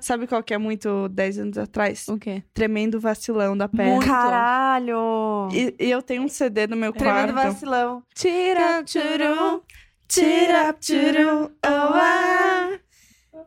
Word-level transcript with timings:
Sabe 0.00 0.26
qual 0.26 0.42
que 0.42 0.54
é 0.54 0.58
muito 0.58 1.08
10 1.08 1.38
anos 1.38 1.58
atrás? 1.58 2.08
O 2.08 2.18
quê? 2.18 2.42
Tremendo 2.54 3.00
vacilão 3.00 3.56
da 3.56 3.68
Pé. 3.68 3.86
Muito. 3.86 4.06
Caralho! 4.06 5.48
E, 5.52 5.74
e 5.78 5.90
eu 5.90 6.02
tenho 6.02 6.22
um 6.22 6.28
CD 6.28 6.66
no 6.66 6.76
meu 6.76 6.92
Tremendo 6.92 7.32
quarto. 7.32 7.52
vacilão. 7.52 8.02
Tira, 8.14 8.82
tchuru, 8.84 9.62
tira, 10.06 10.72
tchuru, 10.74 11.50
oh, 11.64 11.68
ah. 11.68 12.65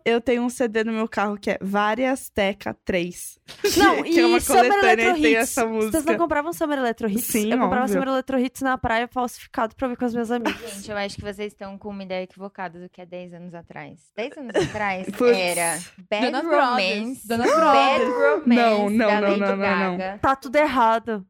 Eu 0.05 0.19
tenho 0.21 0.43
um 0.43 0.49
CD 0.49 0.83
no 0.83 0.91
meu 0.93 1.07
carro 1.07 1.37
que 1.37 1.51
é 1.51 1.57
Várias 1.61 2.29
Teca 2.29 2.75
3. 2.85 3.39
Não, 3.77 4.01
que 4.03 4.19
é 4.19 4.25
uma 4.25 4.37
e 4.37 4.41
Summer 4.41 4.63
coletânea 4.67 4.91
Electro 5.03 5.17
e 5.17 5.21
tem 5.21 5.31
Hits. 5.33 5.41
essa 5.41 5.65
música. 5.65 5.91
Vocês 5.91 6.05
não 6.05 6.17
compravam 6.17 6.53
Summer 6.53 6.77
Electro 6.79 7.09
Hits? 7.09 7.23
Sim, 7.25 7.51
Eu 7.51 7.57
comprava 7.59 7.83
óbvio. 7.83 7.93
Summer 7.93 8.07
Electro 8.09 8.39
Hits 8.39 8.61
na 8.61 8.77
praia 8.77 9.07
falsificado 9.07 9.75
pra 9.75 9.87
ouvir 9.87 9.97
com 9.97 10.05
as 10.05 10.13
minhas 10.13 10.31
amigas. 10.31 10.73
Gente, 10.75 10.91
eu 10.91 10.97
acho 10.97 11.15
que 11.15 11.21
vocês 11.21 11.53
estão 11.53 11.77
com 11.77 11.89
uma 11.89 12.03
ideia 12.03 12.23
equivocada 12.23 12.79
do 12.79 12.89
que 12.89 13.01
é 13.01 13.05
10 13.05 13.33
anos 13.33 13.53
atrás. 13.53 13.99
10 14.15 14.37
anos 14.37 14.55
atrás 14.69 15.05
Putz. 15.09 15.37
era 15.37 15.79
Bad 16.09 16.31
Brothers. 16.31 16.45
Romance. 16.45 17.21
Jonas 17.27 17.51
Bad. 17.51 18.03
Romance 18.05 18.47
Não, 18.47 18.89
não, 18.89 18.97
da 19.07 19.21
não, 19.21 19.29
Lady 19.29 19.39
não, 19.41 19.55
não, 19.57 19.97
não. 19.97 20.17
Tá 20.19 20.35
tudo 20.35 20.55
errado. 20.55 21.25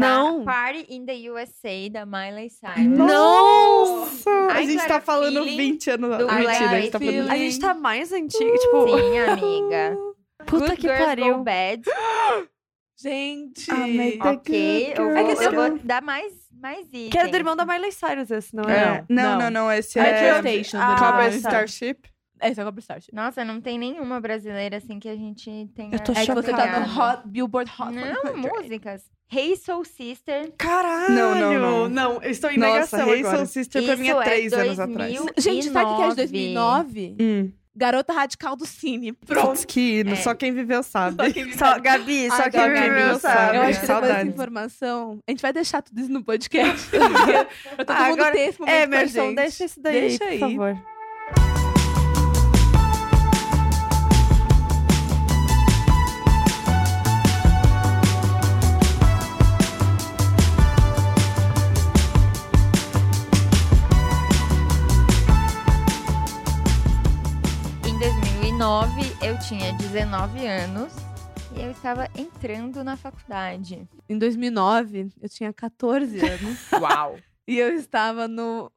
Tá? 0.00 0.08
Não. 0.08 0.44
Party 0.44 0.86
in 0.90 1.06
the 1.06 1.30
USA 1.30 1.88
da 1.90 2.04
Miley 2.04 2.50
Cyrus. 2.50 2.98
Nossa! 2.98 4.30
A 4.50 4.60
gente 4.62 4.74
Clara, 4.74 4.88
tá 4.88 5.00
falando 5.00 5.42
feeling 5.44 5.56
20 5.56 5.90
anos. 5.90 6.18
do 6.18 6.28
Ah, 6.30 6.34
mentira, 6.34 6.70
a 6.70 6.80
gente 6.80 6.90
tá 6.90 6.98
falando. 7.00 7.30
A 7.30 7.36
gente 7.36 7.58
tá 7.58 7.74
mais 7.74 8.12
antigo, 8.12 8.58
tipo... 8.58 8.88
Sim, 8.88 9.18
amiga. 9.18 9.96
Puta 10.46 10.66
Good 10.66 10.76
que 10.76 10.82
Girls 10.82 10.98
Go 11.00 11.06
pariu. 11.06 11.38
Bad. 11.42 11.82
Gente. 12.98 13.70
Ah, 13.70 14.32
Ok, 14.32 14.94
eu 14.96 15.04
vou, 15.04 15.16
É 15.16 15.34
que 15.36 15.44
eu 15.44 15.52
vou 15.52 15.78
dar 15.84 16.00
mais, 16.02 16.32
mais 16.50 16.86
itens. 16.86 17.10
Que 17.10 17.18
é 17.18 17.26
do 17.26 17.36
irmão 17.36 17.54
da 17.54 17.66
Miley 17.66 17.92
Cyrus, 17.92 18.30
esse, 18.30 18.56
não 18.56 18.64
é? 18.64 18.74
É, 18.78 19.04
não, 19.08 19.22
não, 19.32 19.38
não. 19.38 19.50
não, 19.50 19.72
esse 19.72 19.98
Metro 19.98 20.24
é 20.24 20.40
Station. 20.40 20.78
Ah, 20.80 20.96
Cobra. 20.98 21.28
Starship. 21.28 22.08
É 22.40 22.50
o 22.50 22.54
Cobra 22.56 22.80
Starship. 22.80 23.14
Nossa, 23.14 23.44
não 23.44 23.60
tem 23.60 23.78
nenhuma 23.78 24.20
brasileira 24.20 24.76
assim 24.76 24.98
que 24.98 25.08
a 25.08 25.16
gente 25.16 25.68
tenha. 25.74 25.90
Eu 25.94 25.98
tô 26.00 26.12
É 26.12 26.26
que 26.26 26.32
você 26.34 26.50
tá 26.52 26.58
chocada. 26.66 26.80
no 26.86 27.00
Hot, 27.00 27.22
Billboard 27.26 27.70
Hot 27.78 27.92
Não, 27.92 28.32
100. 28.32 28.36
músicas. 28.36 29.02
Hey 29.32 29.56
Soul 29.56 29.84
Sister. 29.84 30.52
Caralho! 30.56 31.12
Não, 31.14 31.34
não, 31.34 31.88
não. 31.88 32.22
eu 32.22 32.30
estou 32.30 32.50
em 32.50 32.58
Nossa, 32.58 32.72
negação 32.72 33.08
Hey 33.12 33.20
agora. 33.20 33.36
Soul 33.38 33.46
Sister 33.46 33.84
pra 33.84 33.96
mim 33.96 34.08
é 34.08 34.12
Isso 34.12 34.20
3 34.22 34.52
anos 34.52 34.76
2000 34.76 34.84
atrás. 34.94 35.34
Gente, 35.38 35.68
sabe 35.70 35.90
o 35.90 35.96
que 35.96 36.02
é 36.02 36.08
de 36.10 36.14
2009? 36.16 37.14
2009? 37.16 37.16
Hum. 37.20 37.52
Garota 37.78 38.12
Radical 38.14 38.56
do 38.56 38.64
Cine. 38.64 39.12
Pronto, 39.12 39.66
que 39.66 40.00
hino. 40.00 40.12
É. 40.12 40.16
Só 40.16 40.34
quem 40.34 40.50
viveu 40.52 40.82
sabe. 40.82 41.16
Só, 41.58 41.78
Gabi, 41.78 42.28
só 42.28 42.42
Ai, 42.44 42.50
quem 42.50 42.60
Gabi, 42.60 42.80
viveu 42.80 43.18
sabe. 43.18 43.56
Eu 43.58 43.62
acho 43.64 43.80
que 43.80 43.86
depois 43.86 44.02
dessa 44.06 44.26
informação, 44.26 45.18
a 45.26 45.30
gente 45.30 45.42
vai 45.42 45.52
deixar 45.52 45.82
tudo 45.82 46.00
isso 46.00 46.10
no 46.10 46.24
podcast. 46.24 46.88
pra 47.76 47.84
todo 47.84 47.96
Ah, 47.96 48.08
mundo 48.08 48.20
agora- 48.20 48.32
ter 48.32 48.40
esse 48.48 48.58
momento 48.60 48.74
É, 48.74 48.82
Emerson, 48.84 49.34
deixa 49.34 49.64
isso 49.66 49.82
daí, 49.82 50.00
Deixa 50.00 50.18
por 50.18 50.28
aí. 50.28 50.38
favor. 50.38 50.78
2009, 68.66 69.00
eu 69.24 69.38
tinha 69.38 69.72
19 69.74 70.44
anos 70.44 70.92
e 71.56 71.62
eu 71.62 71.70
estava 71.70 72.08
entrando 72.16 72.82
na 72.82 72.96
faculdade. 72.96 73.88
Em 74.08 74.18
2009, 74.18 75.12
eu 75.22 75.28
tinha 75.28 75.52
14 75.52 76.18
anos. 76.26 76.72
Uau. 76.72 77.16
e 77.46 77.60
eu 77.60 77.72
estava 77.76 78.26
no 78.26 78.68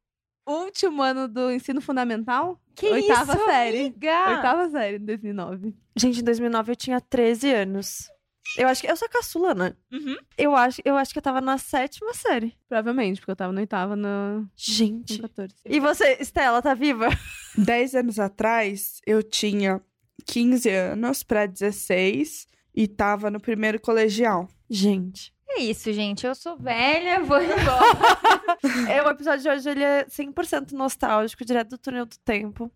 último 0.48 1.02
ano 1.02 1.28
do 1.28 1.50
ensino 1.52 1.82
fundamental. 1.82 2.62
Que 2.76 2.86
Oitava 2.88 3.34
isso, 3.34 3.46
série. 3.46 3.80
amiga? 3.80 4.30
Oitava 4.30 4.70
série, 4.70 4.98
em 4.98 5.06
2009. 5.06 5.76
Gente, 5.96 6.20
em 6.20 6.24
2009 6.24 6.72
eu 6.72 6.76
tinha 6.76 7.02
13 7.02 7.52
anos. 7.52 8.12
Eu 8.58 8.68
acho 8.68 8.82
que 8.82 8.90
eu 8.90 8.96
sou 8.96 9.06
a 9.06 9.10
caçula, 9.10 9.54
né? 9.54 9.74
Uhum. 9.92 10.18
Eu 10.38 10.56
acho, 10.56 10.82
eu 10.84 10.96
acho 10.96 11.12
que 11.12 11.20
eu 11.20 11.24
tava 11.24 11.42
na 11.42 11.58
sétima 11.58 12.14
série. 12.14 12.56
Provavelmente, 12.68 13.20
porque 13.20 13.32
eu 13.32 13.36
tava 13.36 13.54
na 13.54 13.62
oitava, 13.62 13.96
no, 13.96 14.40
no 14.40 14.50
Gente. 14.56 15.20
14. 15.20 15.54
E 15.66 15.80
você, 15.80 16.18
Estela, 16.20 16.62
tá 16.62 16.74
viva? 16.74 17.08
10 17.58 17.96
anos 17.96 18.20
atrás, 18.20 19.02
eu 19.06 19.22
tinha 19.22 19.82
15 20.26 20.70
anos 20.70 21.24
pra 21.24 21.46
16 21.46 22.48
e 22.76 22.88
tava 22.88 23.30
no 23.30 23.40
primeiro 23.40 23.80
colegial. 23.80 24.48
Gente. 24.70 25.34
É 25.50 25.62
isso, 25.62 25.92
gente. 25.92 26.26
Eu 26.26 26.36
sou 26.36 26.58
velha, 26.58 27.20
vou 27.22 27.42
embora. 27.42 28.30
É, 28.90 29.02
o 29.02 29.10
episódio 29.10 29.44
de 29.44 29.50
hoje 29.50 29.70
ele 29.70 29.84
é 29.84 30.06
100% 30.06 30.72
nostálgico, 30.74 31.46
direto 31.46 31.70
do 31.70 31.78
túnel 31.78 32.06
do 32.06 32.18
tempo. 32.20 32.72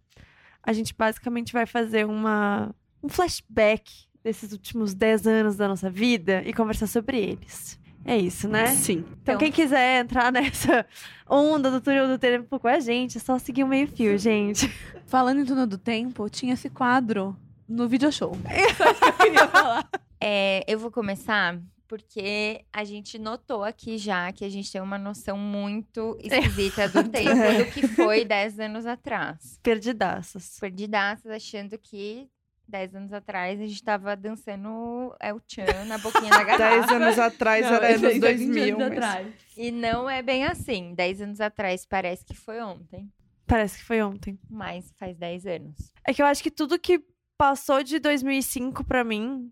A 0.62 0.72
gente 0.72 0.94
basicamente 0.94 1.52
vai 1.52 1.66
fazer 1.66 2.06
uma, 2.06 2.74
um 3.04 3.10
flashback 3.10 3.92
desses 4.24 4.52
últimos 4.52 4.94
10 4.94 5.28
anos 5.28 5.56
da 5.56 5.68
nossa 5.68 5.90
vida 5.90 6.42
e 6.46 6.54
conversar 6.54 6.88
sobre 6.88 7.18
eles. 7.20 7.80
É 8.06 8.18
isso, 8.18 8.48
né? 8.50 8.68
Sim. 8.68 9.00
Então, 9.00 9.14
Então- 9.22 9.38
quem 9.38 9.52
quiser 9.52 10.02
entrar 10.02 10.32
nessa 10.34 10.86
onda 11.30 11.72
do 11.72 11.80
túnel 11.80 12.08
do 12.08 12.18
tempo 12.18 12.60
com 12.60 12.68
a 12.68 12.80
gente, 12.80 13.18
é 13.18 13.22
só 13.22 13.38
seguir 13.40 13.64
o 13.64 13.68
meio 13.68 13.88
fio, 13.88 14.18
gente. 14.18 14.68
Falando 15.06 15.40
em 15.42 15.46
Túnel 15.46 15.68
do 15.68 15.78
Tempo, 15.78 16.30
tinha 16.30 16.54
esse 16.54 16.70
quadro 16.70 17.36
no 17.68 17.88
video 17.88 18.12
show. 18.12 18.32
Isso 18.52 19.00
que 19.00 19.06
eu 19.06 19.14
queria 19.14 19.48
falar. 19.48 19.88
É, 20.26 20.64
eu 20.72 20.80
vou 20.80 20.90
começar 20.90 21.60
porque 21.86 22.62
a 22.72 22.86
gente 22.86 23.20
notou 23.20 23.62
aqui 23.62 23.98
já 23.98 24.32
que 24.32 24.46
a 24.46 24.50
gente 24.50 24.72
tem 24.72 24.80
uma 24.82 24.98
noção 24.98 25.38
muito 25.38 26.18
esquisita 26.22 26.88
do 26.88 27.04
tempo 27.10 27.36
do 27.58 27.66
que 27.74 27.86
foi 27.90 28.24
10 28.24 28.58
anos 28.62 28.86
atrás. 28.86 29.60
Perdidaças. 29.62 30.58
Perdidaças 30.62 31.30
achando 31.30 31.78
que 31.78 32.30
10 32.68 32.96
anos 32.96 33.14
atrás 33.14 33.60
a 33.60 33.68
gente 33.68 33.84
tava 33.84 34.16
dançando 34.16 35.16
El 35.22 35.40
Chan 35.48 35.86
na 35.86 35.98
boquinha 35.98 36.30
da 36.30 36.44
10 36.44 36.58
garrafa. 36.60 36.96
anos 36.96 37.20
atrás 37.20 37.66
Não, 37.66 37.74
era 37.76 37.92
esse 37.92 38.06
anos 38.06 38.14
aí 38.16 38.20
tá 38.22 38.28
20 38.32 38.38
2000. 38.48 38.76
anos 38.76 38.88
mas- 38.90 38.98
atrás. 38.98 39.28
E 39.58 39.72
não 39.72 40.10
é 40.10 40.22
bem 40.22 40.46
assim. 40.46 40.94
10 40.96 41.22
anos 41.22 41.42
atrás 41.42 41.86
parece 41.86 42.24
que 42.26 42.34
foi 42.34 42.62
ontem, 42.62 43.12
Parece 43.46 43.78
que 43.78 43.84
foi 43.84 44.02
ontem. 44.02 44.40
mas 44.50 44.92
faz 44.98 45.16
10 45.18 45.46
anos. 45.46 45.76
É 46.08 46.14
que 46.14 46.22
eu 46.22 46.26
acho 46.26 46.42
que 46.42 46.50
tudo 46.52 46.80
que 46.80 47.04
passou 47.38 47.84
de 47.84 48.00
2005 48.00 48.84
pra 48.86 49.04
mim, 49.04 49.52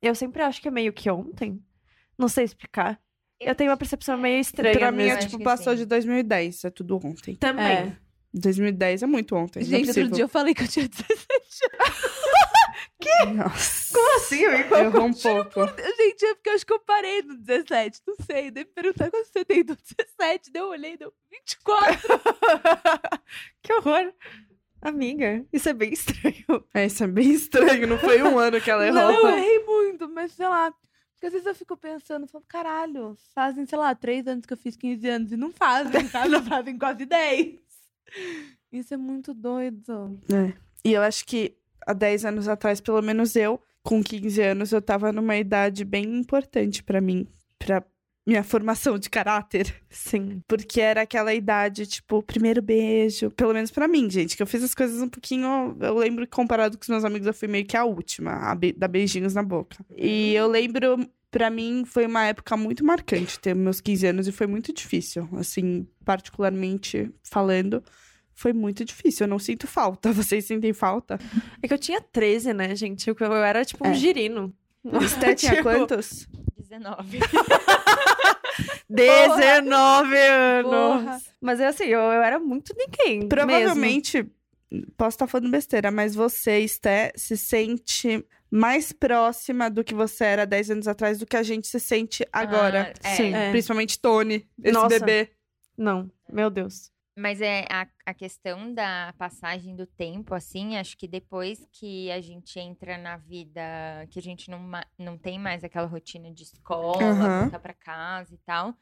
eu 0.00 0.14
sempre 0.14 0.42
acho 0.42 0.60
que 0.62 0.68
é 0.68 0.70
meio 0.70 0.92
que 0.92 1.10
ontem. 1.10 1.60
Não 2.16 2.28
sei 2.28 2.44
explicar. 2.44 2.98
Eu 3.40 3.54
tenho 3.56 3.70
uma 3.70 3.76
percepção 3.76 4.16
meio 4.16 4.38
estranha 4.40 4.78
Pra 4.78 4.92
mim, 4.92 5.08
é 5.08 5.16
tipo, 5.16 5.42
passou 5.42 5.72
sim. 5.72 5.78
de 5.80 5.86
2010. 5.86 6.64
É 6.64 6.70
tudo 6.70 6.96
ontem. 7.04 7.34
Também. 7.34 7.66
É. 7.66 7.96
2010 8.32 9.02
é 9.02 9.06
muito 9.06 9.34
ontem. 9.34 9.58
não 9.60 9.66
é 9.66 9.70
Gente, 9.84 9.88
outro 9.88 10.08
dia 10.14 10.24
eu 10.24 10.28
falei 10.28 10.54
que 10.54 10.62
eu 10.62 10.68
tinha 10.68 10.88
17 10.88 11.18
Nossa. 13.34 13.94
Como 13.94 14.16
assim, 14.16 14.44
amigo? 14.44 14.74
Errou 14.74 15.06
um 15.06 15.12
pouco. 15.12 15.66
Gente, 15.96 16.24
é 16.24 16.34
porque 16.34 16.50
eu 16.50 16.54
acho 16.54 16.66
que 16.66 16.72
eu 16.72 16.80
parei 16.80 17.22
no 17.22 17.36
17, 17.36 18.00
não 18.06 18.16
sei. 18.24 18.50
Daí 18.50 18.64
me 18.64 18.70
perguntaram 18.70 19.10
quando 19.10 19.26
você 19.26 19.44
tem 19.44 19.64
do 19.64 19.76
17, 19.76 20.50
daí 20.52 20.62
eu 20.62 20.68
olhei, 20.68 20.96
deu 20.96 21.12
24. 21.30 22.08
que 23.62 23.72
horror. 23.72 24.12
Amiga, 24.80 25.46
isso 25.52 25.68
é 25.68 25.72
bem 25.72 25.92
estranho. 25.92 26.64
É, 26.74 26.86
isso 26.86 27.04
é 27.04 27.06
bem 27.06 27.30
estranho. 27.30 27.86
Não 27.86 27.98
foi 27.98 28.20
um 28.22 28.38
ano 28.38 28.60
que 28.60 28.70
ela 28.70 28.86
errou. 28.86 29.00
Não, 29.00 29.28
eu 29.28 29.36
errei 29.36 29.64
muito, 29.64 30.08
mas 30.08 30.32
sei 30.32 30.48
lá. 30.48 30.72
Porque 31.12 31.26
às 31.26 31.32
vezes 31.32 31.46
eu 31.46 31.54
fico 31.54 31.76
pensando, 31.76 32.26
falo, 32.26 32.44
caralho, 32.48 33.16
fazem, 33.32 33.64
sei 33.64 33.78
lá, 33.78 33.94
3 33.94 34.26
anos 34.26 34.44
que 34.44 34.52
eu 34.52 34.56
fiz 34.56 34.76
15 34.76 35.08
anos 35.08 35.32
e 35.32 35.36
não 35.36 35.52
fazem, 35.52 36.08
sabe? 36.08 36.30
Não 36.30 36.42
fazem 36.42 36.76
quase 36.76 37.06
10. 37.06 37.60
Isso 38.72 38.94
é 38.94 38.96
muito 38.96 39.32
doido. 39.32 40.18
E 40.84 40.92
eu 40.92 41.00
acho 41.00 41.24
que 41.24 41.56
há 41.86 41.92
10 41.92 42.24
anos 42.24 42.48
atrás, 42.48 42.80
pelo 42.80 43.00
menos 43.02 43.34
eu, 43.36 43.60
com 43.82 44.02
15 44.02 44.40
anos, 44.40 44.72
eu 44.72 44.80
tava 44.82 45.12
numa 45.12 45.36
idade 45.36 45.84
bem 45.84 46.04
importante 46.18 46.82
pra 46.82 47.00
mim, 47.00 47.26
pra 47.58 47.82
minha 48.24 48.44
formação 48.44 48.96
de 48.96 49.10
caráter, 49.10 49.74
Sim. 49.90 50.40
porque 50.46 50.80
era 50.80 51.02
aquela 51.02 51.34
idade, 51.34 51.84
tipo, 51.86 52.22
primeiro 52.22 52.62
beijo, 52.62 53.32
pelo 53.32 53.52
menos 53.52 53.72
pra 53.72 53.88
mim, 53.88 54.08
gente, 54.08 54.36
que 54.36 54.42
eu 54.42 54.46
fiz 54.46 54.62
as 54.62 54.74
coisas 54.74 55.02
um 55.02 55.08
pouquinho, 55.08 55.76
eu 55.80 55.98
lembro 55.98 56.24
que 56.24 56.30
comparado 56.30 56.78
com 56.78 56.82
os 56.82 56.88
meus 56.88 57.04
amigos, 57.04 57.26
eu 57.26 57.34
fui 57.34 57.48
meio 57.48 57.66
que 57.66 57.76
a 57.76 57.84
última, 57.84 58.30
a 58.48 58.54
be- 58.54 58.72
dar 58.72 58.86
beijinhos 58.86 59.34
na 59.34 59.42
boca. 59.42 59.76
E 59.96 60.32
eu 60.34 60.46
lembro, 60.46 61.04
pra 61.32 61.50
mim, 61.50 61.82
foi 61.84 62.06
uma 62.06 62.24
época 62.24 62.56
muito 62.56 62.84
marcante 62.84 63.40
ter 63.40 63.56
meus 63.56 63.80
15 63.80 64.06
anos 64.06 64.28
e 64.28 64.32
foi 64.32 64.46
muito 64.46 64.72
difícil, 64.72 65.28
assim, 65.32 65.84
particularmente 66.04 67.10
falando. 67.24 67.82
Foi 68.34 68.52
muito 68.52 68.84
difícil, 68.84 69.24
eu 69.24 69.28
não 69.30 69.38
sinto 69.38 69.66
falta. 69.66 70.10
Vocês 70.12 70.44
sentem 70.46 70.72
falta? 70.72 71.18
É 71.62 71.68
que 71.68 71.74
eu 71.74 71.78
tinha 71.78 72.00
13, 72.00 72.52
né, 72.52 72.74
gente? 72.74 73.08
Eu, 73.08 73.16
eu 73.20 73.34
era 73.36 73.64
tipo 73.64 73.86
um 73.86 73.90
É. 73.90 73.94
girino. 73.94 74.52
Esté 75.02 75.34
tinha 75.34 75.52
Tipo, 75.56 75.62
quantos? 75.64 76.26
19. 76.58 77.20
19 78.88 80.16
anos. 80.18 80.70
Porra. 80.70 81.20
Mas 81.40 81.60
é 81.60 81.66
assim, 81.66 81.84
eu, 81.84 82.00
eu 82.00 82.22
era 82.22 82.38
muito 82.38 82.74
ninguém. 82.76 83.28
Provavelmente, 83.28 84.26
posso 84.96 85.14
estar 85.16 85.26
falando 85.26 85.50
besteira, 85.50 85.90
mas 85.90 86.14
você, 86.14 86.58
Esté, 86.60 87.12
se 87.16 87.36
sente 87.36 88.24
mais 88.50 88.92
próxima 88.92 89.70
do 89.70 89.82
que 89.82 89.94
você 89.94 90.24
era 90.24 90.44
10 90.46 90.70
anos 90.70 90.88
atrás 90.88 91.18
do 91.18 91.26
que 91.26 91.36
a 91.36 91.42
gente 91.42 91.66
se 91.66 91.80
sente 91.80 92.26
agora. 92.32 92.92
Ah, 93.02 93.08
é. 93.08 93.14
Sim. 93.16 93.34
É. 93.34 93.50
Principalmente 93.50 93.98
Tony, 93.98 94.46
esse 94.62 94.72
Nossa. 94.72 94.88
bebê. 94.88 95.30
Não, 95.76 96.10
meu 96.30 96.50
Deus. 96.50 96.90
Mas 97.16 97.42
é 97.42 97.66
a, 97.70 97.86
a 98.06 98.14
questão 98.14 98.72
da 98.72 99.14
passagem 99.18 99.76
do 99.76 99.86
tempo, 99.86 100.34
assim, 100.34 100.78
acho 100.78 100.96
que 100.96 101.06
depois 101.06 101.66
que 101.70 102.10
a 102.10 102.20
gente 102.22 102.58
entra 102.58 102.96
na 102.96 103.18
vida, 103.18 103.60
que 104.10 104.18
a 104.18 104.22
gente 104.22 104.50
não, 104.50 104.60
não 104.98 105.18
tem 105.18 105.38
mais 105.38 105.62
aquela 105.62 105.86
rotina 105.86 106.32
de 106.32 106.42
escola, 106.44 107.10
Aham. 107.10 107.42
voltar 107.42 107.60
pra 107.60 107.74
casa 107.74 108.34
e 108.34 108.38
tal, 108.38 108.74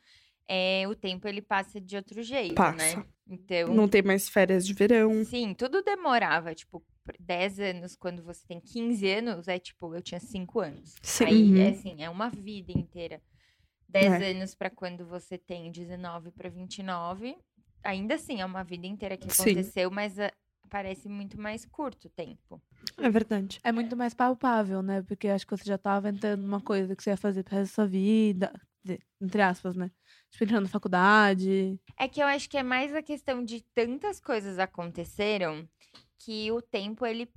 é, 0.48 0.86
o 0.88 0.94
tempo 0.94 1.26
ele 1.26 1.42
passa 1.42 1.80
de 1.80 1.96
outro 1.96 2.22
jeito, 2.22 2.54
Passa. 2.54 2.98
né? 2.98 3.04
Então, 3.28 3.74
Não 3.74 3.88
tem 3.88 4.02
mais 4.02 4.28
férias 4.28 4.64
de 4.64 4.74
verão. 4.74 5.24
sim, 5.24 5.52
tudo 5.52 5.82
demorava, 5.82 6.54
tipo, 6.54 6.84
por 7.04 7.16
10 7.18 7.58
anos, 7.58 7.96
quando 7.96 8.22
você 8.22 8.46
tem 8.46 8.60
15 8.60 9.10
anos, 9.10 9.48
é 9.48 9.58
tipo, 9.58 9.92
eu 9.94 10.02
tinha 10.02 10.20
5 10.20 10.60
anos. 10.60 10.94
Sim. 11.02 11.24
Aí, 11.24 11.50
Uhum. 11.52 11.58
é 11.58 11.68
assim, 11.70 12.02
é 12.02 12.08
uma 12.10 12.28
vida 12.30 12.70
inteira. 12.72 13.20
10 13.88 14.20
É. 14.20 14.30
anos 14.30 14.54
pra 14.54 14.70
quando 14.70 15.04
você 15.06 15.36
tem 15.36 15.70
19 15.72 16.30
pra 16.30 16.48
29, 16.48 17.36
ainda 17.82 18.14
assim, 18.14 18.40
é 18.40 18.44
uma 18.44 18.62
vida 18.62 18.86
inteira 18.86 19.16
que 19.16 19.32
Sim. 19.32 19.50
aconteceu, 19.50 19.90
mas 19.90 20.18
ah, 20.18 20.32
parece 20.68 21.08
muito 21.08 21.40
mais 21.40 21.64
curto 21.64 22.06
o 22.06 22.10
tempo. 22.10 22.60
É 22.98 23.08
verdade. 23.10 23.58
É 23.62 23.72
muito 23.72 23.96
mais 23.96 24.14
palpável, 24.14 24.82
né? 24.82 25.02
Porque 25.02 25.28
acho 25.28 25.46
que 25.46 25.56
você 25.56 25.64
já 25.64 25.78
tava 25.78 26.08
entrando 26.08 26.42
numa 26.42 26.60
coisa 26.60 26.94
que 26.94 27.02
você 27.02 27.10
ia 27.10 27.16
fazer 27.16 27.42
pro 27.42 27.56
resto 27.56 27.72
da 27.72 27.74
sua 27.74 27.86
vida. 27.86 28.52
Entre 29.20 29.42
aspas, 29.42 29.76
né? 29.76 29.90
Tipo, 30.30 30.44
entrando 30.44 30.62
na 30.64 30.68
faculdade. 30.68 31.78
É 31.98 32.08
que 32.08 32.22
eu 32.22 32.26
acho 32.26 32.48
que 32.48 32.56
é 32.56 32.62
mais 32.62 32.94
a 32.94 33.02
questão 33.02 33.44
de 33.44 33.62
tantas 33.74 34.20
coisas 34.20 34.58
aconteceram 34.58 35.68
que 36.18 36.50
o 36.52 36.62
tempo, 36.62 37.04
ele. 37.04 37.28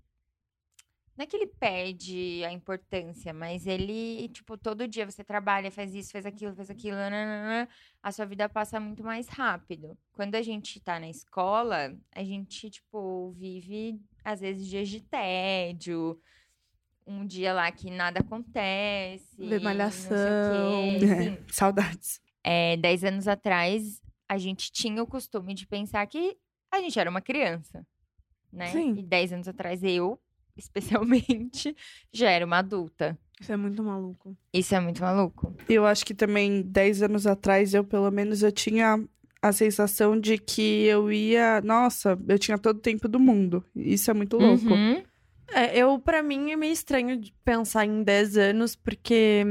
Não 1.15 1.23
é 1.23 1.27
que 1.27 1.35
ele 1.35 1.45
perde 1.47 2.43
a 2.43 2.51
importância, 2.51 3.31
mas 3.33 3.67
ele, 3.67 4.27
tipo, 4.29 4.57
todo 4.57 4.87
dia 4.87 5.05
você 5.09 5.23
trabalha, 5.23 5.69
faz 5.69 5.93
isso, 5.93 6.11
faz 6.11 6.25
aquilo, 6.25 6.55
faz 6.55 6.71
aquilo, 6.71 6.95
nananana, 6.97 7.69
a 8.01 8.11
sua 8.11 8.25
vida 8.25 8.49
passa 8.49 8.79
muito 8.79 9.03
mais 9.03 9.27
rápido. 9.27 9.95
Quando 10.11 10.33
a 10.35 10.41
gente 10.41 10.79
tá 10.79 10.99
na 10.99 11.07
escola, 11.09 11.95
a 12.11 12.23
gente, 12.23 12.67
tipo, 12.69 13.31
vive, 13.37 13.99
às 14.23 14.39
vezes, 14.41 14.67
dias 14.67 14.89
de 14.89 15.01
tédio, 15.01 16.19
um 17.05 17.25
dia 17.25 17.53
lá 17.53 17.71
que 17.71 17.91
nada 17.91 18.21
acontece. 18.21 19.35
Vê 19.37 19.57
não 19.57 19.63
Malhação. 19.65 20.17
sei 20.17 20.95
o 20.95 20.99
quê, 20.99 21.39
É, 21.49 21.53
saudades. 21.53 22.21
é, 22.43 22.77
10 22.77 23.03
anos 23.03 23.27
atrás, 23.27 24.01
a 24.27 24.37
gente 24.39 24.71
tinha 24.71 25.03
o 25.03 25.07
costume 25.07 25.53
de 25.53 25.67
pensar 25.67 26.05
que 26.07 26.35
a 26.71 26.79
gente 26.81 26.97
era 26.99 27.09
uma 27.09 27.21
criança, 27.21 27.85
né? 28.51 28.67
Sim. 28.71 28.95
E 28.97 29.03
10 29.03 29.33
anos 29.33 29.47
atrás, 29.47 29.83
eu, 29.83 30.19
especialmente, 30.55 31.75
já 32.11 32.29
era 32.29 32.45
uma 32.45 32.59
adulta. 32.59 33.17
Isso 33.39 33.51
é 33.51 33.57
muito 33.57 33.83
maluco. 33.83 34.37
Isso 34.53 34.73
é 34.73 34.79
muito 34.79 35.01
maluco. 35.01 35.55
Eu 35.67 35.85
acho 35.85 36.05
que 36.05 36.13
também 36.13 36.61
10 36.61 37.03
anos 37.03 37.27
atrás, 37.27 37.73
eu 37.73 37.83
pelo 37.83 38.09
menos 38.09 38.41
eu 38.41 38.51
tinha 38.51 39.03
a 39.41 39.51
sensação 39.51 40.17
de 40.17 40.37
que 40.37 40.85
eu 40.85 41.11
ia. 41.11 41.59
Nossa, 41.61 42.17
eu 42.27 42.39
tinha 42.39 42.57
todo 42.57 42.77
o 42.77 42.81
tempo 42.81 43.07
do 43.09 43.19
mundo. 43.19 43.63
Isso 43.75 44.09
é 44.09 44.13
muito 44.13 44.37
louco. 44.37 44.73
Uhum. 44.73 45.03
É, 45.51 45.77
eu, 45.77 45.99
pra 45.99 46.23
mim, 46.23 46.51
é 46.51 46.55
meio 46.55 46.71
estranho 46.71 47.17
de 47.17 47.33
pensar 47.43 47.85
em 47.85 48.01
10 48.01 48.37
anos, 48.37 48.75
porque 48.75 49.43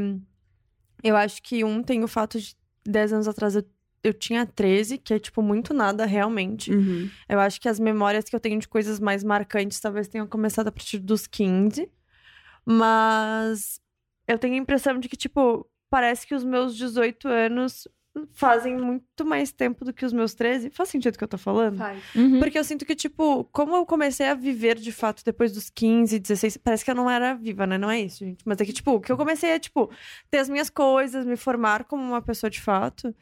eu 1.03 1.17
acho 1.17 1.43
que 1.43 1.63
um 1.63 1.83
tem 1.83 2.03
o 2.03 2.09
fato 2.09 2.41
de 2.41 2.57
10 2.87 3.13
anos 3.13 3.29
atrás 3.29 3.55
eu, 3.55 3.65
eu 4.05 4.13
tinha 4.13 4.45
13, 4.45 4.99
que 4.99 5.15
é, 5.15 5.19
tipo, 5.19 5.43
muito 5.43 5.73
nada 5.73 6.05
realmente. 6.05 6.73
Uhum. 6.73 7.09
Eu 7.29 7.39
acho 7.39 7.61
que 7.61 7.69
as 7.69 7.79
memórias 7.79 8.25
que 8.25 8.35
eu 8.35 8.41
tenho 8.41 8.59
de 8.59 8.69
coisas 8.69 8.99
mais 8.99 9.23
marcantes 9.23 9.81
talvez 9.81 10.09
tenham 10.09 10.27
começado 10.27 10.69
a 10.69 10.73
partir 10.73 10.99
dos 10.99 11.27
15. 11.27 11.89
Mas 12.65 13.81
eu 14.27 14.39
tenho 14.39 14.55
a 14.55 14.59
impressão 14.59 14.99
de 14.99 15.09
que, 15.09 15.17
tipo, 15.17 15.69
parece 15.89 16.27
que 16.27 16.35
os 16.35 16.45
meus 16.45 16.77
18 16.77 17.29
anos 17.29 17.87
fazem 18.33 18.77
muito 18.77 19.25
mais 19.25 19.53
tempo 19.53 19.85
do 19.85 19.93
que 19.93 20.05
os 20.05 20.13
meus 20.13 20.35
13. 20.35 20.71
Faz 20.71 20.89
sentido 20.89 21.15
o 21.15 21.19
que 21.19 21.25
eu 21.25 21.29
tô 21.29 21.39
falando? 21.39 21.79
Faz. 21.79 22.03
Uhum. 22.15 22.41
Porque 22.41 22.59
eu 22.59 22.65
sinto 22.65 22.85
que, 22.85 22.95
tipo, 22.95 23.45
como 23.53 23.75
eu 23.77 23.87
comecei 23.87 24.27
a 24.27 24.35
viver 24.35 24.77
de 24.77 24.93
fato 24.93 25.25
depois 25.25 25.53
dos 25.53 25.71
15, 25.71 26.19
16, 26.19 26.57
parece 26.59 26.85
que 26.85 26.91
eu 26.91 26.95
não 26.95 27.11
era 27.11 27.35
viva, 27.35 27.67
né? 27.67 27.79
Não 27.79 27.91
é 27.91 28.01
isso, 28.01 28.25
gente. 28.25 28.43
Mas 28.47 28.61
é 28.61 28.65
que, 28.65 28.73
tipo, 28.73 29.01
que 29.01 29.11
eu 29.11 29.17
comecei 29.17 29.55
a, 29.55 29.59
tipo, 29.59 29.91
ter 30.31 30.39
as 30.39 30.49
minhas 30.49 30.69
coisas, 30.69 31.25
me 31.25 31.37
formar 31.37 31.85
como 31.85 32.03
uma 32.03 32.21
pessoa 32.21 32.51
de 32.51 32.61
fato. 32.61 33.15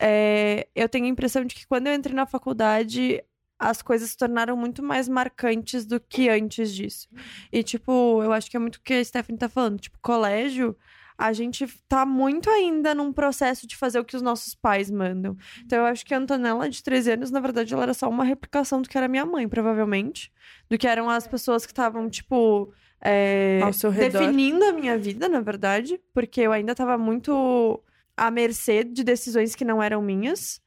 É, 0.00 0.68
eu 0.74 0.88
tenho 0.88 1.04
a 1.06 1.08
impressão 1.08 1.44
de 1.44 1.54
que 1.54 1.66
quando 1.66 1.86
eu 1.86 1.94
entrei 1.94 2.14
na 2.14 2.26
faculdade, 2.26 3.22
as 3.58 3.80
coisas 3.82 4.10
se 4.10 4.16
tornaram 4.16 4.56
muito 4.56 4.82
mais 4.82 5.08
marcantes 5.08 5.86
do 5.86 5.98
que 5.98 6.28
antes 6.28 6.74
disso. 6.74 7.08
E, 7.52 7.62
tipo, 7.62 8.22
eu 8.22 8.32
acho 8.32 8.50
que 8.50 8.56
é 8.56 8.60
muito 8.60 8.76
o 8.76 8.80
que 8.82 8.94
a 8.94 9.04
Stephanie 9.04 9.38
tá 9.38 9.48
falando. 9.48 9.80
Tipo, 9.80 9.98
colégio, 10.02 10.76
a 11.16 11.32
gente 11.32 11.66
tá 11.88 12.04
muito 12.04 12.50
ainda 12.50 12.94
num 12.94 13.12
processo 13.12 13.66
de 13.66 13.74
fazer 13.76 13.98
o 13.98 14.04
que 14.04 14.14
os 14.14 14.20
nossos 14.22 14.54
pais 14.54 14.90
mandam. 14.90 15.36
Então, 15.64 15.78
eu 15.78 15.86
acho 15.86 16.04
que 16.04 16.12
a 16.12 16.18
Antonella, 16.18 16.68
de 16.68 16.82
13 16.82 17.12
anos, 17.12 17.30
na 17.30 17.40
verdade, 17.40 17.72
ela 17.72 17.84
era 17.84 17.94
só 17.94 18.08
uma 18.08 18.24
replicação 18.24 18.82
do 18.82 18.88
que 18.88 18.98
era 18.98 19.08
minha 19.08 19.24
mãe, 19.24 19.48
provavelmente. 19.48 20.30
Do 20.68 20.76
que 20.76 20.86
eram 20.86 21.08
as 21.08 21.26
pessoas 21.26 21.64
que 21.64 21.72
estavam, 21.72 22.10
tipo. 22.10 22.70
é, 23.02 23.60
Ao 23.62 23.72
seu 23.72 23.88
redor. 23.90 24.18
definindo 24.20 24.62
a 24.64 24.72
minha 24.72 24.98
vida, 24.98 25.28
na 25.28 25.40
verdade. 25.40 25.98
Porque 26.12 26.42
eu 26.42 26.52
ainda 26.52 26.74
tava 26.74 26.98
muito 26.98 27.82
à 28.16 28.30
mercê 28.30 28.84
de 28.84 29.04
decisões 29.04 29.54
que 29.54 29.64
não 29.64 29.82
eram 29.82 30.02
minhas. 30.02 30.60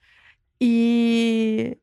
E. 0.62 1.78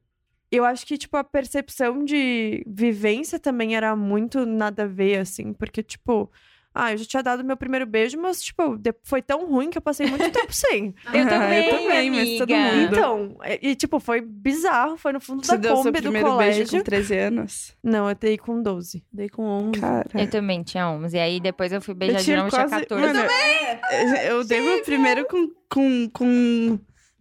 Eu 0.51 0.65
acho 0.65 0.87
que, 0.87 0.97
tipo, 0.97 1.17
a 1.17 1.25
percepção 1.25 2.05
de 2.05 2.65
vivência 2.69 3.39
também 3.39 3.77
era 3.77 3.97
muito 3.97 4.47
nada 4.47 4.85
a 4.85 4.87
ver, 4.87 5.19
assim, 5.19 5.53
porque, 5.53 5.83
tipo, 5.83 6.31
ah, 6.79 6.93
eu 6.93 6.99
já 6.99 7.05
tinha 7.07 7.23
dado 7.23 7.43
meu 7.43 7.57
primeiro 7.57 7.87
beijo, 7.87 8.21
mas, 8.21 8.43
tipo, 8.43 8.79
foi 9.03 9.23
tão 9.23 9.47
ruim 9.47 9.71
que 9.71 9.79
eu 9.79 9.83
passei 9.83 10.07
muito 10.07 10.31
tempo 10.31 10.53
sem. 10.53 10.95
Eu 11.13 11.27
também, 11.27 11.65
eu 11.69 11.79
também, 11.79 12.11
mas 12.11 12.39
todo 12.39 12.53
amiga. 12.53 12.77
mundo. 12.77 12.93
Então, 12.93 13.37
e, 13.63 13.71
e, 13.71 13.75
tipo, 13.75 13.99
foi 13.99 14.21
bizarro, 14.21 14.99
foi 14.99 15.13
no 15.13 15.21
fundo 15.21 15.45
Você 15.45 15.53
da 15.53 15.57
deu 15.57 15.77
seu 15.77 15.85
Kombi 15.85 16.01
do 16.01 16.03
primeiro 16.03 16.29
colégio. 16.29 16.59
beijo 16.59 16.77
com 16.77 16.83
13 16.83 17.19
anos? 17.19 17.77
Não, 17.83 18.09
eu 18.09 18.15
dei 18.15 18.37
com 18.37 18.63
12. 18.63 19.03
Dei 19.11 19.29
com 19.31 19.43
11. 19.43 19.81
Cara. 19.81 20.07
Eu 20.15 20.29
também 20.31 20.63
tinha 20.63 20.91
11. 20.91 21.19
Aí 21.19 21.41
depois 21.41 21.73
eu 21.73 21.81
fui 21.81 21.93
Eu 21.93 21.97
beijar 21.97 22.19
de 22.19 22.25
tinha 22.25 22.37
novo, 22.37 22.51
tinha 22.51 22.69
quase. 22.69 22.87
14. 22.87 23.07
Mano, 23.07 23.29
eu 24.29 24.45
dei 24.45 24.61
meu 24.61 24.83
primeiro 24.83 25.27
com, 25.27 25.49
com, 25.73 26.11
com 26.13 26.79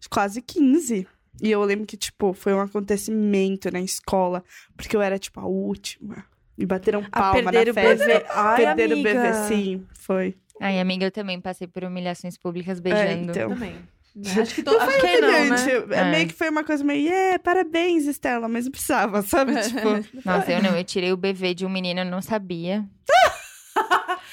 quase 0.10 0.42
15. 0.42 1.07
E 1.42 1.52
eu 1.52 1.62
lembro 1.63 1.86
que, 1.86 1.98
tipo, 1.98 2.34
foi 2.34 2.54
um 2.54 2.60
acontecimento 2.60 3.72
na 3.72 3.80
escola. 3.81 4.44
Porque 4.75 4.96
eu 4.96 5.02
era, 5.02 5.18
tipo, 5.18 5.40
a 5.40 5.46
última. 5.46 6.25
E 6.57 6.66
bateram 6.66 7.06
A 7.12 7.19
palma 7.19 7.52
perder 7.52 7.66
na 7.66 7.72
o 7.72 7.74
festa. 7.74 8.06
bebê. 8.06 8.25
Ai, 8.30 8.56
Perderam 8.57 8.90
o 8.90 8.94
amiga. 9.00 9.13
bebê, 9.22 9.34
sim. 9.48 9.86
Foi. 10.00 10.36
Ai, 10.62 10.80
amiga, 10.80 11.06
eu 11.06 11.12
também 11.12 11.40
passei 11.42 11.68
por 11.68 11.84
humilhações 11.84 12.38
públicas 12.38 12.78
É, 12.78 12.81
beijando. 12.81 13.31
então. 13.31 13.50
Também. 13.50 13.75
Acho 14.42 14.56
que, 14.56 14.63
to... 14.63 14.69
acho 14.69 14.80
Acho 14.90 15.02
que 15.02 15.07
que 15.07 15.19
não, 15.22 15.30
né? 15.30 15.57
Gente, 15.57 15.94
é. 15.94 15.98
É. 16.00 16.04
meio 16.12 16.28
que 16.28 16.34
foi 16.34 16.50
uma 16.50 16.63
coisa 16.63 16.81
meio, 16.86 17.12
é, 17.12 17.38
parabéns, 17.38 18.06
Estela, 18.06 18.48
mas 18.48 18.63
não 18.63 18.72
precisava, 18.72 19.22
sabe? 19.22 19.52
tipo, 19.62 19.90
Nossa, 20.25 20.54
eu 20.54 20.63
não, 20.63 20.78
eu 20.78 20.84
tirei 20.86 21.12
o 21.12 21.18
bebê 21.18 21.54
de 21.54 21.66
um 21.66 21.69
menino, 21.69 22.00
eu 22.00 22.06
não 22.06 22.21
sabia. 22.21 22.85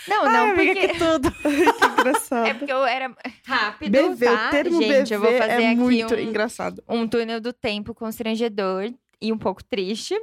Não, 0.08 0.24
Ai, 0.24 0.32
não, 0.32 0.50
amiga, 0.50 0.72
porque... 0.74 0.88
que 0.88 0.98
tudo. 0.98 1.30
que 1.30 2.00
engraçado. 2.00 2.46
É 2.48 2.54
porque 2.54 2.72
eu 2.72 2.84
era 2.84 3.14
rápido, 3.46 3.90
Bebê, 3.92 4.26
tá? 4.26 4.46
o 4.48 4.50
termo 4.50 4.82
Gente, 4.82 4.88
bebê 4.88 5.14
eu 5.14 5.20
vou 5.20 5.32
fazer 5.38 5.62
é 5.62 5.66
aqui 5.68 5.76
muito 5.76 6.14
um, 6.14 6.18
engraçado. 6.18 6.82
um 6.88 7.06
túnel 7.06 7.40
do 7.40 7.52
tempo 7.52 7.94
constrangedor 7.94 8.92
e 9.20 9.32
um 9.32 9.38
pouco 9.38 9.62
triste. 9.62 10.20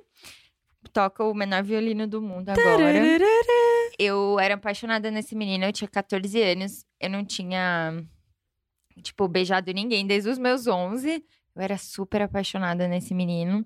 Toca 0.94 1.24
o 1.24 1.34
menor 1.34 1.64
violino 1.64 2.08
do 2.08 2.22
mundo 2.22 2.50
agora. 2.50 2.84
Eu 3.98 4.40
era 4.40 4.56
apaixonada 4.56 5.12
nesse 5.12 5.36
menino, 5.36 5.66
eu 5.66 5.74
tinha 5.74 5.88
14 5.88 6.42
anos. 6.42 6.86
Eu 7.00 7.10
não 7.10 7.24
tinha, 7.24 8.04
tipo, 9.02 9.28
beijado 9.28 9.72
ninguém 9.74 10.06
desde 10.08 10.30
os 10.30 10.38
meus 10.38 10.68
11. 10.68 11.24
Eu 11.56 11.62
era 11.62 11.78
super 11.78 12.22
apaixonada 12.22 12.88
nesse 12.88 13.14
menino. 13.14 13.66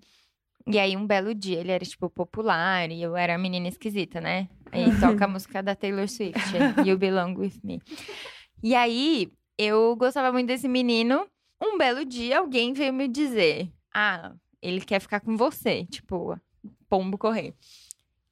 E 0.66 0.80
aí, 0.80 0.96
um 0.96 1.06
belo 1.06 1.36
dia, 1.36 1.60
ele 1.60 1.72
era, 1.72 1.84
tipo, 1.84 2.10
popular 2.10 2.90
e 2.90 3.02
eu 3.02 3.18
era 3.18 3.36
a 3.36 3.38
menina 3.38 3.68
esquisita, 3.68 4.22
né? 4.22 4.48
Aí 4.72 4.86
toca 5.00 5.26
a 5.26 5.28
música 5.28 5.62
da 5.62 5.76
Taylor 5.76 6.08
Swift, 6.08 6.40
You 6.86 6.98
Belong 6.98 7.36
With 7.38 7.60
Me. 7.64 7.82
E 8.64 8.74
aí, 8.74 9.32
eu 9.58 9.96
gostava 9.96 10.32
muito 10.32 10.48
desse 10.48 10.68
menino. 10.68 11.28
Um 11.62 11.78
belo 11.78 12.06
dia, 12.06 12.40
alguém 12.40 12.74
veio 12.74 12.94
me 12.94 13.08
dizer: 13.08 13.70
Ah, 13.94 14.34
ele 14.62 14.82
quer 14.82 15.00
ficar 15.00 15.20
com 15.20 15.36
você. 15.36 15.86
Tipo, 15.86 16.40
pombo 16.90 17.18
correr. 17.18 17.54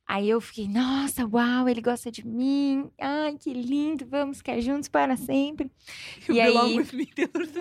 Aí 0.07 0.29
eu 0.29 0.41
fiquei, 0.41 0.67
nossa, 0.67 1.25
uau, 1.25 1.69
ele 1.69 1.81
gosta 1.81 2.11
de 2.11 2.27
mim. 2.27 2.91
Ai, 2.99 3.37
que 3.39 3.53
lindo, 3.53 4.05
vamos 4.05 4.39
ficar 4.39 4.59
juntos 4.59 4.89
para 4.89 5.15
sempre. 5.15 5.71
E 6.29 6.39
aí, 6.41 6.53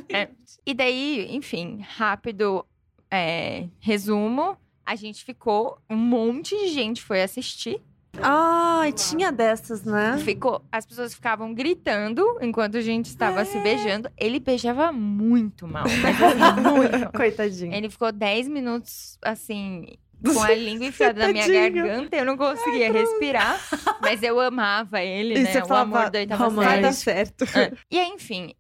É. 0.09 0.29
e 0.67 0.75
daí, 0.75 1.29
enfim, 1.31 1.79
rápido 1.97 2.67
é, 3.11 3.69
resumo. 3.79 4.57
A 4.85 4.97
gente 4.97 5.25
ficou, 5.25 5.79
um 5.89 5.97
monte 5.97 6.57
de 6.57 6.69
gente 6.69 7.01
foi 7.03 7.23
assistir. 7.23 7.81
Ai, 8.21 8.93
tinha 8.93 9.31
dessas, 9.31 9.85
né? 9.85 10.19
Ficou, 10.19 10.61
as 10.73 10.85
pessoas 10.85 11.15
ficavam 11.15 11.55
gritando 11.55 12.25
enquanto 12.43 12.77
a 12.77 12.81
gente 12.81 13.07
estava 13.07 13.45
se 13.45 13.59
beijando. 13.61 14.11
Ele 14.17 14.41
beijava 14.41 14.91
muito 14.91 15.69
mal, 15.69 15.85
mas 16.03 16.21
assim, 16.21 16.61
muito. 16.61 17.13
Coitadinho. 17.17 17.73
Ele 17.73 17.89
ficou 17.89 18.11
10 18.11 18.49
minutos, 18.49 19.17
assim, 19.23 19.87
com 20.25 20.43
a 20.43 20.55
língua 20.55 20.87
enfiada 20.87 21.27
na 21.27 21.33
minha 21.33 21.47
garganta. 21.49 22.17
Eu 22.17 22.25
não 22.25 22.37
conseguia 22.37 22.93
respirar, 22.93 23.61
mas 24.01 24.23
eu 24.23 24.39
amava 24.41 25.01
ele, 25.03 25.35
E 25.39 25.43
né? 25.43 25.53
você 25.53 25.59
o 25.63 25.67
falava, 25.67 25.99
amor 25.99 26.11
da 26.11 26.19
oitava 26.19 26.51
série. 26.93 26.93
certo. 26.93 27.45
É. 27.59 27.73
E 27.91 27.99
aí, 27.99 28.09
enfim, 28.09 28.55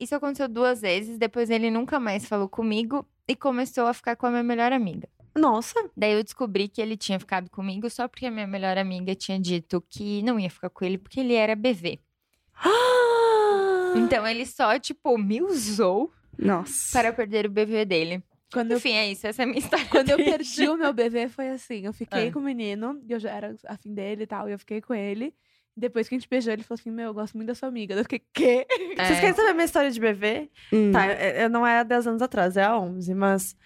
isso 0.00 0.14
aconteceu 0.14 0.48
duas 0.48 0.80
vezes, 0.80 1.18
depois 1.18 1.50
ele 1.50 1.70
nunca 1.70 1.98
mais 2.00 2.26
falou 2.26 2.48
comigo 2.48 3.06
e 3.28 3.34
começou 3.36 3.86
a 3.86 3.94
ficar 3.94 4.16
com 4.16 4.26
a 4.26 4.30
minha 4.30 4.42
melhor 4.42 4.72
amiga. 4.72 5.08
Nossa. 5.34 5.74
Daí 5.96 6.12
eu 6.12 6.22
descobri 6.22 6.68
que 6.68 6.80
ele 6.82 6.96
tinha 6.96 7.18
ficado 7.18 7.48
comigo 7.50 7.88
só 7.88 8.06
porque 8.06 8.26
a 8.26 8.30
minha 8.30 8.46
melhor 8.46 8.76
amiga 8.76 9.14
tinha 9.14 9.38
dito 9.40 9.82
que 9.88 10.22
não 10.22 10.38
ia 10.38 10.50
ficar 10.50 10.68
com 10.68 10.84
ele 10.84 10.98
porque 10.98 11.20
ele 11.20 11.34
era 11.34 11.56
BV. 11.56 11.98
Então 13.96 14.26
ele 14.26 14.46
só, 14.46 14.78
tipo, 14.78 15.18
me 15.18 15.42
usou 15.42 16.10
Nossa. 16.38 16.92
para 16.92 17.12
perder 17.12 17.46
o 17.46 17.50
BV 17.50 17.84
dele. 17.84 18.22
Quando 18.52 18.72
eu, 18.72 18.76
Enfim, 18.76 18.92
é 18.92 19.10
isso, 19.10 19.26
essa 19.26 19.42
é 19.42 19.44
a 19.44 19.46
minha 19.46 19.58
história. 19.60 19.86
quando 19.90 20.10
eu 20.10 20.16
perdi 20.16 20.68
o 20.68 20.76
meu 20.76 20.92
bebê, 20.92 21.28
foi 21.28 21.48
assim. 21.48 21.86
Eu 21.86 21.92
fiquei 21.92 22.28
Ah. 22.28 22.32
com 22.32 22.38
o 22.38 22.42
menino, 22.42 23.00
e 23.08 23.12
eu 23.12 23.18
já 23.20 23.30
era 23.30 23.56
afim 23.66 23.92
dele 23.94 24.24
e 24.24 24.26
tal, 24.26 24.48
e 24.48 24.52
eu 24.52 24.58
fiquei 24.58 24.80
com 24.80 24.94
ele. 24.94 25.34
Depois 25.76 26.06
que 26.08 26.14
a 26.14 26.18
gente 26.18 26.28
beijou, 26.28 26.52
ele 26.52 26.62
falou 26.62 26.78
assim, 26.78 26.90
meu, 26.90 27.06
eu 27.06 27.14
gosto 27.14 27.34
muito 27.34 27.46
da 27.48 27.54
sua 27.54 27.68
amiga. 27.68 27.94
Eu 27.94 28.02
fiquei, 28.02 28.20
quê? 28.34 28.66
Vocês 28.96 29.18
É. 29.18 29.20
querem 29.20 29.34
saber 29.34 29.48
a 29.48 29.54
minha 29.54 29.64
história 29.64 29.90
de 29.90 29.98
bebê? 29.98 30.50
Hum. 30.72 30.92
Tá, 30.92 31.06
é- 31.06 31.42
é- 31.44 31.48
não 31.48 31.66
é 31.66 31.78
há 31.78 31.82
10 31.82 32.06
anos 32.06 32.20
atrás, 32.20 32.56
é 32.58 32.62
há 32.62 32.78
11, 32.78 33.14
mas... 33.14 33.56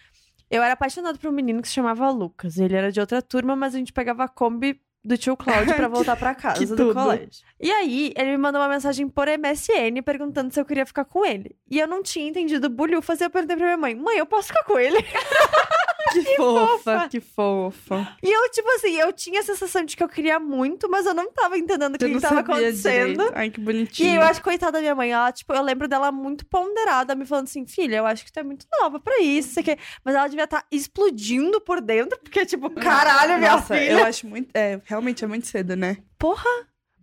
Eu 0.48 0.62
era 0.62 0.74
apaixonada 0.74 1.18
por 1.18 1.28
um 1.28 1.32
menino 1.32 1.60
que 1.60 1.66
se 1.66 1.74
chamava 1.74 2.08
Lucas. 2.10 2.56
Ele 2.58 2.76
era 2.76 2.92
de 2.92 3.00
outra 3.00 3.20
turma, 3.20 3.56
mas 3.56 3.74
a 3.74 3.78
gente 3.78 3.92
pegava 3.92 4.22
a 4.22 4.28
Kombi 4.28 4.80
do 5.06 5.16
tio 5.16 5.36
Cláudio 5.36 5.74
pra 5.74 5.86
voltar 5.88 6.16
pra 6.16 6.34
casa 6.34 6.66
do 6.66 6.76
tudo. 6.76 6.94
colégio. 6.94 7.44
E 7.60 7.70
aí, 7.70 8.12
ele 8.16 8.30
me 8.32 8.36
mandou 8.38 8.60
uma 8.60 8.68
mensagem 8.68 9.08
por 9.08 9.28
MSN 9.28 10.02
perguntando 10.04 10.52
se 10.52 10.60
eu 10.60 10.64
queria 10.64 10.84
ficar 10.84 11.04
com 11.04 11.24
ele. 11.24 11.56
E 11.70 11.78
eu 11.78 11.86
não 11.86 12.02
tinha 12.02 12.28
entendido 12.28 12.68
bulhufas 12.68 13.20
e 13.20 13.24
eu 13.24 13.30
perguntei 13.30 13.56
pra 13.56 13.64
minha 13.66 13.76
mãe, 13.76 13.94
mãe, 13.94 14.18
eu 14.18 14.26
posso 14.26 14.48
ficar 14.48 14.64
com 14.64 14.78
ele? 14.78 14.98
Que, 16.16 16.36
fofa, 16.36 16.76
fofa. 16.76 17.08
que 17.08 17.20
fofa. 17.20 18.16
E 18.22 18.30
eu, 18.30 18.50
tipo 18.50 18.68
assim, 18.72 18.94
eu 18.96 19.12
tinha 19.12 19.40
a 19.40 19.42
sensação 19.42 19.84
de 19.84 19.96
que 19.96 20.02
eu 20.02 20.08
queria 20.08 20.38
muito, 20.38 20.88
mas 20.88 21.04
eu 21.06 21.14
não 21.14 21.30
tava 21.32 21.58
entendendo 21.58 21.94
o 21.94 21.98
que, 21.98 22.08
que 22.08 22.20
tava 22.20 22.40
acontecendo. 22.40 23.12
direito. 23.18 23.32
Ai, 23.34 23.50
que 23.50 23.60
E 23.60 23.64
bonitinho. 23.64 24.16
eu 24.16 24.22
acho, 24.22 24.42
coitada 24.42 24.72
da 24.72 24.80
minha 24.80 24.94
mãe, 24.94 25.10
ela, 25.12 25.30
tipo, 25.32 25.52
eu 25.52 25.62
lembro 25.62 25.88
dela 25.88 26.10
muito 26.10 26.46
ponderada, 26.46 27.14
me 27.14 27.26
falando 27.26 27.44
assim, 27.44 27.66
filha, 27.66 27.96
eu 27.96 28.06
acho 28.06 28.24
que 28.24 28.32
tu 28.32 28.38
é 28.40 28.42
muito 28.42 28.66
nova 28.80 28.98
pra 29.00 29.18
isso, 29.20 29.54
sei 29.54 29.62
que... 29.62 29.78
mas 30.04 30.14
ela 30.14 30.28
devia 30.28 30.44
estar 30.44 30.64
explodindo 30.70 31.60
por 31.60 31.80
dentro, 31.80 32.18
porque, 32.20 32.46
tipo, 32.46 32.70
caralho, 32.70 33.38
minha 33.38 33.52
Nossa, 33.52 33.74
filha. 33.74 33.92
eu 33.92 34.04
acho 34.04 34.26
muito. 34.26 34.50
É, 34.54 34.80
realmente 34.84 35.24
é 35.24 35.26
muito 35.26 35.46
cedo, 35.46 35.76
né? 35.76 35.98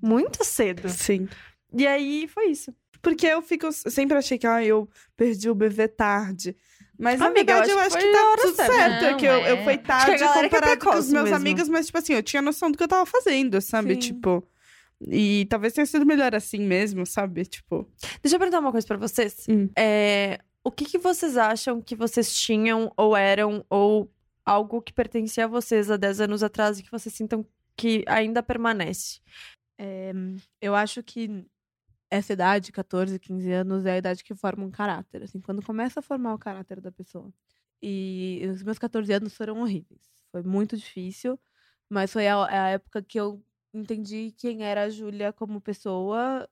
Muito 0.01 0.43
cedo. 0.43 0.89
Sim. 0.89 1.27
E 1.75 1.88
aí, 1.88 2.27
foi 2.27 2.48
isso. 2.48 2.74
Porque 3.01 3.27
eu 3.27 3.41
fico. 3.41 3.65
eu 3.65 3.72
sempre 3.72 4.17
achei 4.17 4.38
que 4.38 4.48
ah, 4.48 4.63
eu 4.63 4.88
perdi 5.17 5.50
o 5.50 5.55
bebê 5.55 5.88
tarde. 5.88 6.55
Mas 7.03 7.19
na 7.19 7.27
Amiga, 7.27 7.51
eu 7.53 7.57
verdade 7.57 7.72
eu 7.72 7.79
acho 7.79 7.88
acho 7.88 7.98
que 7.98 8.03
que, 8.03 8.12
foi 8.12 8.19
a 8.19 8.24
tá 8.24 8.29
hora 8.29 8.41
tudo 8.41 8.55
certa. 8.55 8.74
certo. 8.74 9.03
é 9.05 9.12
Não, 9.12 9.17
que 9.17 9.25
eu, 9.25 9.31
eu 9.33 9.55
é. 9.57 9.63
fui 9.63 9.74
Acho 9.74 9.81
que 9.81 9.88
tarde 9.88 10.17
que 10.17 10.24
é 10.24 10.43
comparado 10.43 10.79
com 10.86 10.89
os 10.98 11.12
meus 11.12 11.24
mesmo. 11.25 11.36
amigos, 11.36 11.69
mas, 11.69 11.86
tipo 11.88 11.98
assim, 11.98 12.13
eu 12.13 12.24
tinha 12.24 12.41
noção 12.41 12.72
do 12.72 12.77
que 12.77 12.83
eu 12.83 12.88
tava 12.88 13.05
fazendo, 13.05 13.60
sabe? 13.62 13.93
Sim. 13.95 14.00
Tipo. 14.00 14.48
E 15.05 15.45
talvez 15.50 15.74
tenha 15.74 15.86
sido 15.86 16.05
melhor 16.05 16.33
assim 16.33 16.60
mesmo, 16.60 17.05
sabe? 17.05 17.45
Tipo. 17.45 17.88
Deixa 18.22 18.36
eu 18.36 18.39
perguntar 18.39 18.60
uma 18.62 18.72
coisa 18.72 18.88
pra 18.88 18.95
vocês. 18.98 19.45
Hum. 19.50 19.69
É, 19.77 20.39
o 20.63 20.72
que, 20.72 20.86
que 20.86 20.98
vocês 20.98 21.36
acham 21.36 21.81
que 21.81 21.95
vocês 21.95 22.33
tinham, 22.33 22.91
ou 22.95 23.17
eram, 23.17 23.65
ou 23.69 24.10
algo 24.45 24.81
que 24.81 24.93
pertencia 24.93 25.43
a 25.45 25.48
vocês 25.48 25.91
há 25.91 25.98
10 25.98 26.22
anos 26.22 26.41
atrás 26.41 26.79
e 26.79 26.83
que 26.83 26.91
vocês 26.91 27.13
sintam 27.13 27.45
que 27.75 28.03
ainda 28.07 28.41
permanece? 28.41 29.19
É, 29.77 30.13
eu 30.62 30.74
acho 30.74 31.03
que 31.03 31.43
essa 32.13 32.34
idade, 32.34 32.72
14, 32.72 33.17
15 33.17 33.51
anos, 33.51 33.86
é 33.88 33.93
a 33.93 33.98
idade 33.98 34.24
que 34.24 34.36
forma 34.36 34.63
um 34.63 34.70
caráter. 34.70 35.24
Assim, 35.24 35.39
quando 35.41 35.63
começa 35.63 36.00
a 36.00 36.03
formar 36.03 36.36
o 36.36 36.38
caráter 36.38 36.79
da 36.79 36.91
pessoa. 36.91 37.34
E 37.82 38.39
os 38.51 38.62
meus 38.62 38.77
14 38.77 39.12
anos 39.12 39.36
foram 39.36 39.60
horríveis. 39.60 40.00
Foi 40.32 40.43
muito 40.43 40.77
difícil, 40.77 41.39
mas 41.89 42.13
foi 42.13 42.27
a, 42.27 42.46
a 42.46 42.70
época 42.70 43.01
que 43.01 43.20
eu 43.20 43.43
entendi 43.74 44.32
quem 44.38 44.63
era 44.63 44.84
a 44.84 44.89
Júlia 44.89 45.34
como 45.34 45.60
pessoa. 45.60 46.48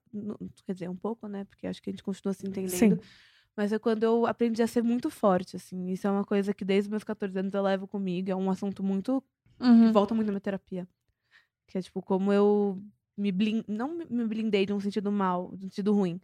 Quer 0.66 0.74
dizer, 0.74 0.90
um 0.90 0.96
pouco, 0.96 1.28
né? 1.28 1.44
Porque 1.46 1.68
acho 1.68 1.80
que 1.80 1.92
a 1.92 1.94
gente 1.94 2.04
continua 2.04 2.34
se 2.34 2.48
entendendo. 2.48 3.00
Mas 3.56 3.72
é 3.72 3.78
quando 3.78 4.02
eu 4.02 4.26
aprendi 4.26 4.64
a 4.64 4.68
ser 4.68 4.82
muito 4.82 5.12
forte, 5.12 5.58
assim. 5.58 5.92
Isso 5.92 6.08
é 6.08 6.12
uma 6.12 6.26
coisa 6.26 6.56
que 6.56 6.66
desde 6.66 6.88
os 6.88 6.90
meus 6.90 7.04
14 7.04 7.38
anos 7.38 7.54
eu 7.54 7.62
levo 7.62 7.88
comigo. 7.88 8.32
É 8.32 8.36
um 8.36 8.50
assunto 8.50 8.82
muito 8.82 9.24
que 9.60 9.92
volta 9.94 10.16
muito 10.16 10.26
na 10.26 10.34
minha 10.34 10.42
terapia. 10.42 10.88
Que 11.68 11.78
é 11.78 11.82
tipo, 11.84 12.02
como 12.02 12.34
eu 12.34 12.82
me 13.22 13.64
não 13.68 13.98
me- 13.98 14.08
me 14.10 14.26
blindei 14.26 14.66
de 14.66 14.74
um 14.74 14.80
sentido 14.80 15.12
mal, 15.12 15.50
de 15.54 15.66
um 15.66 15.70
sentido 15.70 15.94
ruim. 15.94 16.20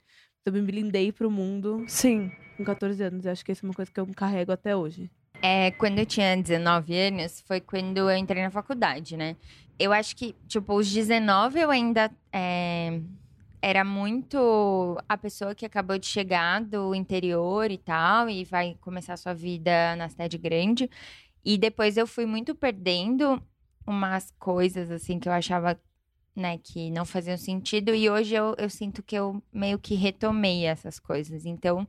Eu 0.46 0.54
me 0.54 0.62
blindei 0.62 1.12
pro 1.12 1.30
mundo 1.30 1.84
Sim. 1.88 2.32
com 2.56 2.63
14 2.63 3.04
anos. 3.04 3.25
Eu 3.25 3.32
acho 3.32 3.44
que 3.44 3.51
essa 3.51 3.66
é 3.66 3.68
uma 3.68 3.74
coisa 3.74 3.92
que 3.92 4.00
eu 4.00 4.08
carrego 4.16 4.51
até 4.51 4.75
hoje. 4.75 5.12
É, 5.42 5.72
quando 5.72 6.00
eu 6.00 6.06
tinha 6.06 6.36
19 6.36 6.96
anos, 6.96 7.42
foi 7.42 7.60
quando 7.60 7.98
eu 7.98 8.18
entrei 8.18 8.42
na 8.42 8.50
faculdade, 8.50 9.16
né? 9.16 9.36
Eu 9.77 9.94
acho 9.94 10.16
que, 10.16 10.34
tipo, 10.48 10.74
os 10.74 10.92
19 10.92 11.60
eu 11.60 11.70
ainda 11.70 12.10
é, 12.34 13.00
era 13.62 13.84
muito 13.84 14.98
a 15.08 15.18
pessoa 15.18 15.54
que 15.54 15.66
acabou 15.66 15.98
de 16.00 16.08
chegar 16.08 16.62
do 16.63 16.96
interior 16.96 17.70
e 17.70 17.77
tal, 17.77 18.30
e 18.30 18.44
vai 18.44 18.75
começar 18.82 19.13
a 19.13 19.18
sua 19.18 19.34
vida 19.34 19.96
na 19.96 20.10
cidade 20.10 20.38
grande. 20.38 20.89
E 21.46 21.58
depois 21.58 21.98
eu 21.98 22.08
fui 22.08 22.25
muito 22.25 22.56
perdendo 22.56 23.42
umas 23.86 24.32
coisas, 24.39 24.89
assim, 24.92 25.20
que 25.20 25.30
eu 25.30 25.34
achava, 25.34 25.80
né, 26.38 26.60
que 26.60 26.91
não 26.91 27.03
faziam 27.03 27.38
sentido. 27.38 27.94
E 27.94 28.10
hoje 28.10 28.36
eu, 28.36 28.56
eu 28.58 28.70
sinto 28.70 29.01
que 29.01 29.15
eu 29.15 29.41
meio 29.51 29.79
que 29.79 29.96
retomei 29.96 30.65
essas 30.65 31.00
coisas. 31.00 31.46
Então, 31.46 31.88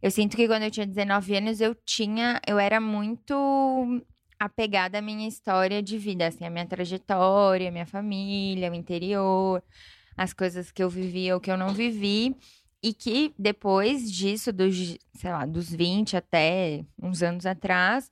eu 0.00 0.10
sinto 0.10 0.36
que 0.36 0.46
quando 0.46 0.62
eu 0.62 0.70
tinha 0.70 0.86
19 0.86 1.36
anos, 1.36 1.60
eu 1.60 1.74
tinha. 1.74 2.40
Eu 2.46 2.58
era 2.58 2.80
muito 2.80 4.02
apegada 4.38 4.98
à 4.98 5.02
minha 5.02 5.28
história 5.28 5.82
de 5.82 5.98
vida, 5.98 6.28
assim, 6.28 6.46
a 6.46 6.50
minha 6.50 6.64
trajetória, 6.64 7.68
a 7.68 7.72
minha 7.72 7.84
família, 7.84 8.70
o 8.70 8.74
interior, 8.74 9.62
as 10.16 10.32
coisas 10.32 10.70
que 10.70 10.82
eu 10.82 10.88
vivi 10.88 11.30
ou 11.32 11.40
que 11.40 11.50
eu 11.50 11.56
não 11.56 11.74
vivi. 11.74 12.34
E 12.82 12.94
que 12.94 13.34
depois 13.38 14.10
disso, 14.10 14.50
dos, 14.52 14.96
sei 15.14 15.30
lá, 15.30 15.44
dos 15.44 15.70
20 15.70 16.16
até 16.16 16.82
uns 17.02 17.22
anos 17.22 17.44
atrás, 17.44 18.10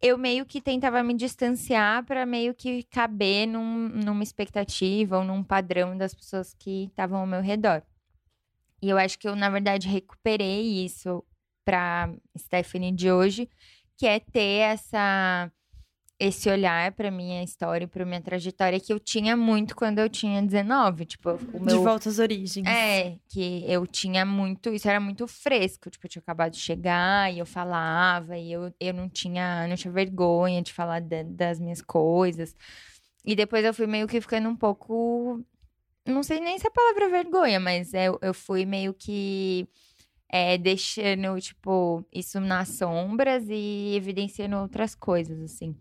eu 0.00 0.16
meio 0.16 0.46
que 0.46 0.60
tentava 0.60 1.02
me 1.02 1.14
distanciar 1.14 2.04
para 2.04 2.24
meio 2.24 2.54
que 2.54 2.84
caber 2.84 3.46
num, 3.46 3.88
numa 3.88 4.22
expectativa 4.22 5.18
ou 5.18 5.24
num 5.24 5.42
padrão 5.42 5.96
das 5.96 6.14
pessoas 6.14 6.54
que 6.54 6.84
estavam 6.84 7.20
ao 7.20 7.26
meu 7.26 7.40
redor. 7.40 7.82
E 8.80 8.88
eu 8.88 8.96
acho 8.96 9.18
que 9.18 9.28
eu, 9.28 9.34
na 9.34 9.50
verdade, 9.50 9.88
recuperei 9.88 10.84
isso 10.84 11.24
para 11.64 12.14
Stephanie 12.38 12.92
de 12.92 13.10
hoje, 13.10 13.48
que 13.96 14.06
é 14.06 14.20
ter 14.20 14.60
essa 14.60 15.50
esse 16.20 16.50
olhar 16.50 16.90
para 16.92 17.10
minha 17.10 17.42
história 17.44 17.84
e 17.84 17.88
para 17.88 18.04
minha 18.04 18.20
trajetória 18.20 18.80
que 18.80 18.92
eu 18.92 18.98
tinha 18.98 19.36
muito 19.36 19.76
quando 19.76 20.00
eu 20.00 20.08
tinha 20.08 20.42
19, 20.42 21.04
tipo, 21.06 21.30
o 21.52 21.58
De 21.58 21.64
meu 21.66 21.82
volta 21.84 22.08
às 22.08 22.18
origens. 22.18 22.66
é, 22.66 23.16
que 23.28 23.64
eu 23.70 23.86
tinha 23.86 24.24
muito, 24.26 24.70
isso 24.70 24.88
era 24.88 24.98
muito 24.98 25.26
fresco, 25.28 25.88
tipo, 25.88 26.06
eu 26.06 26.10
tinha 26.10 26.20
acabado 26.22 26.52
de 26.52 26.58
chegar 26.58 27.32
e 27.32 27.38
eu 27.38 27.46
falava 27.46 28.36
e 28.36 28.50
eu, 28.52 28.72
eu 28.80 28.92
não 28.92 29.08
tinha, 29.08 29.66
não 29.68 29.76
tinha 29.76 29.92
vergonha 29.92 30.60
de 30.60 30.72
falar 30.72 31.00
da- 31.00 31.22
das 31.22 31.60
minhas 31.60 31.80
coisas. 31.80 32.56
E 33.24 33.36
depois 33.36 33.64
eu 33.64 33.72
fui 33.74 33.86
meio 33.86 34.08
que 34.08 34.20
ficando 34.20 34.48
um 34.48 34.56
pouco, 34.56 35.44
não 36.06 36.22
sei 36.22 36.40
nem 36.40 36.58
se 36.58 36.66
a 36.66 36.70
palavra 36.70 37.04
é 37.04 37.08
vergonha, 37.08 37.60
mas 37.60 37.94
eu, 37.94 38.18
eu 38.22 38.34
fui 38.34 38.64
meio 38.66 38.92
que 38.94 39.68
é, 40.30 40.58
deixando, 40.58 41.40
tipo, 41.40 42.04
isso 42.12 42.40
nas 42.40 42.68
sombras 42.70 43.44
e 43.48 43.94
evidenciando 43.96 44.56
outras 44.56 44.94
coisas, 44.94 45.40
assim. 45.40 45.76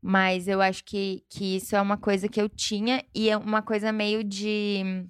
Mas 0.00 0.46
eu 0.46 0.60
acho 0.60 0.84
que, 0.84 1.24
que 1.28 1.56
isso 1.56 1.74
é 1.74 1.80
uma 1.80 1.96
coisa 1.96 2.28
que 2.28 2.40
eu 2.40 2.48
tinha 2.48 3.04
e 3.14 3.28
é 3.28 3.36
uma 3.36 3.60
coisa 3.62 3.90
meio 3.92 4.22
de 4.22 5.04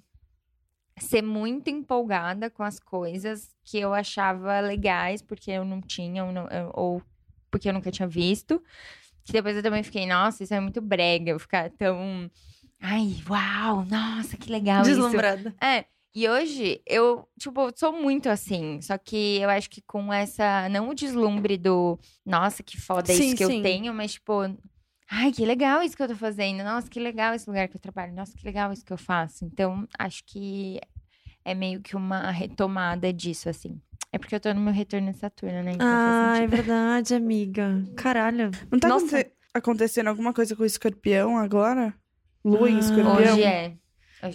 ser 0.97 1.21
muito 1.21 1.69
empolgada 1.69 2.49
com 2.49 2.63
as 2.63 2.79
coisas 2.79 3.55
que 3.63 3.77
eu 3.79 3.93
achava 3.93 4.59
legais, 4.59 5.21
porque 5.21 5.51
eu 5.51 5.63
não 5.63 5.79
tinha, 5.81 6.25
ou, 6.25 6.31
não- 6.31 6.47
ou 6.73 7.01
porque 7.49 7.69
eu 7.69 7.73
nunca 7.73 7.91
tinha 7.91 8.07
visto. 8.07 8.61
Que 9.23 9.31
depois 9.33 9.55
eu 9.55 9.63
também 9.63 9.83
fiquei, 9.83 10.05
nossa, 10.07 10.43
isso 10.43 10.53
é 10.53 10.59
muito 10.59 10.81
brega, 10.81 11.31
eu 11.31 11.39
ficar 11.39 11.69
tão. 11.69 12.29
Ai, 12.81 13.15
uau, 13.29 13.85
nossa, 13.85 14.35
que 14.37 14.51
legal 14.51 14.81
isso. 14.81 14.91
Deslumbrada. 14.95 15.55
É. 15.61 15.85
E 16.15 16.27
hoje 16.27 16.81
eu, 16.87 17.29
tipo, 17.39 17.71
sou 17.75 17.93
muito 17.93 18.27
assim. 18.27 18.81
Só 18.81 18.97
que 18.97 19.37
eu 19.39 19.49
acho 19.49 19.69
que 19.69 19.81
com 19.81 20.11
essa. 20.11 20.67
Não 20.69 20.89
o 20.89 20.95
deslumbre 20.95 21.57
do. 21.57 21.99
Nossa, 22.25 22.63
que 22.63 22.79
foda 22.79 23.13
Sim, 23.13 23.27
isso 23.27 23.35
que 23.35 23.45
sim. 23.45 23.57
eu 23.57 23.61
tenho, 23.61 23.93
mas, 23.93 24.13
tipo. 24.13 24.33
Ai, 25.11 25.31
que 25.31 25.45
legal 25.45 25.81
isso 25.81 25.95
que 25.97 26.03
eu 26.03 26.07
tô 26.07 26.15
fazendo. 26.15 26.63
Nossa, 26.63 26.89
que 26.89 26.99
legal 26.99 27.33
esse 27.33 27.49
lugar 27.49 27.67
que 27.67 27.75
eu 27.75 27.81
trabalho. 27.81 28.13
Nossa, 28.13 28.37
que 28.37 28.45
legal 28.45 28.71
isso 28.71 28.85
que 28.85 28.93
eu 28.93 28.97
faço. 28.97 29.43
Então, 29.45 29.87
acho 29.97 30.23
que 30.25 30.79
é 31.43 31.53
meio 31.55 31.81
que 31.81 31.95
uma 31.95 32.29
retomada 32.31 33.11
disso, 33.11 33.49
assim. 33.49 33.81
É 34.11 34.17
porque 34.17 34.35
eu 34.35 34.39
tô 34.39 34.53
no 34.53 34.61
meu 34.61 34.73
retorno 34.73 35.11
de 35.11 35.17
Saturno, 35.17 35.63
né? 35.63 35.71
Então 35.73 35.87
Ah, 35.87 36.37
é 36.37 36.47
verdade, 36.47 37.13
amiga. 37.15 37.83
Caralho. 37.95 38.51
Não 38.71 38.79
tá 38.79 38.87
Nossa. 38.87 39.19
aconte- 39.19 39.31
acontecendo 39.53 40.07
alguma 40.07 40.33
coisa 40.33 40.55
com 40.55 40.63
o 40.63 40.65
escorpião 40.65 41.37
agora? 41.37 41.93
Lua 42.43 42.69
em 42.69 42.75
Ah. 42.77 42.79
escorpião? 42.79 43.15
Hoje 43.33 43.43
é. 43.43 43.73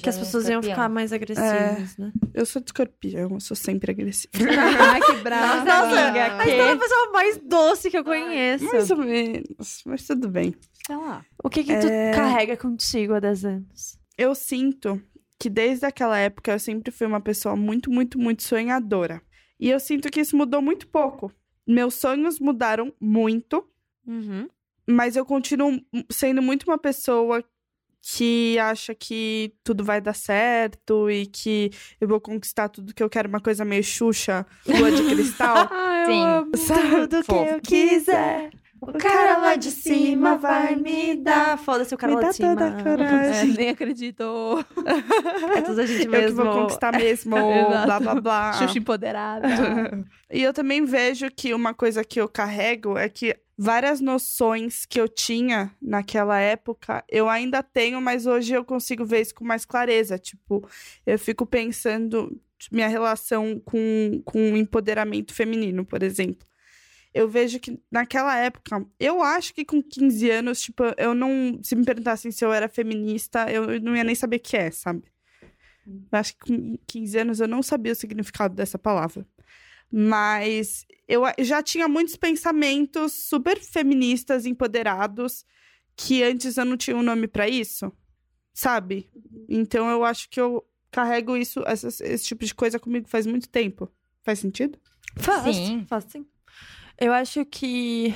Que 0.00 0.08
as 0.08 0.16
é 0.16 0.18
pessoas 0.20 0.44
iam 0.44 0.60
escorpião. 0.60 0.74
ficar 0.74 0.88
mais 0.88 1.12
agressivas, 1.12 1.96
né? 1.98 2.12
Eu 2.32 2.46
sou 2.46 2.62
de 2.62 2.68
escorpião, 2.68 3.30
eu 3.32 3.40
sou 3.40 3.54
sempre 3.56 3.90
agressiva. 3.90 4.32
Ai, 4.92 5.00
que 5.02 5.12
brava. 5.22 5.64
Nossa, 5.64 6.00
amiga, 6.08 6.24
A 6.36 6.38
Estela 6.46 6.68
é 6.68 6.72
a 6.72 6.76
pessoa 6.78 7.12
mais 7.12 7.36
doce 7.38 7.90
que 7.90 7.98
eu 7.98 8.04
conheço. 8.04 8.64
Mais 8.64 8.90
ou 8.90 8.96
menos, 8.98 9.82
mas 9.84 10.06
tudo 10.06 10.28
bem. 10.28 10.54
Sei 10.86 10.96
lá. 10.96 11.24
O 11.42 11.50
que 11.50 11.62
que 11.64 11.76
tu 11.78 11.86
É. 11.86 12.12
carrega 12.12 12.56
contigo 12.56 13.12
há 13.14 13.20
10 13.20 13.44
anos? 13.44 13.98
Eu 14.16 14.34
sinto 14.34 15.02
que 15.38 15.50
desde 15.50 15.84
aquela 15.84 16.16
época 16.18 16.52
eu 16.52 16.58
sempre 16.58 16.90
fui 16.90 17.06
uma 17.06 17.20
pessoa 17.20 17.54
muito, 17.54 17.90
muito, 17.90 18.18
muito 18.18 18.42
sonhadora. 18.42 19.20
E 19.60 19.68
eu 19.68 19.78
sinto 19.78 20.10
que 20.10 20.20
isso 20.20 20.36
mudou 20.36 20.62
muito 20.62 20.86
pouco. 20.88 21.30
Meus 21.66 21.94
sonhos 21.94 22.38
mudaram 22.40 22.92
muito, 23.00 23.64
Uhum. 24.06 24.48
mas 24.88 25.16
eu 25.16 25.24
continuo 25.26 25.80
sendo 26.10 26.40
muito 26.42 26.64
uma 26.64 26.78
pessoa 26.78 27.42
que 28.12 28.58
acha 28.58 28.94
que 28.94 29.54
tudo 29.64 29.82
vai 29.82 30.00
dar 30.00 30.14
certo 30.14 31.10
e 31.10 31.24
que 31.26 31.70
eu 32.00 32.06
vou 32.06 32.20
conquistar 32.20 32.68
tudo 32.68 32.92
que 32.94 33.02
eu 33.02 33.08
quero, 33.08 33.28
uma 33.28 33.40
coisa 33.40 33.64
meio 33.64 33.82
Xuxa, 33.82 34.44
lua 34.66 34.90
de 34.92 35.02
cristal. 35.04 35.68
Ah, 35.72 36.00
eu 36.02 36.06
Sim. 36.06 36.72
amo 36.74 37.08
tudo 37.08 37.16
que 37.18 37.22
Fofo. 37.24 37.50
eu 37.54 37.60
quiser. 37.60 38.50
O 38.80 38.92
cara 38.98 39.38
lá 39.38 39.56
de 39.56 39.70
cima 39.70 40.36
vai 40.36 40.76
me 40.76 41.14
dar. 41.16 41.56
Foda-se 41.56 41.94
o 41.94 41.96
cara 41.98 42.12
Me 42.12 42.16
lá 42.16 42.22
dá 42.26 42.28
de 42.30 42.36
cima. 42.36 42.48
toda 42.50 42.66
a 42.68 42.70
coragem. 42.84 43.50
É, 43.52 43.56
nem 43.56 43.68
acredito. 43.70 44.22
É 45.56 45.62
tudo 45.62 45.80
a 45.80 45.86
gente 45.86 46.04
Eu 46.04 46.10
que 46.10 46.16
mesmo. 46.18 46.44
vou 46.44 46.52
conquistar 46.52 46.92
mesmo, 46.92 47.34
blá 47.34 47.98
blá 48.00 48.14
blá. 48.20 48.52
Xuxa 48.52 48.78
empoderada. 48.78 49.48
E 50.30 50.42
eu 50.42 50.52
também 50.52 50.84
vejo 50.84 51.26
que 51.34 51.54
uma 51.54 51.72
coisa 51.72 52.04
que 52.04 52.20
eu 52.20 52.28
carrego 52.28 52.98
é 52.98 53.08
que 53.08 53.34
várias 53.56 54.00
noções 54.00 54.84
que 54.84 55.00
eu 55.00 55.08
tinha 55.08 55.74
naquela 55.80 56.38
época, 56.38 57.04
eu 57.08 57.28
ainda 57.28 57.62
tenho, 57.62 58.00
mas 58.00 58.26
hoje 58.26 58.52
eu 58.52 58.64
consigo 58.64 59.04
ver 59.04 59.20
isso 59.20 59.34
com 59.34 59.44
mais 59.44 59.64
clareza. 59.64 60.18
Tipo, 60.18 60.68
eu 61.06 61.18
fico 61.18 61.46
pensando 61.46 62.40
minha 62.70 62.88
relação 62.88 63.60
com, 63.64 64.22
com 64.24 64.52
o 64.52 64.56
empoderamento 64.56 65.34
feminino, 65.34 65.84
por 65.84 66.02
exemplo. 66.02 66.46
Eu 67.12 67.28
vejo 67.28 67.60
que 67.60 67.80
naquela 67.90 68.36
época, 68.36 68.84
eu 68.98 69.22
acho 69.22 69.54
que 69.54 69.64
com 69.64 69.80
15 69.80 70.30
anos, 70.30 70.60
tipo, 70.60 70.82
eu 70.96 71.14
não. 71.14 71.60
Se 71.62 71.76
me 71.76 71.84
perguntassem 71.84 72.32
se 72.32 72.44
eu 72.44 72.52
era 72.52 72.68
feminista, 72.68 73.48
eu 73.50 73.80
não 73.80 73.94
ia 73.94 74.02
nem 74.02 74.16
saber 74.16 74.36
o 74.36 74.40
que 74.40 74.56
é, 74.56 74.70
sabe? 74.72 75.04
Eu 75.86 76.18
acho 76.18 76.32
que 76.36 76.40
com 76.40 76.76
15 76.86 77.18
anos 77.18 77.40
eu 77.40 77.46
não 77.46 77.62
sabia 77.62 77.92
o 77.92 77.96
significado 77.96 78.54
dessa 78.54 78.78
palavra. 78.78 79.24
Mas 79.90 80.86
eu 81.06 81.22
já 81.40 81.62
tinha 81.62 81.86
muitos 81.86 82.16
pensamentos 82.16 83.12
super 83.12 83.60
feministas, 83.60 84.44
empoderados, 84.46 85.44
que 85.96 86.22
antes 86.22 86.56
eu 86.56 86.64
não 86.64 86.76
tinha 86.76 86.96
um 86.96 87.02
nome 87.02 87.28
pra 87.28 87.48
isso, 87.48 87.92
sabe? 88.52 89.08
Então 89.48 89.88
eu 89.90 90.04
acho 90.04 90.28
que 90.28 90.40
eu 90.40 90.66
carrego 90.90 91.36
isso, 91.36 91.62
essas- 91.66 92.00
esse 92.00 92.24
tipo 92.26 92.44
de 92.44 92.54
coisa 92.54 92.78
comigo 92.78 93.08
faz 93.08 93.26
muito 93.26 93.48
tempo. 93.48 93.88
Faz 94.22 94.38
sentido? 94.38 94.78
Faz, 95.16 95.56
Sim. 95.56 95.84
faz 95.88 96.04
sim. 96.08 96.26
Eu 96.98 97.12
acho 97.12 97.44
que 97.44 98.14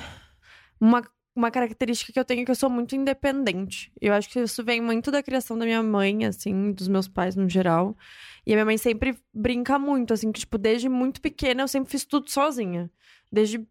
uma, 0.80 1.02
uma 1.38 1.52
característica 1.52 2.12
que 2.12 2.18
eu 2.18 2.24
tenho 2.24 2.42
é 2.42 2.44
que 2.44 2.50
eu 2.50 2.54
sou 2.56 2.68
muito 2.68 2.96
independente. 2.96 3.92
Eu 4.00 4.12
acho 4.12 4.28
que 4.28 4.40
isso 4.40 4.64
vem 4.64 4.80
muito 4.80 5.10
da 5.10 5.22
criação 5.22 5.56
da 5.56 5.64
minha 5.64 5.82
mãe, 5.82 6.24
assim, 6.24 6.72
dos 6.72 6.88
meus 6.88 7.06
pais 7.06 7.36
no 7.36 7.48
geral. 7.48 7.96
E 8.44 8.52
a 8.52 8.56
minha 8.56 8.64
mãe 8.64 8.76
sempre 8.76 9.16
brinca 9.32 9.78
muito, 9.78 10.12
assim, 10.12 10.32
que, 10.32 10.40
tipo, 10.40 10.58
desde 10.58 10.88
muito 10.88 11.20
pequena 11.20 11.62
eu 11.62 11.68
sempre 11.68 11.90
fiz 11.90 12.04
tudo 12.04 12.28
sozinha. 12.28 12.90
Desde 13.30 13.64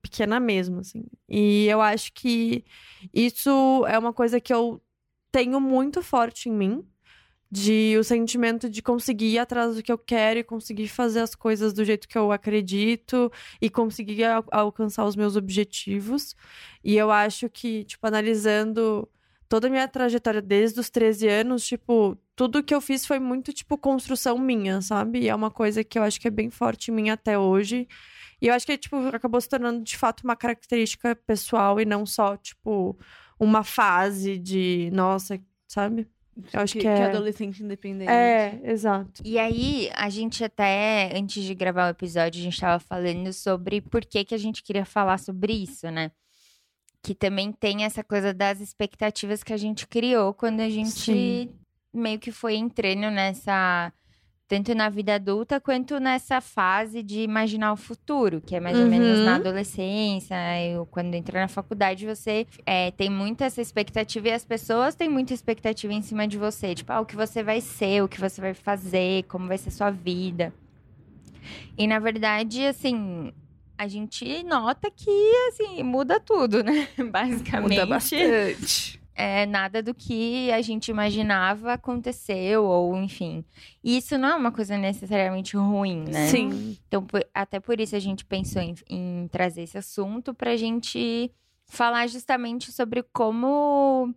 pequena 0.00 0.40
mesmo, 0.40 0.80
assim. 0.80 1.04
E 1.28 1.66
eu 1.66 1.82
acho 1.82 2.10
que 2.14 2.64
isso 3.12 3.84
é 3.86 3.98
uma 3.98 4.14
coisa 4.14 4.40
que 4.40 4.52
eu 4.52 4.80
tenho 5.30 5.60
muito 5.60 6.02
forte 6.02 6.48
em 6.48 6.52
mim. 6.52 6.86
De 7.52 7.96
o 7.98 8.04
sentimento 8.04 8.70
de 8.70 8.80
conseguir 8.80 9.26
ir 9.34 9.38
atrás 9.38 9.74
do 9.74 9.82
que 9.82 9.90
eu 9.90 9.98
quero 9.98 10.38
e 10.38 10.44
conseguir 10.44 10.86
fazer 10.88 11.20
as 11.20 11.34
coisas 11.34 11.72
do 11.72 11.84
jeito 11.84 12.06
que 12.06 12.16
eu 12.16 12.30
acredito 12.30 13.30
e 13.60 13.68
conseguir 13.68 14.22
al- 14.24 14.44
alcançar 14.52 15.04
os 15.04 15.16
meus 15.16 15.34
objetivos. 15.36 16.36
E 16.84 16.96
eu 16.96 17.10
acho 17.10 17.48
que, 17.50 17.82
tipo, 17.84 18.06
analisando 18.06 19.08
toda 19.48 19.66
a 19.66 19.70
minha 19.70 19.88
trajetória 19.88 20.40
desde 20.40 20.78
os 20.78 20.90
13 20.90 21.26
anos, 21.28 21.66
tipo, 21.66 22.16
tudo 22.36 22.62
que 22.62 22.72
eu 22.74 22.80
fiz 22.80 23.04
foi 23.04 23.18
muito, 23.18 23.52
tipo, 23.52 23.76
construção 23.76 24.38
minha, 24.38 24.80
sabe? 24.80 25.20
E 25.22 25.28
é 25.28 25.34
uma 25.34 25.50
coisa 25.50 25.82
que 25.82 25.98
eu 25.98 26.04
acho 26.04 26.20
que 26.20 26.28
é 26.28 26.30
bem 26.30 26.50
forte 26.50 26.90
em 26.90 26.94
mim 26.94 27.10
até 27.10 27.36
hoje. 27.36 27.88
E 28.40 28.46
eu 28.46 28.54
acho 28.54 28.64
que, 28.66 28.78
tipo, 28.78 28.96
acabou 29.08 29.40
se 29.40 29.48
tornando, 29.48 29.82
de 29.84 29.96
fato, 29.96 30.22
uma 30.22 30.36
característica 30.36 31.16
pessoal 31.26 31.80
e 31.80 31.84
não 31.84 32.06
só, 32.06 32.36
tipo, 32.36 32.96
uma 33.40 33.64
fase 33.64 34.38
de, 34.38 34.88
nossa, 34.92 35.40
sabe? 35.68 36.06
Eu 36.52 36.60
acho 36.60 36.78
que 36.78 36.86
é- 36.86 37.04
adolescente 37.04 37.62
independente. 37.62 38.10
É, 38.10 38.60
exato. 38.64 39.22
E 39.24 39.38
aí, 39.38 39.90
a 39.94 40.08
gente 40.08 40.42
até, 40.42 41.10
antes 41.14 41.42
de 41.42 41.54
gravar 41.54 41.88
o 41.88 41.90
episódio, 41.90 42.40
a 42.40 42.44
gente 42.44 42.60
tava 42.60 42.78
falando 42.78 43.32
sobre 43.32 43.80
por 43.80 44.04
que, 44.04 44.24
que 44.24 44.34
a 44.34 44.38
gente 44.38 44.62
queria 44.62 44.84
falar 44.84 45.18
sobre 45.18 45.52
isso, 45.52 45.90
né? 45.90 46.10
Que 47.02 47.14
também 47.14 47.52
tem 47.52 47.84
essa 47.84 48.04
coisa 48.04 48.32
das 48.32 48.60
expectativas 48.60 49.42
que 49.42 49.52
a 49.52 49.56
gente 49.56 49.86
criou 49.86 50.34
quando 50.34 50.60
a 50.60 50.68
gente 50.68 51.00
Sim. 51.00 51.50
meio 51.92 52.18
que 52.18 52.30
foi 52.30 52.54
entrando 52.54 53.10
nessa. 53.10 53.92
Tanto 54.50 54.74
na 54.74 54.88
vida 54.88 55.14
adulta 55.14 55.60
quanto 55.60 56.00
nessa 56.00 56.40
fase 56.40 57.04
de 57.04 57.20
imaginar 57.20 57.72
o 57.72 57.76
futuro, 57.76 58.40
que 58.44 58.56
é 58.56 58.58
mais 58.58 58.76
ou 58.80 58.84
menos 58.86 59.20
Uhum. 59.20 59.24
na 59.24 59.36
adolescência. 59.36 60.34
Eu, 60.66 60.84
quando 60.86 61.14
entra 61.14 61.40
na 61.40 61.46
faculdade, 61.46 62.04
você 62.04 62.44
é, 62.66 62.90
tem 62.90 63.08
muito 63.08 63.44
essa 63.44 63.62
expectativa 63.62 64.26
e 64.26 64.32
as 64.32 64.44
pessoas 64.44 64.96
têm 64.96 65.08
muita 65.08 65.32
expectativa 65.32 65.92
em 65.92 66.02
cima 66.02 66.26
de 66.26 66.36
você. 66.36 66.74
Tipo, 66.74 66.92
ah, 66.92 67.00
o 67.00 67.06
que 67.06 67.14
você 67.14 67.44
vai 67.44 67.60
ser, 67.60 68.02
o 68.02 68.08
que 68.08 68.18
você 68.20 68.40
vai 68.40 68.52
fazer, 68.52 69.22
como 69.28 69.46
vai 69.46 69.56
ser 69.56 69.70
sua 69.70 69.90
vida. 69.92 70.52
E 71.78 71.86
na 71.86 72.00
verdade, 72.00 72.66
assim, 72.66 73.32
a 73.78 73.86
gente 73.86 74.42
nota 74.42 74.90
que, 74.90 75.32
assim, 75.48 75.80
muda 75.84 76.18
tudo, 76.18 76.64
né? 76.64 76.88
Basicamente. 77.10 77.70
Muda 77.70 77.86
bastante. 77.86 78.99
É, 79.20 79.46
nada 79.46 79.82
do 79.82 79.92
que 79.94 80.50
a 80.50 80.62
gente 80.62 80.90
imaginava 80.90 81.74
aconteceu, 81.74 82.64
ou 82.64 82.96
enfim. 82.96 83.44
E 83.84 83.98
isso 83.98 84.16
não 84.16 84.28
é 84.30 84.34
uma 84.34 84.50
coisa 84.50 84.78
necessariamente 84.78 85.56
ruim, 85.56 86.04
né? 86.08 86.28
Sim. 86.28 86.76
Então, 86.88 87.04
por- 87.04 87.26
até 87.34 87.60
por 87.60 87.78
isso 87.80 87.94
a 87.94 87.98
gente 88.00 88.24
pensou 88.24 88.62
em, 88.62 88.74
em 88.88 89.28
trazer 89.28 89.62
esse 89.62 89.76
assunto 89.78 90.32
pra 90.32 90.56
gente 90.56 91.30
falar 91.66 92.06
justamente 92.08 92.72
sobre 92.72 93.02
como 93.12 94.14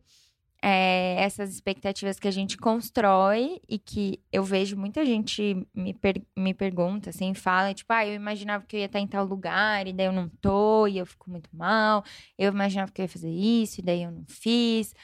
é, 0.65 1.15
essas 1.21 1.53
expectativas 1.53 2.17
que 2.17 2.27
a 2.27 2.31
gente 2.31 2.55
constrói 2.55 3.59
e 3.67 3.77
que 3.77 4.21
eu 4.31 4.45
vejo 4.45 4.77
muita 4.77 5.05
gente 5.05 5.67
me, 5.75 5.93
per- 5.93 6.23
me 6.37 6.53
pergunta, 6.53 7.09
assim, 7.09 7.33
fala, 7.33 7.73
tipo, 7.73 7.91
ah, 7.91 8.07
eu 8.07 8.13
imaginava 8.13 8.63
que 8.65 8.77
eu 8.77 8.79
ia 8.79 8.85
estar 8.85 9.01
em 9.01 9.07
tal 9.07 9.25
lugar 9.25 9.85
e 9.85 9.91
daí 9.91 10.05
eu 10.05 10.13
não 10.13 10.29
tô 10.29 10.87
e 10.87 10.97
eu 10.97 11.05
fico 11.05 11.29
muito 11.29 11.49
mal. 11.53 12.05
Eu 12.37 12.49
imaginava 12.53 12.93
que 12.93 13.01
eu 13.01 13.03
ia 13.03 13.09
fazer 13.09 13.29
isso 13.29 13.81
e 13.81 13.83
daí 13.83 14.03
eu 14.03 14.11
não 14.11 14.23
fiz. 14.29 14.95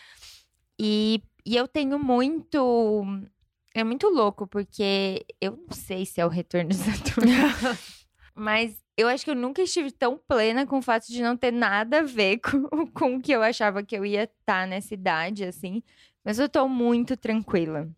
E, 0.80 1.22
e 1.46 1.58
eu 1.58 1.68
tenho 1.68 2.00
muito. 2.00 3.04
É 3.76 3.84
muito 3.84 4.08
louco, 4.08 4.48
porque 4.48 5.26
eu 5.42 5.58
não 5.58 5.76
sei 5.76 6.06
se 6.06 6.22
é 6.22 6.26
o 6.26 6.30
retorno 6.30 6.70
de 6.72 6.76
Saturno. 6.76 7.32
mas 8.34 8.82
eu 9.00 9.08
acho 9.08 9.24
que 9.24 9.32
eu 9.32 9.36
nunca 9.36 9.62
estive 9.62 9.92
tão 9.92 10.18
plena 10.18 10.68
com 10.68 10.80
o 10.80 10.82
fato 10.82 11.08
de 11.08 11.22
não 11.22 11.38
ter 11.38 11.52
nada 11.52 12.00
a 12.00 12.04
ver 12.04 12.40
com, 12.44 12.88
com 12.88 13.16
o 13.16 13.22
que 13.22 13.32
eu 13.32 13.42
achava 13.42 13.82
que 13.82 13.96
eu 13.96 14.06
ia 14.06 14.24
estar 14.24 14.68
nessa 14.68 14.94
idade, 14.94 15.46
assim. 15.46 15.82
Mas 16.24 16.38
eu 16.38 16.50
tô 16.50 16.68
muito 16.68 17.16
tranquila. 17.16 17.90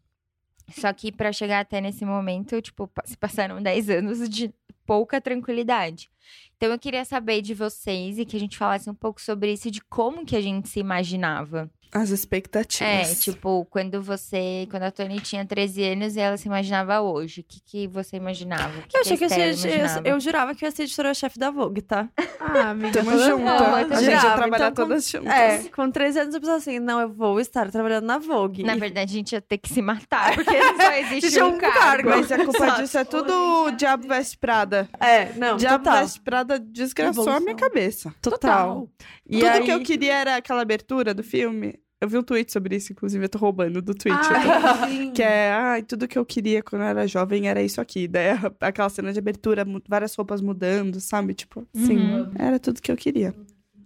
Só 0.70 0.94
que 0.94 1.12
pra 1.12 1.34
chegar 1.34 1.60
até 1.62 1.82
nesse 1.82 2.06
momento, 2.06 2.62
tipo, 2.62 2.90
se 3.04 3.18
passaram 3.18 3.60
10 3.64 3.90
anos 3.90 4.30
de 4.30 4.54
pouca 4.86 5.20
tranquilidade. 5.20 6.12
Então 6.56 6.70
eu 6.70 6.78
queria 6.78 7.04
saber 7.04 7.42
de 7.42 7.56
vocês 7.56 8.20
e 8.20 8.26
que 8.26 8.38
a 8.38 8.40
gente 8.40 8.58
falasse 8.58 8.88
um 8.88 8.94
pouco 8.94 9.20
sobre 9.20 9.52
isso, 9.52 9.72
de 9.72 9.82
como 9.82 10.24
que 10.24 10.36
a 10.36 10.42
gente 10.42 10.70
se 10.70 10.80
imaginava. 10.80 11.70
As 11.93 12.10
É, 12.12 12.13
expectativas. 12.13 13.19
tipo, 13.21 13.65
quando 13.69 14.01
você, 14.01 14.67
quando 14.71 14.84
a 14.84 14.91
Tony 14.91 15.19
tinha 15.19 15.45
13 15.45 15.84
anos 15.84 16.15
e 16.15 16.19
ela 16.21 16.38
se 16.38 16.47
imaginava 16.47 17.01
hoje, 17.01 17.41
o 17.41 17.43
que, 17.43 17.60
que 17.65 17.88
você 17.88 18.15
imaginava? 18.17 18.69
Que 18.88 18.97
Eu 18.97 19.01
que 19.04 19.13
achei 19.13 19.17
que 19.17 19.23
eu, 19.25 19.30
ia- 19.30 19.38
eu, 19.38 19.47
imaginava? 19.54 20.08
eu 20.08 20.19
jurava 20.19 20.56
que 20.56 20.63
eu 20.63 20.67
ia 20.67 20.71
ser 20.75 20.84
editora-chefe 20.84 21.38
da 21.38 21.51
Vogue, 21.51 21.82
tá? 21.82 22.08
Ah, 22.54 22.71
amiga. 22.71 22.91
Tamo 23.04 23.17
junto. 23.17 23.43
Não, 23.43 23.75
a 23.75 23.82
eu 23.84 23.95
gente 23.95 24.10
ia 24.12 24.19
trabalhar 24.36 24.71
então, 24.71 24.86
com- 24.86 24.89
todas 24.89 25.10
juntas. 25.10 25.32
É, 25.32 25.63
com 25.69 25.89
13 25.89 26.19
anos 26.19 26.34
eu 26.36 26.41
pensava 26.41 26.58
assim, 26.58 26.80
não, 26.80 26.99
eu 26.99 27.08
vou 27.10 27.39
estar 27.39 27.69
trabalhando 27.71 28.06
na 28.06 28.17
Vogue. 28.17 28.63
Na 28.63 28.75
verdade, 28.75 29.13
a 29.13 29.17
gente 29.17 29.32
ia 29.34 29.39
ter 29.41 29.58
que 29.58 29.69
se 29.71 29.82
matar, 29.82 30.34
porque 30.36 30.51
só 30.51 30.91
existe 31.15 31.41
um 31.41 31.47
um 31.56 31.58
cargo. 31.58 31.80
cargo. 31.80 32.10
Mas 32.10 32.32
a 32.32 32.38
culpa 32.43 32.65
Exato. 32.65 32.82
disso 32.82 32.97
é 32.97 33.04
tudo 33.06 33.32
o 33.67 33.71
Diabo 33.71 34.08
Veste 34.08 34.38
Prada. 34.38 34.89
É, 34.99 35.32
não, 35.38 35.56
Diabo 35.56 35.84
total. 35.84 36.01
Veste 36.01 36.19
Prada 36.21 36.60
desgraçou 36.60 37.30
a 37.30 37.39
minha 37.39 37.56
cabeça. 37.56 38.13
Total. 38.21 38.88
E 39.30 39.39
Tudo 39.39 39.47
aí... 39.49 39.63
que 39.63 39.71
eu 39.71 39.82
queria 39.82 40.13
era 40.15 40.36
aquela 40.36 40.62
abertura 40.62 41.13
do 41.13 41.23
filme. 41.23 41.80
Eu 42.02 42.10
vi 42.10 42.18
um 42.18 42.24
tweet 42.24 42.52
sobre 42.52 42.76
isso, 42.76 42.92
inclusive, 42.92 43.24
eu 43.24 43.30
tô 43.30 43.38
roubando 43.38 43.80
do. 43.80 43.94
Ai, 44.10 44.90
sim. 44.90 45.12
Que 45.12 45.22
é, 45.22 45.52
ai, 45.52 45.84
tudo 45.84 46.08
que 46.08 46.18
eu 46.18 46.26
queria 46.26 46.64
quando 46.64 46.82
eu 46.82 46.88
era 46.88 47.08
jovem 47.08 47.48
era 47.48 47.62
isso 47.62 47.80
aqui. 47.80 48.08
Daí 48.08 48.32
aquela 48.60 48.90
cena 48.90 49.14
de 49.14 49.20
abertura, 49.20 49.64
várias 49.88 50.16
roupas 50.16 50.42
mudando, 50.42 51.00
sabe? 51.00 51.36
Tipo, 51.36 51.68
Sim. 51.76 51.98
Uhum. 51.98 52.32
era 52.40 52.60
tudo 52.60 52.82
que 52.82 52.92
eu 52.92 52.98
queria. 52.98 53.36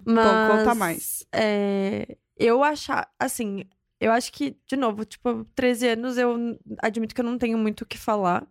Mas... 0.05 0.25
Bom, 0.25 0.57
conta 0.57 0.73
mais. 0.73 1.25
é, 1.33 2.15
eu 2.37 2.63
achar, 2.63 3.09
assim, 3.19 3.65
eu 3.99 4.13
acho 4.13 4.31
que, 4.31 4.55
de 4.65 4.77
novo, 4.77 5.03
tipo, 5.03 5.45
13 5.53 5.87
anos 5.89 6.17
eu 6.17 6.57
admito 6.79 7.13
que 7.13 7.19
eu 7.19 7.25
não 7.25 7.37
tenho 7.37 7.57
muito 7.57 7.81
o 7.81 7.85
que 7.85 7.97
falar, 7.97 8.47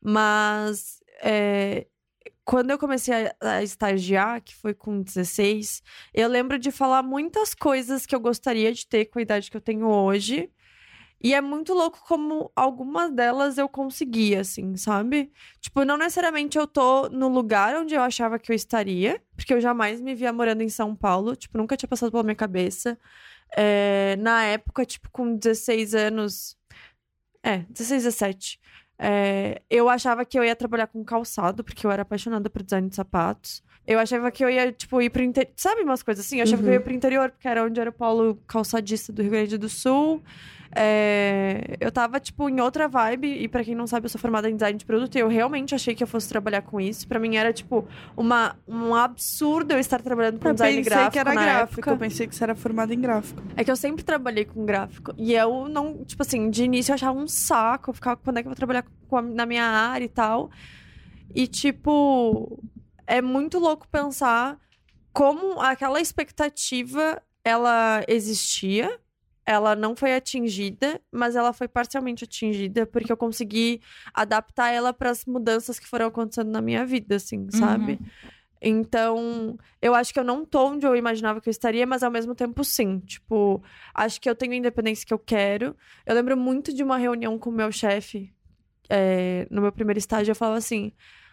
mas 0.00 1.00
é, 1.22 1.86
quando 2.44 2.70
eu 2.70 2.78
comecei 2.78 3.14
a, 3.14 3.34
a 3.40 3.62
estagiar, 3.62 4.42
que 4.42 4.54
foi 4.54 4.74
com 4.74 5.00
16, 5.02 5.82
eu 6.14 6.28
lembro 6.28 6.58
de 6.58 6.70
falar 6.70 7.02
muitas 7.02 7.54
coisas 7.54 8.06
que 8.06 8.14
eu 8.14 8.20
gostaria 8.20 8.72
de 8.72 8.86
ter 8.86 9.06
com 9.06 9.18
a 9.18 9.22
idade 9.22 9.50
que 9.50 9.56
eu 9.56 9.60
tenho 9.60 9.88
hoje. 9.88 10.50
E 11.20 11.34
é 11.34 11.40
muito 11.40 11.74
louco 11.74 11.98
como 12.06 12.50
algumas 12.54 13.10
delas 13.12 13.58
eu 13.58 13.68
consegui, 13.68 14.36
assim, 14.36 14.76
sabe? 14.76 15.32
Tipo, 15.60 15.84
não 15.84 15.96
necessariamente 15.96 16.56
eu 16.56 16.66
tô 16.66 17.08
no 17.08 17.28
lugar 17.28 17.74
onde 17.76 17.94
eu 17.94 18.02
achava 18.02 18.38
que 18.38 18.52
eu 18.52 18.56
estaria, 18.56 19.20
porque 19.34 19.52
eu 19.52 19.60
jamais 19.60 20.00
me 20.00 20.14
via 20.14 20.32
morando 20.32 20.62
em 20.62 20.68
São 20.68 20.94
Paulo, 20.94 21.34
tipo, 21.34 21.58
nunca 21.58 21.76
tinha 21.76 21.88
passado 21.88 22.12
pela 22.12 22.22
minha 22.22 22.36
cabeça. 22.36 22.96
É, 23.56 24.16
na 24.16 24.44
época, 24.44 24.84
tipo, 24.84 25.10
com 25.10 25.36
16 25.36 25.94
anos. 25.94 26.56
É, 27.42 27.58
16, 27.68 28.04
17. 28.04 28.60
É, 28.98 29.62
eu 29.70 29.88
achava 29.88 30.24
que 30.24 30.38
eu 30.38 30.44
ia 30.44 30.56
trabalhar 30.56 30.88
com 30.88 31.04
calçado, 31.04 31.62
porque 31.62 31.86
eu 31.86 31.90
era 31.90 32.02
apaixonada 32.02 32.50
por 32.50 32.62
design 32.62 32.88
de 32.88 32.96
sapatos. 32.96 33.62
Eu 33.90 33.98
achava 33.98 34.30
que 34.30 34.44
eu 34.44 34.50
ia, 34.50 34.70
tipo, 34.70 35.00
ir 35.00 35.08
pro 35.08 35.22
interior. 35.22 35.50
Sabe 35.56 35.80
umas 35.82 36.02
coisas 36.02 36.24
assim? 36.26 36.36
Eu 36.36 36.42
achava 36.42 36.62
que 36.62 36.68
eu 36.68 36.72
ia 36.74 36.80
pro 36.80 36.92
interior, 36.92 37.30
porque 37.30 37.48
era 37.48 37.64
onde 37.64 37.80
era 37.80 37.88
o 37.88 37.92
polo 37.92 38.36
calçadista 38.46 39.10
do 39.12 39.22
Rio 39.22 39.30
Grande 39.30 39.56
do 39.56 39.68
Sul. 39.68 40.22
É, 40.76 41.76
Eu 41.80 41.90
tava, 41.90 42.20
tipo, 42.20 42.48
em 42.50 42.60
outra 42.60 42.86
vibe. 42.86 43.26
E 43.42 43.48
pra 43.48 43.64
quem 43.64 43.74
não 43.74 43.86
sabe, 43.86 44.04
eu 44.04 44.10
sou 44.10 44.20
formada 44.20 44.48
em 44.50 44.54
design 44.54 44.78
de 44.78 44.84
produto. 44.84 45.16
E 45.16 45.18
eu 45.20 45.26
realmente 45.28 45.74
achei 45.74 45.94
que 45.94 46.02
eu 46.02 46.06
fosse 46.06 46.28
trabalhar 46.28 46.60
com 46.62 46.78
isso. 46.80 47.08
Pra 47.08 47.18
mim 47.18 47.36
era, 47.36 47.52
tipo, 47.52 47.86
uma, 48.16 48.56
um 48.68 48.94
absurdo 48.94 49.72
eu 49.72 49.78
estar 49.78 50.00
trabalhando 50.02 50.38
com 50.38 50.48
Eu 50.48 50.52
design 50.52 50.76
pensei 50.76 50.90
gráfico 50.90 51.12
que 51.12 51.18
era 51.18 51.32
gráfico. 51.32 51.72
época. 51.80 51.90
Eu 51.90 51.96
pensei 51.96 52.26
que 52.26 52.34
você 52.36 52.44
era 52.44 52.54
formada 52.54 52.92
em 52.94 53.00
gráfico. 53.00 53.42
É 53.56 53.64
que 53.64 53.70
eu 53.70 53.76
sempre 53.76 54.04
trabalhei 54.04 54.44
com 54.44 54.64
gráfico. 54.66 55.14
E 55.16 55.32
eu 55.32 55.68
não, 55.68 56.04
tipo 56.04 56.22
assim, 56.22 56.50
de 56.50 56.64
início 56.64 56.90
eu 56.90 56.94
achava 56.94 57.18
um 57.18 57.26
saco. 57.26 57.90
Eu 57.90 57.94
ficava, 57.94 58.16
quando 58.22 58.36
é 58.38 58.42
que 58.42 58.48
eu 58.48 58.50
vou 58.50 58.56
trabalhar 58.56 58.84
com 59.08 59.16
a- 59.16 59.22
na 59.22 59.46
minha 59.46 59.64
área 59.64 60.04
e 60.04 60.08
tal. 60.08 60.50
E, 61.34 61.46
tipo, 61.46 62.58
é 63.08 63.22
muito 63.22 63.58
louco 63.58 63.88
pensar 63.88 64.58
como 65.12 65.60
aquela 65.60 66.00
expectativa, 66.00 67.20
ela 67.42 68.04
existia. 68.06 69.00
Ela 69.44 69.74
não 69.74 69.96
foi 69.96 70.14
atingida, 70.14 71.00
mas 71.10 71.34
ela 71.34 71.54
foi 71.54 71.66
parcialmente 71.66 72.22
atingida 72.24 72.84
porque 72.84 73.10
eu 73.10 73.16
consegui 73.16 73.80
adaptar 74.12 74.70
ela 74.70 74.92
para 74.92 75.08
as 75.08 75.24
mudanças 75.24 75.78
que 75.78 75.86
foram 75.86 76.06
acontecendo 76.06 76.50
na 76.50 76.60
minha 76.60 76.84
vida, 76.84 77.16
assim, 77.16 77.50
sabe? 77.50 77.98
Então, 78.60 79.56
eu 79.80 79.94
acho 79.94 80.12
que 80.12 80.20
eu 80.20 80.24
não 80.24 80.44
tô 80.44 80.66
onde 80.66 80.86
eu 80.86 80.94
imaginava 80.94 81.40
que 81.40 81.48
eu 81.48 81.50
estaria, 81.50 81.86
mas 81.86 82.02
ao 82.02 82.10
mesmo 82.10 82.34
tempo 82.34 82.62
sim. 82.62 82.98
Tipo, 83.00 83.62
acho 83.94 84.20
que 84.20 84.28
eu 84.28 84.34
tenho 84.34 84.52
a 84.52 84.56
independência 84.56 85.06
que 85.06 85.14
eu 85.14 85.18
quero. 85.18 85.74
Eu 86.04 86.14
lembro 86.14 86.36
muito 86.36 86.70
de 86.74 86.82
uma 86.82 86.98
reunião 86.98 87.38
com 87.38 87.48
o 87.48 87.52
meu 87.52 87.72
chefe 87.72 88.34
é, 88.90 89.46
no 89.50 89.62
meu 89.62 89.72
primeiro 89.72 89.98
estágio. 89.98 90.32
Eu 90.32 90.36
falava 90.36 90.58
assim: 90.58 90.92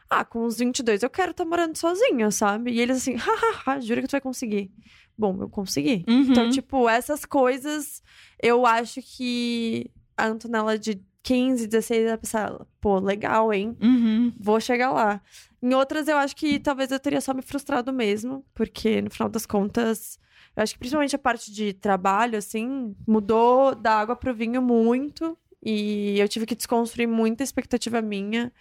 Ah, 0.09 0.23
com 0.23 0.45
uns 0.45 0.57
22 0.57 1.03
eu 1.03 1.09
quero 1.09 1.31
estar 1.31 1.45
morando 1.45 1.77
sozinha, 1.77 2.29
sabe? 2.31 2.71
E 2.71 2.79
eles 2.81 2.97
assim: 2.97 3.15
Hahaha, 3.15 3.79
jura 3.81 4.01
que 4.01 4.07
tu 4.07 4.11
vai 4.11 4.21
conseguir. 4.21 4.71
Bom, 5.17 5.37
eu 5.41 5.49
consegui. 5.49 6.03
Então, 6.07 6.49
tipo, 6.49 6.89
essas 6.89 7.25
coisas, 7.25 8.03
eu 8.41 8.65
acho 8.65 9.01
que 9.01 9.89
a 10.17 10.27
Antonella 10.27 10.77
de 10.77 11.01
15, 11.23 11.67
16 11.67 12.07
vai 12.09 12.17
pensar: 12.17 12.65
pô, 12.79 12.99
legal, 12.99 13.51
hein? 13.51 13.75
Uhum. 13.81 14.33
vou 14.39 14.59
chegar 14.59 14.91
lá. 14.91 15.21
Em 15.61 15.73
outras, 15.73 16.07
eu 16.07 16.17
acho 16.17 16.35
que 16.35 16.59
talvez 16.59 16.91
eu 16.91 16.99
teria 16.99 17.19
só 17.19 17.33
me 17.33 17.41
frustrado 17.41 17.91
mesmo, 17.91 18.45
porque 18.53 19.01
no 19.01 19.09
final 19.09 19.27
das 19.27 19.45
contas, 19.47 20.19
eu 20.55 20.61
acho 20.61 20.73
que 20.73 20.79
principalmente 20.79 21.15
a 21.15 21.19
parte 21.19 21.51
de 21.51 21.73
trabalho, 21.73 22.37
assim, 22.37 22.95
mudou 23.07 23.73
da 23.73 23.93
água 23.99 24.15
pro 24.15 24.35
vinho 24.35 24.61
muito. 24.61 25.35
E 25.63 26.19
eu 26.19 26.29
tive 26.29 26.45
que 26.45 26.53
desconstruir 26.55 27.07
muita 27.07 27.43
expectativa 27.43 27.99
minha, 27.99 28.53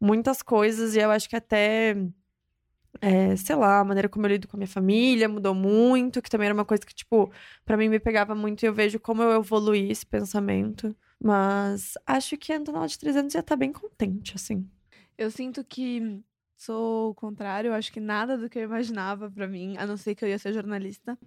muitas 0.00 0.42
coisas, 0.42 0.94
e 0.96 1.00
eu 1.00 1.10
acho 1.10 1.28
que 1.28 1.36
até. 1.36 1.94
é, 3.00 3.36
sei 3.36 3.56
lá, 3.56 3.80
a 3.80 3.84
maneira 3.84 4.08
como 4.08 4.26
eu 4.26 4.30
lido 4.30 4.48
com 4.48 4.56
a 4.56 4.58
minha 4.58 4.66
família 4.68 5.28
mudou 5.28 5.54
muito, 5.54 6.20
que 6.22 6.30
também 6.30 6.46
era 6.46 6.54
uma 6.54 6.64
coisa 6.64 6.84
que, 6.84 6.94
tipo, 6.94 7.30
pra 7.64 7.76
mim 7.76 7.88
me 7.88 8.00
pegava 8.00 8.34
muito 8.34 8.62
e 8.62 8.66
eu 8.66 8.74
vejo 8.74 8.98
como 9.00 9.22
eu 9.22 9.32
evoluí 9.40 9.90
esse 9.90 10.06
pensamento. 10.06 10.94
Mas 11.22 11.94
acho 12.06 12.36
que 12.36 12.52
a 12.52 12.56
Antonella 12.58 12.88
de 12.88 12.98
3 12.98 13.16
anos 13.16 13.34
ia 13.34 13.40
estar 13.40 13.56
bem 13.56 13.72
contente, 13.72 14.34
assim. 14.34 14.68
Eu 15.18 15.30
sinto 15.30 15.62
que 15.64 16.22
sou 16.56 17.10
o 17.10 17.14
contrário, 17.14 17.72
acho 17.72 17.90
que 17.92 18.00
nada 18.00 18.36
do 18.36 18.48
que 18.48 18.58
eu 18.58 18.64
imaginava 18.64 19.30
pra 19.30 19.48
mim, 19.48 19.76
a 19.78 19.86
não 19.86 19.96
ser 19.96 20.14
que 20.14 20.24
eu 20.24 20.28
ia 20.28 20.38
ser 20.38 20.52
jornalista, 20.52 21.18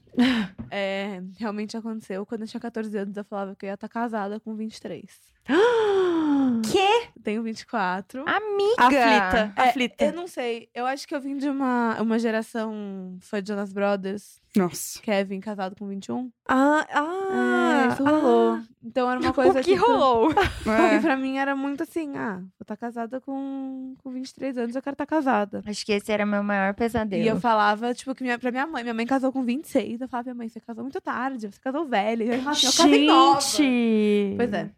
é, 0.69 1.21
realmente 1.37 1.75
aconteceu. 1.77 2.25
Quando 2.25 2.41
eu 2.41 2.47
tinha 2.47 2.61
14 2.61 2.95
anos, 2.97 3.17
eu 3.17 3.25
falava 3.25 3.55
que 3.55 3.65
eu 3.65 3.69
ia 3.69 3.73
estar 3.73 3.89
casada 3.89 4.39
com 4.39 4.55
23. 4.55 5.32
Que? 6.71 7.09
Tenho 7.23 7.43
24. 7.43 8.23
Amiga! 8.27 8.75
Aflita, 8.79 9.53
É, 9.55 9.69
aflita. 9.69 10.05
Eu 10.05 10.13
não 10.13 10.27
sei, 10.27 10.69
eu 10.73 10.85
acho 10.85 11.07
que 11.07 11.13
eu 11.15 11.19
vim 11.21 11.37
de 11.37 11.49
uma, 11.49 12.01
uma 12.01 12.17
geração 12.19 13.17
fã 13.21 13.41
de 13.41 13.49
Jonas 13.49 13.71
Brothers, 13.73 14.39
Nossa. 14.55 14.99
Kevin 15.01 15.39
casado 15.39 15.75
com 15.77 15.87
21. 15.87 16.31
Ah, 16.47 16.85
ah, 16.89 17.85
é, 17.89 17.93
isso 17.93 18.03
rolou. 18.03 18.59
Então 18.83 19.09
era 19.09 19.19
uma 19.19 19.33
coisa 19.33 19.59
o 19.59 19.63
que 19.63 19.73
tipo, 19.73 19.85
rolou? 19.85 20.31
E 20.65 20.95
É. 20.95 20.99
pra 20.99 21.15
mim 21.17 21.37
era 21.37 21.55
muito 21.55 21.83
assim, 21.83 22.15
ah, 22.17 22.37
vou 22.37 22.49
estar 22.61 22.77
casada 22.77 23.19
com, 23.21 23.95
com 24.01 24.11
23 24.11 24.57
anos, 24.57 24.75
eu 24.75 24.81
quero 24.81 24.93
estar 24.95 25.05
casada. 25.05 25.61
Acho 25.65 25.85
que 25.85 25.91
esse 25.91 26.11
era 26.11 26.25
meu 26.25 26.43
maior 26.43 26.73
pesadelo. 26.73 27.23
E 27.23 27.27
eu 27.27 27.39
falava, 27.39 27.93
tipo, 27.93 28.13
que 28.15 28.23
minha, 28.23 28.39
pra 28.39 28.51
minha 28.51 28.67
mãe, 28.67 28.83
minha 28.83 28.93
mãe 28.93 29.05
casou 29.05 29.31
com 29.31 29.43
26. 29.43 30.01
Eu 30.01 30.07
falava, 30.07 30.27
minha 30.27 30.35
mãe, 30.35 30.49
você 30.49 30.59
casou 30.59 30.83
muito 30.83 30.99
tarde, 31.01 31.47
você 31.51 31.59
casou 31.59 31.85
velha. 31.85 32.23
Eu 32.23 32.31
falava 32.39 32.51
assim, 32.51 32.67
eu 32.67 32.73
casei 32.73 33.05
nova. 33.05 33.41
Gente! 33.41 34.33
Pois 34.37 34.53
é. 34.53 34.69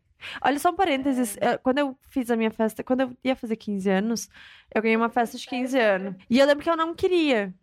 Olha 0.41 0.59
só 0.59 0.69
um 0.69 0.75
parênteses. 0.75 1.37
eh, 1.41 1.57
Quando 1.57 1.79
eu 1.79 1.97
fiz 2.09 2.29
a 2.31 2.35
minha 2.35 2.51
festa, 2.51 2.83
quando 2.83 3.01
eu 3.01 3.17
ia 3.23 3.35
fazer 3.35 3.55
15 3.55 3.89
anos, 3.89 4.29
eu 4.73 4.81
ganhei 4.81 4.95
uma 4.97 5.09
festa 5.09 5.37
de 5.37 5.45
15 5.47 5.77
anos. 5.79 6.15
E 6.29 6.39
eu 6.39 6.45
lembro 6.45 6.63
que 6.63 6.69
eu 6.69 6.77
não 6.77 6.93
queria. 6.95 7.53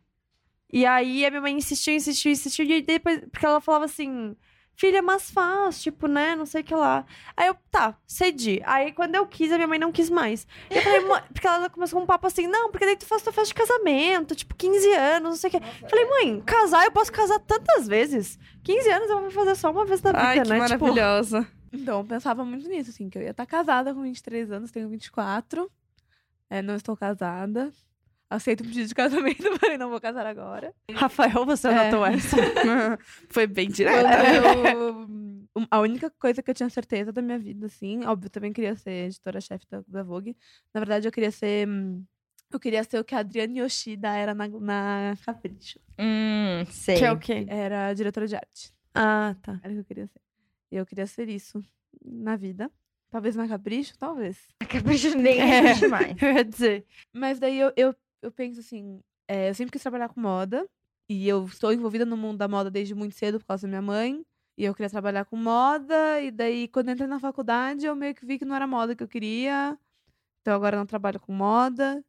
E 0.72 0.86
aí 0.86 1.24
a 1.26 1.30
minha 1.30 1.42
mãe 1.42 1.54
insistiu, 1.54 1.94
insistiu, 1.94 2.32
insistiu. 2.32 2.64
E 2.64 2.80
depois, 2.82 3.20
porque 3.30 3.44
ela 3.46 3.60
falava 3.60 3.84
assim. 3.84 4.34
Filha, 4.74 5.02
mas 5.02 5.30
faz, 5.30 5.82
tipo, 5.82 6.08
né? 6.08 6.34
Não 6.34 6.46
sei 6.46 6.62
o 6.62 6.64
que 6.64 6.74
lá. 6.74 7.04
Aí 7.36 7.46
eu, 7.46 7.54
tá, 7.70 7.94
cedi. 8.06 8.58
Aí 8.64 8.90
quando 8.92 9.14
eu 9.14 9.26
quis, 9.26 9.52
a 9.52 9.56
minha 9.56 9.68
mãe 9.68 9.78
não 9.78 9.92
quis 9.92 10.08
mais. 10.08 10.46
E 10.70 10.76
eu 10.76 10.82
falei, 10.82 11.00
porque 11.30 11.46
ela 11.46 11.68
começou 11.68 11.98
com 11.98 12.04
um 12.04 12.06
papo 12.06 12.26
assim, 12.26 12.46
não, 12.46 12.70
porque 12.70 12.86
daí 12.86 12.96
tu 12.96 13.04
faz 13.04 13.22
tua 13.22 13.34
festa 13.34 13.48
de 13.48 13.54
casamento, 13.54 14.34
tipo, 14.34 14.54
15 14.56 14.90
anos, 14.94 15.28
não 15.28 15.36
sei 15.36 15.50
o 15.50 15.52
que. 15.52 15.60
Falei, 15.90 16.06
mãe, 16.06 16.40
casar, 16.40 16.86
eu 16.86 16.90
posso 16.90 17.12
casar 17.12 17.38
tantas 17.40 17.86
vezes. 17.86 18.38
15 18.64 18.88
anos 18.90 19.10
eu 19.10 19.20
vou 19.20 19.30
fazer 19.30 19.54
só 19.56 19.70
uma 19.70 19.84
vez 19.84 20.00
na 20.00 20.10
vida, 20.10 20.22
Ai, 20.24 20.40
que 20.40 20.48
né? 20.48 20.66
Tipo, 20.66 20.86
maravilhosa. 20.86 21.46
Então, 21.72 22.00
eu 22.00 22.04
pensava 22.04 22.44
muito 22.44 22.68
nisso, 22.68 22.90
assim, 22.90 23.08
que 23.08 23.16
eu 23.18 23.22
ia 23.22 23.30
estar 23.30 23.46
casada 23.46 23.94
com 23.94 24.02
23 24.02 24.50
anos, 24.50 24.70
tenho 24.70 24.88
24. 24.88 25.70
É, 26.50 26.60
não 26.60 26.74
estou 26.76 26.96
casada. 26.96 27.72
Aceito 28.28 28.60
o 28.62 28.64
pedido 28.64 28.88
de 28.88 28.94
casamento, 28.94 29.58
porém 29.58 29.78
não 29.78 29.90
vou 29.90 30.00
casar 30.00 30.26
agora. 30.26 30.74
Rafael, 30.90 31.44
você 31.46 31.68
É. 31.68 31.88
anotou 31.88 32.04
essa? 32.06 32.36
Foi 33.30 33.46
bem 33.46 33.68
direto. 33.68 34.06
eu- 34.74 35.06
um, 35.56 35.66
A 35.70 35.80
única 35.80 36.10
coisa 36.18 36.42
que 36.42 36.50
eu 36.50 36.54
tinha 36.54 36.68
certeza 36.70 37.12
da 37.12 37.20
minha 37.22 37.38
vida, 37.38 37.66
assim, 37.66 38.04
óbvio, 38.04 38.26
eu 38.26 38.30
também 38.30 38.52
queria 38.52 38.74
ser 38.76 39.06
editora-chefe 39.06 39.66
da, 39.70 39.82
da 39.86 40.02
Vogue. 40.02 40.34
Na 40.72 40.80
verdade, 40.80 41.06
eu 41.06 41.12
queria 41.12 41.30
ser. 41.30 41.68
hum, 41.68 42.04
Eu 42.50 42.58
queria 42.60 42.84
ser 42.84 42.98
o 42.98 43.04
que 43.04 43.14
a 43.14 43.18
Adriane 43.20 43.60
Yoshida 43.60 44.08
era 44.14 44.34
na, 44.34 44.46
na 44.48 45.14
Capricho. 45.24 45.78
Hum, 45.98 46.64
sei. 46.70 46.98
Que 46.98 47.04
é 47.04 47.12
o 47.12 47.18
quê? 47.18 47.44
Era 47.48 47.92
diretora 47.94 48.26
de 48.26 48.36
arte. 48.36 48.72
Ah, 48.94 49.34
tá. 49.42 49.58
Era 49.62 49.72
o 49.72 49.76
que 49.76 49.80
eu 49.80 49.84
queria 49.84 50.06
ser. 50.06 50.20
Eu 50.72 50.86
queria 50.86 51.06
ser 51.06 51.28
isso 51.28 51.62
na 52.04 52.34
vida. 52.36 52.70
Talvez 53.10 53.36
na 53.36 53.46
Capricho, 53.46 53.96
talvez. 53.98 54.38
Capricho 54.68 55.14
nem 55.16 55.38
É. 55.40 55.58
existe 55.70 55.86
mais. 55.88 56.16
Eu 56.22 56.32
ia 56.32 56.44
dizer. 56.44 56.86
Mas 57.12 57.38
daí 57.38 57.58
eu, 57.60 57.70
eu, 57.76 57.94
eu 58.22 58.32
penso 58.32 58.60
assim, 58.60 59.00
é, 59.28 59.50
eu 59.50 59.54
sempre 59.54 59.70
quis 59.72 59.82
trabalhar 59.82 60.08
com 60.08 60.20
moda. 60.20 60.66
E 61.08 61.28
eu 61.28 61.44
estou 61.44 61.72
envolvida 61.72 62.06
no 62.06 62.16
mundo 62.16 62.38
da 62.38 62.48
moda 62.48 62.70
desde 62.70 62.94
muito 62.94 63.14
cedo 63.14 63.38
por 63.38 63.46
causa 63.46 63.62
da 63.66 63.68
minha 63.68 63.82
mãe. 63.82 64.24
E 64.56 64.64
eu 64.64 64.74
queria 64.74 64.88
trabalhar 64.88 65.26
com 65.26 65.36
moda. 65.36 66.20
E 66.22 66.30
daí, 66.30 66.68
quando 66.68 66.88
eu 66.88 66.94
entrei 66.94 67.06
na 67.08 67.20
faculdade, 67.20 67.84
eu 67.84 67.94
meio 67.94 68.14
que 68.14 68.24
vi 68.24 68.38
que 68.38 68.44
não 68.46 68.56
era 68.56 68.66
moda 68.66 68.96
que 68.96 69.02
eu 69.02 69.08
queria. 69.08 69.78
Então 70.40 70.54
agora 70.54 70.76
eu 70.76 70.78
não 70.78 70.86
trabalho 70.86 71.20
com 71.20 71.32
moda. 71.34 72.02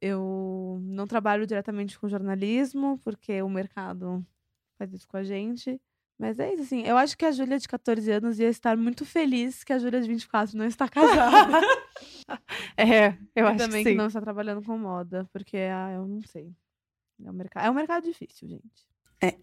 Eu 0.00 0.80
não 0.82 1.06
trabalho 1.06 1.46
diretamente 1.46 1.98
com 1.98 2.08
jornalismo, 2.08 2.98
porque 3.04 3.40
o 3.40 3.48
mercado 3.48 4.22
faz 4.76 4.92
isso 4.92 5.08
com 5.08 5.16
a 5.16 5.22
gente. 5.22 5.80
Mas 6.22 6.38
é 6.38 6.54
isso, 6.54 6.62
assim. 6.62 6.82
Eu 6.86 6.96
acho 6.96 7.18
que 7.18 7.24
a 7.24 7.32
Júlia 7.32 7.58
de 7.58 7.66
14 7.66 8.08
anos 8.12 8.38
ia 8.38 8.48
estar 8.48 8.76
muito 8.76 9.04
feliz 9.04 9.64
que 9.64 9.72
a 9.72 9.78
Júlia 9.80 10.00
de 10.00 10.06
24 10.06 10.56
não 10.56 10.64
está 10.64 10.88
casada. 10.88 11.60
É, 12.76 13.08
eu 13.34 13.44
E 13.44 13.48
acho 13.48 13.58
também 13.58 13.84
que 13.84 13.90
sim. 13.90 13.96
não 13.96 14.06
está 14.06 14.20
trabalhando 14.20 14.62
com 14.62 14.78
moda, 14.78 15.28
porque 15.32 15.56
ah, 15.56 15.90
eu 15.94 16.06
não 16.06 16.22
sei. 16.22 16.50
É 17.22 17.28
um, 17.28 17.32
mercado, 17.34 17.66
é 17.66 17.70
um 17.70 17.74
mercado 17.74 18.04
difícil, 18.04 18.48
gente. 18.48 18.86
É. 19.20 19.36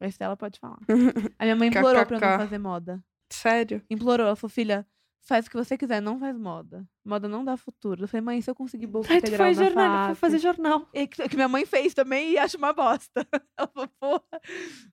A 0.00 0.06
Estela 0.06 0.36
pode 0.36 0.60
falar. 0.60 0.78
A 1.38 1.44
minha 1.44 1.56
mãe 1.56 1.68
implorou 1.68 2.06
pra 2.06 2.16
eu 2.16 2.20
não 2.20 2.38
fazer 2.38 2.58
moda. 2.58 3.02
Sério? 3.30 3.82
Implorou. 3.90 4.26
Ela 4.26 4.36
falou, 4.36 4.50
filha, 4.50 4.86
faz 5.24 5.46
o 5.46 5.50
que 5.50 5.56
você 5.56 5.76
quiser, 5.76 6.00
não 6.00 6.18
faz 6.18 6.36
moda. 6.38 6.86
Moda 7.04 7.26
não 7.28 7.44
dá 7.44 7.56
futuro. 7.56 8.04
Eu 8.04 8.08
falei, 8.08 8.22
mãe, 8.24 8.40
se 8.40 8.50
eu 8.50 8.54
conseguir 8.54 8.86
bolsa 8.86 9.12
Aí 9.12 9.20
tu 9.20 9.28
integral 9.28 9.52
foi 9.52 9.54
na 9.56 9.68
jornal, 9.68 10.08
FAP... 10.08 10.16
fazer 10.16 10.38
jornal. 10.38 10.86
Que, 10.92 11.06
que 11.06 11.34
minha 11.36 11.48
mãe 11.48 11.64
fez 11.66 11.94
também 11.94 12.32
e 12.32 12.38
acha 12.38 12.56
uma 12.58 12.72
bosta. 12.72 13.26
Ela 13.58 13.68
falou, 13.68 13.88
porra, 13.98 14.40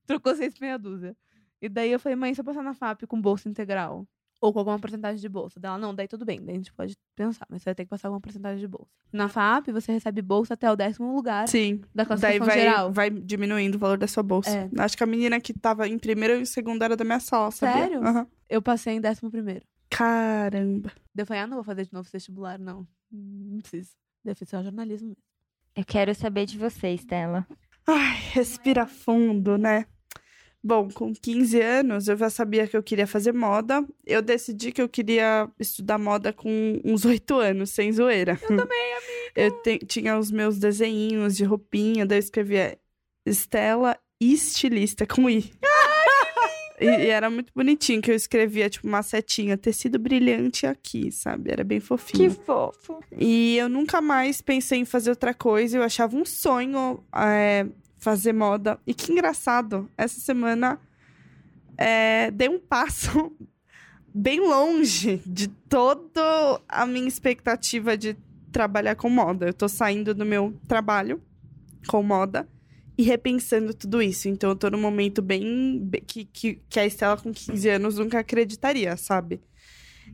trocou 0.05 0.35
seis 0.35 0.53
meia 0.59 0.77
dúzia. 0.77 1.15
E 1.61 1.69
daí 1.69 1.91
eu 1.91 1.99
falei, 1.99 2.15
mãe, 2.15 2.33
se 2.33 2.41
eu 2.41 2.45
passar 2.45 2.63
na 2.63 2.73
FAP 2.73 3.03
com 3.07 3.21
bolsa 3.21 3.47
integral, 3.47 4.07
Ou 4.39 4.51
com 4.51 4.57
alguma 4.57 4.79
porcentagem 4.79 5.21
de 5.21 5.29
bolsa. 5.29 5.59
Dela, 5.59 5.77
não, 5.77 5.93
daí 5.93 6.07
tudo 6.07 6.25
bem, 6.25 6.43
daí 6.43 6.55
a 6.55 6.57
gente 6.57 6.73
pode 6.73 6.97
pensar, 7.15 7.45
mas 7.47 7.61
você 7.61 7.65
vai 7.65 7.75
ter 7.75 7.83
que 7.83 7.89
passar 7.89 8.07
alguma 8.07 8.19
porcentagem 8.21 8.59
de 8.59 8.67
bolsa. 8.67 8.89
Na 9.13 9.27
FAP, 9.29 9.67
você 9.67 9.91
recebe 9.91 10.21
bolsa 10.23 10.55
até 10.55 10.71
o 10.71 10.75
décimo 10.75 11.13
lugar 11.15 11.47
Sim. 11.47 11.81
da 11.93 12.03
Daí 12.03 12.07
classificação 12.07 12.47
vai, 12.47 12.59
geral. 12.59 12.91
vai 12.91 13.09
diminuindo 13.11 13.75
o 13.75 13.79
valor 13.79 13.99
da 13.99 14.07
sua 14.07 14.23
bolsa. 14.23 14.49
É. 14.49 14.69
Acho 14.79 14.97
que 14.97 15.03
a 15.03 15.05
menina 15.05 15.39
que 15.39 15.53
tava 15.53 15.87
em 15.87 15.99
primeiro 15.99 16.41
e 16.41 16.45
segundo 16.47 16.81
era 16.81 16.95
da 16.97 17.03
minha 17.03 17.19
sala, 17.19 17.51
sabia? 17.51 17.83
Sério? 17.83 18.03
Aham. 18.03 18.27
Eu 18.49 18.61
passei 18.61 18.93
em 18.95 19.01
décimo 19.01 19.29
primeiro. 19.29 19.63
Caramba. 19.91 20.91
Eu 21.15 21.25
falei, 21.25 21.43
ah, 21.43 21.47
não 21.47 21.57
vou 21.57 21.63
fazer 21.63 21.85
de 21.85 21.93
novo 21.93 22.09
vestibular, 22.11 22.57
não. 22.57 22.87
Não 23.11 23.59
preciso. 23.59 23.91
Deve 24.23 24.39
ser 24.45 24.63
jornalismo 24.63 25.09
mesmo. 25.09 25.23
Eu 25.75 25.85
quero 25.85 26.15
saber 26.15 26.45
de 26.45 26.57
você, 26.57 26.93
Stella. 26.95 27.45
Ai, 27.85 28.17
respira 28.31 28.87
fundo, 28.87 29.57
né? 29.57 29.85
Bom, 30.63 30.89
com 30.89 31.11
15 31.13 31.59
anos 31.59 32.07
eu 32.07 32.15
já 32.15 32.29
sabia 32.29 32.67
que 32.67 32.77
eu 32.77 32.83
queria 32.83 33.07
fazer 33.07 33.33
moda. 33.33 33.85
Eu 34.05 34.21
decidi 34.21 34.71
que 34.71 34.81
eu 34.81 34.87
queria 34.87 35.49
estudar 35.59 35.97
moda 35.97 36.31
com 36.31 36.79
uns 36.85 37.03
8 37.03 37.35
anos, 37.37 37.71
sem 37.71 37.91
zoeira. 37.91 38.39
Eu 38.43 38.57
também, 38.57 38.93
amiga. 38.93 39.31
Eu 39.35 39.61
te- 39.63 39.79
tinha 39.79 40.17
os 40.17 40.29
meus 40.31 40.57
desenhinhos 40.59 41.35
de 41.35 41.43
roupinha, 41.43 42.05
daí 42.05 42.17
eu 42.17 42.23
escrevia 42.23 42.77
Estela 43.25 43.97
Estilista 44.19 45.05
com 45.07 45.27
I. 45.29 45.51
E, 46.81 46.85
e 46.85 47.07
era 47.09 47.29
muito 47.29 47.53
bonitinho 47.55 48.01
que 48.01 48.09
eu 48.09 48.15
escrevia, 48.15 48.69
tipo, 48.69 48.87
uma 48.87 49.03
setinha, 49.03 49.55
tecido 49.55 49.99
brilhante 49.99 50.65
aqui, 50.65 51.11
sabe? 51.11 51.51
Era 51.51 51.63
bem 51.63 51.79
fofinho. 51.79 52.31
fofo. 52.31 52.99
E 53.15 53.55
eu 53.57 53.69
nunca 53.69 54.01
mais 54.01 54.41
pensei 54.41 54.79
em 54.79 54.85
fazer 54.85 55.11
outra 55.11 55.33
coisa. 55.33 55.77
Eu 55.77 55.83
achava 55.83 56.15
um 56.15 56.25
sonho 56.25 57.03
é, 57.15 57.67
fazer 57.97 58.33
moda. 58.33 58.79
E 58.85 58.93
que 58.93 59.11
engraçado, 59.11 59.89
essa 59.95 60.19
semana 60.19 60.79
é, 61.77 62.31
dei 62.31 62.49
um 62.49 62.59
passo 62.59 63.31
bem 64.13 64.39
longe 64.39 65.21
de 65.25 65.47
toda 65.47 66.59
a 66.67 66.85
minha 66.87 67.07
expectativa 67.07 67.95
de 67.95 68.17
trabalhar 68.51 68.95
com 68.95 69.09
moda. 69.09 69.47
Eu 69.47 69.53
tô 69.53 69.69
saindo 69.69 70.15
do 70.15 70.25
meu 70.25 70.57
trabalho 70.67 71.21
com 71.87 72.01
moda 72.01 72.47
e 73.01 73.03
repensando 73.03 73.73
tudo 73.73 74.01
isso. 74.01 74.27
Então 74.29 74.51
eu 74.51 74.55
tô 74.55 74.69
num 74.69 74.79
momento 74.81 75.21
bem. 75.21 75.79
be- 75.81 76.01
que, 76.01 76.25
que, 76.25 76.61
que 76.69 76.79
a 76.79 76.85
Estela 76.85 77.17
com 77.17 77.31
15 77.31 77.67
anos 77.69 77.97
nunca 77.97 78.19
acreditaria, 78.19 78.95
sabe? 78.97 79.41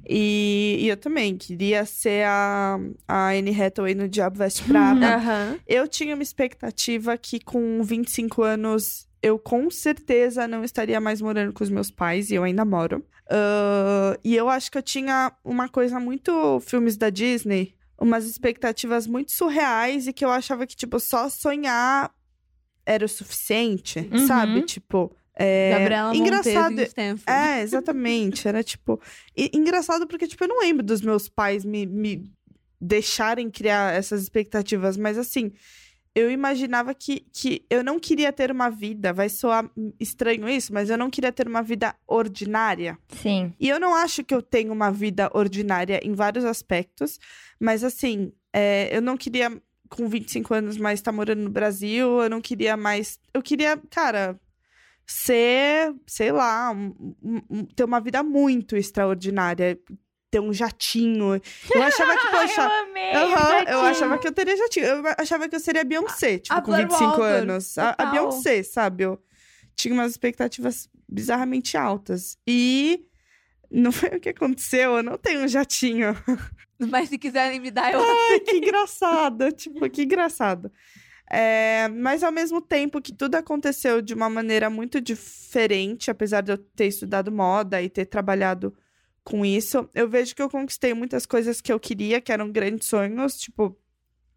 E, 0.09 0.77
e 0.81 0.87
eu 0.87 0.97
também 0.97 1.35
queria 1.35 1.85
ser 1.85 2.25
a, 2.25 2.79
a 3.07 3.29
Anne 3.31 3.51
Hathaway 3.61 3.95
no 3.95 4.07
Diabo 4.07 4.37
Veste 4.37 4.63
Prada. 4.67 5.15
Aham. 5.15 5.59
Eu 5.67 5.87
tinha 5.87 6.13
uma 6.13 6.23
expectativa 6.23 7.17
que 7.17 7.39
com 7.39 7.81
25 7.83 8.43
anos 8.43 9.07
eu 9.21 9.39
com 9.39 9.69
certeza 9.69 10.47
não 10.47 10.63
estaria 10.63 11.01
mais 11.01 11.21
morando 11.21 11.51
com 11.51 11.63
os 11.63 11.69
meus 11.69 11.89
pais, 11.89 12.29
e 12.29 12.35
eu 12.35 12.43
ainda 12.43 12.63
moro. 12.63 13.03
Ah, 13.29 14.17
e 14.23 14.35
eu 14.35 14.47
acho 14.47 14.71
que 14.71 14.77
eu 14.77 14.83
tinha 14.83 15.33
uma 15.43 15.67
coisa 15.67 15.99
muito 15.99 16.59
filmes 16.61 16.95
da 16.95 17.09
Disney, 17.09 17.73
umas 17.99 18.25
expectativas 18.25 19.07
muito 19.07 19.31
surreais 19.31 20.07
e 20.07 20.13
que 20.13 20.23
eu 20.23 20.29
achava 20.29 20.67
que, 20.67 20.75
tipo, 20.75 20.99
só 20.99 21.27
sonhar 21.29 22.11
era 22.87 23.05
o 23.05 23.09
suficiente, 23.09 23.99
Uhum. 24.11 24.25
sabe? 24.25 24.61
Tipo. 24.63 25.11
É... 25.39 25.69
Gabriela 25.77 26.15
engraçado. 26.15 26.71
Monteiro. 26.71 27.19
É, 27.27 27.61
exatamente. 27.61 28.47
Era 28.47 28.63
tipo. 28.63 28.99
e- 29.35 29.51
engraçado 29.53 30.07
porque, 30.07 30.25
tipo, 30.27 30.43
eu 30.43 30.47
não 30.47 30.59
lembro 30.61 30.83
dos 30.83 31.01
meus 31.01 31.29
pais 31.29 31.63
me, 31.63 31.85
me 31.85 32.23
deixarem 32.81 33.49
criar 33.49 33.93
essas 33.93 34.21
expectativas, 34.23 34.97
mas 34.97 35.17
assim. 35.17 35.51
Eu 36.15 36.31
imaginava 36.31 36.95
que, 36.95 37.27
que 37.31 37.63
eu 37.69 37.83
não 37.83 37.99
queria 37.99 38.33
ter 38.33 38.49
uma 38.51 38.71
vida, 38.71 39.13
vai 39.13 39.29
soar 39.29 39.69
estranho 39.99 40.49
isso, 40.49 40.73
mas 40.73 40.89
eu 40.89 40.97
não 40.97 41.11
queria 41.11 41.31
ter 41.31 41.47
uma 41.47 41.61
vida 41.61 41.93
ordinária. 42.07 42.97
Sim. 43.21 43.53
E 43.59 43.69
eu 43.69 43.79
não 43.79 43.93
acho 43.93 44.23
que 44.23 44.33
eu 44.33 44.41
tenho 44.41 44.73
uma 44.73 44.89
vida 44.91 45.29
ordinária 45.35 45.99
em 46.03 46.13
vários 46.13 46.43
aspectos, 46.43 47.19
mas 47.59 47.83
assim, 47.83 48.31
é, 48.51 48.89
eu 48.91 48.99
não 48.99 49.15
queria, 49.15 49.61
com 49.89 50.07
25 50.07 50.53
anos, 50.53 50.77
mais 50.77 50.99
estar 50.99 51.11
morando 51.11 51.41
no 51.43 51.49
Brasil, 51.49 52.21
eu 52.21 52.29
não 52.29 52.41
queria 52.41 52.75
mais. 52.77 53.19
Eu 53.33 53.41
queria, 53.41 53.77
cara, 53.89 54.39
ser, 55.05 55.93
sei 56.05 56.31
lá, 56.31 56.71
um- 56.71 57.15
um- 57.49 57.65
ter 57.65 57.83
uma 57.83 57.99
vida 57.99 58.21
muito 58.23 58.75
extraordinária, 58.75 59.79
ter 60.29 60.39
um 60.41 60.51
jatinho. 60.51 61.39
Eu 61.73 61.81
achava 61.83 62.17
que, 62.17 62.27
poxa. 62.31 62.61
eu 62.61 62.71
amei. 62.89 63.13
Aham, 63.13 63.63
eu 63.69 63.79
achava 63.81 64.17
que 64.17 64.27
eu 64.27 64.31
teria 64.33 64.57
jatinho. 64.57 64.85
Eu 64.85 65.03
achava 65.17 65.47
que 65.47 65.55
eu 65.55 65.59
seria 65.59 65.83
Beyoncé, 65.85 66.39
tipo, 66.39 66.53
a 66.53 66.61
com 66.61 66.71
Blair 66.71 66.87
25 66.87 67.05
Waldorf, 67.11 67.31
anos. 67.31 67.77
A, 67.77 67.95
a. 67.97 68.05
Beyoncé, 68.07 68.63
sabe? 68.63 69.03
Eu 69.05 69.21
tinha 69.75 69.93
umas 69.93 70.11
expectativas 70.11 70.89
bizarramente 71.07 71.77
altas. 71.77 72.37
E 72.45 73.05
não 73.69 73.91
foi 73.91 74.09
o 74.09 74.19
que 74.19 74.29
aconteceu, 74.29 74.97
eu 74.97 75.03
não 75.03 75.17
tenho 75.17 75.43
um 75.43 75.47
jatinho. 75.47 76.15
Mas 76.79 77.09
se 77.09 77.17
quiserem 77.17 77.59
me 77.59 77.71
dar, 77.71 77.91
eu. 77.91 77.99
Ai, 77.99 78.39
que 78.39 78.57
engraçado, 78.57 79.51
tipo, 79.53 79.89
que 79.89 80.03
engraçado. 80.03 80.71
É, 81.29 81.89
mas 81.89 82.23
ao 82.23 82.31
mesmo 82.31 82.61
tempo 82.61 83.01
que 83.01 83.11
tudo 83.11 83.35
aconteceu 83.35 84.01
de 84.01 84.13
uma 84.13 84.29
maneira 84.29 84.69
muito 84.69 85.01
diferente, 85.01 86.09
apesar 86.09 86.39
de 86.39 86.53
eu 86.53 86.57
ter 86.57 86.87
estudado 86.87 87.29
moda 87.29 87.81
e 87.81 87.89
ter 87.89 88.05
trabalhado 88.05 88.73
com 89.25 89.45
isso, 89.45 89.89
eu 89.93 90.07
vejo 90.07 90.33
que 90.33 90.41
eu 90.41 90.49
conquistei 90.49 90.93
muitas 90.93 91.25
coisas 91.25 91.59
que 91.59 91.73
eu 91.73 91.77
queria, 91.77 92.21
que 92.21 92.31
eram 92.31 92.49
grandes 92.49 92.87
sonhos. 92.87 93.37
Tipo, 93.37 93.77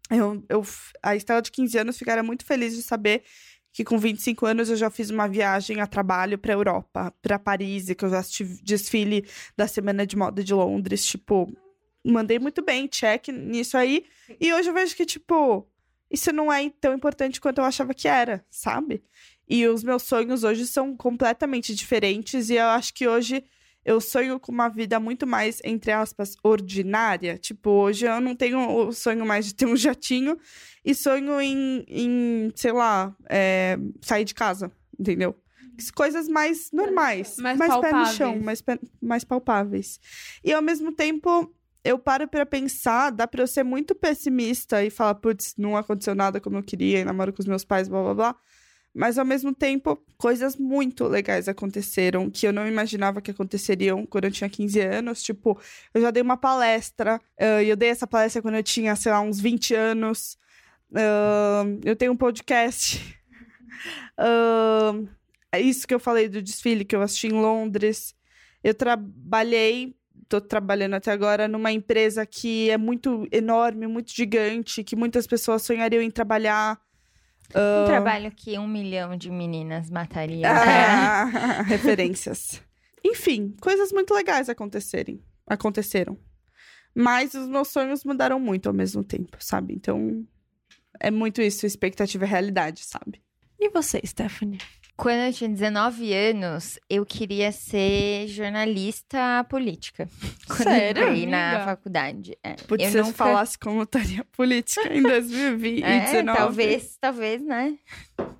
eu, 0.09 0.43
eu, 0.49 0.65
a 1.01 1.15
Estela 1.15 1.41
de 1.41 1.49
15 1.49 1.77
anos 1.77 1.97
ficaria 1.97 2.21
muito 2.21 2.43
feliz 2.43 2.75
de 2.75 2.81
saber 2.81 3.23
que 3.71 3.83
com 3.83 3.97
25 3.97 4.45
anos 4.45 4.69
eu 4.69 4.75
já 4.75 4.89
fiz 4.89 5.09
uma 5.09 5.27
viagem 5.27 5.79
a 5.79 5.87
trabalho 5.87 6.37
para 6.37 6.53
Europa, 6.53 7.13
para 7.21 7.39
Paris, 7.39 7.89
e 7.89 7.95
que 7.95 8.03
eu 8.03 8.09
já 8.09 8.21
tive 8.23 8.61
desfile 8.61 9.25
da 9.55 9.67
Semana 9.67 10.05
de 10.05 10.15
Moda 10.17 10.43
de 10.43 10.53
Londres. 10.53 11.05
Tipo, 11.05 11.51
mandei 12.05 12.39
muito 12.39 12.61
bem, 12.63 12.87
check 12.87 13.29
nisso 13.29 13.77
aí. 13.77 14.05
E 14.39 14.53
hoje 14.53 14.69
eu 14.69 14.73
vejo 14.73 14.95
que, 14.95 15.05
tipo, 15.05 15.67
isso 16.09 16.33
não 16.33 16.51
é 16.51 16.69
tão 16.69 16.93
importante 16.93 17.39
quanto 17.39 17.59
eu 17.59 17.65
achava 17.65 17.93
que 17.93 18.07
era, 18.07 18.45
sabe? 18.49 19.03
E 19.47 19.65
os 19.67 19.83
meus 19.83 20.03
sonhos 20.03 20.43
hoje 20.43 20.67
são 20.67 20.95
completamente 20.95 21.73
diferentes. 21.73 22.49
E 22.49 22.55
eu 22.55 22.67
acho 22.67 22.93
que 22.93 23.07
hoje 23.07 23.43
eu 23.83 23.99
sonho 23.99 24.39
com 24.39 24.51
uma 24.51 24.69
vida 24.69 24.99
muito 24.99 25.25
mais, 25.25 25.59
entre 25.63 25.91
aspas, 25.91 26.35
ordinária. 26.43 27.37
Tipo, 27.37 27.69
hoje 27.71 28.05
eu 28.05 28.21
não 28.21 28.35
tenho 28.35 28.87
o 28.87 28.91
sonho 28.91 29.25
mais 29.25 29.45
de 29.45 29.55
ter 29.55 29.65
um 29.65 29.75
jatinho 29.77 30.37
e 30.85 30.93
sonho 30.93 31.41
em, 31.41 31.83
em 31.87 32.51
sei 32.55 32.71
lá, 32.71 33.15
é, 33.29 33.77
sair 34.01 34.23
de 34.23 34.33
casa, 34.33 34.71
entendeu? 34.99 35.35
Coisas 35.95 36.27
mais 36.27 36.69
normais, 36.71 37.37
Mais 37.37 37.57
mais, 37.57 37.75
pé 37.79 37.91
no 37.91 38.05
chão, 38.05 38.39
mais, 38.39 38.63
mais 39.01 39.23
palpáveis. 39.23 39.99
E 40.43 40.53
ao 40.53 40.61
mesmo 40.61 40.91
tempo, 40.91 41.51
eu 41.83 41.97
paro 41.97 42.27
pra 42.27 42.45
pensar, 42.45 43.09
dá 43.09 43.27
pra 43.27 43.41
eu 43.41 43.47
ser 43.47 43.63
muito 43.63 43.95
pessimista 43.95 44.83
e 44.83 44.91
falar, 44.91 45.15
putz, 45.15 45.55
não 45.57 45.75
aconteceu 45.75 46.13
nada 46.13 46.39
como 46.39 46.57
eu 46.57 46.63
queria, 46.63 46.99
e 46.99 47.03
namoro 47.03 47.33
com 47.33 47.41
os 47.41 47.47
meus 47.47 47.65
pais, 47.65 47.87
blá 47.87 48.01
blá 48.03 48.13
blá. 48.13 48.35
Mas 48.93 49.17
ao 49.17 49.25
mesmo 49.25 49.53
tempo, 49.53 49.97
coisas 50.17 50.57
muito 50.57 51.07
legais 51.07 51.47
aconteceram 51.47 52.29
que 52.29 52.45
eu 52.45 52.51
não 52.51 52.67
imaginava 52.67 53.21
que 53.21 53.31
aconteceriam 53.31 54.05
quando 54.05 54.25
eu 54.25 54.31
tinha 54.31 54.49
15 54.49 54.79
anos. 54.81 55.23
Tipo, 55.23 55.59
eu 55.93 56.01
já 56.01 56.11
dei 56.11 56.21
uma 56.21 56.35
palestra, 56.37 57.19
e 57.39 57.69
eu 57.69 57.75
dei 57.77 57.89
essa 57.89 58.05
palestra 58.05 58.41
quando 58.41 58.55
eu 58.55 58.63
tinha, 58.63 58.95
sei 58.95 59.11
lá, 59.11 59.21
uns 59.21 59.39
20 59.39 59.73
anos. 59.73 60.37
Eu 61.85 61.95
tenho 61.95 62.11
um 62.11 62.17
podcast. 62.17 63.17
É 65.53 65.59
isso 65.59 65.85
que 65.85 65.93
eu 65.93 65.99
falei 65.99 66.29
do 66.29 66.41
desfile 66.41 66.85
que 66.85 66.95
eu 66.95 67.01
assisti 67.01 67.27
em 67.27 67.33
Londres. 67.33 68.15
Eu 68.63 68.73
trabalhei, 68.73 69.93
tô 70.29 70.39
trabalhando 70.39 70.93
até 70.93 71.11
agora, 71.11 71.45
numa 71.45 71.73
empresa 71.73 72.25
que 72.25 72.69
é 72.69 72.77
muito 72.77 73.27
enorme, 73.33 73.85
muito 73.85 74.15
gigante, 74.15 74.81
que 74.81 74.95
muitas 74.95 75.27
pessoas 75.27 75.61
sonhariam 75.61 76.01
em 76.01 76.09
trabalhar. 76.09 76.79
Um 77.55 77.85
trabalho 77.85 78.31
que 78.31 78.57
um 78.57 78.67
milhão 78.67 79.15
de 79.15 79.29
meninas 79.29 79.89
mataria. 79.89 80.49
Ah, 80.49 81.61
referências. 81.67 82.61
Enfim, 83.03 83.55
coisas 83.61 83.91
muito 83.91 84.13
legais 84.13 84.49
acontecerem, 84.49 85.21
aconteceram. 85.47 86.17
Mas 86.93 87.33
os 87.33 87.47
meus 87.47 87.69
sonhos 87.69 88.03
mudaram 88.03 88.39
muito 88.39 88.67
ao 88.67 88.73
mesmo 88.73 89.03
tempo, 89.03 89.37
sabe? 89.39 89.73
Então, 89.73 90.25
é 90.99 91.09
muito 91.09 91.41
isso, 91.41 91.65
expectativa 91.65 92.25
e 92.25 92.27
realidade, 92.27 92.83
sabe? 92.83 93.21
E 93.59 93.69
você, 93.69 94.01
Stephanie? 94.05 94.59
Quando 95.01 95.17
eu 95.17 95.33
tinha 95.33 95.49
19 95.49 96.13
anos, 96.13 96.79
eu 96.87 97.03
queria 97.03 97.51
ser 97.51 98.27
jornalista 98.27 99.43
política. 99.49 100.07
Quando 100.45 100.61
Sério, 100.61 101.01
eu 101.01 101.09
entrei 101.09 101.25
na 101.25 101.65
faculdade. 101.65 102.37
É, 102.43 102.53
Putz, 102.53 102.83
eu 102.83 102.91
se 102.91 102.97
eu 102.99 103.03
nunca... 103.05 103.17
falasse 103.17 103.57
como 103.57 103.81
estaria 103.81 104.23
política 104.37 104.93
em 104.93 105.01
2019. 105.01 105.83
É, 105.83 106.23
talvez, 106.23 106.97
talvez, 107.01 107.43
né? 107.43 107.79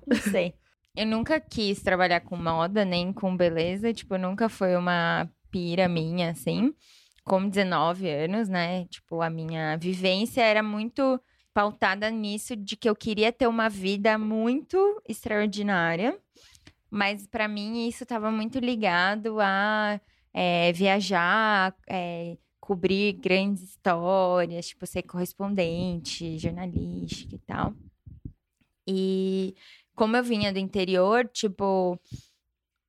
Não 0.06 0.16
sei. 0.16 0.54
Eu 0.94 1.04
nunca 1.04 1.40
quis 1.40 1.82
trabalhar 1.82 2.20
com 2.20 2.36
moda, 2.36 2.84
nem 2.84 3.12
com 3.12 3.36
beleza. 3.36 3.92
Tipo, 3.92 4.16
nunca 4.16 4.48
foi 4.48 4.76
uma 4.76 5.28
pira 5.50 5.88
minha, 5.88 6.30
assim. 6.30 6.72
Com 7.24 7.48
19 7.48 8.08
anos, 8.08 8.48
né? 8.48 8.84
Tipo, 8.84 9.20
a 9.20 9.28
minha 9.28 9.76
vivência 9.78 10.42
era 10.42 10.62
muito 10.62 11.20
pautada 11.52 12.08
nisso 12.08 12.54
de 12.54 12.76
que 12.76 12.88
eu 12.88 12.94
queria 12.94 13.32
ter 13.32 13.48
uma 13.48 13.68
vida 13.68 14.16
muito 14.16 15.02
extraordinária. 15.08 16.16
Mas 16.94 17.26
pra 17.26 17.48
mim 17.48 17.88
isso 17.88 18.02
estava 18.02 18.30
muito 18.30 18.58
ligado 18.58 19.40
a 19.40 19.98
é, 20.30 20.70
viajar, 20.74 21.74
é, 21.88 22.36
cobrir 22.60 23.14
grandes 23.14 23.62
histórias, 23.62 24.68
tipo, 24.68 24.86
ser 24.86 25.02
correspondente, 25.02 26.38
jornalística 26.38 27.34
e 27.34 27.38
tal. 27.38 27.72
E 28.86 29.54
como 29.94 30.18
eu 30.18 30.22
vinha 30.22 30.52
do 30.52 30.58
interior, 30.58 31.26
tipo, 31.28 31.98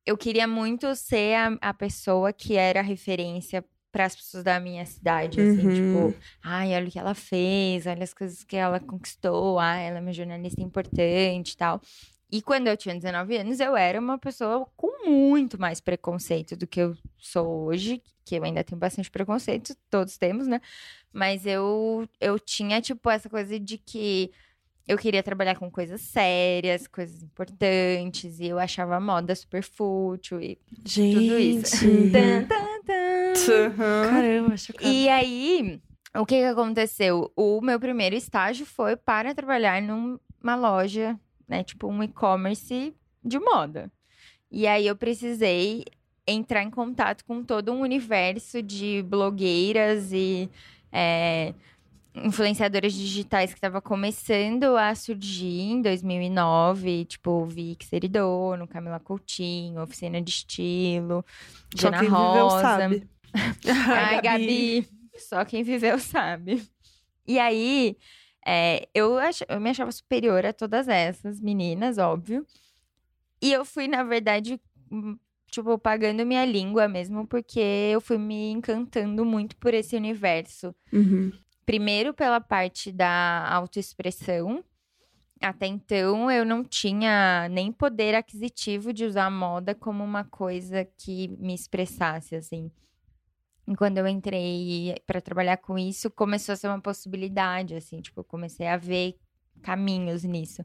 eu 0.04 0.18
queria 0.18 0.46
muito 0.46 0.94
ser 0.94 1.34
a, 1.36 1.70
a 1.70 1.72
pessoa 1.72 2.30
que 2.30 2.56
era 2.56 2.82
referência 2.82 3.64
para 3.90 4.04
as 4.04 4.16
pessoas 4.16 4.44
da 4.44 4.60
minha 4.60 4.84
cidade, 4.84 5.40
assim, 5.40 5.62
Uhum. 5.66 5.72
tipo, 5.72 6.14
ai, 6.42 6.74
olha 6.74 6.88
o 6.88 6.90
que 6.90 6.98
ela 6.98 7.14
fez, 7.14 7.86
olha 7.86 8.02
as 8.04 8.12
coisas 8.12 8.44
que 8.44 8.56
ela 8.56 8.80
conquistou, 8.80 9.58
ah, 9.58 9.76
ela 9.76 9.98
é 9.98 10.00
uma 10.00 10.12
jornalista 10.12 10.60
importante 10.60 11.52
e 11.52 11.56
tal. 11.56 11.80
E 12.34 12.42
quando 12.42 12.66
eu 12.66 12.76
tinha 12.76 12.92
19 12.96 13.36
anos, 13.36 13.60
eu 13.60 13.76
era 13.76 14.00
uma 14.00 14.18
pessoa 14.18 14.66
com 14.76 15.08
muito 15.08 15.56
mais 15.56 15.80
preconceito 15.80 16.56
do 16.56 16.66
que 16.66 16.80
eu 16.80 16.96
sou 17.16 17.66
hoje, 17.66 18.02
que 18.24 18.34
eu 18.34 18.42
ainda 18.42 18.64
tenho 18.64 18.76
bastante 18.76 19.08
preconceito, 19.08 19.72
todos 19.88 20.18
temos, 20.18 20.48
né? 20.48 20.60
Mas 21.12 21.46
eu, 21.46 22.08
eu 22.20 22.36
tinha, 22.40 22.80
tipo, 22.80 23.08
essa 23.08 23.30
coisa 23.30 23.56
de 23.60 23.78
que 23.78 24.32
eu 24.88 24.98
queria 24.98 25.22
trabalhar 25.22 25.54
com 25.54 25.70
coisas 25.70 26.00
sérias, 26.00 26.88
coisas 26.88 27.22
importantes, 27.22 28.40
e 28.40 28.46
eu 28.46 28.58
achava 28.58 28.96
a 28.96 29.00
moda 29.00 29.32
super 29.36 29.62
fútil 29.62 30.40
e 30.40 30.58
Gente. 30.84 31.14
tudo 31.14 31.38
isso. 31.38 31.86
Tan, 32.10 32.46
tan, 32.48 32.82
tan. 32.84 34.10
Caramba, 34.10 34.56
chocada. 34.56 34.88
E 34.92 35.08
aí, 35.08 35.80
o 36.16 36.26
que, 36.26 36.40
que 36.40 36.46
aconteceu? 36.46 37.30
O 37.36 37.60
meu 37.60 37.78
primeiro 37.78 38.16
estágio 38.16 38.66
foi 38.66 38.96
para 38.96 39.32
trabalhar 39.36 39.80
numa 39.80 40.56
loja, 40.56 41.16
né? 41.48 41.62
Tipo, 41.62 41.88
um 41.88 42.02
e-commerce 42.02 42.94
de 43.22 43.38
moda. 43.38 43.90
E 44.50 44.66
aí 44.66 44.86
eu 44.86 44.96
precisei 44.96 45.84
entrar 46.26 46.62
em 46.62 46.70
contato 46.70 47.24
com 47.24 47.42
todo 47.42 47.72
um 47.72 47.80
universo 47.80 48.62
de 48.62 49.02
blogueiras 49.02 50.12
e 50.12 50.48
é, 50.90 51.52
influenciadoras 52.14 52.92
digitais 52.92 53.50
que 53.50 53.58
estava 53.58 53.80
começando 53.82 54.76
a 54.76 54.94
surgir 54.94 55.60
em 55.60 55.82
2009, 55.82 57.04
tipo 57.06 57.44
Vic 57.46 57.84
Seridono, 57.84 58.68
Camila 58.68 59.00
Coutinho, 59.00 59.82
Oficina 59.82 60.20
de 60.20 60.30
Estilo, 60.30 61.24
Só 61.74 61.90
Diana 61.90 62.08
Rosa. 62.08 62.60
sabe. 62.60 63.08
Ai, 63.92 64.20
Gabi. 64.22 64.88
Só 65.16 65.44
quem 65.44 65.62
viveu 65.62 65.98
sabe. 65.98 66.62
E 67.26 67.38
aí, 67.38 67.96
é, 68.46 68.88
eu, 68.94 69.18
ach... 69.18 69.40
eu 69.48 69.60
me 69.60 69.70
achava 69.70 69.90
superior 69.90 70.44
a 70.44 70.52
todas 70.52 70.88
essas 70.88 71.40
meninas, 71.40 71.98
óbvio. 71.98 72.46
E 73.40 73.52
eu 73.52 73.64
fui, 73.64 73.88
na 73.88 74.02
verdade, 74.02 74.60
hum, 74.90 75.18
tipo, 75.50 75.78
pagando 75.78 76.26
minha 76.26 76.44
língua 76.44 76.88
mesmo, 76.88 77.26
porque 77.26 77.60
eu 77.60 78.00
fui 78.00 78.18
me 78.18 78.50
encantando 78.50 79.24
muito 79.24 79.56
por 79.56 79.72
esse 79.72 79.96
universo. 79.96 80.74
Uhum. 80.92 81.32
Primeiro, 81.64 82.12
pela 82.12 82.40
parte 82.40 82.92
da 82.92 83.48
autoexpressão. 83.50 84.62
Até 85.40 85.66
então, 85.66 86.30
eu 86.30 86.44
não 86.44 86.64
tinha 86.64 87.48
nem 87.50 87.70
poder 87.70 88.14
aquisitivo 88.14 88.92
de 88.92 89.04
usar 89.04 89.26
a 89.26 89.30
moda 89.30 89.74
como 89.74 90.02
uma 90.02 90.24
coisa 90.24 90.84
que 90.96 91.28
me 91.38 91.54
expressasse, 91.54 92.34
assim. 92.34 92.70
Quando 93.78 93.98
eu 93.98 94.06
entrei 94.06 94.94
para 95.06 95.20
trabalhar 95.20 95.56
com 95.56 95.78
isso, 95.78 96.10
começou 96.10 96.52
a 96.52 96.56
ser 96.56 96.68
uma 96.68 96.80
possibilidade, 96.80 97.74
assim, 97.74 98.00
tipo, 98.00 98.20
eu 98.20 98.24
comecei 98.24 98.66
a 98.66 98.76
ver 98.76 99.16
caminhos 99.62 100.22
nisso. 100.24 100.62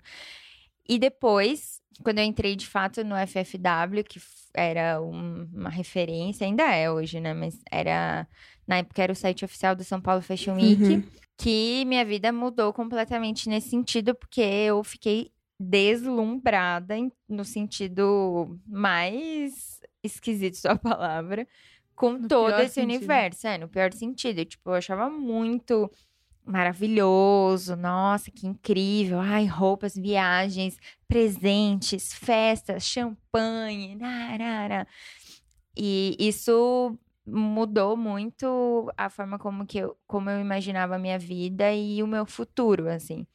E 0.88 0.97
depois, 0.99 1.81
quando 2.03 2.17
eu 2.19 2.25
entrei 2.25 2.55
de 2.55 2.67
fato 2.67 3.03
no 3.03 3.15
FFW, 3.15 4.03
que 4.03 4.19
era 4.53 4.99
um- 5.01 5.47
uma 5.53 5.69
referência, 5.69 6.45
ainda 6.45 6.63
é 6.75 6.91
hoje, 6.91 7.19
né? 7.19 7.33
Mas 7.33 7.59
era, 7.71 8.27
na 8.67 8.77
época 8.77 9.01
era 9.03 9.13
o 9.13 9.15
site 9.15 9.45
oficial 9.45 9.75
do 9.75 9.83
São 9.83 10.01
Paulo 10.01 10.21
Fashion 10.21 10.55
Week, 10.55 10.83
Uhum. 10.95 11.03
que 11.38 11.85
minha 11.85 12.03
vida 12.03 12.31
mudou 12.33 12.73
completamente 12.73 13.47
nesse 13.47 13.69
sentido, 13.69 14.13
porque 14.15 14.41
eu 14.41 14.83
fiquei 14.83 15.31
deslumbrada 15.59 16.95
no 17.27 17.43
sentido 17.45 18.57
mais 18.65 19.79
esquisito 20.03 20.62
da 20.63 20.75
palavra, 20.75 21.47
com 21.99 22.13
No 22.13 22.29
todo 22.29 22.53
esse 22.62 22.75
sentido. 22.75 22.95
universo, 22.95 23.45
é, 23.45 23.57
no 23.57 23.67
pior 23.67 23.91
sentido. 23.91 24.45
Tipo, 24.45 24.69
eu 24.69 24.75
achava 24.75 25.09
muito 25.09 25.91
maravilhoso, 26.45 27.75
nossa, 27.75 28.31
que 28.31 28.47
incrível. 28.47 29.19
Ai, 29.19 29.45
roupas, 29.45 29.95
viagens, 29.95 30.77
presentes, 31.09 32.13
festas, 32.13 32.83
champanhe, 32.83 33.95
narara. 33.95 34.88
E 35.77 36.15
isso 36.17 36.97
mudou 37.27 37.97
muito 37.97 38.89
a 38.97 39.09
forma 39.09 39.38
como 39.38 39.65
que 39.65 39.79
eu, 39.79 39.97
como 40.07 40.29
eu 40.29 40.39
imaginava 40.39 40.95
a 40.95 40.99
minha 40.99 41.19
vida 41.19 41.71
e 41.73 42.01
o 42.01 42.07
meu 42.07 42.25
futuro, 42.25 42.88
assim. 42.89 43.27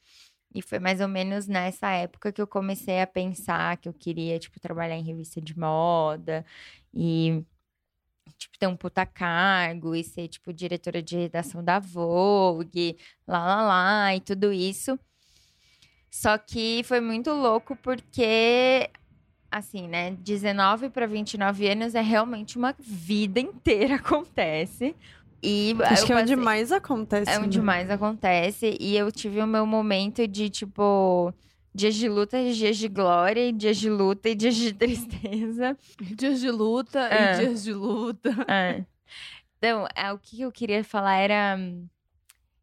E 0.53 0.61
foi 0.61 0.79
mais 0.79 1.01
ou 1.01 1.07
menos 1.07 1.47
nessa 1.47 1.91
época 1.91 2.31
que 2.31 2.41
eu 2.41 2.47
comecei 2.47 2.99
a 2.99 3.05
pensar 3.07 3.77
que 3.77 3.87
eu 3.87 3.93
queria, 3.93 4.39
tipo, 4.39 4.59
trabalhar 4.59 4.95
em 4.97 5.03
revista 5.03 5.39
de 5.39 5.57
moda 5.57 6.43
e 6.93 7.43
tipo, 8.37 8.57
ter 8.57 8.67
um 8.67 8.75
puta 8.75 9.05
cargo 9.05 9.95
e 9.95 10.03
ser, 10.03 10.27
tipo, 10.27 10.53
diretora 10.53 11.01
de 11.01 11.17
redação 11.17 11.63
da 11.63 11.79
Vogue, 11.79 12.97
lá, 13.27 13.45
lá, 13.45 13.61
lá, 13.63 14.15
e 14.15 14.19
tudo 14.19 14.51
isso. 14.51 14.99
Só 16.09 16.37
que 16.37 16.81
foi 16.85 17.01
muito 17.01 17.31
louco 17.31 17.75
porque, 17.75 18.89
assim, 19.51 19.87
né, 19.87 20.11
19 20.11 20.89
para 20.89 21.05
29 21.05 21.67
anos 21.67 21.93
é 21.93 22.01
realmente 22.01 22.57
uma 22.57 22.73
vida 22.79 23.39
inteira 23.39 23.95
acontece. 24.01 24.95
E 25.43 25.75
Acho 25.83 26.05
que 26.05 26.13
é 26.13 26.15
onde 26.15 26.35
mais 26.35 26.71
acontece. 26.71 27.29
é 27.29 27.37
onde 27.37 27.59
né? 27.59 27.63
mais 27.63 27.89
acontece. 27.91 28.75
E 28.79 28.97
eu 28.97 29.11
tive 29.11 29.41
o 29.41 29.47
meu 29.47 29.65
momento 29.65 30.27
de, 30.27 30.49
tipo, 30.49 31.33
dias 31.75 31.93
de 31.95 32.07
luta, 32.07 32.41
dias 32.53 32.77
de 32.77 32.87
glória, 32.87 33.45
e 33.47 33.51
dias 33.51 33.75
de 33.77 33.89
luta 33.89 34.29
e 34.29 34.35
dias 34.35 34.55
de 34.55 34.71
tristeza. 34.79 35.77
Dias 35.99 36.39
de 36.39 36.49
luta 36.49 37.01
É. 37.09 37.33
e 37.33 37.37
dias 37.39 37.63
de 37.63 37.73
luta. 37.73 38.29
É. 38.47 38.85
Então, 39.57 39.87
é, 39.95 40.11
o 40.11 40.19
que 40.19 40.41
eu 40.41 40.51
queria 40.51 40.83
falar 40.83 41.15
era 41.15 41.55
hum, 41.57 41.87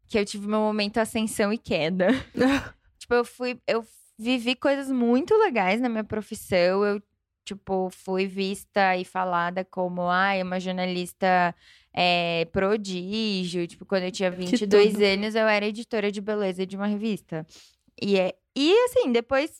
que 0.07 0.17
eu 0.17 0.23
tive 0.23 0.47
meu 0.47 0.59
momento 0.59 0.99
ascensão 0.99 1.51
e 1.51 1.57
queda. 1.57 2.07
tipo, 2.97 3.13
eu 3.13 3.25
fui. 3.25 3.59
Eu 3.67 3.83
vivi 4.17 4.55
coisas 4.55 4.89
muito 4.89 5.35
legais 5.35 5.81
na 5.81 5.89
minha 5.89 6.03
profissão. 6.05 6.85
Eu, 6.85 7.03
tipo, 7.43 7.89
fui 7.89 8.25
vista 8.25 8.95
e 8.95 9.03
falada 9.03 9.65
como, 9.65 10.03
ai, 10.03 10.41
uma 10.43 10.61
jornalista 10.61 11.53
é, 11.93 12.45
prodígio. 12.53 13.67
Tipo, 13.67 13.85
quando 13.85 14.03
eu 14.03 14.11
tinha 14.11 14.31
22 14.31 14.93
tudo. 14.93 15.03
anos, 15.03 15.35
eu 15.35 15.47
era 15.47 15.65
editora 15.65 16.09
de 16.09 16.21
beleza 16.21 16.65
de 16.65 16.77
uma 16.77 16.87
revista. 16.87 17.45
E, 18.01 18.17
é, 18.17 18.33
e 18.55 18.73
assim, 18.85 19.11
depois 19.11 19.51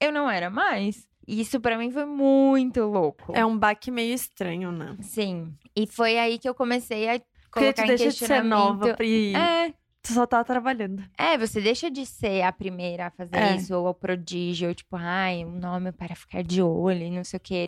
eu 0.00 0.12
não 0.12 0.28
era 0.30 0.48
mais. 0.50 1.08
E 1.26 1.40
isso 1.40 1.60
pra 1.60 1.78
mim 1.78 1.90
foi 1.92 2.04
muito 2.06 2.82
louco. 2.84 3.32
É 3.36 3.44
um 3.46 3.56
baque 3.56 3.90
meio 3.90 4.14
estranho, 4.14 4.72
né? 4.72 4.96
Sim. 5.00 5.54
E 5.76 5.86
foi 5.86 6.18
aí 6.18 6.38
que 6.38 6.48
eu 6.48 6.54
comecei 6.54 7.08
a 7.08 7.12
Porque 7.20 7.26
colocar 7.52 7.82
tu 7.82 7.84
em 7.84 7.88
deixa 7.96 8.08
de 8.10 8.12
ser 8.26 8.42
nova 8.42 8.96
e 9.00 9.32
É, 9.36 9.70
tu 10.02 10.12
só 10.12 10.26
tá 10.26 10.42
trabalhando. 10.42 11.04
é, 11.16 11.38
você 11.38 11.60
deixa 11.60 11.88
de 11.90 12.04
ser 12.04 12.42
a 12.42 12.50
primeira 12.50 13.06
a 13.06 13.10
fazer 13.10 13.36
É. 13.36 13.54
isso, 13.54 13.72
ou 13.76 13.86
o 13.88 13.94
prodígio, 13.94 14.68
ou 14.70 14.74
tipo, 14.74 14.96
ai, 14.96 15.44
um 15.44 15.52
nome 15.58 15.92
para 15.92 16.16
ficar 16.16 16.42
de 16.42 16.60
olho, 16.62 17.02
e 17.02 17.10
não 17.10 17.22
sei 17.22 17.36
o 17.36 17.40
que. 17.40 17.66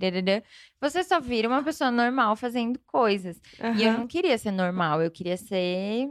Você 0.81 1.05
só 1.05 1.21
vira 1.21 1.47
uma 1.47 1.63
pessoa 1.63 1.91
normal 1.91 2.35
fazendo 2.35 2.81
coisas. 2.85 3.41
E 3.77 3.85
eu 3.85 3.93
não 3.93 4.07
queria 4.09 4.37
ser 4.39 4.51
normal, 4.51 5.01
eu 5.03 5.11
queria 5.11 5.37
ser 5.37 6.09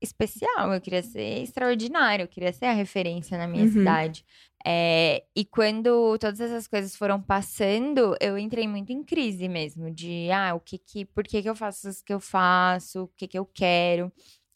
especial, 0.00 0.72
eu 0.72 0.80
queria 0.80 1.02
ser 1.02 1.42
extraordinário, 1.42 2.24
eu 2.24 2.28
queria 2.28 2.52
ser 2.52 2.66
a 2.66 2.72
referência 2.72 3.36
na 3.38 3.46
minha 3.46 3.64
Uhum. 3.64 3.70
cidade. 3.72 4.24
É, 4.66 5.24
e 5.34 5.44
quando 5.44 6.18
todas 6.18 6.40
essas 6.40 6.66
coisas 6.66 6.94
foram 6.94 7.20
passando, 7.20 8.14
eu 8.20 8.36
entrei 8.36 8.68
muito 8.68 8.92
em 8.92 9.02
crise 9.02 9.48
mesmo, 9.48 9.90
de 9.90 10.30
ah, 10.30 10.54
o 10.54 10.60
que 10.60 10.76
que, 10.78 11.04
por 11.06 11.24
que 11.24 11.40
que 11.42 11.48
eu 11.48 11.54
faço 11.56 11.88
isso 11.88 12.04
que 12.04 12.12
eu 12.12 12.20
faço, 12.20 13.04
o 13.04 13.08
que 13.08 13.26
que 13.26 13.38
eu 13.38 13.46
quero. 13.46 14.12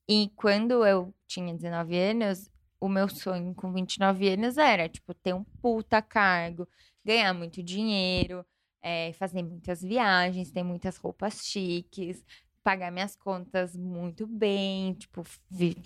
E 0.09 0.31
quando 0.37 0.85
eu 0.85 1.15
tinha 1.27 1.55
19 1.55 1.97
anos, 1.97 2.51
o 2.81 2.89
meu 2.89 3.09
sonho 3.09 3.55
com 3.55 3.73
29 3.73 4.29
anos 4.29 4.59
era, 4.59 4.89
tipo, 4.89 5.15
ter 5.15 5.33
um 5.35 5.43
puta 5.63 6.03
cargo, 6.03 6.69
ganhar 7.03 7.33
muito 7.33 7.63
dinheiro, 7.63 8.45
é, 8.83 9.15
fazer 9.15 9.43
muitas 9.43 9.81
viagens, 9.81 10.51
ter 10.51 10.63
muitas 10.63 10.99
roupas 10.99 11.41
chiques, 11.47 12.23
pagar 12.65 12.91
minhas 12.91 13.15
contas 13.15 13.77
muito 13.77 14.27
bem, 14.27 14.95
tipo, 14.95 15.23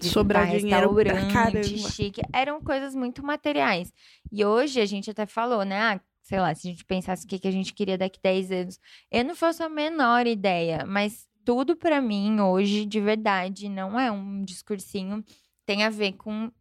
Sobrar 0.00 0.46
dinheiro 0.46 0.94
restaurante 0.94 1.78
chique. 1.90 2.22
Eram 2.32 2.62
coisas 2.62 2.94
muito 2.94 3.22
materiais. 3.22 3.92
E 4.30 4.44
hoje 4.44 4.80
a 4.80 4.86
gente 4.86 5.10
até 5.10 5.26
falou, 5.26 5.64
né? 5.64 5.76
Ah, 5.76 6.00
sei 6.22 6.40
lá, 6.40 6.54
se 6.54 6.68
a 6.68 6.70
gente 6.70 6.84
pensasse 6.84 7.24
o 7.24 7.28
que, 7.28 7.40
que 7.40 7.48
a 7.48 7.50
gente 7.50 7.74
queria 7.74 7.98
daqui 7.98 8.20
10 8.22 8.52
anos. 8.52 8.80
Eu 9.10 9.24
não 9.24 9.34
faço 9.34 9.64
a 9.64 9.68
menor 9.68 10.26
ideia, 10.28 10.86
mas 10.86 11.28
tudo 11.44 11.76
pra 11.76 12.00
mim 12.00 12.40
hoje, 12.40 12.86
de 12.86 13.00
verdade, 13.00 13.68
não 13.68 13.98
é 13.98 14.10
um 14.10 14.44
discursinho, 14.44 15.24
tem 15.66 15.82
a 15.82 15.90
ver 15.90 16.12
com 16.12 16.52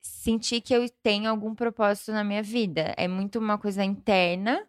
sentir 0.00 0.60
que 0.60 0.74
eu 0.74 0.88
tenho 1.02 1.28
algum 1.28 1.54
propósito 1.54 2.12
na 2.12 2.22
minha 2.22 2.42
vida. 2.42 2.94
É 2.96 3.08
muito 3.08 3.38
uma 3.40 3.58
coisa 3.58 3.82
interna 3.82 4.64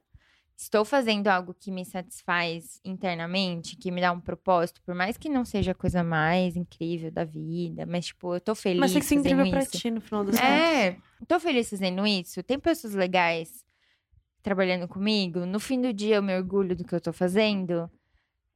estou 0.56 0.86
fazendo 0.86 1.28
algo 1.28 1.54
que 1.54 1.72
me 1.72 1.84
satisfaz 1.86 2.80
internamente, 2.86 3.76
que 3.76 3.92
me 3.92 4.00
dá 4.00 4.12
um 4.12 4.20
propósito, 4.20 4.82
por 4.84 4.96
mais 4.96 5.18
que 5.18 5.30
não 5.30 5.44
seja 5.44 5.72
a 5.72 5.76
coisa 5.76 6.04
mais 6.04 6.56
incrível 6.56 7.12
da 7.12 7.24
vida, 7.24 7.86
mas 7.86 8.08
tipo, 8.08 8.36
eu 8.36 8.42
tô 8.42 8.56
feliz 8.56 8.80
Mas 8.80 8.94
tem 8.94 9.02
que 9.02 9.08
ser 9.08 9.16
incrível 9.16 9.50
pra 9.50 9.64
isso. 9.64 9.78
ti, 9.78 9.92
no 9.92 10.02
final 10.02 10.24
das 10.24 10.36
contas. 10.36 10.50
É, 10.50 10.98
tô 11.28 11.40
feliz 11.40 11.70
fazendo 11.70 12.06
isso. 12.06 12.44
Tem 12.44 12.60
pessoas 12.60 12.94
legais 12.94 13.64
trabalhando 14.42 14.88
comigo. 14.88 15.46
No 15.46 15.60
fim 15.60 15.82
do 15.82 15.94
dia, 15.94 16.18
eu 16.18 16.24
me 16.24 16.36
orgulho 16.36 16.76
do 16.76 16.84
que 16.84 16.94
eu 16.94 17.02
tô 17.02 17.14
fazendo. 17.14 17.90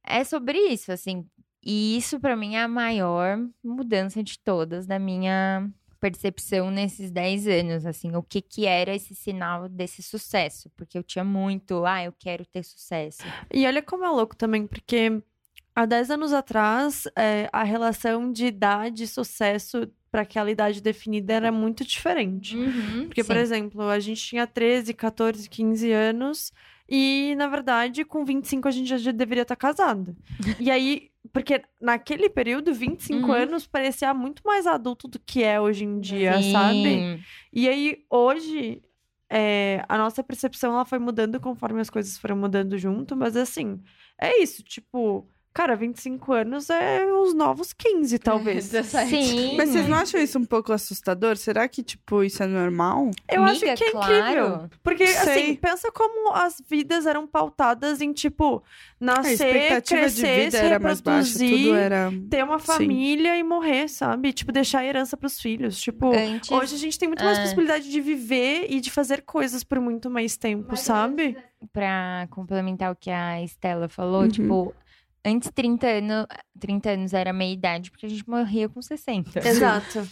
É 0.04 0.22
sobre 0.24 0.58
isso, 0.58 0.92
assim. 0.92 1.26
E 1.62 1.96
isso, 1.96 2.20
pra 2.20 2.36
mim, 2.36 2.54
é 2.54 2.62
a 2.62 2.68
maior 2.68 3.38
mudança 3.64 4.22
de 4.22 4.38
todas 4.38 4.86
da 4.86 4.98
minha 4.98 5.68
percepção 6.00 6.70
nesses 6.70 7.10
10 7.10 7.46
anos, 7.48 7.86
assim, 7.86 8.14
o 8.14 8.22
que 8.22 8.40
que 8.40 8.66
era 8.66 8.94
esse 8.94 9.14
sinal 9.14 9.68
desse 9.68 10.02
sucesso, 10.02 10.70
porque 10.76 10.96
eu 10.96 11.02
tinha 11.02 11.24
muito, 11.24 11.84
ah, 11.84 12.04
eu 12.04 12.12
quero 12.18 12.44
ter 12.46 12.62
sucesso. 12.64 13.22
E 13.52 13.66
olha 13.66 13.82
como 13.82 14.04
é 14.04 14.08
louco 14.08 14.36
também, 14.36 14.66
porque 14.66 15.22
há 15.74 15.86
10 15.86 16.10
anos 16.10 16.32
atrás, 16.32 17.04
é, 17.16 17.48
a 17.52 17.62
relação 17.62 18.32
de 18.32 18.46
idade 18.46 19.04
e 19.04 19.08
sucesso 19.08 19.88
para 20.10 20.22
aquela 20.22 20.50
idade 20.50 20.80
definida 20.80 21.34
era 21.34 21.52
muito 21.52 21.84
diferente. 21.84 22.56
Porque, 23.06 23.22
por 23.22 23.36
Sim. 23.36 23.42
exemplo, 23.42 23.82
a 23.82 24.00
gente 24.00 24.22
tinha 24.22 24.46
13, 24.46 24.94
14, 24.94 25.48
15 25.48 25.92
anos 25.92 26.52
e, 26.88 27.34
na 27.36 27.46
verdade, 27.46 28.04
com 28.04 28.24
25 28.24 28.66
a 28.66 28.70
gente 28.70 28.96
já 28.96 29.12
deveria 29.12 29.42
estar 29.42 29.56
casado. 29.56 30.16
e 30.58 30.70
aí, 30.70 31.10
porque 31.32 31.62
naquele 31.80 32.28
período, 32.28 32.72
25 32.74 33.28
Uhum. 33.28 33.32
anos 33.34 33.66
parecia 33.66 34.12
muito 34.14 34.42
mais 34.44 34.66
adulto 34.66 35.06
do 35.08 35.18
que 35.18 35.42
é 35.42 35.60
hoje 35.60 35.84
em 35.84 36.00
dia, 36.00 36.40
sabe? 36.42 36.88
Sim. 36.88 37.20
E 37.52 37.68
aí, 37.68 38.04
hoje, 38.10 38.82
é, 39.30 39.84
a 39.88 39.98
nossa 39.98 40.22
percepção 40.22 40.72
ela 40.72 40.84
foi 40.84 40.98
mudando 40.98 41.38
conforme 41.40 41.80
as 41.80 41.90
coisas 41.90 42.16
foram 42.18 42.36
mudando 42.36 42.76
junto, 42.78 43.14
mas 43.16 43.36
assim, 43.36 43.80
é 44.20 44.40
isso, 44.42 44.62
tipo, 44.62 45.28
cara, 45.58 45.74
25 45.74 46.32
anos 46.32 46.70
é 46.70 47.04
os 47.04 47.34
novos 47.34 47.72
15, 47.72 48.16
talvez. 48.20 48.68
17. 48.70 49.08
Sim. 49.10 49.56
Mas 49.56 49.70
vocês 49.70 49.88
não 49.88 49.98
acham 49.98 50.20
isso 50.20 50.38
um 50.38 50.44
pouco 50.44 50.72
assustador? 50.72 51.36
Será 51.36 51.66
que, 51.66 51.82
tipo, 51.82 52.22
isso 52.22 52.40
é 52.42 52.46
normal? 52.46 53.10
Eu 53.28 53.42
acho 53.42 53.64
Amiga, 53.64 53.74
que 53.74 53.84
é 53.84 53.90
claro. 53.90 54.14
incrível. 54.16 54.70
Porque, 54.84 55.02
assim, 55.02 55.24
Sei. 55.24 55.56
pensa 55.56 55.90
como 55.90 56.32
as 56.32 56.62
vidas 56.70 57.06
eram 57.06 57.26
pautadas 57.26 58.00
em, 58.00 58.12
tipo, 58.12 58.62
A 59.00 59.04
nascer, 59.04 59.32
expectativa 59.32 60.00
crescer, 60.02 60.26
de 60.36 60.44
vida 60.44 60.50
se 60.58 60.64
era 60.64 60.78
mais 60.78 61.00
baixa, 61.00 61.32
reproduzir, 61.32 61.64
tudo 61.64 61.74
era. 61.74 62.12
ter 62.30 62.44
uma 62.44 62.58
Sim. 62.60 62.66
família 62.66 63.36
e 63.36 63.42
morrer, 63.42 63.88
sabe? 63.88 64.32
Tipo, 64.32 64.52
deixar 64.52 64.84
herança 64.84 65.16
pros 65.16 65.40
filhos. 65.40 65.80
Tipo, 65.80 66.14
Antes, 66.14 66.50
hoje 66.52 66.74
a 66.76 66.78
gente 66.78 66.96
tem 66.98 67.08
muito 67.08 67.24
mais 67.24 67.36
É. 67.38 67.42
possibilidade 67.42 67.90
de 67.90 68.00
viver 68.00 68.66
e 68.70 68.80
de 68.80 68.90
fazer 68.92 69.22
coisas 69.22 69.64
por 69.64 69.80
muito 69.80 70.08
mais 70.08 70.36
tempo, 70.36 70.76
sabe? 70.76 71.36
pra 71.72 72.28
complementar 72.30 72.92
o 72.92 72.94
que 72.94 73.10
a 73.10 73.42
Estela 73.42 73.88
falou, 73.88 74.22
Uhum. 74.22 74.28
tipo, 74.28 74.74
antes 75.28 75.50
30 75.50 75.86
anos, 75.86 76.26
30 76.58 76.90
anos 76.90 77.14
era 77.14 77.32
meia 77.32 77.52
idade, 77.52 77.90
porque 77.90 78.06
a 78.06 78.08
gente 78.08 78.28
morria 78.28 78.68
com 78.68 78.80
60. 78.82 79.38
Exato. 79.46 80.08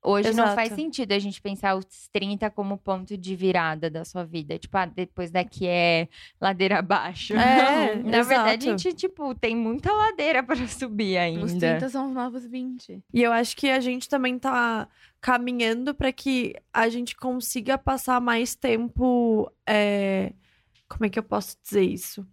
Hoje 0.00 0.32
não 0.32 0.54
faz 0.54 0.68
Exato. 0.68 0.80
sentido 0.80 1.12
a 1.12 1.18
gente 1.18 1.42
pensar 1.42 1.74
os 1.74 1.84
30 2.12 2.48
como 2.50 2.78
ponto 2.78 3.16
de 3.18 3.34
virada 3.34 3.90
da 3.90 4.04
sua 4.04 4.24
vida. 4.24 4.56
Tipo, 4.56 4.78
ah, 4.78 4.86
depois 4.86 5.30
daqui 5.30 5.66
é 5.66 6.08
ladeira 6.40 6.78
abaixo. 6.78 7.34
É, 7.34 7.96
Na 8.04 8.22
verdade, 8.22 8.68
a 8.68 8.72
exato. 8.72 8.82
gente, 8.82 8.96
tipo, 8.96 9.34
tem 9.34 9.56
muita 9.56 9.92
ladeira 9.92 10.40
para 10.42 10.56
subir 10.68 11.18
ainda. 11.18 11.44
Os 11.44 11.52
30 11.52 11.88
são 11.88 12.08
os 12.08 12.14
novos 12.14 12.46
20. 12.46 13.02
E 13.12 13.22
eu 13.22 13.32
acho 13.32 13.56
que 13.56 13.68
a 13.68 13.80
gente 13.80 14.08
também 14.08 14.38
tá 14.38 14.88
caminhando 15.20 15.92
para 15.92 16.12
que 16.12 16.54
a 16.72 16.88
gente 16.88 17.16
consiga 17.16 17.76
passar 17.76 18.20
mais 18.20 18.54
tempo. 18.54 19.50
é, 19.66 20.32
Como 20.88 21.06
é 21.06 21.08
que 21.10 21.18
eu 21.18 21.24
posso 21.24 21.56
dizer 21.60 21.82
isso? 21.82 22.24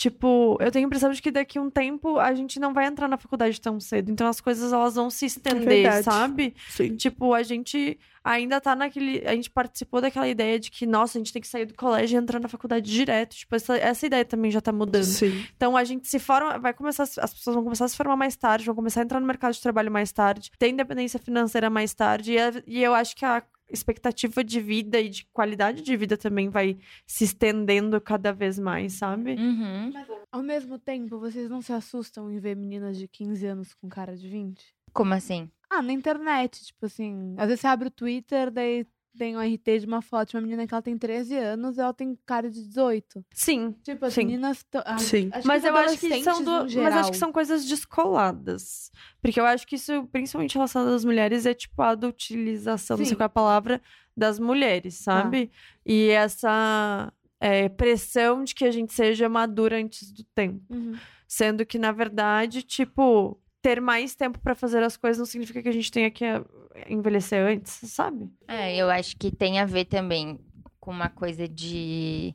Tipo, 0.00 0.56
eu 0.62 0.70
tenho 0.70 0.86
a 0.86 0.88
impressão 0.88 1.12
de 1.12 1.20
que 1.20 1.30
daqui 1.30 1.58
a 1.58 1.60
um 1.60 1.68
tempo 1.68 2.18
a 2.18 2.32
gente 2.32 2.58
não 2.58 2.72
vai 2.72 2.86
entrar 2.86 3.06
na 3.06 3.18
faculdade 3.18 3.60
tão 3.60 3.78
cedo. 3.78 4.10
Então 4.10 4.26
as 4.26 4.40
coisas 4.40 4.72
elas 4.72 4.94
vão 4.94 5.10
se 5.10 5.26
estender, 5.26 5.66
verdade. 5.68 6.04
sabe? 6.04 6.54
Sim. 6.70 6.96
Tipo, 6.96 7.34
a 7.34 7.42
gente 7.42 8.00
ainda 8.24 8.58
tá 8.62 8.74
naquele. 8.74 9.22
A 9.28 9.34
gente 9.34 9.50
participou 9.50 10.00
daquela 10.00 10.26
ideia 10.26 10.58
de 10.58 10.70
que, 10.70 10.86
nossa, 10.86 11.18
a 11.18 11.20
gente 11.20 11.34
tem 11.34 11.42
que 11.42 11.48
sair 11.48 11.66
do 11.66 11.74
colégio 11.74 12.16
e 12.16 12.18
entrar 12.18 12.40
na 12.40 12.48
faculdade 12.48 12.90
direto. 12.90 13.36
Tipo, 13.36 13.54
essa, 13.56 13.76
essa 13.76 14.06
ideia 14.06 14.24
também 14.24 14.50
já 14.50 14.62
tá 14.62 14.72
mudando. 14.72 15.04
Sim. 15.04 15.44
Então 15.54 15.76
a 15.76 15.84
gente 15.84 16.08
se 16.08 16.18
forma, 16.18 16.58
vai 16.58 16.72
começar, 16.72 17.02
as 17.02 17.34
pessoas 17.34 17.52
vão 17.54 17.62
começar 17.62 17.84
a 17.84 17.88
se 17.88 17.96
formar 17.98 18.16
mais 18.16 18.34
tarde, 18.34 18.64
vão 18.64 18.74
começar 18.74 19.02
a 19.02 19.04
entrar 19.04 19.20
no 19.20 19.26
mercado 19.26 19.52
de 19.52 19.60
trabalho 19.60 19.90
mais 19.90 20.10
tarde, 20.10 20.50
ter 20.58 20.70
independência 20.70 21.18
financeira 21.20 21.68
mais 21.68 21.92
tarde, 21.92 22.32
e, 22.32 22.38
é- 22.38 22.62
e 22.66 22.82
eu 22.82 22.94
acho 22.94 23.14
que 23.14 23.26
a 23.26 23.42
expectativa 23.70 24.42
de 24.42 24.60
vida 24.60 25.00
e 25.00 25.08
de 25.08 25.26
qualidade 25.32 25.82
de 25.82 25.96
vida 25.96 26.16
também 26.16 26.48
vai 26.48 26.78
se 27.06 27.24
estendendo 27.24 28.00
cada 28.00 28.32
vez 28.32 28.58
mais, 28.58 28.94
sabe? 28.94 29.34
Uhum. 29.34 29.92
Ao 30.30 30.42
mesmo 30.42 30.78
tempo, 30.78 31.18
vocês 31.18 31.48
não 31.48 31.62
se 31.62 31.72
assustam 31.72 32.30
em 32.30 32.38
ver 32.38 32.56
meninas 32.56 32.96
de 32.96 33.08
15 33.08 33.46
anos 33.46 33.74
com 33.74 33.88
cara 33.88 34.16
de 34.16 34.28
20? 34.28 34.62
Como 34.92 35.14
assim? 35.14 35.50
Ah, 35.68 35.82
na 35.82 35.92
internet, 35.92 36.64
tipo 36.64 36.86
assim. 36.86 37.34
Às 37.38 37.46
vezes 37.46 37.60
você 37.60 37.66
abre 37.66 37.88
o 37.88 37.92
Twitter, 37.92 38.50
daí 38.50 38.86
tem 39.16 39.36
um 39.36 39.40
RT 39.40 39.80
de 39.80 39.86
uma 39.86 40.00
foto 40.00 40.30
de 40.30 40.36
uma 40.36 40.42
menina 40.42 40.66
que 40.66 40.74
ela 40.74 40.82
tem 40.82 40.96
13 40.96 41.36
anos 41.36 41.76
e 41.76 41.80
ela 41.80 41.92
tem 41.92 42.16
cara 42.24 42.50
de 42.50 42.62
18. 42.62 43.24
Sim. 43.32 43.74
Tipo, 43.82 44.06
as 44.06 44.14
Sim. 44.14 44.24
meninas. 44.24 44.64
ah, 44.84 44.98
Sim. 44.98 45.30
acho 45.32 45.46
Mas 45.46 45.64
eu 45.64 45.76
acho 45.76 45.98
que 45.98 46.22
são 46.22 46.40
no 46.40 46.62
mas 46.62 46.94
acho 46.94 47.10
que 47.10 47.16
são 47.16 47.32
coisas 47.32 47.64
descoladas. 47.64 48.90
Porque 49.20 49.40
eu 49.40 49.44
acho 49.44 49.66
que 49.66 49.76
isso, 49.76 50.06
principalmente 50.12 50.54
relacionado 50.54 50.94
às 50.94 51.04
mulheres, 51.04 51.46
é 51.46 51.54
tipo 51.54 51.80
a 51.82 51.90
adultilização, 51.90 52.96
não 52.96 53.04
sei 53.04 53.10
Sim. 53.10 53.16
qual 53.16 53.24
é 53.24 53.26
a 53.26 53.28
palavra, 53.28 53.82
das 54.16 54.38
mulheres, 54.38 54.94
sabe? 54.94 55.50
E 55.84 56.08
essa 56.10 57.12
é, 57.40 57.68
pressão 57.68 58.44
de 58.44 58.54
que 58.54 58.64
a 58.64 58.70
gente 58.70 58.92
seja 58.92 59.28
madura 59.28 59.78
antes 59.78 60.12
do 60.12 60.22
tempo. 60.34 60.62
Uhum. 60.68 60.96
Sendo 61.26 61.64
que, 61.64 61.78
na 61.78 61.92
verdade, 61.92 62.62
tipo, 62.62 63.40
ter 63.62 63.80
mais 63.80 64.14
tempo 64.14 64.38
pra 64.38 64.54
fazer 64.54 64.82
as 64.82 64.96
coisas 64.96 65.18
não 65.18 65.26
significa 65.26 65.62
que 65.62 65.68
a 65.68 65.72
gente 65.72 65.90
tenha 65.90 66.10
que 66.10 66.24
eh, 66.24 66.42
envelhecer 66.88 67.44
antes, 67.46 67.72
sabe? 67.90 68.30
É, 68.48 68.76
eu 68.76 68.88
acho 68.90 69.16
que 69.16 69.30
tem 69.30 69.58
a 69.60 69.66
ver 69.66 69.84
também 69.84 70.38
com 70.78 70.90
uma 70.90 71.08
coisa 71.10 71.46
de 71.46 72.32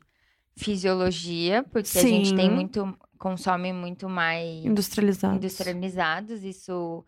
fisiologia, 0.56 1.62
porque 1.64 1.98
a 1.98 2.02
gente 2.02 2.34
tem 2.34 2.48
Sim. 2.48 2.54
muito, 2.54 2.98
consome 3.18 3.72
muito 3.72 4.08
mais 4.08 4.64
Industrializado. 4.64 5.36
industrializados, 5.36 6.42
isso 6.44 7.04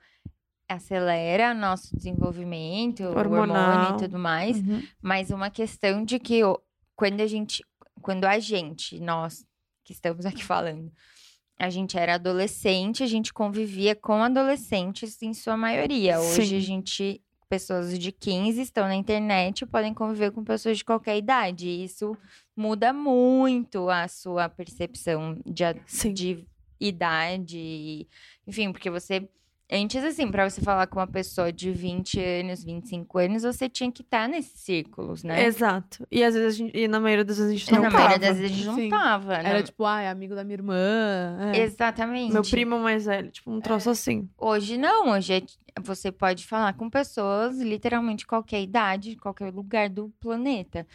acelera 0.69 1.55
nosso 1.55 1.97
desenvolvimento, 1.97 3.03
o 3.05 3.17
Hormonal. 3.19 3.57
hormônio 3.71 3.97
e 3.97 3.99
tudo 3.99 4.19
mais. 4.19 4.59
Uhum. 4.59 4.83
Mas 5.01 5.31
uma 5.31 5.51
questão 5.51 6.05
de 6.05 6.19
que 6.19 6.41
quando 6.95 7.21
a 7.21 7.27
gente, 7.27 7.65
quando 8.03 8.25
a 8.25 8.39
gente, 8.39 9.01
nós 9.01 9.47
que 9.83 9.93
estamos 9.93 10.27
aqui 10.27 10.45
falando, 10.45 10.93
a 11.59 11.69
gente 11.69 11.99
era 11.99 12.15
adolescente, 12.15 13.03
a 13.03 13.07
gente 13.07 13.33
convivia 13.33 13.95
com 13.95 14.23
adolescentes 14.23 15.21
em 15.23 15.35
sua 15.35 15.57
maioria. 15.57 16.21
Hoje 16.21 16.47
Sim. 16.47 16.57
a 16.57 16.61
gente, 16.61 17.23
pessoas 17.49 17.99
de 17.99 18.13
15 18.13 18.61
estão 18.61 18.85
na 18.87 18.95
internet 18.95 19.63
e 19.63 19.67
podem 19.67 19.93
conviver 19.93 20.31
com 20.31 20.45
pessoas 20.45 20.79
de 20.79 20.85
qualquer 20.85 21.17
idade. 21.17 21.67
E 21.67 21.85
isso 21.85 22.17
muda 22.57 22.93
muito 22.93 23.91
a 23.91 24.07
sua 24.07 24.49
percepção 24.49 25.41
de, 25.45 25.65
de 26.13 26.47
idade, 26.81 28.07
enfim, 28.47 28.71
porque 28.71 28.89
você 28.89 29.29
antes 29.71 30.03
assim, 30.05 30.31
pra 30.31 30.49
você 30.49 30.61
falar 30.61 30.87
com 30.87 30.99
uma 30.99 31.07
pessoa 31.07 31.53
de 31.53 31.71
20 31.73 32.19
anos, 32.21 32.65
25 32.65 33.19
anos, 33.19 33.43
você 33.43 33.69
tinha 33.69 33.91
que 33.93 34.03
estar 34.03 34.29
nesses 34.29 34.61
círculos, 34.61 35.23
né? 35.23 35.45
Exato. 35.45 36.07
E 36.11 36.23
às 36.25 36.35
vezes 36.35 36.55
a 36.55 36.57
gente, 36.59 36.77
e 36.77 36.89
na 36.89 36.99
maioria 37.01 37.25
das 37.25 37.39
vezes 37.39 37.53
a 37.53 37.57
gente 37.57 37.69
E 37.69 37.73
não 37.73 37.83
na 37.83 37.91
tava. 37.91 37.99
maioria 38.05 38.19
das 38.19 38.39
vezes 38.39 38.53
a 38.53 38.55
gente 38.57 38.67
não 38.67 38.75
Sim. 38.77 38.89
tava, 38.89 39.39
né? 39.43 39.51
Era 39.51 39.63
tipo, 39.63 39.85
ah, 39.85 40.01
é 40.01 40.09
amigo 40.09 40.35
da 40.35 40.45
minha 40.45 40.55
irmã. 40.57 40.75
é. 41.55 41.59
Exatamente. 41.61 42.33
Meu 42.33 42.43
primo 42.43 42.79
mais 42.79 43.05
velho, 43.07 43.31
tipo, 43.31 43.51
um 43.51 43.61
troço 43.61 43.91
assim. 43.91 44.29
Hoje 44.39 44.77
não, 44.79 45.11
hoje 45.11 45.35
é- 45.35 45.81
você 45.81 46.11
pode 46.11 46.45
falar 46.47 46.73
com 46.75 46.91
pessoas 46.91 47.61
literalmente 47.61 48.21
de 48.21 48.27
qualquer 48.27 48.61
idade, 48.63 49.11
de 49.11 49.17
qualquer 49.17 49.53
lugar 49.53 49.89
do 49.89 50.13
planeta. 50.19 50.87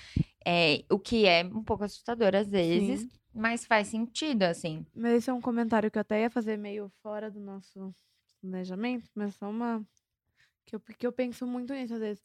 É, 0.46 0.84
o 0.92 1.00
que 1.00 1.26
é 1.26 1.44
um 1.46 1.64
pouco 1.64 1.84
assustador 1.86 2.36
às 2.36 2.50
vezes, 2.50 3.00
Sim. 3.02 3.10
mas 3.34 3.66
faz 3.66 3.88
sentido, 3.88 4.44
assim. 4.44 4.86
Mas 4.94 5.14
esse 5.14 5.30
é 5.30 5.34
um 5.34 5.40
comentário 5.40 5.90
que 5.90 5.98
eu 5.98 6.02
até 6.02 6.22
ia 6.22 6.30
fazer 6.30 6.58
meio 6.58 6.92
fora 7.02 7.32
do 7.32 7.40
nosso 7.40 7.94
planejamento, 8.44 9.10
mas 9.16 9.36
só 9.36 9.50
uma. 9.50 9.86
Que 10.66 10.76
eu, 10.76 10.82
eu 11.02 11.12
penso 11.14 11.48
muito 11.48 11.74
nisso 11.74 11.94
às 11.96 12.00
vezes. 12.00 12.22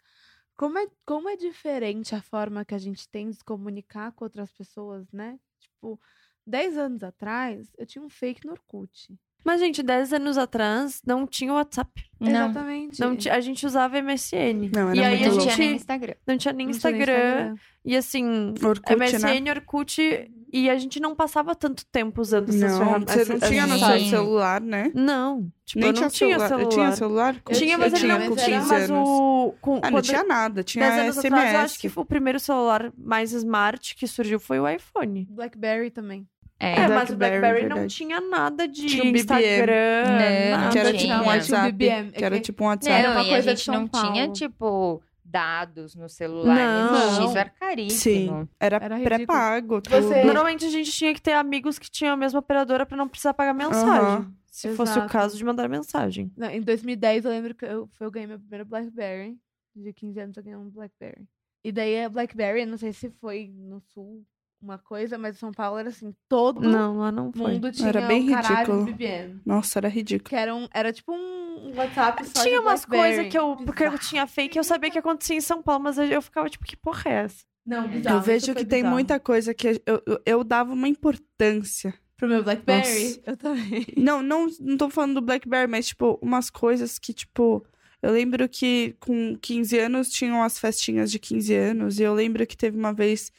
Como 0.56 0.78
é, 0.78 0.86
como 1.06 1.28
é 1.28 1.36
diferente 1.36 2.14
a 2.14 2.22
forma 2.22 2.64
que 2.64 2.74
a 2.74 2.78
gente 2.78 3.08
tem 3.08 3.30
de 3.30 3.36
se 3.36 3.44
comunicar 3.44 4.12
com 4.12 4.24
outras 4.24 4.52
pessoas, 4.52 5.10
né? 5.12 5.38
Tipo, 5.60 6.00
10 6.46 6.76
anos 6.76 7.02
atrás, 7.04 7.72
eu 7.78 7.86
tinha 7.86 8.02
um 8.04 8.08
fake 8.08 8.44
no 8.44 8.52
Orkut. 8.52 9.16
Mas, 9.44 9.60
gente, 9.60 9.82
10 9.82 10.12
anos 10.12 10.36
atrás 10.36 11.00
não 11.06 11.26
tinha 11.26 11.52
WhatsApp. 11.54 11.90
Não, 12.20 12.28
Exatamente. 12.50 13.00
Não 13.00 13.16
a 13.30 13.40
gente 13.40 13.64
usava 13.64 13.96
MSN. 14.02 14.70
Não, 14.74 14.92
e 14.94 14.98
era 14.98 15.08
aí 15.08 15.18
muito 15.20 15.24
a 15.24 15.28
não 15.28 15.36
louco. 15.36 15.42
tinha 15.44 15.56
nem 15.56 15.68
gente 15.68 15.76
Instagram. 15.80 16.14
não 16.26 16.36
tinha 16.36 16.52
nem 16.52 16.66
Não 16.66 16.72
tinha 16.78 16.90
nem 16.92 17.00
Instagram. 17.00 17.54
E 17.84 17.96
assim, 17.96 18.54
Orkut, 18.62 18.96
né? 18.96 19.06
MSN, 19.38 19.50
Orkut 19.50 20.30
E 20.52 20.68
a 20.68 20.76
gente 20.76 20.98
não 21.00 21.14
passava 21.14 21.54
tanto 21.54 21.84
tempo 21.86 22.20
usando 22.20 22.48
essas 22.48 22.60
Não, 22.60 22.78
ferramentas. 22.78 23.14
você 23.14 23.24
não 23.28 23.36
essas 23.36 23.48
tinha 23.48 23.66
no 23.66 23.78
seu 23.78 24.00
celular, 24.10 24.60
né? 24.60 24.90
Não, 24.94 25.48
tipo, 25.64 25.80
Nem 25.80 25.88
eu 25.94 26.00
não 26.00 26.08
tinha, 26.10 26.38
celular. 26.38 26.60
Eu 26.60 26.68
tinha 26.68 26.92
celular? 26.92 27.36
Eu 27.48 27.54
Tinha, 27.54 27.78
mas 27.78 27.92
eu 27.92 27.98
ele 27.98 28.06
tinha, 28.06 28.18
não 28.18 28.34
mas 28.34 28.44
tinha. 28.44 28.56
era- 28.56 28.66
Mas 28.66 28.90
o. 28.90 29.54
Com, 29.60 29.80
Ah, 29.82 29.90
não 29.90 30.02
tinha 30.02 30.24
nada. 30.24 30.62
Tinha 30.64 30.84
10 30.90 31.00
anos 31.02 31.16
SMS. 31.16 31.34
atrás, 31.34 31.54
eu 31.54 31.60
acho 31.60 31.78
que 31.78 31.90
o 31.94 32.04
primeiro 32.04 32.40
celular 32.40 32.92
mais 32.98 33.32
smart 33.32 33.94
que 33.94 34.06
surgiu 34.06 34.40
foi 34.40 34.58
o 34.58 34.68
iPhone. 34.68 35.26
Blackberry 35.30 35.90
também. 35.90 36.26
É, 36.60 36.72
É, 36.80 36.88
mas 36.88 37.10
o 37.10 37.16
Blackberry, 37.16 37.62
não 37.62 37.76
verdade. 37.76 37.94
tinha 37.94 38.20
nada 38.20 38.66
de 38.66 38.86
Tinha 38.86 39.04
BBM. 39.04 39.18
Instagram. 39.20 40.04
Não, 40.06 40.58
nada. 40.58 40.72
Que 40.72 40.78
era 40.78 40.88
tinha. 40.92 40.98
tipo 40.98 41.14
um 41.14 41.22
tinha 41.22 41.22
WhatsApp. 41.22 41.72
BBM, 41.72 42.10
Que 42.12 42.24
era 42.24 42.34
é 42.34 42.38
que- 42.38 42.44
tipo 42.44 42.64
um 42.64 42.66
WhatsApp. 42.66 42.96
Era 42.96 43.08
Não, 43.14 43.20
uma 43.20 43.24
e 43.30 43.34
a 43.34 43.40
gente 43.40 43.60
São 43.64 43.74
não 43.74 43.88
tinha, 43.88 44.02
Paulo. 44.24 44.32
tipo, 44.32 45.02
dados 45.24 45.94
no 45.94 46.08
celular. 46.08 46.54
Não. 46.56 47.26
Isso 47.28 47.38
era 47.38 47.50
caríssimo. 47.50 48.40
Sim, 48.42 48.48
era, 48.58 48.76
Era 48.82 48.98
pré-pago. 49.00 49.80
Você- 49.88 50.24
Normalmente 50.24 50.64
a 50.64 50.70
gente 50.70 50.90
tinha 50.90 51.14
que 51.14 51.20
ter 51.22 51.32
amigos 51.34 51.78
que 51.78 51.88
tinham 51.90 52.14
a 52.14 52.16
mesma 52.16 52.40
operadora 52.40 52.84
pra 52.84 52.96
não 52.96 53.06
precisar 53.08 53.34
pagar 53.34 53.54
mensagem. 53.54 53.88
Aham. 54.00 54.32
Se 54.50 54.74
fosse 54.74 54.92
o 54.92 54.98
Exato. 54.98 55.12
caso 55.12 55.36
de 55.36 55.44
mandar 55.44 55.68
mensagem. 55.68 56.32
Não, 56.36 56.48
em 56.50 56.60
2010 56.60 57.24
eu 57.24 57.30
lembro 57.30 57.54
que 57.54 57.64
eu, 57.64 57.88
foi- 57.92 58.06
eu 58.06 58.10
ganhei 58.10 58.26
meu 58.26 58.38
primeiro 58.40 58.64
Blackberry. 58.64 59.36
De 59.76 59.92
15 59.92 60.18
anos 60.18 60.36
eu 60.36 60.42
ganhei 60.42 60.58
um 60.58 60.68
Blackberry. 60.68 61.22
E 61.62 61.70
daí 61.70 62.02
a 62.04 62.08
Blackberry, 62.08 62.66
não 62.66 62.76
sei 62.76 62.92
se 62.92 63.10
foi 63.20 63.52
no 63.54 63.80
sul 63.80 64.24
uma 64.60 64.78
coisa, 64.78 65.16
mas 65.16 65.36
em 65.36 65.38
São 65.38 65.52
Paulo 65.52 65.78
era 65.78 65.88
assim, 65.88 66.12
todo 66.28 66.60
Não, 66.68 66.98
lá 66.98 67.12
não 67.12 67.32
foi. 67.32 67.52
mundo 67.52 67.70
tinha 67.70 67.88
Era 67.88 68.06
bem 68.08 68.28
um 68.28 68.32
caralho 68.32 68.56
ridículo. 68.58 68.84
BBM. 68.86 69.40
Nossa, 69.46 69.78
era 69.78 69.88
ridículo. 69.88 70.28
Que 70.28 70.36
era, 70.36 70.54
um, 70.54 70.66
era 70.74 70.92
tipo 70.92 71.12
um 71.12 71.72
WhatsApp 71.76 72.24
só 72.26 72.42
Tinha 72.42 72.58
de 72.60 72.66
umas 72.66 72.84
coisas 72.84 73.28
que 73.28 73.38
eu. 73.38 73.56
Porque 73.64 73.84
eu 73.84 73.98
tinha 73.98 74.26
fake, 74.26 74.58
eu 74.58 74.64
sabia 74.64 74.90
que 74.90 74.98
acontecia 74.98 75.36
em 75.36 75.40
São 75.40 75.62
Paulo, 75.62 75.84
mas 75.84 75.96
eu- 75.98 76.20
ficava 76.22 76.48
tipo, 76.50 76.64
que 76.64 76.76
porra 76.76 77.02
é 77.06 77.12
essa? 77.24 77.44
Não, 77.64 77.86
bizarro. 77.86 78.16
eu 78.16 78.22
vejo 78.22 78.46
que 78.54 78.64
tem 78.64 78.78
bizarro. 78.78 78.94
muita 78.94 79.20
coisa 79.20 79.52
que 79.54 79.68
eu, 79.86 80.02
eu, 80.06 80.20
eu 80.24 80.44
dava 80.44 80.72
uma 80.72 80.88
importância. 80.88 81.94
Pro 82.16 82.26
meu 82.26 82.42
Blackberry, 82.42 83.04
Nossa. 83.04 83.20
eu 83.26 83.36
também. 83.36 83.86
Não, 83.96 84.22
não, 84.22 84.48
não 84.58 84.76
tô 84.76 84.90
falando 84.90 85.14
do 85.14 85.20
Blackberry, 85.20 85.70
mas, 85.70 85.86
tipo, 85.88 86.18
umas 86.20 86.50
coisas 86.50 86.98
que, 86.98 87.12
tipo. 87.12 87.64
Eu 88.00 88.12
lembro 88.12 88.48
que 88.48 88.94
com 89.00 89.36
15 89.40 89.76
anos 89.78 90.08
tinham 90.08 90.40
as 90.42 90.56
festinhas 90.58 91.10
de 91.10 91.18
15 91.18 91.52
anos, 91.54 91.98
e 91.98 92.04
eu 92.04 92.14
lembro 92.14 92.46
que 92.46 92.56
teve 92.56 92.76
uma 92.78 92.92
vez 92.92 93.30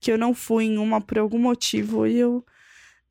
que 0.00 0.10
eu 0.10 0.18
não 0.18 0.34
fui 0.34 0.64
em 0.64 0.78
uma 0.78 1.00
por 1.00 1.18
algum 1.18 1.38
motivo, 1.38 2.06
e 2.06 2.16
eu. 2.16 2.44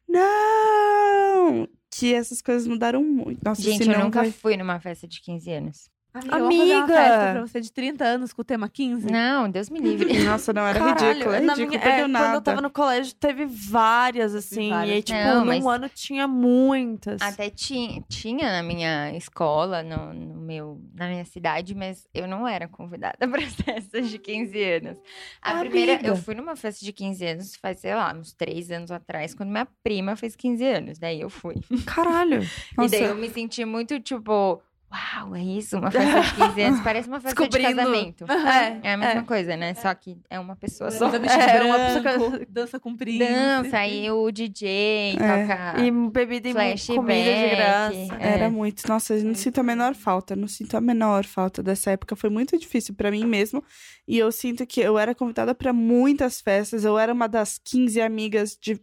Não! 0.07 1.67
Que 1.91 2.13
essas 2.13 2.41
coisas 2.41 2.67
mudaram 2.67 3.03
muito. 3.03 3.39
Nossa, 3.43 3.61
Gente, 3.61 3.87
eu 3.87 3.99
nunca 3.99 4.21
vai... 4.21 4.31
fui 4.31 4.57
numa 4.57 4.79
festa 4.79 5.07
de 5.07 5.21
15 5.21 5.51
anos. 5.51 5.89
Amiga, 6.12 6.38
eu 6.38 6.43
vou 6.43 6.51
fazer 6.57 6.74
uma 6.76 6.88
festa 6.88 7.32
pra 7.34 7.41
você 7.41 7.62
de 7.62 7.72
30 7.72 8.03
anos 8.03 8.34
com 8.34 8.41
o 8.41 8.45
tema 8.45 8.68
15. 8.68 9.12
Não, 9.12 9.47
Deus 9.49 9.70
me 9.70 9.80
livre. 9.80 10.18
Nossa, 10.26 10.51
não, 10.51 10.64
era 10.66 10.80
Caralho, 10.80 11.07
ridículo. 11.10 11.36
É 11.36 11.39
na 11.39 11.53
ridículo, 11.53 11.80
minha- 11.80 11.93
é, 11.93 12.07
nada. 12.07 12.26
Quando 12.26 12.34
eu 12.36 12.41
tava 12.41 12.62
no 12.62 12.70
colégio, 12.72 13.14
teve 13.16 13.45
várias, 13.45 14.34
assim. 14.34 14.70
Várias. 14.72 14.89
E 14.89 14.93
aí, 14.95 15.03
tipo, 15.03 15.20
Não, 15.20 15.45
num 15.45 15.70
ano 15.70 15.88
tinha 15.88 16.28
muitas. 16.28 17.22
Até 17.22 17.49
tinha, 17.51 18.03
tinha 18.10 18.51
na 18.51 18.64
minha 18.64 19.16
escola, 19.16 19.84
no, 19.84 20.12
no 20.14 20.41
meu, 20.41 20.82
na 20.95 21.07
minha 21.07 21.26
cidade, 21.26 21.76
mas 21.76 22.07
eu 22.12 22.28
não 22.28 22.47
era 22.47 22.68
convidada 22.68 23.18
para 23.30 23.41
festas 23.47 24.10
de 24.10 24.18
15 24.18 24.64
anos. 24.64 24.97
A 25.41 25.60
primeira, 25.60 25.93
Amiga. 25.93 26.07
eu 26.10 26.16
fui 26.16 26.34
numa 26.34 26.55
festa 26.55 26.84
de 26.84 26.91
15 26.91 27.24
anos 27.26 27.55
faz, 27.55 27.80
sei 27.80 27.93
lá, 27.93 28.12
uns 28.14 28.34
3 28.34 28.72
anos 28.72 28.89
atrás, 28.89 29.36
quando 29.36 29.49
minha 29.51 29.68
prima 29.84 30.16
fez 30.16 30.36
15 30.36 30.66
anos. 30.66 30.97
Daí 30.97 31.22
eu 31.22 31.30
fui. 31.30 31.55
Caralho. 31.86 32.41
E 32.74 32.76
Nossa, 32.82 32.89
daí 32.91 33.03
eu 33.03 33.16
me 33.16 33.30
senti 33.30 33.64
muito 33.64 33.99
tipo, 33.99 34.60
uau, 34.91 35.35
é 35.35 35.43
isso? 35.43 35.77
Uma 35.77 35.91
festa 35.91 36.21
de 36.21 36.33
15 36.47 36.61
anos. 36.61 36.79
Parece 36.81 37.07
uma 37.07 37.19
festa 37.19 37.47
de 37.47 37.57
casamento. 37.75 38.25
É, 38.31 38.79
É 38.89 38.93
a 38.93 38.97
mesma 38.97 39.23
coisa, 39.23 39.55
né? 39.57 39.73
Só 39.75 39.93
que 39.93 40.17
é 40.29 40.39
uma 40.39 40.55
pessoa 40.55 40.91
só. 40.91 41.09
Dança 41.09 41.33
É, 41.33 41.63
uma 41.63 42.01
pessoa 42.01 42.45
dança 42.49 42.79
com 42.79 42.95
príncipe. 42.95 43.25
Dança, 43.31 43.77
aí 43.77 44.09
o 44.11 44.31
DJ 44.31 45.13
toca. 45.17 45.81
E 45.83 45.91
bebida 45.91 46.49
e 46.49 46.53
comida 46.95 47.33
de 47.33 47.55
graça. 47.55 47.95
é. 48.19 48.33
Era 48.33 48.49
muito. 48.49 48.87
Nossa, 48.87 49.13
eu 49.13 49.23
não 49.23 49.35
sinto 49.35 49.59
a 49.59 49.63
menor 49.63 49.93
falta. 49.95 50.35
Não 50.35 50.47
sinto 50.47 50.75
a 50.75 50.81
menor 50.81 51.25
falta 51.25 51.61
dessa 51.61 51.91
época. 51.91 52.15
Foi 52.15 52.29
muito 52.29 52.57
difícil 52.57 52.93
pra 52.95 53.11
mim 53.11 53.25
mesmo. 53.25 53.63
E 54.07 54.17
eu 54.17 54.31
sinto 54.31 54.65
que 54.65 54.79
eu 54.81 54.97
era 54.97 55.13
convidada 55.13 55.53
pra 55.53 55.71
muitas 55.71 56.41
festas. 56.41 56.83
Eu 56.83 56.97
era 56.97 57.13
uma 57.13 57.27
das 57.27 57.59
15 57.63 58.01
amigas 58.01 58.57
de. 58.59 58.79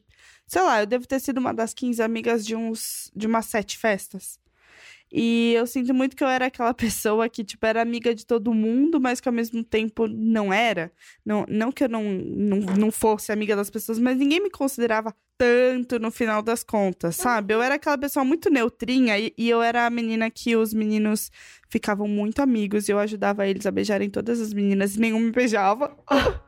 Sei 0.46 0.62
lá, 0.62 0.80
eu 0.80 0.86
devo 0.86 1.06
ter 1.08 1.18
sido 1.20 1.38
uma 1.38 1.52
das 1.52 1.74
15 1.74 2.00
amigas 2.02 2.46
de 2.46 2.54
uns. 2.54 3.10
de 3.14 3.26
umas 3.26 3.46
sete 3.46 3.76
festas. 3.76 4.38
E 5.12 5.52
eu 5.54 5.66
sinto 5.66 5.94
muito 5.94 6.16
que 6.16 6.24
eu 6.24 6.28
era 6.28 6.46
aquela 6.46 6.74
pessoa 6.74 7.28
que, 7.28 7.44
tipo, 7.44 7.64
era 7.64 7.80
amiga 7.80 8.14
de 8.14 8.26
todo 8.26 8.52
mundo, 8.52 9.00
mas 9.00 9.20
que 9.20 9.28
ao 9.28 9.34
mesmo 9.34 9.62
tempo 9.64 10.06
não 10.08 10.52
era. 10.52 10.92
Não, 11.24 11.44
não 11.48 11.70
que 11.72 11.84
eu 11.84 11.88
não, 11.88 12.02
não, 12.04 12.58
não 12.58 12.90
fosse 12.90 13.32
amiga 13.32 13.54
das 13.56 13.70
pessoas, 13.70 13.98
mas 13.98 14.18
ninguém 14.18 14.42
me 14.42 14.50
considerava 14.50 15.14
tanto 15.38 15.98
no 15.98 16.10
final 16.10 16.42
das 16.42 16.62
contas, 16.64 17.16
sabe? 17.16 17.54
Eu 17.54 17.62
era 17.62 17.74
aquela 17.76 17.98
pessoa 17.98 18.24
muito 18.24 18.48
neutrinha 18.50 19.18
e, 19.18 19.32
e 19.36 19.48
eu 19.48 19.62
era 19.62 19.86
a 19.86 19.90
menina 19.90 20.30
que 20.30 20.56
os 20.56 20.72
meninos 20.72 21.30
ficavam 21.68 22.06
muito 22.06 22.40
amigos 22.40 22.88
e 22.88 22.92
eu 22.92 22.98
ajudava 22.98 23.46
eles 23.46 23.66
a 23.66 23.70
beijarem 23.70 24.08
todas 24.08 24.40
as 24.40 24.52
meninas 24.52 24.94
e 24.96 25.00
nenhum 25.00 25.18
me 25.20 25.30
beijava. 25.32 25.96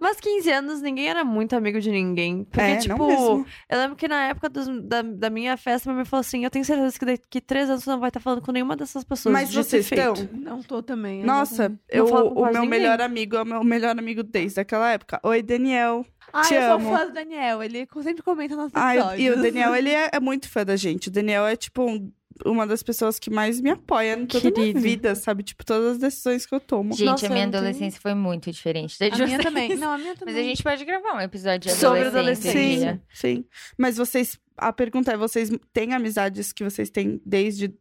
Mas 0.00 0.18
15 0.20 0.50
anos, 0.50 0.82
ninguém 0.82 1.08
era 1.08 1.24
muito 1.24 1.54
amigo 1.54 1.80
de 1.80 1.90
ninguém. 1.90 2.44
Porque, 2.44 2.60
é, 2.60 2.76
tipo, 2.78 2.96
não 2.98 3.06
mesmo. 3.08 3.46
eu 3.68 3.78
lembro 3.78 3.96
que 3.96 4.08
na 4.08 4.26
época 4.28 4.48
dos- 4.48 4.68
da, 4.84 5.02
da 5.02 5.30
minha 5.30 5.56
festa, 5.56 5.88
minha 5.88 5.96
mãe 5.96 6.04
falou 6.04 6.20
assim: 6.20 6.44
Eu 6.44 6.50
tenho 6.50 6.64
certeza 6.64 6.98
que 6.98 7.04
daqui 7.04 7.40
três 7.40 7.68
anos 7.70 7.84
você 7.84 7.90
não 7.90 8.00
vai 8.00 8.08
estar 8.08 8.20
falando 8.20 8.42
com 8.42 8.52
nenhuma 8.52 8.76
dessas 8.76 9.04
pessoas. 9.04 9.32
Mas 9.32 9.52
vocês 9.54 9.84
estão? 9.90 10.14
Não 10.32 10.62
tô 10.62 10.82
também. 10.82 11.22
Nossa, 11.24 11.72
eu, 11.88 12.06
o 12.06 12.42
meu 12.44 12.52
ninguém. 12.62 12.68
melhor 12.68 13.00
amigo 13.00 13.36
é 13.36 13.42
o 13.42 13.46
meu 13.46 13.62
melhor 13.64 13.96
amigo 13.98 14.22
desde 14.22 14.60
aquela 14.60 14.90
época. 14.90 15.20
Oi, 15.22 15.42
Daniel. 15.42 16.04
Ah, 16.32 16.42
te 16.42 16.54
eu 16.54 16.72
amo. 16.74 16.88
sou 16.88 16.96
fã 16.98 17.06
do 17.06 17.12
Daniel. 17.12 17.62
Ele 17.62 17.86
sempre 18.02 18.22
comenta 18.22 18.56
nossos 18.56 18.72
Ah, 18.74 18.94
episódios. 18.96 19.20
e 19.26 19.30
o 19.30 19.42
Daniel, 19.42 19.74
ele 19.74 19.90
é, 19.94 20.10
é 20.12 20.20
muito 20.20 20.48
fã 20.48 20.64
da 20.64 20.76
gente. 20.76 21.08
O 21.08 21.10
Daniel 21.10 21.46
é, 21.46 21.56
tipo, 21.56 21.82
um- 21.84 22.10
uma 22.46 22.66
das 22.66 22.82
pessoas 22.82 23.18
que 23.18 23.28
mais 23.28 23.60
me 23.60 23.68
apoia 23.70 24.14
em 24.18 24.24
toda 24.24 24.48
a 24.48 24.50
minha 24.50 24.54
Querido. 24.68 24.80
vida, 24.80 25.14
sabe? 25.14 25.42
Tipo, 25.42 25.62
todas 25.62 25.92
as 25.92 25.98
decisões 25.98 26.46
que 26.46 26.54
eu 26.54 26.60
tomo. 26.60 26.94
Gente, 26.94 27.04
Nossa, 27.06 27.26
a 27.26 27.28
minha 27.28 27.44
não 27.44 27.52
tenho- 27.52 27.62
adolescência 27.64 28.00
foi 28.00 28.14
muito 28.14 28.50
diferente 28.50 28.98
da 28.98 29.08
de 29.10 29.22
A 29.22 29.26
minha 29.26 29.36
vocês. 29.38 29.44
também. 29.54 29.76
Não, 29.76 29.92
a 29.92 29.98
minha 29.98 30.16
também. 30.16 30.34
Mas 30.34 30.42
a 30.44 30.46
gente 30.48 30.62
pode 30.62 30.84
gravar 30.86 31.14
um 31.16 31.20
episódio 31.20 31.70
de 31.70 31.76
Sobre 31.76 32.00
adolescência. 32.06 32.50
um 32.60 32.64
Sim, 32.64 32.78
dia. 32.78 33.02
sim. 33.12 33.44
Mas 33.76 33.96
vocês. 33.98 34.38
A 34.56 34.72
pergunta 34.72 35.12
é: 35.12 35.16
vocês 35.18 35.50
têm 35.72 35.92
amizades 35.92 36.50
que 36.52 36.64
vocês 36.64 36.88
têm 36.88 37.20
desde 37.26 37.74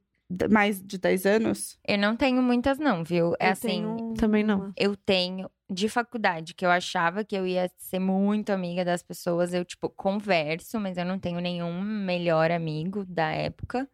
mais 0.51 0.81
de 0.83 0.97
10 0.97 1.25
anos? 1.25 1.77
Eu 1.87 1.97
não 1.97 2.15
tenho 2.17 2.41
muitas, 2.41 2.77
não, 2.77 3.01
viu? 3.03 3.33
É 3.39 3.47
Eu 3.47 3.51
assim, 3.53 3.67
tenho 3.67 4.13
Também 4.17 4.43
não. 4.43 4.73
eu 4.77 4.93
tenho 4.95 5.49
de 5.69 5.87
faculdade, 5.89 6.53
que 6.55 6.65
eu 6.65 6.71
achava 6.71 7.23
que 7.23 7.35
eu 7.35 7.45
ia 7.45 7.69
ser 7.77 7.99
muito 7.99 8.51
amiga 8.51 8.83
das 8.83 9.03
pessoas. 9.03 9.53
Eu, 9.53 9.63
tipo, 9.63 9.89
converso, 9.89 10.79
mas 10.79 10.97
eu 10.97 11.05
não 11.05 11.19
tenho 11.19 11.39
nenhum 11.39 11.81
melhor 11.81 12.51
amigo 12.51 13.05
da 13.05 13.31
época. 13.31 13.87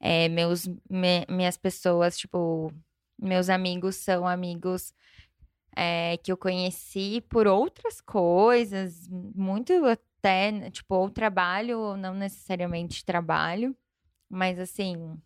É, 0.00 0.28
meus, 0.28 0.66
me- 0.90 1.26
minhas 1.28 1.56
pessoas, 1.56 2.18
tipo, 2.18 2.72
meus 3.18 3.48
amigos 3.48 3.96
são 3.96 4.26
amigos 4.28 4.92
é, 5.76 6.16
que 6.18 6.32
eu 6.32 6.36
conheci 6.36 7.22
por 7.28 7.46
outras 7.46 8.00
coisas, 8.00 9.08
muito 9.10 9.72
até, 9.86 10.70
tipo, 10.70 10.94
ou 10.94 11.10
trabalho, 11.10 11.78
ou 11.80 11.96
não 11.96 12.14
necessariamente 12.14 13.04
trabalho. 13.04 13.76
Mas 14.28 14.58
assim, 14.58 15.18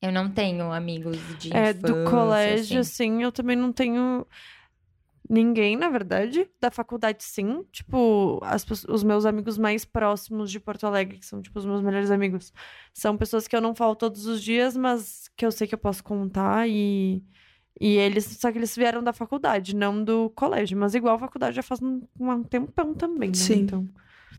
eu 0.00 0.12
não 0.12 0.30
tenho 0.32 0.72
amigos 0.72 1.18
de 1.36 1.48
É, 1.52 1.72
infância, 1.72 1.74
do 1.74 2.10
colégio, 2.10 2.80
assim. 2.80 2.80
assim, 2.80 3.22
eu 3.22 3.32
também 3.32 3.56
não 3.56 3.72
tenho 3.72 4.26
ninguém, 5.28 5.76
na 5.76 5.88
verdade. 5.88 6.48
Da 6.60 6.70
faculdade, 6.70 7.22
sim. 7.24 7.64
Tipo, 7.72 8.40
as 8.42 8.64
os 8.88 9.02
meus 9.04 9.24
amigos 9.26 9.58
mais 9.58 9.84
próximos 9.84 10.50
de 10.50 10.60
Porto 10.60 10.86
Alegre, 10.86 11.18
que 11.18 11.26
são, 11.26 11.42
tipo, 11.42 11.58
os 11.58 11.66
meus 11.66 11.82
melhores 11.82 12.10
amigos, 12.10 12.52
são 12.92 13.16
pessoas 13.16 13.46
que 13.48 13.54
eu 13.56 13.60
não 13.60 13.74
falo 13.74 13.94
todos 13.96 14.26
os 14.26 14.42
dias, 14.42 14.76
mas 14.76 15.28
que 15.36 15.44
eu 15.46 15.52
sei 15.52 15.66
que 15.66 15.74
eu 15.74 15.78
posso 15.78 16.02
contar 16.04 16.68
e. 16.68 17.22
E 17.80 17.96
eles, 17.96 18.24
só 18.24 18.50
que 18.50 18.58
eles 18.58 18.74
vieram 18.74 19.04
da 19.04 19.12
faculdade, 19.12 19.76
não 19.76 20.02
do 20.02 20.30
colégio. 20.30 20.76
Mas 20.76 20.94
igual 20.96 21.14
a 21.14 21.18
faculdade 21.18 21.54
já 21.54 21.62
faz 21.62 21.80
um, 21.80 22.02
um 22.18 22.42
tempão 22.42 22.92
também, 22.92 23.28
né? 23.28 23.34
Sim. 23.34 23.60
Então, 23.62 23.88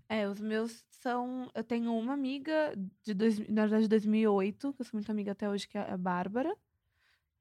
É, 0.10 0.28
os 0.28 0.42
meus 0.42 0.84
são. 0.90 1.50
Eu 1.56 1.64
tenho 1.64 1.94
uma 1.98 2.14
amiga 2.14 2.74
de 3.04 3.14
dois, 3.14 3.40
na 3.48 3.62
verdade, 3.62 3.84
de 3.84 3.90
2008, 3.90 4.74
que 4.74 4.82
eu 4.82 4.86
sou 4.86 4.98
muito 4.98 5.10
amiga 5.10 5.32
até 5.32 5.50
hoje, 5.50 5.68
que 5.68 5.78
é 5.78 5.90
a 5.90 5.98
Bárbara. 5.98 6.54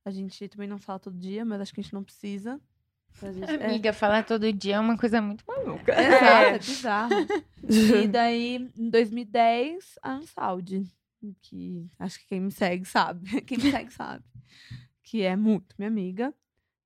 A 0.05 0.11
gente 0.11 0.49
também 0.49 0.69
não 0.69 0.79
fala 0.79 0.99
todo 1.01 1.19
dia, 1.19 1.45
mas 1.45 1.61
acho 1.61 1.75
que 1.75 1.81
a 1.81 1.83
gente 1.83 1.93
não 1.95 2.05
precisa. 2.05 2.61
É. 3.23 3.65
Amiga, 3.67 3.93
falar 3.93 4.25
todo 4.25 4.53
dia 4.53 4.77
é 4.77 4.81
uma 4.81 4.97
coisa 4.97 5.21
muito 5.21 5.45
maluca. 5.47 5.93
Exato, 6.01 6.55
é 6.55 6.59
bizarro. 6.59 7.11
E 8.03 8.07
daí, 8.09 8.71
em 8.79 8.89
2010, 8.89 9.99
a 10.03 10.13
Ansaldi, 10.13 10.87
que 11.43 11.87
acho 11.99 12.19
que 12.21 12.27
quem 12.29 12.41
me 12.41 12.51
segue 12.51 12.85
sabe. 12.87 13.29
Quem 13.43 13.59
me 13.59 13.71
segue 13.71 13.93
sabe. 13.93 14.25
Que 15.03 15.23
é 15.23 15.37
muito 15.37 15.75
minha 15.79 15.89
amiga. 15.89 16.33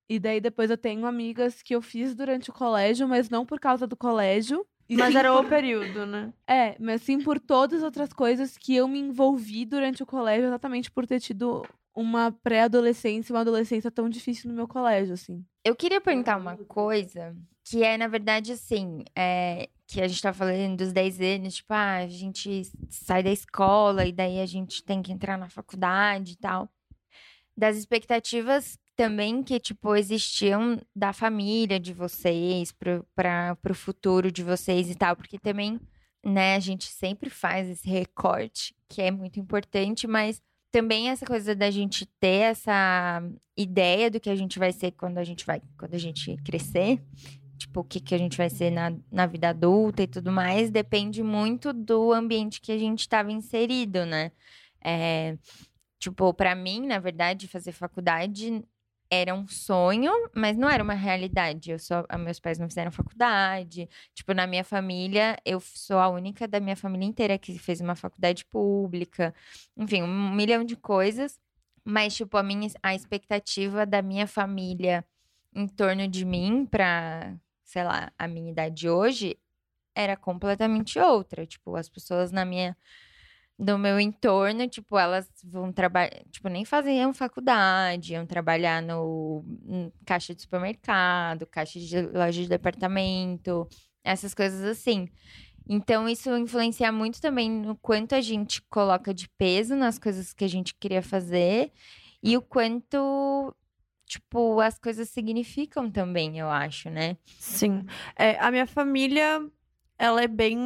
E 0.09 0.19
daí 0.19 0.41
depois 0.41 0.71
eu 0.71 0.77
tenho 0.77 1.07
amigas 1.07 1.63
que 1.63 1.75
eu 1.75 1.81
fiz 1.83 2.15
durante 2.15 2.51
o 2.51 2.53
colégio, 2.53 3.07
mas 3.07 3.31
não 3.31 3.47
por 3.47 3.61
causa 3.61 3.87
do 3.87 3.97
colégio. 3.97 4.67
mas 4.91 5.15
era 5.15 5.33
o 5.33 5.37
por- 5.43 5.49
período, 5.51 6.05
né? 6.05 6.33
É, 6.49 6.75
mas 6.81 7.03
sim 7.03 7.21
por 7.21 7.39
todas 7.39 7.79
as 7.79 7.85
outras 7.85 8.13
coisas 8.13 8.59
que 8.59 8.75
eu 8.75 8.89
me 8.89 8.99
envolvi 8.99 9.65
durante 9.65 10.03
o 10.03 10.07
colégio, 10.07 10.47
exatamente 10.47 10.91
por 10.91 11.07
ter 11.07 11.21
tido 11.21 11.65
uma 11.95 12.33
pré-adolescência 12.33 13.33
e 13.33 13.35
uma 13.35 13.41
adolescência 13.41 13.91
tão 13.91 14.09
difícil 14.09 14.49
no 14.51 14.57
meu 14.57 14.67
colégio, 14.67 15.15
assim. 15.15 15.45
Eu 15.65 15.77
queria 15.77 16.01
perguntar 16.01 16.37
uma 16.37 16.57
coisa, 16.57 17.37
que 17.65 17.85
é, 17.85 17.97
na 17.97 18.09
verdade, 18.09 18.53
assim, 18.53 19.05
é, 19.15 19.69
que 19.87 20.01
a 20.01 20.09
gente 20.09 20.23
tá 20.23 20.33
falando 20.33 20.79
dos 20.79 20.93
10 20.93 21.21
anos, 21.21 21.55
tipo, 21.57 21.73
ah, 21.73 21.97
a 21.99 22.09
gente 22.09 22.63
sai 22.89 23.23
da 23.23 23.31
escola 23.31 24.07
e 24.07 24.13
daí 24.13 24.41
a 24.41 24.47
gente 24.47 24.83
tem 24.83 25.03
que 25.03 25.13
entrar 25.13 25.37
na 25.37 25.49
faculdade 25.49 26.33
e 26.33 26.37
tal. 26.37 26.69
Das 27.57 27.77
expectativas 27.77 28.79
também 28.97 29.43
que, 29.43 29.61
tipo, 29.61 29.95
existiam 29.95 30.81
da 30.95 31.13
família 31.13 31.79
de 31.79 31.93
vocês 31.93 32.73
para 32.73 33.57
o 33.71 33.75
futuro 33.75 34.33
de 34.33 34.43
vocês 34.43 34.91
e 34.91 34.95
tal, 34.95 35.15
porque 35.15 35.39
também, 35.39 35.79
né, 36.25 36.57
a 36.57 36.61
gente 36.61 36.87
sempre 36.87 37.29
faz 37.31 37.69
esse 37.69 37.89
recorte, 37.89 38.75
que 38.89 39.03
é 39.03 39.11
muito 39.11 39.39
importante, 39.39 40.07
mas 40.07 40.43
também 40.73 41.11
essa 41.11 41.27
coisa 41.27 41.55
da 41.55 41.71
gente 41.71 42.07
ter 42.19 42.51
essa 42.51 43.23
ideia 43.57 44.11
do 44.11 44.19
que 44.19 44.31
a 44.31 44.35
gente 44.35 44.59
vai 44.59 44.73
ser 44.73 44.93
quando 44.93 45.19
a 45.19 45.25
gente 45.25 45.45
vai, 45.45 45.61
quando 45.79 45.95
a 45.95 45.99
gente 45.99 46.35
crescer, 46.39 46.99
tipo, 47.59 47.81
o 47.81 47.85
que, 47.85 48.01
que 48.01 48.15
a 48.15 48.19
gente 48.19 48.39
vai 48.39 48.49
ser 48.49 48.71
na, 48.71 48.93
na 49.11 49.27
vida 49.27 49.51
adulta 49.51 50.03
e 50.03 50.07
tudo 50.07 50.33
mais, 50.33 50.71
depende 50.71 51.23
muito 51.23 51.75
do 51.75 52.13
ambiente 52.13 52.61
que 52.61 52.73
a 52.73 52.79
gente 52.79 53.01
estava 53.01 53.31
inserido, 53.31 54.07
né? 54.07 54.33
É, 54.83 55.37
tipo, 55.99 56.33
para 56.33 56.55
mim, 56.55 56.87
na 56.87 56.99
verdade, 56.99 57.47
fazer 57.47 57.73
faculdade 57.73 58.65
era 59.15 59.35
um 59.35 59.47
sonho, 59.47 60.11
mas 60.35 60.57
não 60.57 60.71
era 60.71 60.83
uma 60.83 60.95
realidade. 60.95 61.71
Eu 61.71 61.79
só, 61.79 62.03
meus 62.19 62.41
pais 62.41 62.59
não 62.59 62.67
fizeram 62.67 62.91
faculdade. 62.91 63.87
Tipo, 64.15 64.33
na 64.33 64.47
minha 64.47 64.65
família, 64.65 65.37
eu 65.45 65.61
sou 65.61 65.99
a 65.99 66.09
única 66.09 66.49
da 66.49 66.59
minha 66.59 66.75
família 66.75 67.07
inteira 67.07 67.37
que 67.37 67.59
fez 67.59 67.83
uma 67.83 67.95
faculdade 67.95 68.43
pública. 68.47 69.35
Enfim, 69.77 70.03
um 70.03 70.33
milhão 70.35 70.65
de 70.65 70.77
coisas. 70.77 71.39
Mas, 71.85 72.15
tipo, 72.15 72.39
a 72.39 72.43
minha 72.43 72.71
a 72.83 72.95
expectativa 72.95 73.85
da 73.85 74.01
minha 74.01 74.27
família 74.27 75.05
em 75.55 75.67
torno 75.69 76.09
de 76.09 76.25
mim 76.25 76.65
para, 76.65 77.37
sei 77.65 77.85
lá, 77.85 78.11
a 78.19 78.27
minha 78.27 78.51
idade 78.51 78.89
hoje 78.89 79.39
era 79.95 80.17
completamente 80.17 80.99
outra. 80.99 81.45
Tipo, 81.47 81.77
as 81.77 81.89
pessoas 81.89 82.33
na 82.33 82.47
minha 82.47 82.75
do 83.59 83.79
meu 83.79 84.01
entorno, 84.01 84.69
tipo, 84.69 84.99
elas 84.99 85.29
vão 85.45 85.73
trabalhar, 85.73 86.23
tipo, 86.31 86.49
nem 86.49 86.65
faziam 86.65 87.13
faculdade, 87.15 88.15
iam 88.15 88.27
trabalhar 88.27 88.83
no, 88.83 89.45
no 89.65 89.93
caixa 90.05 90.35
de 90.35 90.43
supermercado, 90.43 91.47
caixa 91.47 91.79
de 91.79 92.01
loja 92.01 92.43
de 92.43 92.49
departamento, 92.49 93.69
essas 94.03 94.35
coisas 94.35 94.63
assim. 94.65 95.09
Então, 95.69 96.09
isso 96.09 96.37
influencia 96.37 96.91
muito 96.91 97.21
também 97.21 97.51
no 97.51 97.77
quanto 97.77 98.15
a 98.15 98.21
gente 98.21 98.61
coloca 98.63 99.15
de 99.15 99.29
peso 99.29 99.77
nas 99.77 99.99
coisas 99.99 100.33
que 100.33 100.45
a 100.45 100.49
gente 100.49 100.75
queria 100.75 101.03
fazer 101.03 101.71
e 102.23 102.37
o 102.37 102.43
quanto, 102.43 103.55
tipo, 104.07 104.61
as 104.61 104.79
coisas 104.79 105.09
significam 105.09 105.91
também, 105.91 106.39
eu 106.39 106.49
acho, 106.49 106.91
né? 106.91 107.17
Sim. 107.39 107.85
É, 108.17 108.39
a 108.41 108.51
minha 108.51 108.67
família 108.67 109.41
ela 110.03 110.21
é 110.21 110.27
bem 110.27 110.59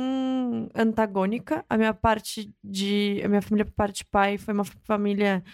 antagônica. 0.74 1.62
A 1.68 1.76
minha 1.76 1.92
parte 1.92 2.50
de. 2.64 3.20
A 3.22 3.28
minha 3.28 3.42
família, 3.42 3.66
por 3.66 3.74
parte 3.74 3.98
de 3.98 4.06
pai, 4.06 4.38
foi 4.38 4.54
uma 4.54 4.64
família 4.64 5.44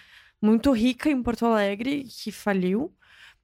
muito 0.40 0.70
rica 0.70 1.10
em 1.10 1.20
Porto 1.20 1.44
Alegre, 1.46 2.04
que 2.04 2.30
faliu. 2.30 2.94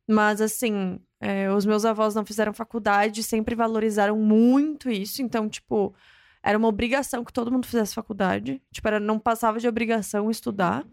Mas, 0.08 0.40
assim, 0.40 1.00
é, 1.20 1.50
os 1.52 1.66
meus 1.66 1.84
avós 1.84 2.14
não 2.14 2.24
fizeram 2.24 2.52
faculdade, 2.52 3.22
sempre 3.24 3.56
valorizaram 3.56 4.16
muito 4.16 4.88
isso. 4.88 5.22
Então, 5.22 5.48
tipo, 5.48 5.92
era 6.40 6.56
uma 6.56 6.68
obrigação 6.68 7.24
que 7.24 7.32
todo 7.32 7.50
mundo 7.50 7.66
fizesse 7.66 7.94
faculdade. 7.94 8.62
Tipo, 8.72 8.86
era, 8.88 9.00
não 9.00 9.18
passava 9.18 9.58
de 9.58 9.66
obrigação 9.66 10.30
estudar. 10.30 10.86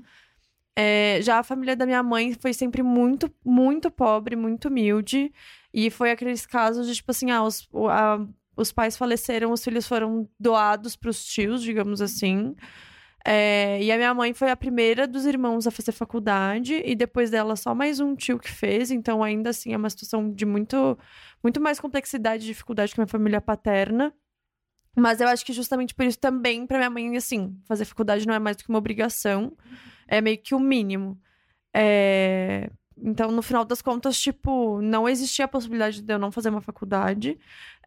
É, 0.76 1.20
já 1.22 1.38
a 1.40 1.44
família 1.44 1.76
da 1.76 1.86
minha 1.86 2.02
mãe 2.02 2.34
foi 2.34 2.52
sempre 2.52 2.82
muito, 2.82 3.32
muito 3.46 3.92
pobre, 3.92 4.36
muito 4.36 4.70
humilde. 4.70 5.32
E 5.72 5.92
foi 5.92 6.10
aqueles 6.12 6.48
casos 6.48 6.88
de, 6.88 6.96
tipo 6.96 7.12
assim, 7.12 7.30
ah, 7.30 7.44
os, 7.44 7.70
a 7.92 8.26
os 8.56 8.72
pais 8.72 8.98
faleceram, 8.98 9.52
os 9.52 9.64
filhos 9.64 9.88
foram 9.88 10.30
doados 10.40 10.96
para 10.96 11.10
os 11.10 11.24
tios, 11.26 11.62
digamos 11.62 12.02
assim. 12.02 12.56
É, 13.28 13.82
e 13.82 13.92
a 13.92 13.98
minha 13.98 14.14
mãe 14.14 14.34
foi 14.34 14.52
a 14.52 14.56
primeira 14.56 15.08
dos 15.08 15.26
irmãos 15.26 15.66
a 15.66 15.72
fazer 15.72 15.92
faculdade, 15.92 16.82
e 16.86 16.96
depois 16.96 17.32
dela 17.32 17.56
só 17.56 17.74
mais 17.74 18.00
um 18.00 18.16
tio 18.16 18.38
que 18.38 18.52
fez, 18.52 18.92
então 18.92 19.24
ainda 19.24 19.50
assim 19.50 19.74
é 19.74 19.78
uma 19.78 19.90
situação 19.90 20.32
de 20.32 20.46
muito, 20.46 20.98
muito 21.44 21.60
mais 21.60 21.80
complexidade 21.80 22.44
e 22.44 22.48
dificuldade 22.48 22.94
que 22.94 23.00
minha 23.00 23.08
família 23.08 23.42
paterna. 23.42 24.14
Mas 24.96 25.20
eu 25.20 25.28
acho 25.28 25.44
que 25.44 25.52
justamente 25.52 25.94
por 25.94 26.06
isso 26.06 26.20
também, 26.20 26.66
para 26.68 26.78
minha 26.78 26.90
mãe, 26.90 27.18
assim, 27.18 27.60
fazer 27.68 27.84
faculdade 27.86 28.28
não 28.28 28.34
é 28.34 28.40
mais 28.40 28.56
do 28.58 28.64
que 28.64 28.70
uma 28.70 28.78
obrigação, 28.78 29.58
é 30.08 30.22
meio 30.22 30.38
que 30.38 30.56
o 30.56 30.60
mínimo. 30.60 31.20
É... 31.76 32.70
Então, 32.98 33.30
no 33.32 33.42
final 33.42 33.66
das 33.66 33.82
contas, 33.82 34.20
tipo, 34.20 34.82
não 34.82 35.08
existia 35.08 35.46
a 35.46 35.48
possibilidade 35.48 36.02
de 36.02 36.14
eu 36.14 36.18
não 36.18 36.32
fazer 36.32 36.50
uma 36.50 36.62
faculdade. 36.62 37.38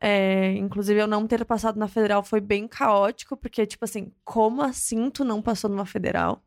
É, 0.01 0.53
inclusive, 0.53 1.01
eu 1.01 1.07
não 1.07 1.27
ter 1.27 1.45
passado 1.45 1.79
na 1.79 1.89
federal 1.89 2.23
foi 2.23 2.41
bem 2.41 2.69
caótico, 2.69 3.37
porque, 3.37 3.67
tipo 3.67 3.85
assim, 3.85 4.13
como 4.25 4.63
assim 4.63 5.11
tu 5.11 5.25
não 5.25 5.41
passou 5.41 5.71
numa 5.71 5.87
federal? 5.87 6.43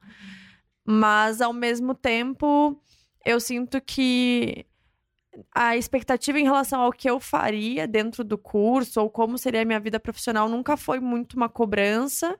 Mas, 0.85 1.41
ao 1.41 1.53
mesmo 1.53 1.95
tempo, 1.95 2.79
eu 3.25 3.39
sinto 3.39 3.81
que 3.81 4.65
a 5.53 5.77
expectativa 5.77 6.39
em 6.39 6.43
relação 6.43 6.81
ao 6.81 6.91
que 6.91 7.09
eu 7.09 7.19
faria 7.19 7.87
dentro 7.87 8.23
do 8.23 8.37
curso, 8.37 9.01
ou 9.01 9.09
como 9.09 9.37
seria 9.37 9.61
a 9.61 9.65
minha 9.65 9.79
vida 9.79 9.99
profissional, 9.99 10.49
nunca 10.49 10.77
foi 10.77 10.99
muito 10.99 11.35
uma 11.35 11.49
cobrança. 11.49 12.37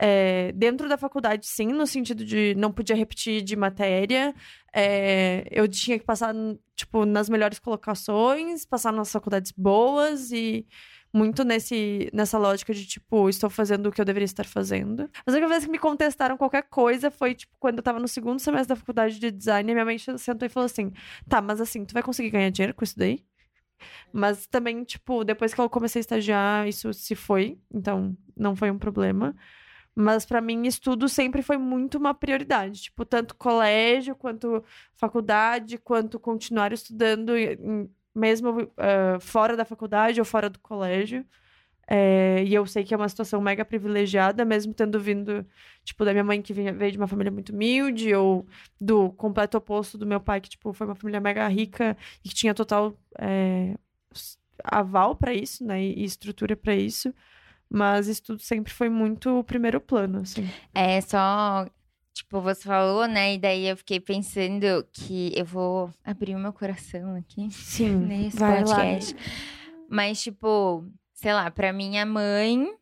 É, 0.00 0.52
dentro 0.52 0.88
da 0.88 0.96
faculdade, 0.96 1.46
sim, 1.46 1.68
no 1.68 1.86
sentido 1.86 2.24
de 2.24 2.54
não 2.56 2.72
podia 2.72 2.94
repetir 2.94 3.42
de 3.42 3.56
matéria. 3.56 4.34
É, 4.72 5.46
eu 5.50 5.66
tinha 5.66 5.98
que 5.98 6.04
passar, 6.04 6.34
tipo, 6.74 7.04
nas 7.04 7.28
melhores 7.28 7.58
colocações, 7.58 8.64
passar 8.64 8.92
nas 8.92 9.10
faculdades 9.10 9.52
boas 9.52 10.30
e 10.30 10.66
muito 11.12 11.42
nesse, 11.42 12.10
nessa 12.12 12.38
lógica 12.38 12.72
de, 12.72 12.86
tipo, 12.86 13.28
estou 13.28 13.48
fazendo 13.48 13.86
o 13.88 13.92
que 13.92 14.00
eu 14.00 14.04
deveria 14.04 14.24
estar 14.24 14.44
fazendo. 14.44 15.10
Mas 15.26 15.34
a 15.34 15.38
única 15.38 15.48
vez 15.48 15.64
que 15.64 15.70
me 15.70 15.78
contestaram 15.78 16.36
qualquer 16.36 16.62
coisa 16.64 17.10
foi, 17.10 17.34
tipo, 17.34 17.56
quando 17.58 17.78
eu 17.78 17.82
tava 17.82 17.98
no 17.98 18.06
segundo 18.06 18.38
semestre 18.38 18.68
da 18.68 18.76
faculdade 18.76 19.18
de 19.18 19.30
design, 19.30 19.72
minha 19.72 19.84
mãe 19.84 19.98
sentou 19.98 20.46
e 20.46 20.48
falou 20.48 20.66
assim: 20.66 20.92
tá, 21.28 21.40
mas 21.40 21.60
assim, 21.60 21.84
tu 21.84 21.92
vai 21.92 22.02
conseguir 22.02 22.30
ganhar 22.30 22.50
dinheiro 22.50 22.74
com 22.74 22.84
isso 22.84 22.98
daí? 22.98 23.24
Mas 24.12 24.46
também, 24.46 24.84
tipo, 24.84 25.24
depois 25.24 25.54
que 25.54 25.60
eu 25.60 25.70
comecei 25.70 26.00
a 26.00 26.02
estagiar, 26.02 26.68
isso 26.68 26.92
se 26.92 27.14
foi, 27.14 27.58
então 27.72 28.16
não 28.36 28.54
foi 28.56 28.70
um 28.70 28.78
problema. 28.78 29.34
Mas 30.00 30.24
para 30.24 30.40
mim, 30.40 30.64
estudo 30.64 31.08
sempre 31.08 31.42
foi 31.42 31.58
muito 31.58 31.98
uma 31.98 32.14
prioridade. 32.14 32.82
Tipo, 32.82 33.04
tanto 33.04 33.34
colégio, 33.34 34.14
quanto 34.14 34.62
faculdade, 34.94 35.76
quanto 35.76 36.20
continuar 36.20 36.72
estudando, 36.72 37.32
mesmo 38.14 38.62
uh, 38.62 39.20
fora 39.20 39.56
da 39.56 39.64
faculdade 39.64 40.20
ou 40.20 40.24
fora 40.24 40.48
do 40.48 40.60
colégio. 40.60 41.26
É, 41.88 42.44
e 42.46 42.54
eu 42.54 42.64
sei 42.64 42.84
que 42.84 42.94
é 42.94 42.96
uma 42.96 43.08
situação 43.08 43.40
mega 43.40 43.64
privilegiada, 43.64 44.44
mesmo 44.44 44.72
tendo 44.72 45.00
vindo, 45.00 45.44
tipo, 45.82 46.04
da 46.04 46.12
minha 46.12 46.22
mãe 46.22 46.40
que 46.42 46.52
vinha, 46.52 46.72
veio 46.72 46.92
de 46.92 46.98
uma 46.98 47.08
família 47.08 47.32
muito 47.32 47.52
humilde, 47.52 48.14
ou 48.14 48.46
do 48.80 49.10
completo 49.12 49.56
oposto 49.58 49.98
do 49.98 50.06
meu 50.06 50.20
pai, 50.20 50.40
que, 50.40 50.50
tipo, 50.50 50.72
foi 50.72 50.86
uma 50.86 50.94
família 50.94 51.18
mega 51.18 51.48
rica 51.48 51.96
e 52.24 52.28
que 52.28 52.34
tinha 52.36 52.54
total 52.54 52.96
é, 53.18 53.74
aval 54.62 55.16
para 55.16 55.34
isso, 55.34 55.64
né, 55.64 55.82
e 55.82 56.04
estrutura 56.04 56.54
para 56.54 56.76
isso. 56.76 57.12
Mas 57.70 58.06
estudo 58.06 58.40
sempre 58.40 58.72
foi 58.72 58.88
muito 58.88 59.38
o 59.38 59.44
primeiro 59.44 59.80
plano, 59.80 60.20
assim. 60.20 60.48
É 60.74 61.00
só. 61.00 61.66
Tipo, 62.14 62.40
você 62.40 62.62
falou, 62.62 63.06
né? 63.06 63.34
E 63.34 63.38
daí 63.38 63.68
eu 63.68 63.76
fiquei 63.76 64.00
pensando 64.00 64.86
que 64.92 65.32
eu 65.36 65.44
vou 65.44 65.90
abrir 66.04 66.34
o 66.34 66.38
meu 66.38 66.52
coração 66.52 67.14
aqui. 67.14 67.48
Sim. 67.50 67.94
Nesse 68.06 68.38
vai 68.38 68.64
podcast. 68.64 69.14
Lá. 69.14 69.20
Mas, 69.88 70.20
tipo, 70.20 70.84
sei 71.14 71.32
lá, 71.32 71.50
pra 71.50 71.72
minha 71.72 72.04
mãe, 72.04 72.74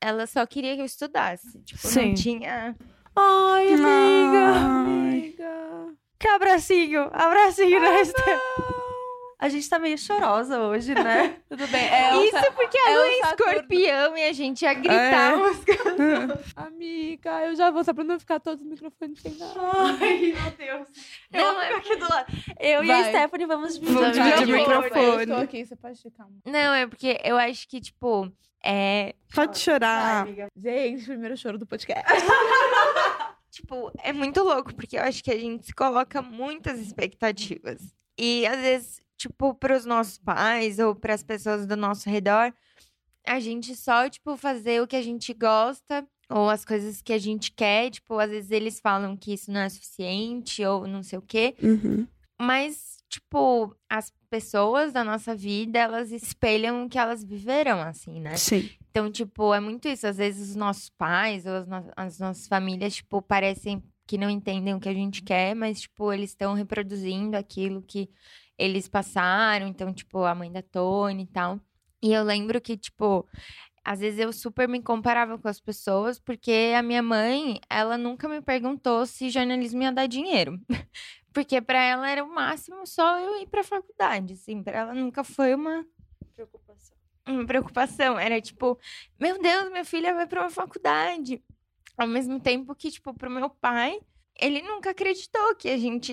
ela 0.00 0.26
só 0.26 0.46
queria 0.46 0.74
que 0.76 0.82
eu 0.82 0.86
estudasse. 0.86 1.60
Tipo, 1.62 1.86
Sim. 1.86 2.08
não 2.08 2.14
tinha. 2.14 2.76
Ai, 3.16 3.72
amiga! 3.74 4.52
Ai. 4.54 5.08
Amiga. 5.08 5.94
Que 6.18 6.28
abracinho! 6.28 7.10
Abracinho 7.12 7.80
na 7.80 8.00
Esther. 8.00 8.40
A 9.38 9.48
gente 9.48 9.68
tá 9.68 9.78
meio 9.78 9.98
chorosa 9.98 10.60
hoje, 10.60 10.94
né? 10.94 11.36
Tudo 11.48 11.66
bem. 11.68 11.84
É, 11.86 12.16
Isso 12.24 12.30
Sa- 12.38 12.50
porque 12.52 12.78
a 12.78 12.90
é 12.90 12.94
Lu 12.96 13.00
o 13.00 13.04
é 13.04 13.18
escorpião 13.18 14.16
e 14.16 14.24
a 14.28 14.32
gente 14.32 14.62
ia 14.62 14.74
gritar. 14.74 15.32
É. 15.34 16.54
Amiga, 16.56 17.46
eu 17.46 17.56
já 17.56 17.70
vou, 17.70 17.82
só 17.84 17.92
pra 17.92 18.04
não 18.04 18.18
ficar 18.18 18.38
todos 18.40 18.62
os 18.62 18.68
microfones 18.70 19.20
sem 19.20 19.36
nada. 19.36 19.54
Ai, 20.00 20.32
meu 20.32 20.50
Deus. 20.56 20.88
Não, 21.32 21.40
Não, 21.54 21.60
é- 21.62 21.66
ficar 21.66 21.76
aqui 21.78 21.96
do 21.96 22.08
lado. 22.08 22.32
Eu 22.60 22.84
e 22.84 22.90
a 22.90 23.00
Vai. 23.02 23.10
Stephanie 23.10 23.46
vamos 23.46 23.74
dividir 23.78 23.94
Vamos 23.94 24.08
o 24.16 24.22
dividir 24.22 24.54
o 24.54 24.58
microfone. 24.58 24.84
microfone. 24.84 25.14
Eu 25.16 25.20
estou 25.22 25.36
aqui, 25.38 25.66
você 25.66 25.76
pode 25.76 26.00
ficar. 26.02 26.26
Não, 26.46 26.74
é 26.74 26.86
porque 26.86 27.20
eu 27.24 27.36
acho 27.36 27.68
que, 27.68 27.80
tipo, 27.80 28.30
é. 28.64 29.14
Pode 29.34 29.58
chorar. 29.58 30.26
Gente, 30.56 31.04
primeiro 31.04 31.36
choro 31.36 31.58
do 31.58 31.66
podcast. 31.66 32.04
Tipo, 33.50 33.92
é 34.02 34.12
muito 34.12 34.42
louco, 34.42 34.74
porque 34.74 34.98
eu 34.98 35.02
acho 35.02 35.22
que 35.22 35.30
a 35.30 35.38
gente 35.38 35.66
se 35.66 35.72
coloca 35.72 36.20
muitas 36.20 36.80
expectativas. 36.80 37.80
E 38.18 38.44
às 38.48 38.58
vezes, 38.58 39.00
tipo, 39.16 39.54
pros 39.54 39.84
nossos 39.84 40.18
pais 40.18 40.78
ou 40.78 40.94
pras 40.94 41.22
pessoas 41.22 41.66
do 41.66 41.76
nosso 41.76 42.08
redor, 42.08 42.52
a 43.26 43.40
gente 43.40 43.74
só, 43.74 44.08
tipo, 44.08 44.36
fazer 44.36 44.82
o 44.82 44.86
que 44.86 44.96
a 44.96 45.02
gente 45.02 45.32
gosta 45.32 46.06
ou 46.28 46.48
as 46.50 46.64
coisas 46.64 47.00
que 47.02 47.12
a 47.12 47.18
gente 47.18 47.52
quer, 47.52 47.90
tipo, 47.90 48.18
às 48.18 48.30
vezes 48.30 48.50
eles 48.50 48.80
falam 48.80 49.16
que 49.16 49.32
isso 49.34 49.50
não 49.50 49.60
é 49.60 49.68
suficiente 49.68 50.64
ou 50.64 50.86
não 50.86 51.02
sei 51.02 51.18
o 51.18 51.22
quê, 51.22 51.54
Uhum. 51.62 52.06
mas 52.40 52.94
tipo, 53.08 53.74
as 53.88 54.12
pessoas 54.28 54.92
da 54.92 55.04
nossa 55.04 55.36
vida, 55.36 55.78
elas 55.78 56.10
espelham 56.10 56.84
o 56.84 56.88
que 56.88 56.98
elas 56.98 57.22
viveram 57.22 57.80
assim, 57.80 58.20
né? 58.20 58.36
Sim. 58.36 58.68
Então, 58.90 59.10
tipo, 59.10 59.54
é 59.54 59.60
muito 59.60 59.86
isso. 59.86 60.04
Às 60.06 60.16
vezes 60.16 60.50
os 60.50 60.56
nossos 60.56 60.90
pais 60.90 61.46
ou 61.46 61.52
as, 61.52 61.66
no- 61.68 61.92
as 61.96 62.18
nossas 62.18 62.48
famílias, 62.48 62.96
tipo, 62.96 63.22
parecem 63.22 63.80
que 64.06 64.18
não 64.18 64.28
entendem 64.28 64.74
o 64.74 64.80
que 64.80 64.88
a 64.88 64.94
gente 64.94 65.22
quer, 65.22 65.54
mas, 65.54 65.82
tipo, 65.82 66.12
eles 66.12 66.30
estão 66.30 66.54
reproduzindo 66.54 67.36
aquilo 67.36 67.82
que 67.82 68.10
eles 68.58 68.88
passaram. 68.88 69.66
Então, 69.66 69.92
tipo, 69.92 70.18
a 70.24 70.34
mãe 70.34 70.50
da 70.50 70.62
Tony 70.62 71.24
e 71.24 71.26
tal. 71.26 71.60
E 72.02 72.12
eu 72.12 72.22
lembro 72.22 72.60
que, 72.60 72.76
tipo, 72.76 73.26
às 73.84 74.00
vezes 74.00 74.18
eu 74.18 74.32
super 74.32 74.68
me 74.68 74.82
comparava 74.82 75.38
com 75.38 75.48
as 75.48 75.60
pessoas, 75.60 76.18
porque 76.18 76.72
a 76.76 76.82
minha 76.82 77.02
mãe, 77.02 77.60
ela 77.68 77.98
nunca 77.98 78.28
me 78.28 78.40
perguntou 78.40 79.04
se 79.06 79.28
jornalismo 79.30 79.82
ia 79.82 79.92
dar 79.92 80.06
dinheiro. 80.06 80.58
Porque 81.34 81.60
pra 81.60 81.82
ela 81.82 82.08
era 82.08 82.22
o 82.22 82.32
máximo 82.32 82.86
só 82.86 83.18
eu 83.18 83.42
ir 83.42 83.48
pra 83.48 83.64
faculdade, 83.64 84.34
assim. 84.34 84.62
Pra 84.62 84.78
ela 84.78 84.94
nunca 84.94 85.24
foi 85.24 85.52
uma 85.52 85.84
Preocupação. 86.36 86.96
uma 87.28 87.44
preocupação. 87.44 88.16
Era 88.16 88.40
tipo, 88.40 88.78
meu 89.18 89.42
Deus, 89.42 89.68
minha 89.70 89.84
filha 89.84 90.14
vai 90.14 90.28
pra 90.28 90.42
uma 90.42 90.50
faculdade. 90.50 91.42
Ao 91.98 92.06
mesmo 92.06 92.38
tempo 92.38 92.72
que, 92.76 92.88
tipo, 92.88 93.12
pro 93.14 93.28
meu 93.28 93.50
pai, 93.50 93.98
ele 94.40 94.62
nunca 94.62 94.90
acreditou 94.90 95.56
que 95.56 95.68
a 95.68 95.76
gente, 95.76 96.12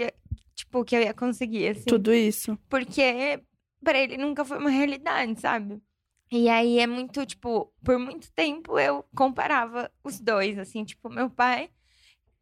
tipo, 0.62 0.84
que 0.86 0.96
eu 0.96 1.02
ia 1.02 1.14
conseguir, 1.14 1.70
assim. 1.70 1.86
Tudo 1.90 2.14
isso. 2.14 2.58
Porque 2.70 3.42
pra 3.84 3.98
ele 4.00 4.18
nunca 4.18 4.46
foi 4.46 4.58
uma 4.58 4.70
realidade, 4.70 5.40
sabe? 5.40 5.82
E 6.32 6.48
aí 6.48 6.80
é 6.80 6.88
muito, 6.88 7.26
tipo, 7.26 7.74
por 7.84 8.00
muito 8.00 8.32
tempo 8.32 8.80
eu 8.80 9.04
comparava 9.16 9.92
os 10.04 10.20
dois, 10.20 10.58
assim, 10.58 10.84
tipo, 10.86 11.10
meu 11.10 11.30
pai 11.30 11.70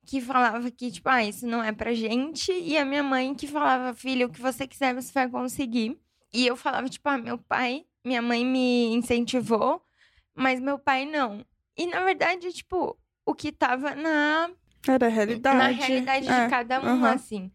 que 0.05 0.19
falava 0.21 0.71
que, 0.71 0.91
tipo, 0.91 1.07
ah, 1.07 1.23
isso 1.23 1.45
não 1.45 1.63
é 1.63 1.71
pra 1.71 1.93
gente, 1.93 2.51
e 2.51 2.75
a 2.77 2.83
minha 2.83 3.03
mãe 3.03 3.35
que 3.35 3.45
falava, 3.47 3.93
filho, 3.93 4.25
o 4.25 4.29
que 4.31 4.41
você 4.41 4.67
quiser 4.67 4.93
você 4.95 5.11
vai 5.13 5.29
conseguir. 5.29 5.99
E 6.33 6.47
eu 6.47 6.55
falava, 6.55 6.89
tipo, 6.89 7.07
ah, 7.07 7.17
meu 7.17 7.37
pai, 7.37 7.85
minha 8.03 8.19
mãe 8.21 8.43
me 8.43 8.87
incentivou, 8.95 9.83
mas 10.33 10.59
meu 10.59 10.79
pai 10.79 11.05
não. 11.05 11.45
E 11.77 11.85
na 11.85 12.03
verdade, 12.03 12.51
tipo, 12.51 12.97
o 13.23 13.35
que 13.35 13.51
tava 13.51 13.93
na 13.93 14.49
Era 14.87 15.05
a 15.05 15.09
realidade. 15.09 15.57
na 15.57 15.67
realidade 15.67 16.27
É, 16.27 16.43
de 16.45 16.49
cada 16.49 16.79
um, 16.81 16.85
aham. 16.85 17.13
assim. 17.13 17.51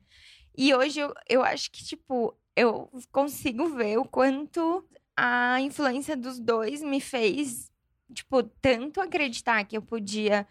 E 0.56 0.74
hoje 0.74 1.00
eu, 1.00 1.12
eu 1.28 1.42
acho 1.42 1.70
que, 1.70 1.84
tipo, 1.84 2.34
eu 2.56 2.90
consigo 3.10 3.68
ver 3.68 3.98
o 3.98 4.04
quanto 4.04 4.84
a 5.16 5.60
influência 5.60 6.16
dos 6.16 6.38
dois 6.38 6.82
me 6.82 7.00
fez, 7.00 7.70
tipo, 8.12 8.42
tanto 8.42 9.00
acreditar 9.00 9.64
que 9.64 9.76
eu 9.76 9.82
podia 9.82 10.46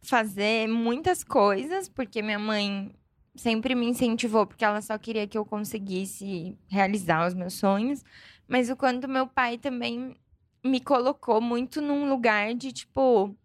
fazer 0.00 0.68
muitas 0.68 1.24
coisas, 1.24 1.88
porque 1.88 2.22
minha 2.22 2.38
mãe 2.38 2.94
sempre 3.34 3.74
me 3.74 3.86
incentivou, 3.86 4.46
porque 4.46 4.64
ela 4.64 4.80
só 4.80 4.96
queria 4.98 5.26
que 5.26 5.38
eu 5.38 5.44
conseguisse 5.44 6.56
realizar 6.68 7.26
os 7.26 7.34
meus 7.34 7.54
sonhos, 7.54 8.04
mas 8.46 8.70
o 8.70 8.76
quanto 8.76 9.08
meu 9.08 9.26
pai 9.26 9.58
também 9.58 10.16
me 10.64 10.80
colocou 10.80 11.40
muito 11.40 11.80
num 11.80 12.08
lugar 12.08 12.54
de, 12.54 12.72
tipo, 12.72 13.36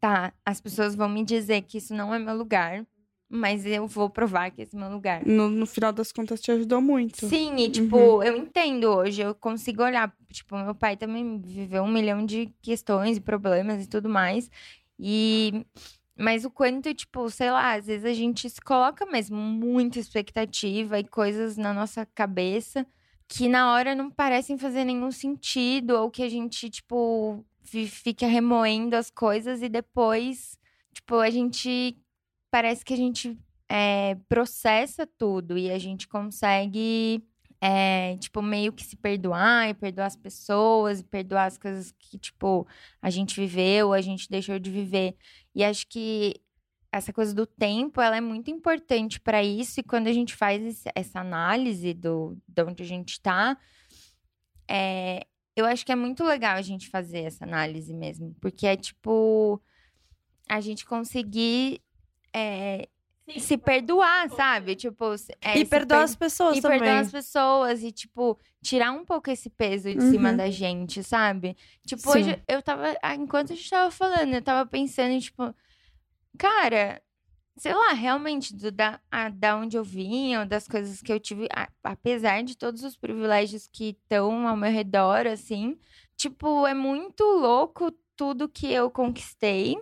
tá, 0.00 0.32
as 0.44 0.60
pessoas 0.60 0.94
vão 0.94 1.08
me 1.08 1.24
dizer 1.24 1.62
que 1.62 1.78
isso 1.78 1.94
não 1.94 2.14
é 2.14 2.18
meu 2.18 2.36
lugar, 2.36 2.86
mas 3.28 3.64
eu 3.66 3.86
vou 3.86 4.08
provar 4.10 4.50
que 4.50 4.62
esse 4.62 4.76
é 4.76 4.78
meu 4.78 4.90
lugar. 4.90 5.24
No, 5.26 5.48
no 5.48 5.66
final 5.66 5.92
das 5.92 6.12
contas, 6.12 6.40
te 6.40 6.50
ajudou 6.52 6.80
muito. 6.80 7.28
Sim, 7.28 7.56
e 7.58 7.70
tipo, 7.70 8.22
eu 8.22 8.36
entendo 8.36 8.84
hoje, 8.88 9.22
eu 9.22 9.34
consigo 9.34 9.82
olhar. 9.82 10.14
Tipo, 10.32 10.56
meu 10.56 10.74
pai 10.74 10.96
também 10.96 11.40
viveu 11.40 11.82
um 11.82 11.90
milhão 11.92 12.24
de 12.24 12.52
questões 12.62 13.16
e 13.16 13.20
problemas 13.20 13.84
e 13.84 13.88
tudo 13.88 14.08
mais. 14.08 14.50
E. 14.98 15.64
Mas 16.18 16.46
o 16.46 16.50
quanto, 16.50 16.94
tipo, 16.94 17.28
sei 17.28 17.50
lá, 17.50 17.74
às 17.74 17.86
vezes 17.86 18.06
a 18.06 18.14
gente 18.14 18.48
se 18.48 18.58
coloca 18.60 19.04
mesmo 19.04 19.36
muita 19.36 19.98
expectativa 19.98 20.98
e 20.98 21.04
coisas 21.04 21.58
na 21.58 21.74
nossa 21.74 22.06
cabeça 22.06 22.86
que 23.28 23.48
na 23.48 23.72
hora 23.74 23.94
não 23.94 24.10
parecem 24.10 24.56
fazer 24.56 24.84
nenhum 24.84 25.10
sentido, 25.10 25.90
ou 25.90 26.10
que 26.10 26.22
a 26.22 26.28
gente, 26.28 26.70
tipo, 26.70 27.44
fi- 27.60 27.86
fica 27.88 28.26
remoendo 28.26 28.96
as 28.96 29.10
coisas 29.10 29.60
e 29.60 29.68
depois, 29.68 30.56
tipo, 30.94 31.16
a 31.16 31.28
gente. 31.28 31.98
Parece 32.50 32.84
que 32.84 32.94
a 32.94 32.96
gente 32.96 33.38
é, 33.68 34.14
processa 34.28 35.06
tudo 35.18 35.58
e 35.58 35.70
a 35.70 35.78
gente 35.78 36.06
consegue, 36.08 37.22
é, 37.60 38.16
tipo, 38.18 38.40
meio 38.40 38.72
que 38.72 38.84
se 38.84 38.96
perdoar 38.96 39.68
e 39.68 39.74
perdoar 39.74 40.06
as 40.06 40.16
pessoas 40.16 41.00
e 41.00 41.04
perdoar 41.04 41.46
as 41.46 41.58
coisas 41.58 41.92
que, 41.98 42.18
tipo, 42.18 42.66
a 43.02 43.10
gente 43.10 43.38
viveu, 43.38 43.92
a 43.92 44.00
gente 44.00 44.28
deixou 44.30 44.58
de 44.58 44.70
viver. 44.70 45.16
E 45.54 45.64
acho 45.64 45.86
que 45.88 46.34
essa 46.92 47.12
coisa 47.12 47.34
do 47.34 47.44
tempo, 47.46 48.00
ela 48.00 48.16
é 48.16 48.20
muito 48.20 48.50
importante 48.50 49.20
para 49.20 49.42
isso. 49.42 49.80
E 49.80 49.82
quando 49.82 50.06
a 50.06 50.12
gente 50.12 50.34
faz 50.34 50.64
esse- 50.64 50.90
essa 50.94 51.20
análise 51.20 51.92
do, 51.92 52.38
de 52.48 52.62
onde 52.62 52.82
a 52.82 52.86
gente 52.86 53.20
tá, 53.20 53.58
é, 54.68 55.26
eu 55.54 55.64
acho 55.64 55.84
que 55.84 55.92
é 55.92 55.96
muito 55.96 56.24
legal 56.24 56.56
a 56.56 56.62
gente 56.62 56.88
fazer 56.88 57.20
essa 57.20 57.44
análise 57.44 57.92
mesmo. 57.94 58.34
Porque 58.40 58.66
é 58.66 58.76
tipo 58.76 59.60
a 60.48 60.60
gente 60.60 60.84
conseguir 60.84 61.80
é, 62.36 62.88
se 63.38 63.56
perdoar, 63.58 64.28
sabe? 64.30 64.76
Tipo, 64.76 65.16
se- 65.18 65.34
é, 65.40 65.58
E 65.58 65.64
perdoar 65.64 65.98
per- 66.00 66.04
as 66.04 66.14
pessoas 66.16 66.58
e 66.58 66.62
também. 66.62 66.78
perdoar 66.78 67.00
as 67.00 67.10
pessoas 67.10 67.82
e, 67.82 67.90
tipo, 67.90 68.38
tirar 68.62 68.92
um 68.92 69.04
pouco 69.04 69.30
esse 69.30 69.48
peso 69.50 69.92
de 69.94 70.02
cima 70.02 70.30
Uhum. 70.30 70.36
da 70.36 70.50
gente, 70.50 71.02
sabe? 71.02 71.56
Tipo, 71.86 72.02
Sim. 72.12 72.18
hoje 72.18 72.42
eu 72.46 72.62
tava. 72.62 72.94
Enquanto 73.18 73.52
a 73.52 73.56
gente 73.56 73.70
tava 73.70 73.90
falando, 73.90 74.32
eu 74.34 74.42
tava 74.42 74.68
pensando, 74.68 75.20
tipo, 75.20 75.54
cara, 76.38 77.02
sei 77.56 77.74
lá, 77.74 77.92
realmente, 77.94 78.54
do, 78.54 78.70
da, 78.70 79.00
a, 79.10 79.28
da 79.28 79.56
onde 79.56 79.76
eu 79.76 79.84
vim, 79.84 80.36
ou 80.36 80.44
das 80.46 80.68
coisas 80.68 81.00
que 81.00 81.12
eu 81.12 81.18
tive, 81.18 81.48
a- 81.52 81.68
apesar 81.82 82.42
de 82.42 82.56
todos 82.56 82.82
os 82.84 82.96
privilégios 82.96 83.66
que 83.72 83.90
estão 84.02 84.46
ao 84.46 84.56
meu 84.56 84.70
redor, 84.70 85.26
assim, 85.26 85.78
tipo, 86.16 86.66
é 86.66 86.74
muito 86.74 87.24
louco 87.24 87.90
tudo 88.16 88.48
que 88.48 88.70
eu 88.72 88.90
conquistei. 88.90 89.76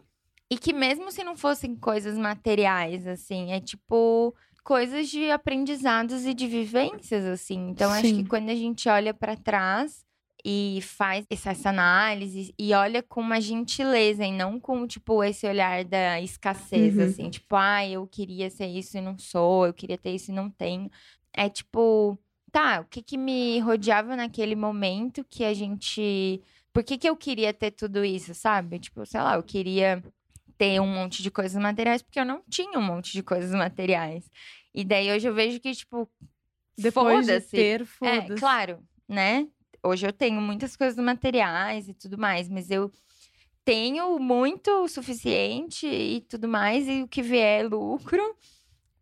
E 0.51 0.59
que 0.59 0.73
mesmo 0.73 1.11
se 1.11 1.25
não 1.25 1.37
fossem 1.37 1.75
coisas 1.75 2.17
materiais, 2.19 3.07
assim, 3.07 3.53
é 3.53 3.61
tipo 3.61 4.35
coisas 4.63 5.09
de 5.09 5.31
aprendizados 5.31 6.25
e 6.25 6.33
de 6.33 6.47
vivências, 6.47 7.25
assim. 7.25 7.69
Então, 7.69 7.91
acho 7.91 8.09
Sim. 8.09 8.23
que 8.23 8.29
quando 8.29 8.49
a 8.51 8.55
gente 8.55 8.89
olha 8.89 9.13
pra 9.13 9.37
trás 9.37 10.05
e 10.45 10.79
faz 10.83 11.27
essa 11.31 11.51
essa 11.51 11.69
análise 11.71 12.55
e 12.59 12.73
olha 12.75 13.03
com 13.03 13.21
uma 13.21 13.41
gentileza 13.41 14.25
e 14.25 14.33
não 14.33 14.59
com, 14.61 14.87
tipo, 14.87 15.23
esse 15.25 15.47
olhar 15.47 15.85
da 15.85 16.21
escassez, 16.21 16.97
Uhum. 16.97 17.05
assim. 17.05 17.31
Tipo, 17.31 17.57
ah, 17.57 17.87
eu 17.87 18.07
queria 18.07 18.49
ser 18.51 18.67
isso 18.67 18.97
e 18.97 19.01
não 19.01 19.19
sou, 19.19 19.67
eu 19.67 19.75
queria 19.75 19.99
ter 19.99 20.15
isso 20.15 20.31
e 20.31 20.35
não 20.35 20.49
tenho. 20.51 20.91
É 21.33 21.49
tipo, 21.49 22.19
tá, 22.53 22.81
o 22.81 22.85
que 22.85 23.03
que 23.03 23.17
me 23.19 23.59
rodeava 23.61 24.15
naquele 24.17 24.55
momento 24.55 25.25
que 25.29 25.45
a 25.45 25.53
gente... 25.55 26.41
Por 26.73 26.83
que 26.83 26.99
que 26.99 27.09
eu 27.09 27.17
queria 27.17 27.53
ter 27.53 27.71
tudo 27.71 28.05
isso, 28.05 28.35
sabe? 28.35 28.79
Tipo, 28.79 29.05
sei 29.07 29.21
lá, 29.21 29.35
eu 29.37 29.43
queria 29.43 30.03
ter 30.73 30.81
um 30.81 30.87
monte 30.87 31.23
de 31.23 31.31
coisas 31.31 31.61
materiais, 31.61 32.03
porque 32.03 32.19
eu 32.21 32.25
não 32.25 32.43
tinha 32.49 32.79
um 32.79 32.83
monte 32.83 33.13
de 33.13 33.23
coisas 33.23 33.51
materiais. 33.53 34.31
E 34.75 34.85
daí 34.85 35.11
hoje 35.13 35.29
eu 35.29 35.35
vejo 35.35 35.61
que, 35.61 35.73
tipo, 35.73 36.09
Depois 36.77 37.27
de 37.27 37.33
foda-se. 37.33 37.51
ter, 37.51 37.81
É, 37.81 37.87
foda-se. 37.87 38.41
claro, 38.41 38.83
né? 39.09 39.47
Hoje 39.83 40.07
eu 40.07 40.13
tenho 40.13 40.41
muitas 40.41 40.77
coisas 40.77 41.03
materiais 41.03 41.89
e 41.89 41.95
tudo 41.95 42.17
mais, 42.17 42.49
mas 42.49 42.71
eu 42.71 42.91
tenho 43.65 44.19
muito 44.19 44.71
o 44.83 44.89
suficiente 44.89 45.87
e 45.87 46.21
tudo 46.23 46.49
mais, 46.49 46.89
e 46.89 47.03
o 47.03 47.09
que 47.09 47.23
vier 47.23 47.61
é 47.65 47.69
lucro. 47.69 48.23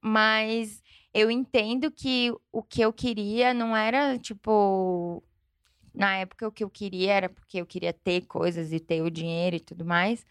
Mas 0.00 0.82
eu 1.14 1.30
entendo 1.30 1.90
que 1.90 2.32
o 2.50 2.62
que 2.62 2.80
eu 2.80 2.92
queria 2.92 3.54
não 3.54 3.76
era, 3.76 4.18
tipo. 4.18 5.22
Na 5.94 6.16
época, 6.16 6.48
o 6.48 6.52
que 6.52 6.64
eu 6.64 6.70
queria 6.70 7.12
era 7.12 7.28
porque 7.28 7.58
eu 7.60 7.66
queria 7.66 7.92
ter 7.92 8.22
coisas 8.22 8.72
e 8.72 8.80
ter 8.80 9.02
o 9.02 9.10
dinheiro 9.10 9.56
e 9.56 9.60
tudo 9.60 9.84
mais. 9.84 10.24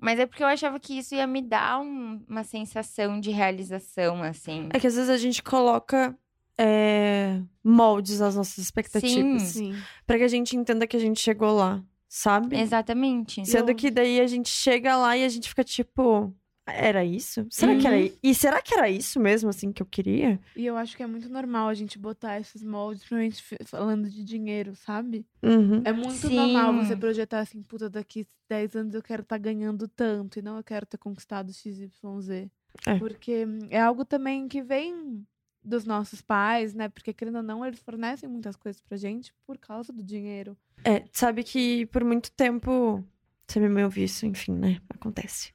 Mas 0.00 0.18
é 0.20 0.26
porque 0.26 0.42
eu 0.42 0.46
achava 0.46 0.78
que 0.78 0.96
isso 0.98 1.14
ia 1.14 1.26
me 1.26 1.42
dar 1.42 1.80
um- 1.80 2.22
uma 2.28 2.44
sensação 2.44 3.18
de 3.20 3.30
realização, 3.30 4.22
assim. 4.22 4.68
É 4.72 4.78
que 4.78 4.86
às 4.86 4.94
vezes 4.94 5.10
a 5.10 5.16
gente 5.18 5.42
coloca 5.42 6.16
é, 6.60 7.40
moldes 7.62 8.20
às 8.20 8.34
nossas 8.36 8.58
expectativas. 8.58 9.42
Sim. 9.42 9.74
Pra 10.06 10.18
que 10.18 10.24
a 10.24 10.28
gente 10.28 10.56
entenda 10.56 10.86
que 10.88 10.96
a 10.96 11.00
gente 11.00 11.20
chegou 11.20 11.52
lá, 11.54 11.80
sabe? 12.08 12.58
Exatamente. 12.58 13.44
Sendo 13.46 13.72
que 13.74 13.90
daí 13.92 14.20
a 14.20 14.26
gente 14.26 14.48
chega 14.48 14.96
lá 14.96 15.16
e 15.16 15.24
a 15.24 15.28
gente 15.28 15.48
fica 15.48 15.62
tipo. 15.62 16.34
Era 16.72 17.04
isso? 17.04 17.46
Será 17.50 17.76
que 17.76 17.86
era 17.86 17.96
Uhum. 17.96 18.10
E 18.22 18.34
será 18.34 18.62
que 18.62 18.74
era 18.74 18.88
isso 18.88 19.18
mesmo, 19.18 19.48
assim, 19.48 19.72
que 19.72 19.82
eu 19.82 19.86
queria? 19.86 20.38
E 20.54 20.66
eu 20.66 20.76
acho 20.76 20.96
que 20.96 21.02
é 21.02 21.06
muito 21.06 21.28
normal 21.28 21.68
a 21.68 21.74
gente 21.74 21.98
botar 21.98 22.38
esses 22.38 22.62
moldes, 22.62 23.04
principalmente 23.04 23.64
falando 23.64 24.08
de 24.08 24.22
dinheiro, 24.24 24.74
sabe? 24.74 25.26
Uhum. 25.42 25.82
É 25.84 25.92
muito 25.92 26.28
Sim. 26.28 26.36
normal 26.36 26.74
você 26.74 26.96
projetar 26.96 27.40
assim, 27.40 27.62
puta, 27.62 27.88
daqui 27.88 28.26
10 28.48 28.76
anos 28.76 28.94
eu 28.94 29.02
quero 29.02 29.22
estar 29.22 29.38
ganhando 29.38 29.88
tanto 29.88 30.38
e 30.38 30.42
não 30.42 30.56
eu 30.56 30.64
quero 30.64 30.86
ter 30.86 30.98
conquistado 30.98 31.52
XYZ. 31.52 32.48
É. 32.86 32.98
Porque 32.98 33.46
é 33.70 33.80
algo 33.80 34.04
também 34.04 34.46
que 34.46 34.62
vem 34.62 35.24
dos 35.62 35.84
nossos 35.84 36.20
pais, 36.20 36.74
né? 36.74 36.88
Porque 36.88 37.12
querendo 37.12 37.36
ou 37.36 37.42
não, 37.42 37.64
eles 37.64 37.80
fornecem 37.80 38.28
muitas 38.28 38.56
coisas 38.56 38.80
pra 38.80 38.96
gente 38.96 39.34
por 39.46 39.58
causa 39.58 39.92
do 39.92 40.02
dinheiro. 40.02 40.56
É, 40.84 41.04
sabe 41.12 41.42
que 41.42 41.86
por 41.86 42.04
muito 42.04 42.30
tempo 42.32 43.04
Se 43.48 43.58
minha 43.58 43.70
mãe 43.70 43.84
ouvir 43.84 44.04
isso, 44.04 44.26
enfim, 44.26 44.52
né? 44.52 44.78
Acontece. 44.90 45.52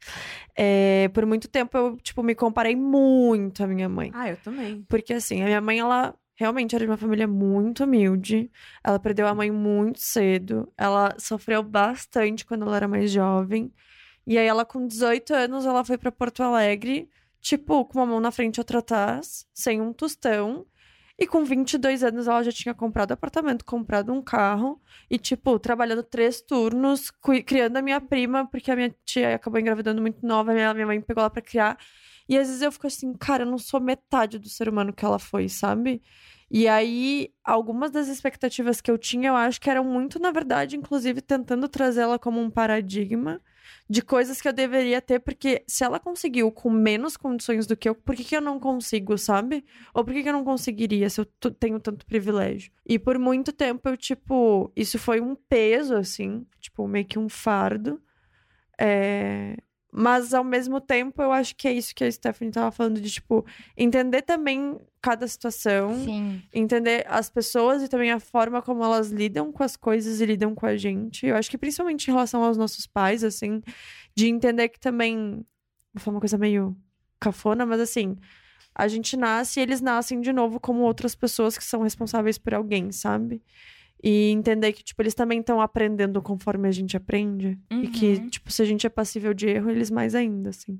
É, 0.55 1.09
por 1.13 1.27
muito 1.27 1.47
tempo 1.47 1.77
eu, 1.77 1.97
tipo, 1.97 2.23
me 2.23 2.33
comparei 2.33 2.75
muito 2.75 3.63
à 3.63 3.67
minha 3.67 3.87
mãe. 3.87 4.09
Ah, 4.15 4.29
eu 4.29 4.37
também. 4.37 4.83
Porque, 4.89 5.13
assim, 5.13 5.43
a 5.43 5.45
minha 5.45 5.61
mãe, 5.61 5.79
ela 5.79 6.15
realmente 6.35 6.75
era 6.75 6.83
de 6.83 6.89
uma 6.89 6.97
família 6.97 7.27
muito 7.27 7.83
humilde. 7.83 8.49
Ela 8.83 8.97
perdeu 8.97 9.27
a 9.27 9.35
mãe 9.35 9.51
muito 9.51 9.99
cedo. 9.99 10.73
Ela 10.75 11.15
sofreu 11.19 11.61
bastante 11.61 12.45
quando 12.45 12.63
ela 12.63 12.75
era 12.77 12.87
mais 12.87 13.11
jovem. 13.11 13.71
E 14.25 14.39
aí, 14.39 14.47
ela, 14.47 14.65
com 14.65 14.87
18 14.87 15.31
anos, 15.31 15.63
ela 15.63 15.85
foi 15.85 15.97
pra 15.97 16.11
Porto 16.11 16.41
Alegre, 16.41 17.07
tipo, 17.39 17.85
com 17.85 17.99
uma 17.99 18.07
mão 18.07 18.19
na 18.19 18.31
frente 18.31 18.57
e 18.57 18.59
outra 18.59 18.79
atrás, 18.79 19.45
sem 19.53 19.79
um 19.79 19.93
tostão. 19.93 20.65
E 21.18 21.28
com 21.28 21.43
22 21.43 22.03
anos, 22.03 22.28
ela 22.28 22.43
já 22.43 22.51
tinha 22.51 22.74
comprado 22.74 23.11
apartamento, 23.11 23.64
comprado 23.64 24.11
um 24.11 24.22
carro. 24.22 24.82
E, 25.09 25.18
tipo, 25.20 25.59
trabalhando 25.59 26.03
três 26.03 26.41
turnos, 26.41 27.11
criando 27.45 27.78
a 27.78 27.82
minha 27.82 28.01
prima, 28.01 28.47
porque 28.47 28.72
a 28.72 28.76
minha 28.76 28.95
tia 29.05 29.36
acabou 29.36 29.59
engravidando 29.59 30.01
muito 30.01 30.26
nova. 30.26 30.53
Minha, 30.53 30.74
minha 30.74 30.88
mãe 30.88 31.01
pegou 31.01 31.22
ela 31.22 31.30
pra 31.30 31.41
criar. 31.41 31.78
E 32.28 32.38
às 32.38 32.47
vezes 32.47 32.61
eu 32.61 32.72
fico 32.72 32.88
assim, 32.88 33.14
cara, 33.14 33.43
eu 33.43 33.47
não 33.47 33.57
sou 33.57 33.80
metade 33.80 34.39
do 34.39 34.49
ser 34.49 34.68
humano 34.70 34.93
que 34.93 35.05
ela 35.05 35.20
foi, 35.20 35.47
sabe? 35.49 36.01
E 36.49 36.68
aí, 36.68 37.32
algumas 37.43 37.91
das 37.91 38.07
expectativas 38.07 38.80
que 38.82 38.89
eu 38.89 38.97
tinha, 38.97 39.30
eu 39.30 39.36
acho 39.36 39.59
que 39.59 39.70
eram 39.70 39.84
muito, 39.84 40.20
na 40.20 40.32
verdade, 40.32 40.78
inclusive 40.78 41.22
tentando 41.22 41.68
trazê-la 41.68 42.18
como 42.20 42.39
um 42.39 42.49
paradigma 42.49 43.41
de 43.89 44.01
coisas 44.01 44.41
que 44.41 44.47
eu 44.47 44.53
deveria 44.53 45.01
ter, 45.01 45.20
porque 45.20 45.64
se 45.68 45.84
ela 45.84 45.99
conseguiu 45.99 46.51
com 46.51 46.70
menos 46.70 47.18
condições 47.18 47.66
do 47.68 47.76
que 47.76 47.88
eu, 47.88 47.95
por 47.95 48.16
que, 48.16 48.24
que 48.24 48.36
eu 48.36 48.41
não 48.41 48.59
consigo, 48.59 49.18
sabe? 49.18 49.66
Ou 49.93 50.03
por 50.03 50.14
que, 50.14 50.24
que 50.24 50.30
eu 50.30 50.34
não 50.34 50.43
conseguiria 50.43 51.09
se 51.09 51.22
eu 51.22 51.26
tenho 51.26 51.80
tanto 51.80 52.05
privilégio? 52.05 52.72
E 52.86 52.97
por 52.99 53.18
muito 53.18 53.51
tempo 53.51 53.89
eu, 53.89 53.97
tipo, 53.97 54.72
isso 54.76 54.97
foi 54.99 55.22
um 55.22 55.36
peso, 55.36 55.95
assim, 55.95 56.45
tipo, 56.59 56.88
meio 56.88 57.05
que 57.05 57.20
um 57.20 57.30
fardo. 57.30 58.01
É, 58.80 59.55
Mas 59.95 60.33
ao 60.33 60.43
mesmo 60.43 60.81
tempo, 60.81 61.21
eu 61.21 61.31
acho 61.31 61.55
que 61.55 61.67
é 61.67 61.71
isso 61.71 61.93
que 61.93 62.03
a 62.03 62.11
Stephanie 62.11 62.51
tava 62.51 62.71
falando, 62.71 62.99
de, 62.99 63.11
tipo, 63.11 63.45
entender 63.77 64.23
também 64.23 64.79
cada 64.99 65.27
situação, 65.27 65.93
Sim. 66.03 66.41
entender 66.51 67.05
as 67.07 67.29
pessoas 67.29 67.83
e 67.83 67.87
também 67.87 68.11
a 68.11 68.19
forma 68.19 68.59
como 68.59 68.83
elas 68.83 69.11
lidam 69.11 69.51
com 69.51 69.61
as 69.61 69.75
coisas 69.75 70.19
e 70.19 70.25
lidam 70.25 70.55
com 70.55 70.65
a 70.65 70.75
gente. 70.75 71.27
Eu 71.27 71.35
acho 71.35 71.47
que 71.47 71.59
principalmente 71.59 72.07
em 72.07 72.11
relação 72.11 72.43
aos 72.43 72.57
nossos 72.57 72.87
pais, 72.87 73.23
assim, 73.23 73.61
de 74.15 74.27
entender 74.27 74.69
que 74.69 74.79
também. 74.79 75.45
Vou 75.93 76.01
falar 76.01 76.15
uma 76.15 76.21
coisa 76.21 76.39
meio 76.39 76.75
cafona, 77.19 77.63
mas 77.63 77.79
assim. 77.79 78.17
A 78.75 78.87
gente 78.87 79.15
nasce 79.15 79.59
e 79.59 79.63
eles 79.63 79.79
nascem 79.81 80.19
de 80.19 80.33
novo 80.33 80.59
como 80.59 80.81
outras 80.81 81.13
pessoas 81.13 81.55
que 81.55 81.63
são 81.63 81.83
responsáveis 81.83 82.39
por 82.39 82.55
alguém, 82.55 82.91
sabe? 82.91 83.43
E 84.03 84.31
entender 84.31 84.73
que, 84.73 84.83
tipo, 84.83 85.01
eles 85.01 85.13
também 85.13 85.39
estão 85.39 85.61
aprendendo 85.61 86.21
conforme 86.21 86.67
a 86.67 86.71
gente 86.71 86.97
aprende. 86.97 87.57
E 87.71 87.87
que, 87.87 88.13
Uhum. 88.15 88.29
tipo, 88.29 88.51
se 88.51 88.61
a 88.61 88.65
gente 88.65 88.85
é 88.85 88.89
passível 88.89 89.33
de 89.33 89.47
erro, 89.47 89.69
eles 89.71 89.89
mais 89.89 90.13
ainda, 90.13 90.49
assim. 90.49 90.77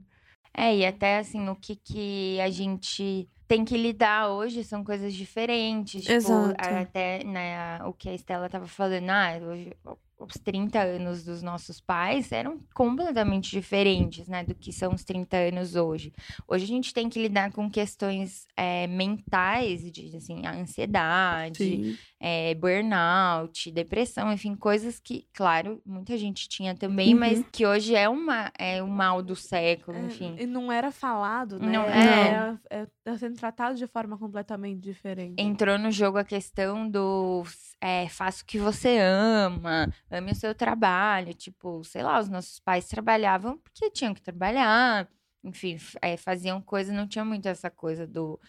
É, 0.54 0.76
e 0.76 0.86
até 0.86 1.18
assim, 1.20 1.48
o 1.48 1.56
que, 1.56 1.76
que 1.78 2.40
a 2.42 2.50
gente 2.50 3.28
tem 3.48 3.64
que 3.64 3.78
lidar 3.78 4.30
hoje 4.30 4.64
são 4.64 4.84
coisas 4.84 5.14
diferentes. 5.14 6.02
Tipo, 6.04 6.14
Exato. 6.14 6.56
até 6.60 7.24
né, 7.24 7.82
o 7.86 7.94
que 7.94 8.10
a 8.10 8.14
Estela 8.14 8.50
tava 8.50 8.68
falando, 8.68 9.10
ah, 9.10 9.40
hoje, 9.42 9.72
os 10.20 10.34
30 10.36 10.80
anos 10.82 11.24
dos 11.26 11.42
nossos 11.42 11.82
pais 11.82 12.32
eram 12.32 12.60
completamente 12.74 13.52
diferentes, 13.52 14.28
né, 14.28 14.44
do 14.44 14.56
que 14.56 14.72
são 14.72 14.94
os 14.94 15.04
30 15.04 15.36
anos 15.38 15.76
hoje. 15.76 16.14
Hoje 16.48 16.64
a 16.64 16.68
gente 16.68 16.94
tem 16.94 17.10
que 17.10 17.22
lidar 17.22 17.52
com 17.52 17.70
questões 17.70 18.48
é, 18.56 18.88
mentais, 18.88 19.92
de 19.92 20.16
assim, 20.16 20.46
a 20.46 20.54
ansiedade, 20.56 21.58
Sim. 21.58 21.98
É, 22.26 22.56
burnout, 22.56 23.70
depressão, 23.70 24.32
enfim, 24.32 24.56
coisas 24.56 24.98
que, 24.98 25.28
claro, 25.34 25.82
muita 25.86 26.18
gente 26.18 26.48
tinha 26.48 26.74
também, 26.74 27.14
Uhum. 27.14 27.20
mas 27.20 27.44
que 27.52 27.66
hoje 27.66 27.94
é, 27.96 28.08
uma, 28.08 28.50
é 28.58 28.82
o 28.82 28.88
mal 28.88 29.22
do 29.22 29.36
século, 29.36 29.98
É, 29.98 30.02
enfim. 30.06 30.34
E 30.40 30.46
não 30.46 30.72
era 30.72 30.90
falado, 30.90 31.60
né? 31.60 31.68
Não 31.70 31.84
Era, 31.84 32.58
é, 32.70 32.88
tá 33.04 33.18
sendo 33.18 33.36
tratado 33.36 33.76
de 33.76 33.86
forma 33.88 34.18
completamente 34.18 34.80
diferente. 34.80 35.36
Entrou 35.38 35.78
no 35.78 35.92
jogo 35.92 36.18
a 36.18 36.24
questão 36.24 36.90
do 36.90 37.44
é, 37.82 38.08
faça 38.08 38.42
o 38.42 38.46
que 38.46 38.58
você 38.58 38.98
ama, 39.02 39.94
ame 40.10 40.32
o 40.32 40.36
seu 40.36 40.56
trabalho. 40.56 41.34
Tipo, 41.34 41.84
sei 41.84 42.04
lá, 42.04 42.18
os 42.22 42.30
nossos 42.30 42.58
pais 42.58 42.88
trabalhavam 42.88 43.58
porque 43.58 43.92
tinham 43.92 44.14
que 44.14 44.22
trabalhar. 44.22 45.10
Enfim, 45.44 45.76
é, 46.02 46.16
faziam 46.16 46.62
coisa, 46.62 46.94
não 46.94 47.06
tinha 47.06 47.26
muito 47.26 47.50
essa 47.50 47.70
coisa 47.70 48.08
do. 48.08 48.40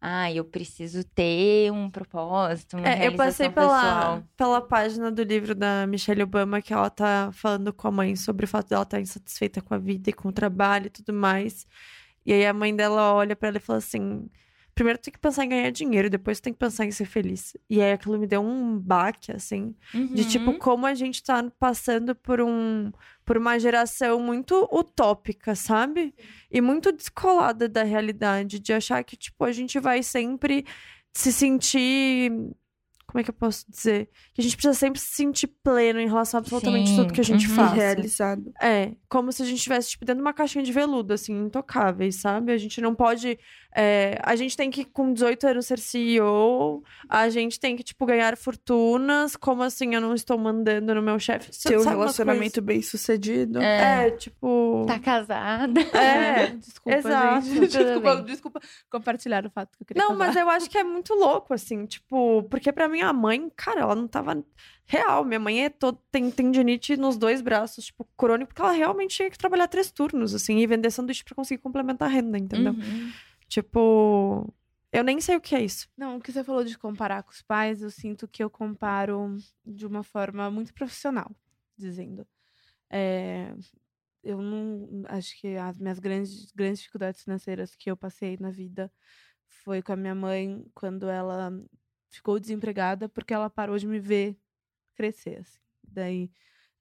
Ah, 0.00 0.32
eu 0.32 0.44
preciso 0.46 1.04
ter 1.04 1.70
um 1.70 1.90
propósito, 1.90 2.76
uma 2.78 2.88
É, 2.88 3.06
eu 3.06 3.12
passei 3.16 3.50
pela, 3.50 3.80
pessoal. 3.80 4.24
pela 4.36 4.60
página 4.62 5.10
do 5.12 5.22
livro 5.22 5.54
da 5.54 5.86
Michelle 5.86 6.22
Obama 6.22 6.62
que 6.62 6.72
ela 6.72 6.88
tá 6.88 7.30
falando 7.34 7.70
com 7.72 7.86
a 7.88 7.90
mãe 7.90 8.16
sobre 8.16 8.46
o 8.46 8.48
fato 8.48 8.70
dela 8.70 8.82
estar 8.84 8.98
insatisfeita 9.00 9.60
com 9.60 9.74
a 9.74 9.78
vida 9.78 10.08
e 10.08 10.12
com 10.14 10.28
o 10.28 10.32
trabalho 10.32 10.86
e 10.86 10.90
tudo 10.90 11.12
mais. 11.12 11.66
E 12.24 12.32
aí 12.32 12.46
a 12.46 12.52
mãe 12.54 12.74
dela 12.74 13.12
olha 13.12 13.36
pra 13.36 13.48
ela 13.48 13.58
e 13.58 13.60
fala 13.60 13.78
assim: 13.78 14.26
primeiro 14.74 14.98
tu 14.98 15.02
tem 15.04 15.12
que 15.12 15.18
pensar 15.20 15.44
em 15.44 15.50
ganhar 15.50 15.70
dinheiro, 15.70 16.08
depois 16.08 16.40
tu 16.40 16.44
tem 16.44 16.52
que 16.54 16.58
pensar 16.58 16.86
em 16.86 16.90
ser 16.90 17.04
feliz. 17.04 17.54
E 17.68 17.82
aí 17.82 17.92
aquilo 17.92 18.18
me 18.18 18.26
deu 18.26 18.40
um 18.42 18.78
baque, 18.78 19.30
assim, 19.32 19.74
de 20.14 20.24
tipo, 20.24 20.52
Uhum. 20.52 20.58
como 20.58 20.86
a 20.86 20.94
gente 20.94 21.22
tá 21.22 21.44
passando 21.58 22.14
por 22.14 22.40
um 22.40 22.90
por 23.30 23.38
uma 23.38 23.60
geração 23.60 24.18
muito 24.18 24.68
utópica, 24.72 25.54
sabe? 25.54 26.12
E 26.50 26.60
muito 26.60 26.90
descolada 26.90 27.68
da 27.68 27.84
realidade, 27.84 28.58
de 28.58 28.72
achar 28.72 29.04
que, 29.04 29.16
tipo, 29.16 29.44
a 29.44 29.52
gente 29.52 29.78
vai 29.78 30.02
sempre 30.02 30.64
se 31.14 31.32
sentir. 31.32 32.32
Como 33.10 33.20
é 33.20 33.24
que 33.24 33.30
eu 33.30 33.34
posso 33.34 33.68
dizer? 33.68 34.08
Que 34.32 34.40
a 34.40 34.44
gente 34.44 34.56
precisa 34.56 34.74
sempre 34.74 35.00
se 35.00 35.08
sentir 35.08 35.48
pleno 35.48 35.98
em 35.98 36.06
relação 36.06 36.38
a 36.38 36.40
absolutamente 36.40 36.90
Sim, 36.90 36.96
tudo 36.96 37.12
que 37.12 37.20
a 37.20 37.24
gente 37.24 37.48
uhum. 37.48 37.56
faça. 37.56 37.74
Realizado. 37.74 38.52
É, 38.62 38.92
como 39.08 39.32
se 39.32 39.42
a 39.42 39.44
gente 39.44 39.56
estivesse, 39.56 39.90
tipo, 39.90 40.04
dentro 40.04 40.22
de 40.22 40.26
uma 40.26 40.32
caixinha 40.32 40.62
de 40.62 40.70
veludo, 40.72 41.12
assim, 41.12 41.32
intocáveis, 41.32 42.16
sabe? 42.20 42.52
A 42.52 42.58
gente 42.58 42.80
não 42.80 42.94
pode. 42.94 43.36
é, 43.74 44.16
a 44.22 44.36
gente 44.36 44.56
tem 44.56 44.70
que, 44.70 44.84
com 44.84 45.12
18 45.12 45.46
anos, 45.48 45.66
ser 45.66 45.80
CEO. 45.80 46.84
A 47.08 47.28
gente 47.28 47.58
tem 47.58 47.74
que, 47.74 47.82
tipo, 47.82 48.06
ganhar 48.06 48.36
fortunas. 48.36 49.34
Como 49.34 49.62
assim 49.62 49.94
eu 49.94 50.00
não 50.00 50.14
estou 50.14 50.38
mandando 50.38 50.94
no 50.94 51.02
meu 51.02 51.18
chefe? 51.18 51.50
Ter 51.50 51.78
um 51.78 51.84
relacionamento 51.84 52.62
bem 52.62 52.80
sucedido. 52.80 53.60
É, 53.60 54.06
É, 54.06 54.10
tipo. 54.12 54.84
tá 54.86 54.98
casada. 54.98 55.80
É, 55.80 56.46
desculpa, 56.56 56.98
exato, 56.98 57.46
gente. 57.46 57.68
Desculpa, 57.68 58.22
desculpa 58.22 58.60
compartilhar 58.90 59.44
o 59.46 59.50
fato 59.50 59.76
que 59.76 59.82
eu 59.82 59.86
queria 59.86 60.02
Não, 60.02 60.16
casar. 60.16 60.26
mas 60.26 60.36
eu 60.36 60.48
acho 60.48 60.70
que 60.70 60.78
é 60.78 60.84
muito 60.84 61.14
louco, 61.14 61.52
assim, 61.52 61.86
tipo, 61.86 62.44
porque 62.44 62.72
pra 62.72 62.88
minha 63.00 63.12
mãe, 63.12 63.50
cara, 63.56 63.80
ela 63.80 63.94
não 63.94 64.06
tava 64.06 64.44
real. 64.84 65.24
Minha 65.24 65.40
mãe 65.40 65.64
é 65.64 65.70
todo, 65.70 65.98
tem 66.10 66.30
tendinite 66.30 66.96
nos 66.96 67.16
dois 67.16 67.40
braços, 67.40 67.86
tipo, 67.86 68.06
crônico, 68.16 68.48
porque 68.48 68.60
ela 68.60 68.72
realmente 68.72 69.16
tinha 69.16 69.30
que 69.30 69.38
trabalhar 69.38 69.68
três 69.68 69.90
turnos, 69.90 70.34
assim, 70.34 70.58
e 70.58 70.66
vender 70.66 70.90
sanduíche 70.90 71.24
pra 71.24 71.34
conseguir 71.34 71.62
complementar 71.62 72.08
a 72.08 72.12
renda, 72.12 72.38
entendeu? 72.38 72.74
Uhum. 72.74 73.12
Tipo, 73.48 74.52
eu 74.92 75.02
nem 75.02 75.20
sei 75.20 75.36
o 75.36 75.40
que 75.40 75.54
é 75.54 75.62
isso. 75.62 75.88
Não, 75.96 76.16
o 76.16 76.20
que 76.20 76.30
você 76.30 76.44
falou 76.44 76.62
de 76.62 76.78
comparar 76.78 77.22
com 77.22 77.32
os 77.32 77.42
pais, 77.42 77.80
eu 77.80 77.90
sinto 77.90 78.28
que 78.28 78.44
eu 78.44 78.50
comparo 78.50 79.36
de 79.64 79.86
uma 79.86 80.02
forma 80.02 80.50
muito 80.50 80.74
profissional, 80.74 81.30
dizendo. 81.76 82.26
É, 82.90 83.54
eu 84.22 84.42
não. 84.42 85.04
Acho 85.08 85.40
que 85.40 85.56
as 85.56 85.78
minhas 85.78 85.98
grandes, 85.98 86.50
grandes 86.52 86.80
dificuldades 86.80 87.22
financeiras 87.22 87.74
que 87.74 87.90
eu 87.90 87.96
passei 87.96 88.36
na 88.38 88.50
vida 88.50 88.92
foi 89.46 89.82
com 89.82 89.92
a 89.92 89.96
minha 89.96 90.14
mãe 90.14 90.64
quando 90.74 91.08
ela 91.08 91.52
ficou 92.10 92.38
desempregada 92.38 93.08
porque 93.08 93.32
ela 93.32 93.48
parou 93.48 93.78
de 93.78 93.86
me 93.86 93.98
ver 93.98 94.36
crescer. 94.94 95.40
Assim. 95.40 95.58
Daí 95.82 96.30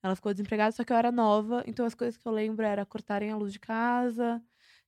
ela 0.04 0.16
ficou 0.16 0.34
desempregada, 0.34 0.72
só 0.72 0.84
que 0.84 0.94
eu 0.94 0.98
era 0.98 1.12
nova, 1.12 1.64
então 1.68 1.86
as 1.86 1.94
coisas 1.94 2.18
que 2.18 2.28
eu 2.28 2.32
lembro 2.32 2.66
era 2.66 2.86
cortarem 2.86 3.32
a 3.32 3.38
luz 3.38 3.54
de 3.54 3.60
casa, 3.60 4.42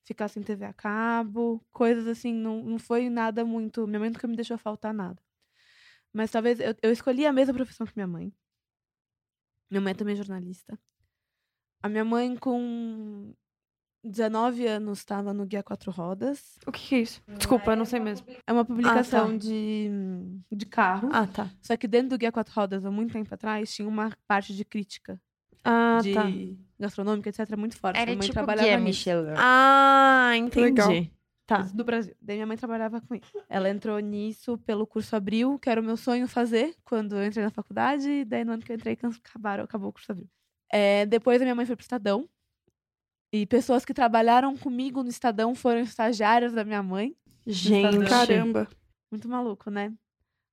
ficar 0.03 0.27
sem 0.27 0.41
TV 0.43 0.65
a 0.65 0.73
cabo, 0.73 1.63
coisas 1.71 2.07
assim, 2.07 2.33
não, 2.33 2.63
não 2.63 2.79
foi 2.79 3.09
nada 3.09 3.45
muito. 3.45 3.87
Minha 3.87 3.99
mãe 3.99 4.09
nunca 4.09 4.27
me 4.27 4.35
deixou 4.35 4.57
faltar 4.57 4.93
nada. 4.93 5.21
Mas 6.13 6.31
talvez 6.31 6.59
eu, 6.59 6.75
eu 6.81 6.91
escolhi 6.91 7.25
a 7.25 7.33
mesma 7.33 7.53
profissão 7.53 7.85
que 7.85 7.93
minha 7.95 8.07
mãe. 8.07 8.33
Minha 9.69 9.81
mãe 9.81 9.95
também 9.95 10.13
é 10.13 10.17
jornalista. 10.17 10.77
A 11.81 11.89
minha 11.89 12.05
mãe, 12.05 12.35
com 12.35 13.33
19 14.03 14.65
anos, 14.65 14.99
estava 14.99 15.33
no 15.33 15.45
Guia 15.45 15.61
Quatro 15.61 15.91
Rodas. 15.91 16.57
O 16.65 16.71
que, 16.71 16.87
que 16.87 16.95
é 16.95 16.99
isso? 16.99 17.21
Desculpa, 17.27 17.71
eu 17.71 17.77
não 17.77 17.85
sei 17.85 17.99
mesmo. 17.99 18.25
É 18.47 18.51
uma 18.51 18.65
publicação 18.65 19.31
tá. 19.31 19.37
de, 19.37 19.89
de 20.51 20.65
carro. 20.65 21.09
Ah, 21.11 21.27
tá. 21.27 21.49
Só 21.61 21.77
que 21.77 21.87
dentro 21.87 22.09
do 22.09 22.17
Guia 22.17 22.31
Quatro 22.31 22.53
Rodas, 22.53 22.85
há 22.85 22.91
muito 22.91 23.13
tempo 23.13 23.31
atrás, 23.33 23.73
tinha 23.73 23.87
uma 23.87 24.11
parte 24.27 24.55
de 24.55 24.65
crítica 24.65 25.21
Ah, 25.63 25.99
de 26.01 26.13
tá. 26.13 26.25
gastronômica, 26.79 27.29
etc., 27.29 27.55
muito 27.55 27.77
forte. 27.77 27.97
Era 27.97 28.07
minha 28.07 28.17
mãe 28.17 28.27
tipo 28.27 28.33
trabalhava 28.33 28.67
guia 28.67 28.77
nisso. 28.77 29.09
Michelin. 29.09 29.33
Ah, 29.37 30.31
entendi. 30.35 30.65
Legal. 30.65 30.89
Tá. 31.45 31.63
do 31.73 31.83
Brasil. 31.83 32.15
Daí 32.21 32.37
minha 32.37 32.47
mãe 32.47 32.55
trabalhava 32.55 33.01
com 33.01 33.13
isso. 33.13 33.43
Ela 33.49 33.69
entrou 33.69 33.99
nisso 33.99 34.57
pelo 34.59 34.87
curso 34.87 35.15
Abril, 35.17 35.59
que 35.59 35.69
era 35.69 35.81
o 35.81 35.83
meu 35.83 35.97
sonho 35.97 36.25
fazer 36.27 36.73
quando 36.85 37.17
eu 37.17 37.25
entrei 37.25 37.43
na 37.43 37.51
faculdade. 37.51 38.09
E 38.09 38.25
daí 38.25 38.45
no 38.45 38.53
ano 38.53 38.63
que 38.63 38.71
eu 38.71 38.75
entrei, 38.75 38.97
acabaram, 39.19 39.65
acabou 39.65 39.89
o 39.89 39.93
curso 39.93 40.11
Abril. 40.11 40.29
É, 40.71 41.05
depois 41.05 41.41
a 41.41 41.43
minha 41.43 41.53
mãe 41.53 41.65
foi 41.65 41.75
pro 41.75 41.83
Estadão. 41.83 42.27
E 43.33 43.45
pessoas 43.45 43.85
que 43.85 43.93
trabalharam 43.93 44.57
comigo 44.57 45.01
no 45.03 45.09
Estadão 45.09 45.55
foram 45.55 45.79
estagiárias 45.79 46.51
da 46.51 46.65
minha 46.65 46.83
mãe. 46.83 47.15
Gente. 47.47 48.09
Caramba. 48.09 48.67
Muito 49.09 49.27
maluco, 49.29 49.69
né? 49.69 49.93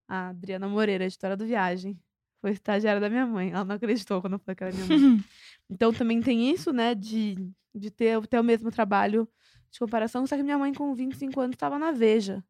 A 0.06 0.28
Adriana 0.28 0.68
Moreira, 0.68 1.04
editora 1.04 1.36
do 1.36 1.44
Viagem. 1.44 1.98
Foi 2.40 2.52
estagiária 2.52 3.00
da 3.00 3.10
minha 3.10 3.26
mãe. 3.26 3.50
Ela 3.50 3.64
não 3.64 3.74
acreditou 3.74 4.20
quando 4.20 4.34
eu 4.34 4.38
falei 4.38 4.54
que 4.54 4.64
era 4.64 4.72
minha 4.72 4.86
mãe. 4.86 5.24
então 5.68 5.92
também 5.92 6.20
tem 6.20 6.50
isso, 6.50 6.72
né, 6.72 6.94
de, 6.94 7.36
de 7.74 7.90
ter, 7.90 8.24
ter 8.28 8.38
o 8.38 8.44
mesmo 8.44 8.70
trabalho 8.70 9.28
de 9.70 9.78
comparação. 9.78 10.24
Só 10.26 10.36
que 10.36 10.42
minha 10.42 10.58
mãe, 10.58 10.72
com 10.72 10.94
25 10.94 11.40
anos, 11.40 11.54
estava 11.54 11.78
na 11.78 11.90
Veja. 11.90 12.44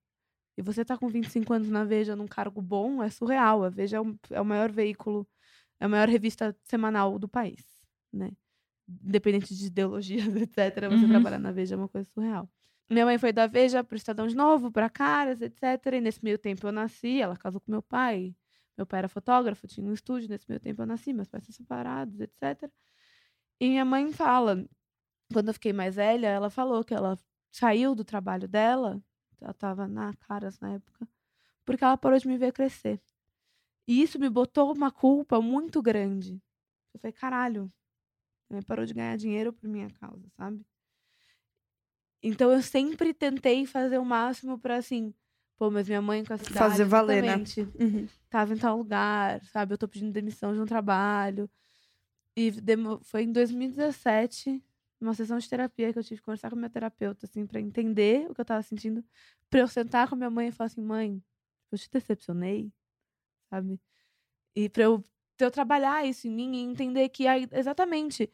E 0.58 0.62
você 0.62 0.84
tá 0.84 0.98
com 0.98 1.08
25 1.08 1.52
anos 1.52 1.68
na 1.70 1.84
Veja 1.84 2.14
num 2.14 2.26
cargo 2.26 2.60
bom 2.60 3.02
é 3.02 3.08
surreal. 3.08 3.64
A 3.64 3.70
Veja 3.70 3.96
é 3.96 4.00
o, 4.00 4.18
é 4.30 4.40
o 4.40 4.44
maior 4.44 4.70
veículo, 4.70 5.26
é 5.80 5.86
a 5.86 5.88
maior 5.88 6.08
revista 6.08 6.54
semanal 6.64 7.18
do 7.18 7.28
país, 7.28 7.64
né? 8.12 8.30
Independente 9.04 9.54
de 9.54 9.66
ideologias, 9.66 10.24
etc. 10.36 10.88
Você 10.88 11.04
Uhum. 11.04 11.08
trabalhar 11.08 11.38
na 11.38 11.52
Veja 11.52 11.74
é 11.74 11.78
uma 11.78 11.88
coisa 11.88 12.08
surreal. 12.10 12.48
Minha 12.90 13.04
mãe 13.04 13.18
foi 13.18 13.32
da 13.32 13.46
Veja 13.46 13.84
pro 13.84 13.96
Estadão 13.96 14.26
de 14.26 14.34
novo, 14.34 14.70
pra 14.72 14.88
Caras, 14.88 15.42
etc. 15.42 15.62
E 15.94 16.00
nesse 16.00 16.24
meio 16.24 16.38
tempo 16.38 16.66
eu 16.66 16.72
nasci, 16.72 17.20
ela 17.20 17.36
casou 17.36 17.60
com 17.60 17.70
meu 17.70 17.82
pai. 17.82 18.34
Meu 18.76 18.86
pai 18.86 19.00
era 19.00 19.08
fotógrafo, 19.08 19.66
tinha 19.66 19.86
um 19.86 19.92
estúdio. 19.92 20.28
Nesse 20.28 20.46
meio 20.48 20.60
tempo 20.60 20.80
eu 20.80 20.86
nasci, 20.86 21.12
meus 21.12 21.28
pais 21.28 21.44
são 21.44 21.52
separados, 21.52 22.18
etc. 22.20 22.70
E 23.60 23.68
minha 23.68 23.84
mãe 23.84 24.10
fala, 24.12 24.64
quando 25.32 25.48
eu 25.48 25.54
fiquei 25.54 25.72
mais 25.72 25.96
velha, 25.96 26.28
ela 26.28 26.48
falou 26.48 26.82
que 26.82 26.94
ela 26.94 27.18
saiu 27.50 27.94
do 27.94 28.04
trabalho 28.04 28.48
dela, 28.48 29.02
ela 29.40 29.52
tava 29.52 29.86
na 29.86 30.14
Caras 30.14 30.58
na 30.60 30.72
época, 30.74 31.06
porque 31.64 31.84
ela 31.84 31.96
parou 31.96 32.18
de 32.18 32.26
me 32.26 32.38
ver 32.38 32.52
crescer. 32.52 33.00
E 33.86 34.00
isso 34.02 34.18
me 34.18 34.28
botou 34.30 34.72
uma 34.72 34.90
culpa 34.90 35.40
muito 35.40 35.82
grande. 35.82 36.40
Eu 36.94 37.00
falei, 37.00 37.12
caralho, 37.12 37.72
mãe 38.50 38.62
parou 38.62 38.84
de 38.86 38.94
ganhar 38.94 39.16
dinheiro 39.16 39.52
por 39.52 39.68
minha 39.68 39.90
causa, 39.90 40.26
sabe? 40.36 40.64
Então 42.22 42.50
eu 42.50 42.62
sempre 42.62 43.14
tentei 43.14 43.64
fazer 43.66 43.98
o 43.98 44.04
máximo 44.04 44.58
pra 44.58 44.76
assim, 44.76 45.14
pô, 45.56 45.70
mas 45.70 45.86
minha 45.86 46.02
mãe 46.02 46.24
com 46.24 46.32
a 46.32 46.38
cidade 46.38 46.58
Fazer 46.58 46.84
valer, 46.84 47.22
né? 47.22 47.44
Uhum. 47.78 48.08
tava 48.28 48.54
em 48.54 48.58
tal 48.58 48.76
lugar, 48.76 49.44
sabe? 49.46 49.74
Eu 49.74 49.78
tô 49.78 49.86
pedindo 49.86 50.12
demissão 50.12 50.52
de 50.52 50.60
um 50.60 50.66
trabalho. 50.66 51.48
E 52.36 52.52
foi 53.02 53.22
em 53.22 53.32
2017, 53.32 54.62
numa 55.00 55.14
sessão 55.14 55.38
de 55.38 55.48
terapia, 55.48 55.92
que 55.92 55.98
eu 55.98 56.04
tive 56.04 56.20
que 56.20 56.24
conversar 56.24 56.50
com 56.50 56.56
a 56.56 56.58
minha 56.58 56.70
terapeuta, 56.70 57.26
assim, 57.26 57.46
pra 57.46 57.60
entender 57.60 58.30
o 58.30 58.34
que 58.34 58.40
eu 58.40 58.44
tava 58.44 58.62
sentindo. 58.62 59.04
Pra 59.50 59.60
eu 59.60 59.68
sentar 59.68 60.08
com 60.08 60.14
a 60.14 60.18
minha 60.18 60.30
mãe 60.30 60.48
e 60.48 60.52
falar 60.52 60.66
assim, 60.66 60.80
mãe, 60.82 61.22
eu 61.72 61.78
te 61.78 61.88
decepcionei, 61.90 62.72
sabe? 63.50 63.80
E 64.54 64.68
pra 64.68 64.84
eu, 64.84 65.04
pra 65.38 65.46
eu 65.46 65.50
trabalhar 65.50 66.04
isso 66.06 66.26
em 66.28 66.30
mim 66.30 66.54
e 66.56 66.60
entender 66.64 67.08
que, 67.08 67.24
exatamente, 67.52 68.30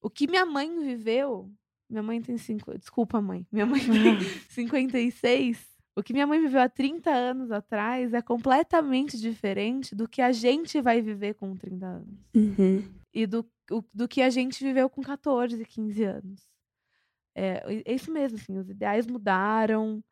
o 0.00 0.08
que 0.08 0.28
minha 0.28 0.46
mãe 0.46 0.78
viveu... 0.78 1.50
Minha 1.90 2.02
mãe 2.02 2.22
tem 2.22 2.38
cinco... 2.38 2.78
Desculpa, 2.78 3.20
mãe. 3.20 3.44
Minha 3.50 3.66
mãe 3.66 3.80
tem 3.80 4.20
56. 4.48 5.66
O 5.94 6.02
que 6.02 6.12
minha 6.14 6.26
mãe 6.26 6.40
viveu 6.40 6.60
há 6.62 6.68
30 6.68 7.10
anos 7.10 7.50
atrás 7.50 8.14
é 8.14 8.22
completamente 8.22 9.18
diferente 9.18 9.94
do 9.94 10.08
que 10.08 10.22
a 10.22 10.32
gente 10.32 10.80
vai 10.80 11.02
viver 11.02 11.34
com 11.34 11.54
30 11.54 11.86
anos. 11.86 12.18
Uhum. 12.34 12.82
E 13.12 13.26
do, 13.26 13.46
o- 13.70 13.84
do 13.92 14.08
que 14.08 14.22
a 14.22 14.30
gente 14.30 14.64
viveu 14.64 14.88
com 14.88 15.02
14, 15.02 15.62
15 15.66 16.02
anos. 16.04 16.40
É, 17.34 17.82
é 17.84 17.94
isso 17.94 18.10
mesmo, 18.10 18.38
assim, 18.38 18.56
os 18.56 18.70
ideais 18.70 19.06
mudaram. 19.06 20.02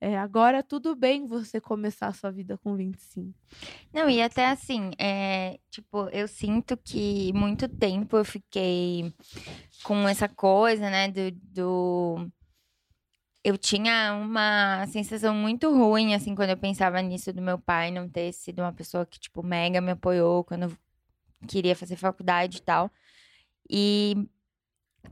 É, 0.00 0.16
agora 0.18 0.62
tudo 0.62 0.94
bem 0.94 1.26
você 1.26 1.58
começar 1.58 2.08
a 2.08 2.12
sua 2.12 2.30
vida 2.30 2.58
com 2.58 2.76
25. 2.76 3.32
Não, 3.92 4.10
e 4.10 4.20
até 4.20 4.46
assim, 4.46 4.90
é, 4.98 5.58
tipo, 5.70 6.08
eu 6.10 6.28
sinto 6.28 6.76
que 6.76 7.32
muito 7.32 7.66
tempo 7.66 8.16
eu 8.16 8.24
fiquei 8.24 9.12
com 9.82 10.06
essa 10.06 10.28
coisa, 10.28 10.90
né, 10.90 11.08
do, 11.08 11.30
do... 11.32 12.30
Eu 13.42 13.56
tinha 13.56 14.14
uma 14.14 14.86
sensação 14.88 15.34
muito 15.34 15.70
ruim, 15.70 16.14
assim, 16.14 16.34
quando 16.34 16.50
eu 16.50 16.58
pensava 16.58 17.00
nisso 17.00 17.32
do 17.32 17.40
meu 17.40 17.58
pai 17.58 17.90
não 17.90 18.08
ter 18.08 18.32
sido 18.32 18.60
uma 18.60 18.72
pessoa 18.72 19.06
que, 19.06 19.18
tipo, 19.20 19.42
mega 19.42 19.80
me 19.80 19.92
apoiou 19.92 20.44
quando 20.44 20.64
eu 20.64 20.76
queria 21.48 21.76
fazer 21.76 21.96
faculdade 21.96 22.58
e 22.58 22.62
tal. 22.62 22.90
E 23.70 24.28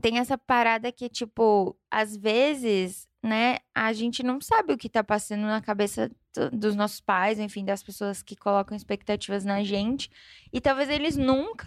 tem 0.01 0.19
essa 0.19 0.37
parada 0.37 0.91
que, 0.91 1.09
tipo, 1.09 1.77
às 1.89 2.15
vezes, 2.15 3.07
né, 3.25 3.57
a 3.73 3.91
gente 3.91 4.21
não 4.21 4.39
sabe 4.39 4.73
o 4.73 4.77
que 4.77 4.87
tá 4.87 5.03
passando 5.03 5.41
na 5.41 5.59
cabeça 5.61 6.09
do- 6.33 6.51
dos 6.51 6.75
nossos 6.75 6.99
pais, 7.01 7.39
enfim, 7.39 7.65
das 7.65 7.81
pessoas 7.81 8.21
que 8.21 8.35
colocam 8.35 8.77
expectativas 8.77 9.43
na 9.43 9.63
gente. 9.63 10.09
E 10.53 10.61
talvez 10.61 10.89
eles 10.89 11.17
nunca 11.17 11.65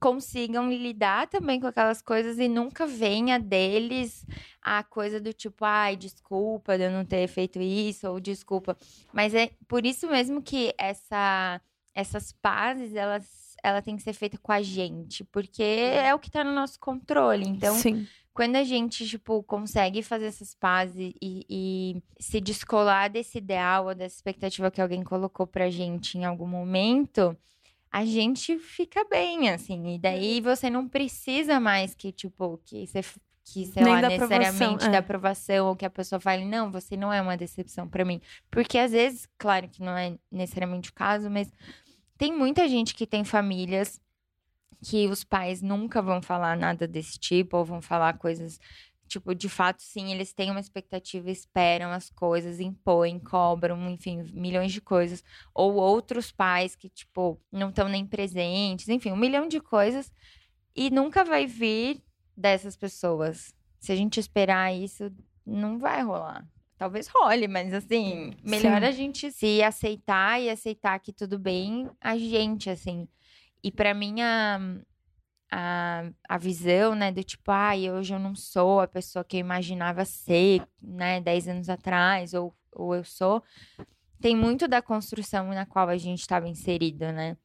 consigam 0.00 0.68
lidar 0.68 1.28
também 1.28 1.60
com 1.60 1.66
aquelas 1.68 2.02
coisas 2.02 2.38
e 2.38 2.48
nunca 2.48 2.86
venha 2.86 3.38
deles 3.38 4.26
a 4.60 4.82
coisa 4.82 5.20
do 5.20 5.32
tipo, 5.32 5.64
ai, 5.64 5.94
desculpa 5.96 6.76
de 6.76 6.84
eu 6.84 6.90
não 6.90 7.04
ter 7.04 7.28
feito 7.28 7.60
isso, 7.60 8.08
ou 8.08 8.18
desculpa. 8.18 8.76
Mas 9.12 9.34
é 9.34 9.50
por 9.68 9.86
isso 9.86 10.08
mesmo 10.08 10.42
que 10.42 10.74
essa, 10.76 11.60
essas 11.94 12.32
pazes, 12.32 12.94
elas, 12.94 13.54
ela 13.62 13.80
tem 13.80 13.94
que 13.96 14.02
ser 14.02 14.12
feita 14.12 14.36
com 14.38 14.50
a 14.50 14.60
gente, 14.62 15.22
porque 15.24 15.62
é 15.62 16.12
o 16.14 16.18
que 16.18 16.30
tá 16.30 16.42
no 16.42 16.52
nosso 16.52 16.80
controle. 16.80 17.46
Então, 17.46 17.74
Sim. 17.76 18.08
Quando 18.34 18.56
a 18.56 18.64
gente, 18.64 19.06
tipo, 19.06 19.42
consegue 19.42 20.02
fazer 20.02 20.26
essas 20.26 20.54
pazes 20.54 21.12
e, 21.20 21.44
e 21.48 22.02
se 22.18 22.40
descolar 22.40 23.10
desse 23.10 23.38
ideal 23.38 23.86
ou 23.86 23.94
dessa 23.94 24.16
expectativa 24.16 24.70
que 24.70 24.80
alguém 24.80 25.02
colocou 25.02 25.46
pra 25.46 25.68
gente 25.68 26.16
em 26.16 26.24
algum 26.24 26.46
momento, 26.46 27.36
a 27.90 28.06
gente 28.06 28.58
fica 28.58 29.04
bem, 29.04 29.50
assim. 29.50 29.94
E 29.94 29.98
daí 29.98 30.40
você 30.40 30.70
não 30.70 30.88
precisa 30.88 31.60
mais 31.60 31.94
que, 31.94 32.10
tipo, 32.10 32.58
que 32.64 32.86
você. 32.86 33.02
Que, 33.44 33.66
sei 33.66 33.82
Nem 33.82 33.94
lá, 33.94 34.00
da 34.02 34.06
aprovação, 34.06 34.38
necessariamente 34.38 34.86
é. 34.86 34.90
da 34.90 34.98
aprovação, 34.98 35.66
ou 35.66 35.76
que 35.76 35.84
a 35.84 35.90
pessoa 35.90 36.20
fale, 36.20 36.44
não, 36.44 36.70
você 36.70 36.96
não 36.96 37.12
é 37.12 37.20
uma 37.20 37.36
decepção 37.36 37.88
pra 37.88 38.04
mim. 38.04 38.20
Porque 38.48 38.78
às 38.78 38.92
vezes, 38.92 39.28
claro 39.36 39.68
que 39.68 39.82
não 39.82 39.96
é 39.96 40.16
necessariamente 40.30 40.90
o 40.90 40.94
caso, 40.94 41.28
mas 41.28 41.52
tem 42.16 42.32
muita 42.32 42.68
gente 42.68 42.94
que 42.94 43.04
tem 43.04 43.24
famílias 43.24 44.00
que 44.82 45.06
os 45.06 45.22
pais 45.22 45.62
nunca 45.62 46.02
vão 46.02 46.20
falar 46.20 46.56
nada 46.56 46.88
desse 46.88 47.18
tipo, 47.18 47.56
ou 47.56 47.64
vão 47.64 47.80
falar 47.80 48.18
coisas, 48.18 48.58
tipo, 49.06 49.34
de 49.34 49.48
fato, 49.48 49.82
sim, 49.82 50.10
eles 50.10 50.32
têm 50.32 50.50
uma 50.50 50.60
expectativa, 50.60 51.30
esperam 51.30 51.90
as 51.92 52.10
coisas, 52.10 52.58
impõem, 52.58 53.18
cobram, 53.18 53.88
enfim, 53.90 54.24
milhões 54.32 54.72
de 54.72 54.80
coisas. 54.80 55.22
Ou 55.54 55.74
outros 55.74 56.32
pais 56.32 56.74
que, 56.74 56.88
tipo, 56.88 57.40
não 57.50 57.68
estão 57.68 57.88
nem 57.88 58.04
presentes, 58.04 58.88
enfim, 58.88 59.12
um 59.12 59.16
milhão 59.16 59.46
de 59.46 59.60
coisas. 59.60 60.12
E 60.74 60.90
nunca 60.90 61.24
vai 61.24 61.46
vir 61.46 62.02
dessas 62.36 62.76
pessoas. 62.76 63.54
Se 63.78 63.92
a 63.92 63.96
gente 63.96 64.18
esperar 64.18 64.74
isso, 64.74 65.12
não 65.46 65.78
vai 65.78 66.02
rolar. 66.02 66.44
Talvez 66.76 67.06
role, 67.06 67.46
mas 67.46 67.72
assim, 67.72 68.32
melhor 68.42 68.80
Sim. 68.80 68.88
a 68.88 68.90
gente 68.90 69.30
se 69.30 69.62
aceitar 69.62 70.40
e 70.40 70.50
aceitar 70.50 70.98
que 70.98 71.12
tudo 71.12 71.38
bem 71.38 71.88
a 72.00 72.18
gente, 72.18 72.68
assim. 72.68 73.06
E 73.62 73.70
pra 73.70 73.94
mim, 73.94 74.20
a, 74.20 74.58
a, 75.50 76.10
a 76.28 76.38
visão, 76.38 76.94
né, 76.94 77.12
do 77.12 77.22
tipo, 77.22 77.50
ai, 77.50 77.90
hoje 77.90 78.14
eu 78.14 78.18
não 78.18 78.34
sou 78.34 78.80
a 78.80 78.88
pessoa 78.88 79.24
que 79.24 79.36
eu 79.36 79.40
imaginava 79.40 80.04
ser, 80.04 80.66
né, 80.80 81.20
10 81.20 81.48
anos 81.48 81.68
atrás, 81.68 82.34
ou, 82.34 82.54
ou 82.72 82.94
eu 82.94 83.04
sou, 83.04 83.42
tem 84.20 84.36
muito 84.36 84.66
da 84.66 84.80
construção 84.82 85.48
na 85.48 85.66
qual 85.66 85.88
a 85.88 85.96
gente 85.96 86.20
estava 86.20 86.48
inserido, 86.48 87.12
né? 87.12 87.36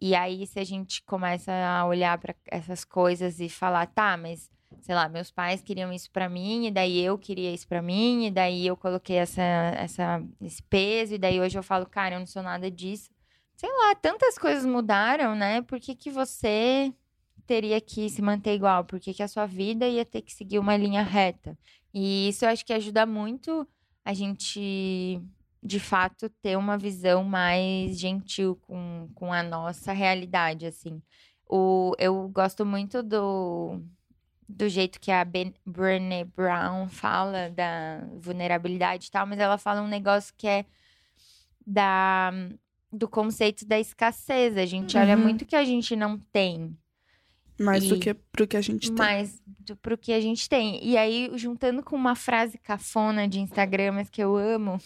E 0.00 0.14
aí, 0.14 0.46
se 0.46 0.58
a 0.58 0.64
gente 0.64 1.02
começa 1.04 1.52
a 1.52 1.86
olhar 1.86 2.16
para 2.18 2.34
essas 2.46 2.84
coisas 2.84 3.38
e 3.38 3.48
falar, 3.48 3.86
tá, 3.86 4.16
mas 4.16 4.50
sei 4.80 4.94
lá, 4.94 5.08
meus 5.08 5.30
pais 5.30 5.60
queriam 5.60 5.92
isso 5.92 6.10
pra 6.10 6.28
mim, 6.28 6.66
e 6.66 6.70
daí 6.70 7.00
eu 7.00 7.18
queria 7.18 7.52
isso 7.52 7.66
pra 7.66 7.82
mim, 7.82 8.26
e 8.26 8.30
daí 8.30 8.66
eu 8.66 8.76
coloquei 8.76 9.16
essa, 9.16 9.42
essa, 9.42 10.22
esse 10.40 10.62
peso, 10.62 11.14
e 11.14 11.18
daí 11.18 11.40
hoje 11.40 11.58
eu 11.58 11.62
falo, 11.62 11.86
cara, 11.86 12.14
eu 12.16 12.20
não 12.20 12.26
sou 12.26 12.42
nada 12.42 12.70
disso. 12.70 13.10
Sei 13.60 13.68
lá, 13.70 13.94
tantas 13.94 14.38
coisas 14.38 14.64
mudaram, 14.64 15.34
né? 15.34 15.60
Por 15.60 15.78
que, 15.78 15.94
que 15.94 16.10
você 16.10 16.94
teria 17.46 17.78
que 17.78 18.08
se 18.08 18.22
manter 18.22 18.54
igual? 18.54 18.86
Por 18.86 18.98
que, 18.98 19.12
que 19.12 19.22
a 19.22 19.28
sua 19.28 19.44
vida 19.44 19.86
ia 19.86 20.02
ter 20.02 20.22
que 20.22 20.32
seguir 20.32 20.58
uma 20.58 20.78
linha 20.78 21.02
reta? 21.02 21.58
E 21.92 22.30
isso 22.30 22.46
eu 22.46 22.48
acho 22.48 22.64
que 22.64 22.72
ajuda 22.72 23.04
muito 23.04 23.68
a 24.02 24.14
gente, 24.14 25.20
de 25.62 25.78
fato, 25.78 26.30
ter 26.40 26.56
uma 26.56 26.78
visão 26.78 27.22
mais 27.22 28.00
gentil 28.00 28.58
com, 28.62 29.10
com 29.14 29.30
a 29.30 29.42
nossa 29.42 29.92
realidade, 29.92 30.64
assim. 30.64 31.02
O, 31.46 31.92
eu 31.98 32.30
gosto 32.30 32.64
muito 32.64 33.02
do, 33.02 33.78
do 34.48 34.70
jeito 34.70 34.98
que 34.98 35.10
a 35.10 35.22
Ben, 35.22 35.52
Brené 35.66 36.24
Brown 36.24 36.88
fala 36.88 37.50
da 37.50 38.06
vulnerabilidade 38.22 39.08
e 39.08 39.10
tal, 39.10 39.26
mas 39.26 39.38
ela 39.38 39.58
fala 39.58 39.82
um 39.82 39.86
negócio 39.86 40.32
que 40.34 40.48
é 40.48 40.64
da, 41.66 42.32
do 42.92 43.08
conceito 43.08 43.66
da 43.66 43.78
escassez. 43.78 44.56
A 44.56 44.66
gente 44.66 44.96
olha 44.98 45.16
Uhum. 45.16 45.22
muito 45.22 45.42
o 45.42 45.46
que 45.46 45.56
a 45.56 45.64
gente 45.64 45.94
não 45.96 46.18
tem, 46.32 46.76
Mais 47.58 47.86
do 47.86 47.96
E- 47.96 47.98
que 48.00 48.14
pro 48.14 48.46
que 48.46 48.56
a 48.56 48.60
gente 48.62 48.88
tem. 48.88 48.96
mais 48.96 49.40
do, 49.46 49.76
pro 49.76 49.98
que 49.98 50.12
a 50.14 50.20
gente 50.20 50.48
tem. 50.48 50.82
E 50.82 50.96
aí, 50.96 51.30
juntando 51.34 51.82
com 51.82 51.94
uma 51.94 52.14
frase 52.16 52.56
cafona 52.58 53.28
de 53.28 53.38
Instagram, 53.38 53.92
mas 53.92 54.08
que 54.08 54.22
eu 54.22 54.34
amo, 54.36 54.78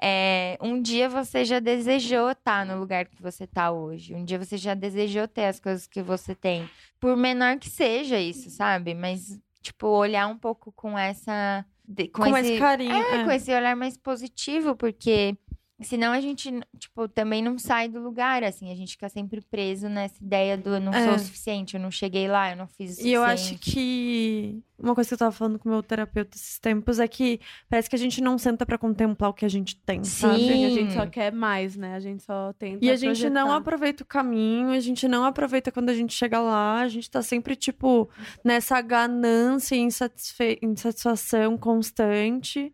é, 0.00 0.58
um 0.60 0.80
dia 0.82 1.08
você 1.08 1.44
já 1.44 1.58
desejou 1.60 2.30
estar 2.30 2.66
no 2.66 2.78
lugar 2.78 3.06
que 3.06 3.22
você 3.22 3.46
tá 3.46 3.70
hoje. 3.72 4.14
Um 4.14 4.24
dia 4.24 4.38
você 4.38 4.56
já 4.58 4.74
desejou 4.74 5.26
ter 5.26 5.46
as 5.46 5.58
coisas 5.58 5.86
que 5.86 6.02
você 6.02 6.34
tem. 6.34 6.68
Por 7.00 7.16
menor 7.16 7.58
que 7.58 7.70
seja 7.70 8.20
isso, 8.20 8.50
sabe? 8.50 8.92
Mas, 8.94 9.38
tipo, 9.62 9.86
olhar 9.88 10.26
um 10.26 10.36
pouco 10.36 10.72
com 10.72 10.98
essa. 10.98 11.64
com, 12.12 12.22
Com 12.22 12.22
esse, 12.26 12.32
mais 12.32 12.58
carinho. 12.58 12.92
é, 12.92 13.20
é. 13.20 13.24
com 13.24 13.30
esse 13.30 13.50
olhar 13.54 13.74
mais 13.76 13.96
positivo, 13.96 14.74
porque 14.76 15.36
Senão 15.82 16.12
a 16.12 16.20
gente, 16.20 16.48
tipo, 16.78 17.08
também 17.08 17.42
não 17.42 17.58
sai 17.58 17.88
do 17.88 17.98
lugar, 18.00 18.44
assim. 18.44 18.70
A 18.70 18.76
gente 18.76 18.92
fica 18.92 19.08
sempre 19.08 19.40
preso 19.40 19.88
nessa 19.88 20.22
ideia 20.22 20.56
do 20.56 20.70
eu 20.70 20.80
não 20.80 20.94
É. 20.94 21.04
sou 21.04 21.14
o 21.16 21.18
suficiente, 21.18 21.74
eu 21.74 21.80
não 21.80 21.90
cheguei 21.90 22.28
lá, 22.28 22.52
eu 22.52 22.56
não 22.56 22.68
fiz 22.68 22.90
o 22.90 22.92
E 22.92 22.94
suficiente. 22.94 23.12
eu 23.14 23.22
acho 23.24 23.58
que 23.58 24.62
uma 24.78 24.94
coisa 24.94 25.08
que 25.08 25.14
eu 25.14 25.18
tava 25.18 25.32
falando 25.32 25.58
com 25.58 25.68
o 25.68 25.72
meu 25.72 25.82
terapeuta 25.82 26.36
esses 26.36 26.60
tempos 26.60 27.00
é 27.00 27.08
que 27.08 27.40
parece 27.68 27.90
que 27.90 27.96
a 27.96 27.98
gente 27.98 28.20
não 28.20 28.38
senta 28.38 28.64
pra 28.64 28.78
contemplar 28.78 29.30
o 29.30 29.34
que 29.34 29.44
a 29.44 29.48
gente 29.48 29.74
tem, 29.76 30.04
sabe? 30.04 30.38
Sim. 30.38 30.48
Sim, 30.48 30.64
a 30.64 30.70
gente 30.70 30.92
só 30.92 31.06
quer 31.06 31.32
mais, 31.32 31.76
né? 31.76 31.94
A 31.96 32.00
gente 32.00 32.22
só 32.22 32.52
tenta 32.52 32.84
E 32.84 32.88
a 32.88 32.94
gente 32.96 33.24
não 33.28 33.42
projetar. 33.42 33.56
aproveita 33.56 34.02
o 34.04 34.06
caminho, 34.06 34.68
a 34.70 34.80
gente 34.80 35.08
não 35.08 35.24
aproveita 35.24 35.72
quando 35.72 35.90
a 35.90 35.94
gente 35.94 36.14
chega 36.14 36.38
lá, 36.38 36.82
a 36.82 36.88
gente 36.88 37.10
tá 37.10 37.20
sempre, 37.20 37.56
tipo, 37.56 38.08
nessa 38.44 38.80
ganância 38.80 39.74
e 39.74 39.80
insatisfe... 39.80 40.56
insatisfação 40.62 41.58
constante. 41.58 42.72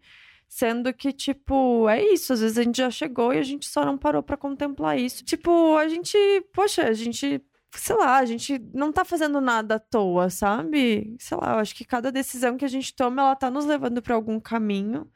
Sendo 0.52 0.92
que, 0.92 1.12
tipo, 1.12 1.88
é 1.88 2.02
isso. 2.12 2.32
Às 2.32 2.40
vezes 2.40 2.58
a 2.58 2.64
gente 2.64 2.78
já 2.78 2.90
chegou 2.90 3.32
e 3.32 3.38
a 3.38 3.42
gente 3.42 3.66
só 3.66 3.84
não 3.84 3.96
parou 3.96 4.20
pra 4.20 4.36
contemplar 4.36 4.98
isso. 4.98 5.24
Tipo, 5.24 5.76
a 5.76 5.86
gente, 5.88 6.18
poxa, 6.52 6.88
a 6.88 6.92
gente, 6.92 7.40
sei 7.72 7.96
lá, 7.96 8.16
a 8.16 8.24
gente 8.24 8.58
não 8.74 8.90
tá 8.90 9.04
fazendo 9.04 9.40
nada 9.40 9.76
à 9.76 9.78
toa, 9.78 10.28
sabe? 10.28 11.14
Sei 11.20 11.38
lá, 11.40 11.52
eu 11.52 11.58
acho 11.60 11.72
que 11.72 11.84
cada 11.84 12.10
decisão 12.10 12.56
que 12.56 12.64
a 12.64 12.68
gente 12.68 12.92
toma, 12.92 13.22
ela 13.22 13.36
tá 13.36 13.48
nos 13.48 13.64
levando 13.64 14.02
pra 14.02 14.16
algum 14.16 14.40
caminho. 14.40 15.08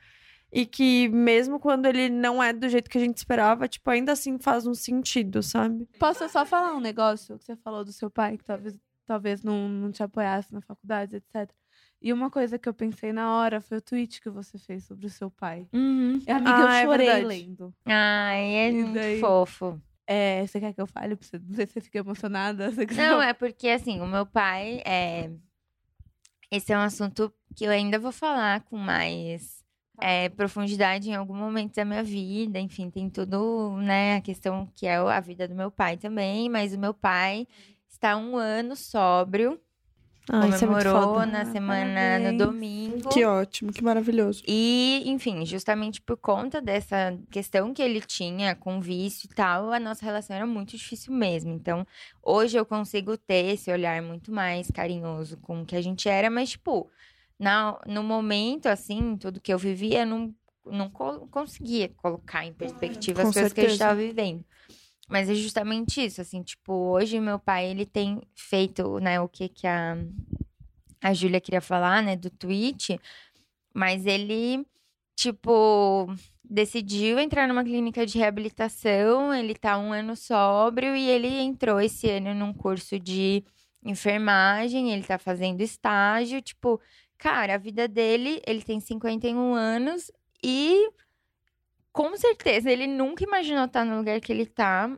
E 0.52 0.64
que 0.64 1.08
mesmo 1.08 1.58
quando 1.58 1.86
ele 1.86 2.08
não 2.08 2.40
é 2.40 2.52
do 2.52 2.68
jeito 2.68 2.88
que 2.88 2.96
a 2.96 3.00
gente 3.00 3.16
esperava, 3.16 3.66
tipo, 3.66 3.90
ainda 3.90 4.12
assim 4.12 4.38
faz 4.38 4.68
um 4.68 4.74
sentido, 4.74 5.42
sabe? 5.42 5.88
Posso 5.98 6.28
só 6.28 6.46
falar 6.46 6.76
um 6.76 6.80
negócio 6.80 7.36
que 7.36 7.44
você 7.44 7.56
falou 7.56 7.84
do 7.84 7.92
seu 7.92 8.08
pai, 8.08 8.38
que 8.38 8.44
talvez, 8.44 8.78
talvez 9.04 9.42
não, 9.42 9.68
não 9.68 9.90
te 9.90 10.00
apoiasse 10.00 10.54
na 10.54 10.60
faculdade, 10.60 11.16
etc. 11.16 11.52
E 12.06 12.12
uma 12.12 12.28
coisa 12.30 12.58
que 12.58 12.68
eu 12.68 12.74
pensei 12.74 13.14
na 13.14 13.34
hora 13.34 13.62
foi 13.62 13.78
o 13.78 13.80
tweet 13.80 14.20
que 14.20 14.28
você 14.28 14.58
fez 14.58 14.84
sobre 14.84 15.06
o 15.06 15.08
seu 15.10 15.30
pai. 15.30 15.66
Uhum. 15.72 16.18
E, 16.26 16.30
amiga, 16.30 16.50
Ah, 16.54 16.60
eu 16.60 16.68
é 16.68 16.82
chorei 16.84 17.06
verdade. 17.06 17.26
lendo. 17.26 17.74
Ai, 17.86 18.44
é 18.56 18.68
E 18.68 18.72
muito 18.74 18.92
daí? 18.92 19.20
fofo. 19.20 19.80
É, 20.06 20.46
você 20.46 20.60
quer 20.60 20.74
que 20.74 20.80
eu 20.82 20.86
fale 20.86 21.16
pra 21.16 21.26
você? 21.26 21.38
Não 21.42 21.54
sei 21.54 21.66
se 21.66 21.72
você 21.72 21.80
fica 21.80 22.00
emocionada. 22.00 22.70
Você 22.70 22.84
Não, 22.94 23.22
é 23.22 23.32
porque, 23.32 23.68
assim, 23.70 24.02
o 24.02 24.06
meu 24.06 24.26
pai 24.26 24.82
é. 24.84 25.30
Esse 26.50 26.74
é 26.74 26.76
um 26.78 26.82
assunto 26.82 27.32
que 27.56 27.64
eu 27.64 27.70
ainda 27.70 27.98
vou 27.98 28.12
falar 28.12 28.60
com 28.64 28.76
mais 28.76 29.64
é, 29.98 30.28
profundidade 30.28 31.08
em 31.08 31.14
algum 31.14 31.34
momento 31.34 31.74
da 31.74 31.86
minha 31.86 32.04
vida. 32.04 32.60
Enfim, 32.60 32.90
tem 32.90 33.08
tudo, 33.08 33.78
né? 33.78 34.16
A 34.16 34.20
questão 34.20 34.66
que 34.74 34.86
é 34.86 34.96
a 34.96 35.20
vida 35.20 35.48
do 35.48 35.54
meu 35.54 35.70
pai 35.70 35.96
também. 35.96 36.50
Mas 36.50 36.74
o 36.74 36.78
meu 36.78 36.92
pai 36.92 37.48
está 37.88 38.14
um 38.14 38.36
ano 38.36 38.76
sóbrio. 38.76 39.58
Ah, 40.30 40.46
isso 40.48 40.64
é 40.64 40.66
comemorou 40.66 41.14
foda. 41.14 41.26
na 41.26 41.40
Ah, 41.42 41.44
semana, 41.46 41.94
parabéns. 41.94 42.32
no 42.32 42.38
domingo. 42.46 43.08
Que 43.10 43.24
ótimo, 43.24 43.72
que 43.72 43.84
maravilhoso. 43.84 44.42
E, 44.48 45.02
enfim, 45.06 45.44
justamente 45.44 46.00
por 46.00 46.16
conta 46.16 46.60
dessa 46.62 47.18
questão 47.30 47.74
que 47.74 47.82
ele 47.82 48.00
tinha 48.00 48.54
com 48.54 48.80
vício 48.80 49.28
e 49.30 49.34
tal, 49.34 49.70
a 49.72 49.78
nossa 49.78 50.04
relação 50.04 50.34
era 50.34 50.46
muito 50.46 50.76
difícil 50.76 51.12
mesmo. 51.12 51.52
Então, 51.52 51.86
hoje 52.22 52.56
eu 52.56 52.64
consigo 52.64 53.16
ter 53.18 53.52
esse 53.52 53.70
olhar 53.70 54.00
muito 54.00 54.32
mais 54.32 54.70
carinhoso 54.70 55.36
com 55.38 55.60
o 55.60 55.66
que 55.66 55.76
a 55.76 55.82
gente 55.82 56.08
era, 56.08 56.30
mas, 56.30 56.50
tipo, 56.50 56.88
na, 57.38 57.78
no 57.86 58.02
momento, 58.02 58.66
assim, 58.66 59.16
tudo 59.18 59.40
que 59.40 59.52
eu 59.52 59.58
vivia, 59.58 60.00
eu 60.02 60.06
não, 60.06 60.34
não 60.64 60.88
co- 60.88 61.26
conseguia 61.30 61.90
colocar 61.96 62.46
em 62.46 62.52
perspectiva 62.54 63.20
Com 63.22 63.28
as 63.28 63.34
coisas 63.34 63.52
que 63.52 63.60
a 63.60 63.64
gente 63.64 63.72
certeza. 63.78 63.92
estava 63.92 64.00
vivendo. 64.00 64.42
Mas 65.08 65.28
é 65.28 65.34
justamente 65.34 66.04
isso, 66.04 66.20
assim, 66.20 66.42
tipo, 66.42 66.72
hoje 66.72 67.20
meu 67.20 67.38
pai, 67.38 67.66
ele 67.66 67.84
tem 67.84 68.22
feito, 68.34 68.98
né, 69.00 69.20
o 69.20 69.28
que 69.28 69.48
que 69.48 69.66
a, 69.66 69.96
a 71.02 71.12
Júlia 71.12 71.40
queria 71.40 71.60
falar, 71.60 72.02
né, 72.02 72.16
do 72.16 72.30
tweet, 72.30 72.98
mas 73.74 74.06
ele, 74.06 74.66
tipo, 75.14 76.06
decidiu 76.42 77.18
entrar 77.18 77.46
numa 77.46 77.64
clínica 77.64 78.06
de 78.06 78.18
reabilitação, 78.18 79.34
ele 79.34 79.54
tá 79.54 79.78
um 79.78 79.92
ano 79.92 80.16
sóbrio 80.16 80.96
e 80.96 81.08
ele 81.08 81.28
entrou 81.28 81.80
esse 81.80 82.08
ano 82.08 82.34
num 82.34 82.54
curso 82.54 82.98
de 82.98 83.44
enfermagem, 83.84 84.92
ele 84.92 85.02
tá 85.02 85.18
fazendo 85.18 85.60
estágio, 85.60 86.40
tipo, 86.40 86.80
cara, 87.18 87.54
a 87.54 87.58
vida 87.58 87.86
dele, 87.86 88.40
ele 88.46 88.62
tem 88.62 88.80
51 88.80 89.54
anos 89.54 90.10
e 90.42 90.88
com 91.94 92.16
certeza 92.16 92.68
ele 92.70 92.88
nunca 92.88 93.22
imaginou 93.22 93.66
estar 93.66 93.84
no 93.84 93.96
lugar 93.96 94.20
que 94.20 94.32
ele 94.32 94.44
tá. 94.44 94.90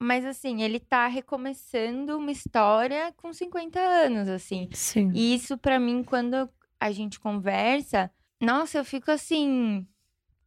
Mas 0.00 0.24
assim, 0.24 0.62
ele 0.62 0.78
tá 0.78 1.06
recomeçando 1.08 2.16
uma 2.16 2.30
história 2.30 3.12
com 3.16 3.32
50 3.32 3.80
anos, 3.80 4.28
assim. 4.28 4.68
Sim. 4.72 5.10
E 5.12 5.34
isso, 5.34 5.58
pra 5.58 5.78
mim, 5.78 6.04
quando 6.04 6.48
a 6.80 6.92
gente 6.92 7.18
conversa, 7.18 8.10
nossa, 8.40 8.78
eu 8.78 8.84
fico 8.84 9.10
assim, 9.10 9.86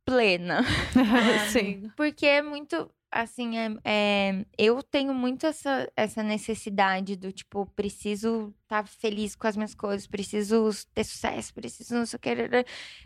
plena. 0.08 0.64
Sim. 1.51 1.91
Porque 1.95 2.26
é 2.26 2.41
muito, 2.41 2.89
assim, 3.12 3.58
é, 3.58 3.68
é- 3.84 4.45
eu 4.58 4.82
tenho 4.82 5.14
muito 5.14 5.45
essa, 5.45 5.91
essa 5.95 6.24
necessidade 6.24 7.18
do, 7.18 7.32
tipo, 7.32 7.66
preciso 7.76 8.53
estar 8.64 8.88
feliz 8.88 9.36
com 9.36 9.47
as 9.47 9.58
minhas 9.58 9.76
coisas, 9.76 10.08
preciso 10.08 10.70
ter 10.93 11.03
sucesso, 11.03 11.53
preciso 11.53 11.93
não 11.93 12.05
sei 12.05 12.18
o 12.18 12.20
que. 12.20 12.36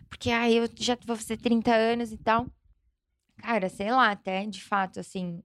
Porque, 0.08 0.30
ai, 0.30 0.54
eu 0.54 0.70
já 0.78 0.96
vou 1.06 1.16
fazer 1.16 1.38
30 1.38 1.74
anos 1.74 2.12
e 2.12 2.18
tal. 2.18 2.46
Cara, 3.38 3.68
sei 3.70 3.92
lá, 3.92 4.12
até 4.12 4.46
de 4.46 4.64
fato, 4.64 5.00
assim, 5.00 5.42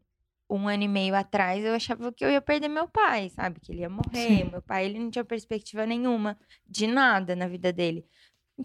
um 0.50 0.68
ano 0.68 0.82
e 0.84 0.88
meio 0.88 1.14
atrás 1.14 1.64
eu 1.64 1.74
achava 1.74 2.12
que 2.12 2.24
eu 2.24 2.30
ia 2.30 2.40
perder 2.42 2.68
meu 2.68 2.86
pai, 2.86 3.30
sabe? 3.30 3.58
Que 3.58 3.72
ele 3.72 3.80
ia 3.80 3.88
morrer. 3.88 4.44
Sim. 4.44 4.50
Meu 4.50 4.60
pai, 4.62 4.84
ele 4.84 4.98
não 4.98 5.10
tinha 5.10 5.24
perspectiva 5.24 5.86
nenhuma 5.86 6.38
de 6.68 6.86
nada 6.86 7.34
na 7.34 7.48
vida 7.48 7.72
dele. 7.72 8.04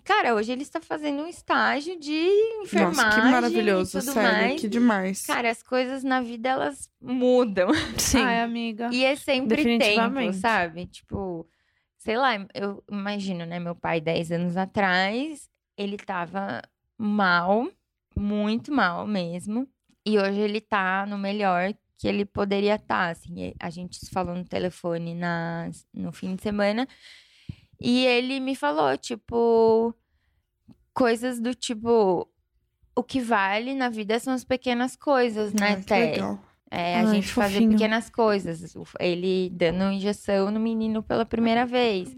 Cara, 0.03 0.33
hoje 0.33 0.51
ele 0.51 0.61
está 0.61 0.79
fazendo 0.79 1.23
um 1.23 1.27
estágio 1.27 1.99
de 1.99 2.27
enfermagem 2.61 3.03
Nossa, 3.03 3.21
que 3.21 3.27
maravilhoso, 3.27 3.97
e 3.97 4.01
tudo 4.01 4.13
sério, 4.13 4.31
mais. 4.31 4.61
que 4.61 4.67
demais. 4.69 5.25
Cara, 5.25 5.51
as 5.51 5.61
coisas 5.61 6.03
na 6.03 6.21
vida, 6.21 6.49
elas 6.49 6.89
mudam. 7.01 7.69
Sim. 7.97 8.21
Ai, 8.21 8.41
amiga. 8.41 8.89
E 8.91 9.03
é 9.03 9.15
sempre 9.17 9.77
tempo, 9.77 10.33
sabe? 10.33 10.85
Tipo, 10.85 11.45
sei 11.97 12.17
lá, 12.17 12.35
eu 12.53 12.81
imagino, 12.89 13.45
né? 13.45 13.59
Meu 13.59 13.75
pai, 13.75 13.99
10 13.99 14.31
anos 14.31 14.55
atrás, 14.55 15.49
ele 15.77 15.97
tava 15.97 16.61
mal, 16.97 17.67
muito 18.15 18.71
mal 18.71 19.05
mesmo. 19.05 19.67
E 20.05 20.17
hoje 20.17 20.39
ele 20.39 20.61
tá 20.61 21.05
no 21.05 21.17
melhor 21.17 21.73
que 21.97 22.07
ele 22.07 22.25
poderia 22.25 22.75
estar, 22.75 23.09
assim. 23.09 23.49
E 23.49 23.55
A 23.59 23.69
gente 23.69 23.97
se 23.97 24.09
falou 24.09 24.35
no 24.35 24.43
telefone 24.45 25.13
na, 25.13 25.69
no 25.93 26.11
fim 26.11 26.35
de 26.35 26.41
semana. 26.41 26.87
E 27.82 28.05
ele 28.05 28.39
me 28.39 28.55
falou, 28.55 28.97
tipo, 28.97 29.93
coisas 30.93 31.39
do 31.39 31.53
tipo... 31.53 32.27
O 32.95 33.03
que 33.03 33.21
vale 33.21 33.73
na 33.73 33.89
vida 33.89 34.19
são 34.19 34.34
as 34.34 34.43
pequenas 34.43 34.95
coisas, 34.97 35.53
né, 35.53 35.77
que 35.77 35.86
Té? 35.86 36.11
legal. 36.11 36.39
É, 36.69 36.95
a 36.95 36.99
Ai, 36.99 37.07
gente 37.07 37.27
fazer 37.27 37.55
fofinho. 37.55 37.71
pequenas 37.71 38.09
coisas. 38.09 38.75
Ele 38.99 39.49
dando 39.49 39.91
injeção 39.91 40.51
no 40.51 40.59
menino 40.59 41.01
pela 41.01 41.25
primeira 41.25 41.65
vez. 41.65 42.13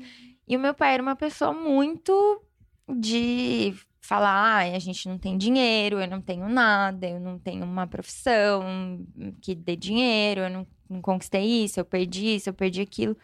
E 0.48 0.58
o 0.58 0.60
meu 0.60 0.74
pai 0.74 0.96
era 0.96 1.02
uma 1.04 1.16
pessoa 1.16 1.54
muito 1.54 2.42
de 2.88 3.74
falar: 4.02 4.58
"Ai, 4.58 4.76
a 4.76 4.80
gente 4.80 5.08
não 5.08 5.18
tem 5.18 5.38
dinheiro, 5.38 6.00
eu 6.02 6.08
não 6.08 6.22
tenho 6.22 6.48
nada, 6.50 7.08
eu 7.08 7.20
não 7.20 7.40
tenho 7.40 7.64
uma 7.64 7.88
profissão 7.88 9.06
que 9.42 9.56
dê 9.56 9.76
dinheiro, 9.76 10.42
eu 10.42 10.50
não, 10.50 10.68
não 10.90 11.02
conquistei 11.02 11.64
isso, 11.64 11.80
eu 11.80 11.86
perdi 11.86 12.36
isso, 12.36 12.50
eu 12.50 12.54
perdi 12.54 12.82
aquilo. 12.82 13.16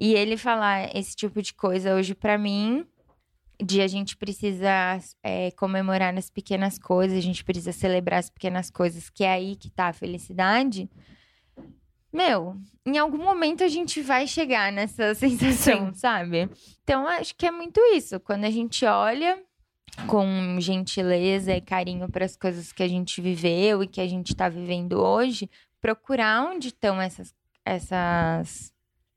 E 0.00 0.14
ele 0.14 0.38
falar 0.38 0.96
esse 0.96 1.14
tipo 1.14 1.42
de 1.42 1.52
coisa 1.52 1.94
hoje 1.94 2.14
pra 2.14 2.38
mim, 2.38 2.86
de 3.62 3.82
a 3.82 3.86
gente 3.86 4.16
precisa 4.16 4.98
é, 5.22 5.50
comemorar 5.50 6.10
nas 6.10 6.30
pequenas 6.30 6.78
coisas, 6.78 7.18
a 7.18 7.20
gente 7.20 7.44
precisa 7.44 7.70
celebrar 7.70 8.20
as 8.20 8.30
pequenas 8.30 8.70
coisas, 8.70 9.10
que 9.10 9.22
é 9.22 9.32
aí 9.32 9.56
que 9.56 9.68
tá 9.68 9.88
a 9.88 9.92
felicidade. 9.92 10.88
Meu, 12.10 12.56
em 12.86 12.96
algum 12.96 13.22
momento 13.22 13.62
a 13.62 13.68
gente 13.68 14.00
vai 14.00 14.26
chegar 14.26 14.72
nessa 14.72 15.12
sensação, 15.14 15.92
sabe? 15.92 16.48
Então, 16.82 17.06
acho 17.06 17.36
que 17.36 17.44
é 17.44 17.50
muito 17.50 17.78
isso. 17.94 18.18
Quando 18.20 18.44
a 18.46 18.50
gente 18.50 18.86
olha 18.86 19.38
com 20.06 20.58
gentileza 20.60 21.54
e 21.54 21.60
carinho 21.60 22.08
para 22.08 22.24
as 22.24 22.36
coisas 22.36 22.72
que 22.72 22.82
a 22.82 22.88
gente 22.88 23.20
viveu 23.20 23.82
e 23.82 23.86
que 23.86 24.00
a 24.00 24.08
gente 24.08 24.34
tá 24.34 24.48
vivendo 24.48 24.94
hoje, 24.94 25.50
procurar 25.78 26.42
onde 26.50 26.68
estão 26.68 27.00
essas, 27.00 27.34
essas, 27.64 28.72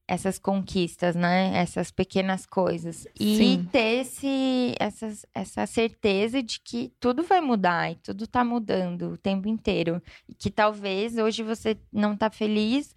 essas 0.07 0.37
conquistas, 0.37 1.15
né? 1.15 1.55
Essas 1.55 1.89
pequenas 1.91 2.45
coisas. 2.45 3.07
E 3.19 3.37
Sim. 3.37 3.69
ter 3.71 4.01
esse, 4.01 4.75
essas, 4.79 5.25
essa 5.33 5.65
certeza 5.65 6.43
de 6.43 6.59
que 6.59 6.91
tudo 6.99 7.23
vai 7.23 7.39
mudar 7.41 7.91
e 7.91 7.95
tudo 7.95 8.27
tá 8.27 8.43
mudando 8.43 9.13
o 9.13 9.17
tempo 9.17 9.47
inteiro. 9.47 10.01
E 10.27 10.33
que 10.35 10.49
talvez 10.51 11.17
hoje 11.17 11.41
você 11.43 11.77
não 11.91 12.17
tá 12.17 12.29
feliz, 12.29 12.93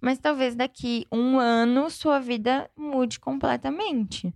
mas 0.00 0.18
talvez 0.18 0.54
daqui 0.54 1.06
um 1.10 1.38
ano 1.38 1.88
sua 1.90 2.18
vida 2.20 2.70
mude 2.76 3.18
completamente. 3.18 4.32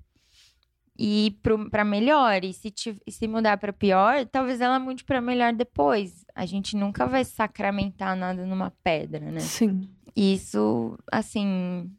E 0.96 1.36
pra 1.72 1.84
melhor, 1.84 2.44
e 2.44 2.52
se, 2.52 2.70
ti- 2.70 3.00
e 3.04 3.10
se 3.10 3.26
mudar 3.26 3.56
pra 3.58 3.72
pior, 3.72 4.24
talvez 4.26 4.60
ela 4.60 4.78
mude 4.78 5.02
pra 5.04 5.20
melhor 5.20 5.52
depois. 5.52 6.24
A 6.34 6.46
gente 6.46 6.76
nunca 6.76 7.04
vai 7.04 7.24
sacramentar 7.24 8.16
nada 8.16 8.46
numa 8.46 8.70
pedra, 8.82 9.18
né? 9.30 9.40
Sim. 9.40 9.90
Isso, 10.14 10.96
assim, 11.10 11.90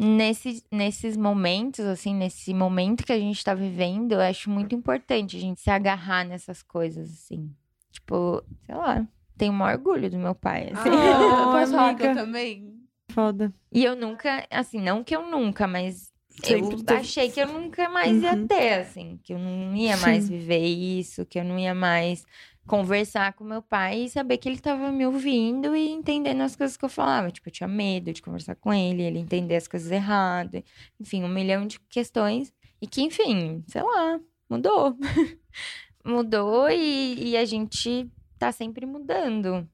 nesse, 0.00 0.62
nesses 0.70 1.16
momentos, 1.16 1.84
assim, 1.84 2.14
nesse 2.14 2.54
momento 2.54 3.04
que 3.04 3.12
a 3.12 3.18
gente 3.18 3.42
tá 3.44 3.52
vivendo, 3.54 4.12
eu 4.12 4.20
acho 4.20 4.48
muito 4.48 4.74
importante 4.74 5.36
a 5.36 5.40
gente 5.40 5.60
se 5.60 5.70
agarrar 5.70 6.24
nessas 6.24 6.62
coisas, 6.62 7.10
assim. 7.10 7.50
Tipo, 7.90 8.42
sei 8.64 8.74
lá, 8.74 9.06
tenho 9.36 9.52
o 9.52 9.56
maior 9.56 9.76
orgulho 9.78 10.08
do 10.10 10.18
meu 10.18 10.34
pai. 10.34 10.70
assim. 10.72 10.88
Ah, 11.36 11.48
posso 11.50 11.72
falar 11.72 11.94
que 11.94 12.02
eu 12.02 12.06
amiga. 12.10 12.22
também? 12.24 12.74
Foda. 13.10 13.52
E 13.72 13.84
eu 13.84 13.96
nunca, 13.96 14.46
assim, 14.50 14.80
não 14.80 15.02
que 15.02 15.16
eu 15.16 15.28
nunca, 15.28 15.66
mas 15.66 16.12
Sempre 16.28 16.76
eu 16.76 16.84
teve- 16.84 17.00
achei 17.00 17.30
que 17.30 17.40
eu 17.40 17.48
nunca 17.48 17.88
mais 17.88 18.22
ia 18.22 18.36
Uhum. 18.36 18.46
ter, 18.46 18.74
assim, 18.80 19.18
que 19.24 19.32
eu 19.34 19.38
não 19.38 19.74
ia 19.74 19.96
mais 19.96 20.28
viver 20.28 20.64
isso, 20.64 21.26
que 21.26 21.38
eu 21.40 21.44
não 21.44 21.58
ia 21.58 21.74
mais 21.74 22.24
conversar 22.68 23.32
com 23.32 23.42
meu 23.42 23.62
pai 23.62 24.02
e 24.02 24.10
saber 24.10 24.36
que 24.36 24.48
ele 24.48 24.60
tava 24.60 24.92
me 24.92 25.06
ouvindo 25.06 25.74
e 25.74 25.90
entendendo 25.90 26.42
as 26.42 26.54
coisas 26.54 26.76
que 26.76 26.84
eu 26.84 26.88
falava. 26.88 27.30
Tipo, 27.30 27.48
eu 27.48 27.52
tinha 27.52 27.66
medo 27.66 28.12
de 28.12 28.22
conversar 28.22 28.54
com 28.54 28.72
ele, 28.72 29.02
ele 29.02 29.18
entender 29.18 29.56
as 29.56 29.66
coisas 29.66 29.90
errado, 29.90 30.62
enfim, 31.00 31.24
um 31.24 31.28
milhão 31.28 31.66
de 31.66 31.80
questões. 31.88 32.52
E 32.80 32.86
que, 32.86 33.02
enfim, 33.02 33.64
sei 33.66 33.82
lá, 33.82 34.20
mudou. 34.48 34.96
mudou 36.04 36.68
e, 36.70 37.30
e 37.30 37.36
a 37.36 37.44
gente 37.44 38.08
tá 38.38 38.52
sempre 38.52 38.86
mudando. 38.86 39.68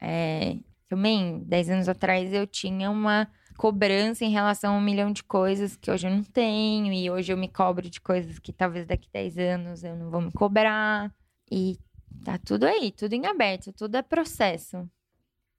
É, 0.00 0.56
também, 0.88 1.44
dez 1.46 1.68
anos 1.68 1.88
atrás, 1.88 2.32
eu 2.32 2.46
tinha 2.46 2.90
uma 2.90 3.30
cobrança 3.56 4.24
em 4.24 4.30
relação 4.30 4.74
a 4.74 4.78
um 4.78 4.80
milhão 4.80 5.12
de 5.12 5.22
coisas 5.22 5.76
que 5.76 5.90
hoje 5.90 6.08
eu 6.08 6.10
não 6.10 6.24
tenho. 6.24 6.90
E 6.90 7.10
hoje 7.10 7.30
eu 7.30 7.36
me 7.36 7.48
cobro 7.48 7.88
de 7.90 8.00
coisas 8.00 8.38
que 8.38 8.50
talvez 8.50 8.86
daqui 8.86 9.08
10 9.12 9.36
anos 9.36 9.84
eu 9.84 9.94
não 9.94 10.10
vou 10.10 10.22
me 10.22 10.32
cobrar. 10.32 11.14
E 11.52 11.78
tá 12.24 12.38
tudo 12.38 12.64
aí, 12.64 12.92
tudo 12.92 13.12
em 13.14 13.26
aberto, 13.26 13.72
tudo 13.72 13.96
é 13.96 14.02
processo. 14.02 14.88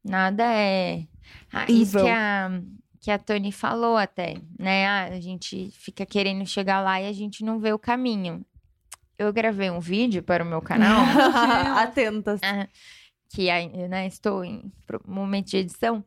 Nada 0.04 0.44
é. 0.44 1.06
Ah, 1.52 1.66
isso 1.70 2.02
que 2.02 2.10
a, 2.10 2.62
que 3.00 3.12
a 3.12 3.20
Tony 3.20 3.52
falou 3.52 3.98
até, 3.98 4.36
né? 4.58 4.88
Ah, 4.88 5.06
a 5.06 5.20
gente 5.20 5.72
fica 5.72 6.06
querendo 6.06 6.46
chegar 6.46 6.82
lá 6.82 7.02
e 7.02 7.08
a 7.08 7.14
gente 7.14 7.44
não 7.44 7.60
vê 7.60 7.72
o 7.72 7.80
caminho. 7.80 8.46
Eu 9.18 9.32
gravei 9.32 9.70
um 9.70 9.80
vídeo 9.80 10.24
para 10.24 10.44
o 10.44 10.48
meu 10.48 10.62
canal. 10.62 11.02
Atentas. 11.78 12.40
Ah, 12.44 12.68
que 13.30 13.50
ainda 13.50 13.88
né, 13.88 14.08
estou 14.08 14.44
em 14.44 14.72
momento 15.06 15.52
de 15.52 15.58
edição, 15.58 16.04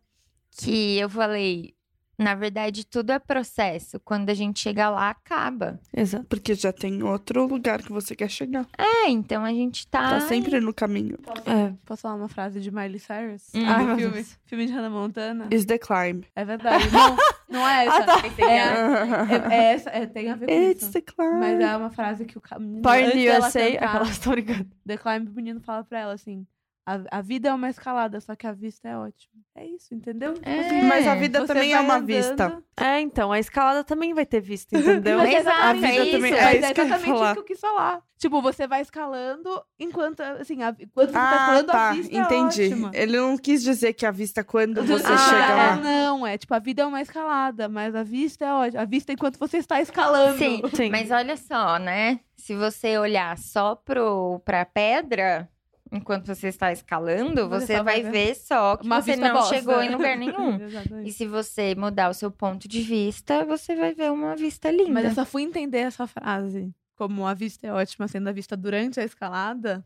que 0.51 0.99
eu 0.99 1.09
falei, 1.09 1.75
na 2.19 2.35
verdade, 2.35 2.87
tudo 2.87 3.11
é 3.11 3.19
processo. 3.19 3.99
Quando 4.01 4.31
a 4.31 4.35
gente 4.35 4.61
chega 4.61 4.89
lá, 4.91 5.11
acaba. 5.11 5.81
Exato. 5.95 6.27
Porque 6.29 6.55
já 6.55 6.73
tem 6.73 7.03
outro 7.03 7.47
lugar 7.47 7.83
que 7.83 7.93
você 7.93 8.15
quer 8.15 8.31
chegar. 8.31 8.67
É, 8.79 9.09
então 9.09 9.45
a 9.45 9.51
gente 9.53 9.87
tá. 9.89 10.11
Tá 10.11 10.21
sempre 10.21 10.61
no 10.61 10.73
caminho. 10.73 11.19
É. 11.47 11.73
Posso 11.85 12.03
falar 12.03 12.15
uma 12.15 12.29
frase 12.29 12.61
de 12.61 12.71
Miley 12.71 12.99
Cyrus? 12.99 13.49
Hum. 13.55 13.65
Ah, 13.67 13.97
filme, 13.97 14.13
Deus. 14.13 14.39
filme 14.45 14.67
de 14.67 14.73
Hannah 14.73 14.91
Montana. 14.91 15.49
Is 15.51 15.65
the 15.65 15.79
climb. 15.79 16.25
É 16.37 16.45
verdade. 16.45 16.91
Não, 16.91 17.17
não 17.49 17.69
é 17.69 17.87
essa. 17.87 17.99
Ah, 17.99 18.05
tá. 18.07 18.23
É, 18.45 18.57
é, 18.57 19.55
é 19.55 19.73
essa, 19.73 19.91
é, 19.91 20.07
tem 20.07 20.31
a 20.31 20.37
ver 20.37 20.47
com 20.47 20.53
It's 20.53 20.83
isso. 20.83 20.93
the 20.93 21.01
climb. 21.01 21.41
Mas 21.41 21.61
é 21.61 21.77
uma 21.77 21.91
frase 21.91 22.25
que 22.25 22.39
o 22.39 22.43
menino, 22.59 22.83
dela 22.83 23.47
USA, 23.47 23.61
aquela 23.81 24.05
história. 24.05 24.67
The 24.87 24.97
Climb, 24.97 25.29
o 25.29 25.35
menino 25.35 25.61
fala 25.61 25.85
pra 25.85 26.01
ela 26.01 26.13
assim: 26.13 26.47
a, 26.87 27.19
a 27.19 27.21
vida 27.23 27.49
é 27.49 27.55
uma 27.55 27.69
escalada, 27.71 28.21
só 28.21 28.35
que 28.37 28.47
a 28.47 28.53
vista 28.53 28.89
é 28.89 28.97
ótima. 28.97 29.33
É 29.57 29.65
isso, 29.67 29.95
entendeu? 29.95 30.35
Tipo 30.35 30.49
É. 30.49 30.61
assim, 30.67 30.83
Mas 30.83 31.07
a 31.07 31.15
vida 31.15 31.47
também 31.47 31.73
é 31.73 31.81
uma 31.81 31.95
andando, 31.95 32.07
vista. 32.07 32.63
É, 32.77 33.01
então, 33.01 33.31
a 33.31 33.39
escalada 33.39 33.85
também 33.85 34.13
vai 34.13 34.27
ter 34.27 34.41
vista, 34.41 34.77
entendeu? 34.79 35.19
Mas 35.19 35.33
é 35.33 35.39
Exato, 35.39 35.57
exatamente 35.59 35.87
é 35.87 36.05
isso. 36.07 36.17
isso. 36.17 36.27
É 36.27 36.31
Mas 36.45 36.57
isso 36.57 36.67
é 36.67 36.75
que 36.75 36.81
exatamente 36.81 37.07
falar. 37.09 37.25
isso 37.27 37.33
que 37.35 37.39
eu 37.41 37.45
quis 37.45 37.61
falar. 37.61 38.03
Tipo, 38.19 38.41
você 38.43 38.67
vai 38.67 38.81
escalando 38.81 39.63
enquanto, 39.79 40.21
assim, 40.21 40.63
a, 40.63 40.75
enquanto 40.81 41.09
você 41.09 41.13
tá 41.13 41.31
Ah, 41.31 41.37
escalando, 41.41 41.71
a 41.71 41.75
tá. 41.75 41.93
vista 41.93 42.17
Entendi. 42.17 42.63
é 42.63 42.67
ótima. 42.67 42.91
Ele 42.95 43.17
não 43.17 43.37
quis 43.37 43.63
dizer 43.63 43.93
que 43.93 44.05
a 44.07 44.11
vista 44.11 44.43
quando 44.43 44.83
você 44.85 45.13
Ah, 45.13 45.19
chega 45.19 45.45
é, 45.53 45.55
lá. 45.55 45.77
Não, 45.77 46.27
é 46.27 46.37
tipo, 46.39 46.53
a 46.55 46.59
vida 46.59 46.83
é 46.83 46.87
uma 46.87 47.01
escalada, 47.03 47.69
mas 47.69 47.95
a 47.95 48.03
vista 48.03 48.45
é 48.45 48.53
ótima. 48.53 48.83
A 48.83 48.85
vista 48.85 49.13
é 49.13 49.15
enquanto 49.15 49.39
você 49.39 49.59
está 49.59 49.81
escalando. 49.81 50.39
Sim, 50.39 50.63
Sim. 50.75 50.91
mas 50.91 51.11
olha 51.11 51.37
só, 51.37 51.79
né? 51.79 52.19
Se 52.37 52.55
você 52.57 52.99
olhar 52.99 53.39
só 53.39 53.75
pro, 53.77 54.41
pra 54.45 54.65
pedra, 54.65 55.49
enquanto 55.93 56.27
você 56.27 56.49
está 56.49 56.73
escalando, 56.73 57.49
Você 57.49 57.67
você, 57.67 57.77
só 57.77 57.83
vai 57.83 58.03
ver 58.03 58.11
ver 58.11 58.35
só 58.37 58.77
que 58.77 58.89
você 58.89 59.17
não 59.17 59.33
bosta. 59.35 59.55
chegou 59.55 59.83
em 59.83 59.91
lugar 59.91 60.17
nenhum. 60.17 60.59
E 61.05 61.13
se 61.13 61.27
você 61.27 61.75
mudar 61.75 62.09
o 62.11 62.15
seu 62.15 62.31
ponto 62.31 62.67
de 62.69 62.81
vista, 62.83 63.45
você 63.45 63.75
vai 63.77 63.95
ver 63.95 64.11
uma 64.11 64.35
vista 64.37 64.71
linda. 64.71 64.91
Mas 64.93 65.05
eu 65.05 65.15
só 65.15 65.25
fui 65.25 65.43
entender 65.43 65.79
essa 65.79 66.07
frase 66.07 66.73
como 66.97 67.27
a 67.27 67.35
vista 67.35 67.67
é 67.67 67.73
ótima 67.73 68.07
sendo 68.09 68.29
a 68.29 68.33
vista 68.33 68.57
durante 68.57 69.01
a 69.01 69.05
escalada 69.05 69.85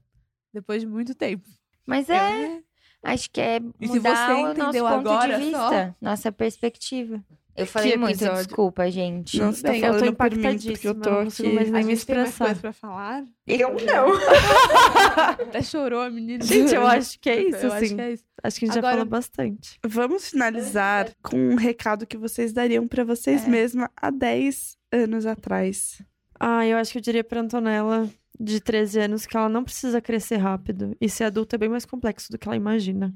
depois 0.53 0.83
de 0.83 0.87
muito 0.87 1.15
tempo. 1.15 1.49
Mas 1.87 2.09
é, 2.11 2.61
acho 3.03 3.31
que 3.31 3.41
é 3.41 3.61
E 3.81 3.89
se 3.89 3.95
mudar 3.97 4.27
você 4.29 4.33
o 4.33 4.43
nosso 4.43 4.61
entendeu 4.61 4.85
ponto 4.87 5.09
agora 5.11 5.39
de 5.39 5.51
só? 5.51 5.69
vista, 5.71 5.97
nossa 6.01 6.31
perspectiva. 6.33 7.23
Eu 7.59 7.67
falei 7.67 7.97
muito, 7.97 8.17
episódio? 8.17 8.47
desculpa, 8.47 8.91
gente. 8.91 9.39
Não, 9.39 9.53
tá 9.53 9.71
Bem, 9.71 9.83
eu 9.83 9.99
tô 9.99 10.05
mim, 10.05 10.13
porque 10.15 10.35
eu 10.35 10.39
impactadíssima, 10.43 10.95
tô 10.95 11.11
aqui. 11.11 11.53
mais 11.55 11.69
A 11.69 11.73
tem 11.87 11.93
expressar. 11.95 12.45
coisa 12.47 12.61
pra 12.61 12.73
falar? 12.73 13.25
Eu 13.47 13.71
não. 13.71 14.09
Até 15.49 15.63
chorou 15.63 16.01
a 16.01 16.11
menina. 16.11 16.45
Gente, 16.45 16.75
eu 16.75 16.87
acho 16.87 17.19
que 17.21 17.29
é 17.31 17.43
isso, 17.43 17.57
Eu 17.59 17.73
assim. 17.73 17.85
acho 17.87 17.95
que 17.95 18.01
é 18.01 18.13
isso. 18.13 18.25
Acho 18.43 18.59
que 18.59 18.65
a 18.65 18.69
gente 18.69 18.79
Agora- 18.79 18.93
já 18.93 18.99
falou 18.99 19.11
bastante. 19.11 19.79
Vamos 19.87 20.31
finalizar 20.31 21.11
com 21.23 21.37
um 21.37 21.55
recado 21.57 22.07
que 22.07 22.17
vocês 22.17 22.53
dariam 22.53 22.87
pra 22.87 23.05
vocês 23.05 23.45
É. 23.45 23.49
mesma 23.49 23.91
há 23.97 24.11
10 24.11 24.77
anos 24.93 25.27
atrás. 25.27 26.01
Ah, 26.39 26.65
eu 26.67 26.77
acho 26.79 26.93
que 26.93 26.99
eu 26.99 27.03
diria 27.03 27.25
pra 27.25 27.41
Antonella, 27.41 28.09
de 28.39 28.61
13 28.61 29.01
anos, 29.01 29.27
que 29.27 29.37
ela 29.37 29.49
não 29.49 29.65
precisa 29.65 30.01
crescer 30.01 30.37
rápido. 30.37 30.97
E 31.01 31.09
ser 31.09 31.25
adulta 31.25 31.57
é 31.57 31.59
bem 31.59 31.69
mais 31.69 31.85
complexo 31.85 32.31
do 32.31 32.39
que 32.39 32.47
ela 32.47 32.57
imagina. 32.57 33.13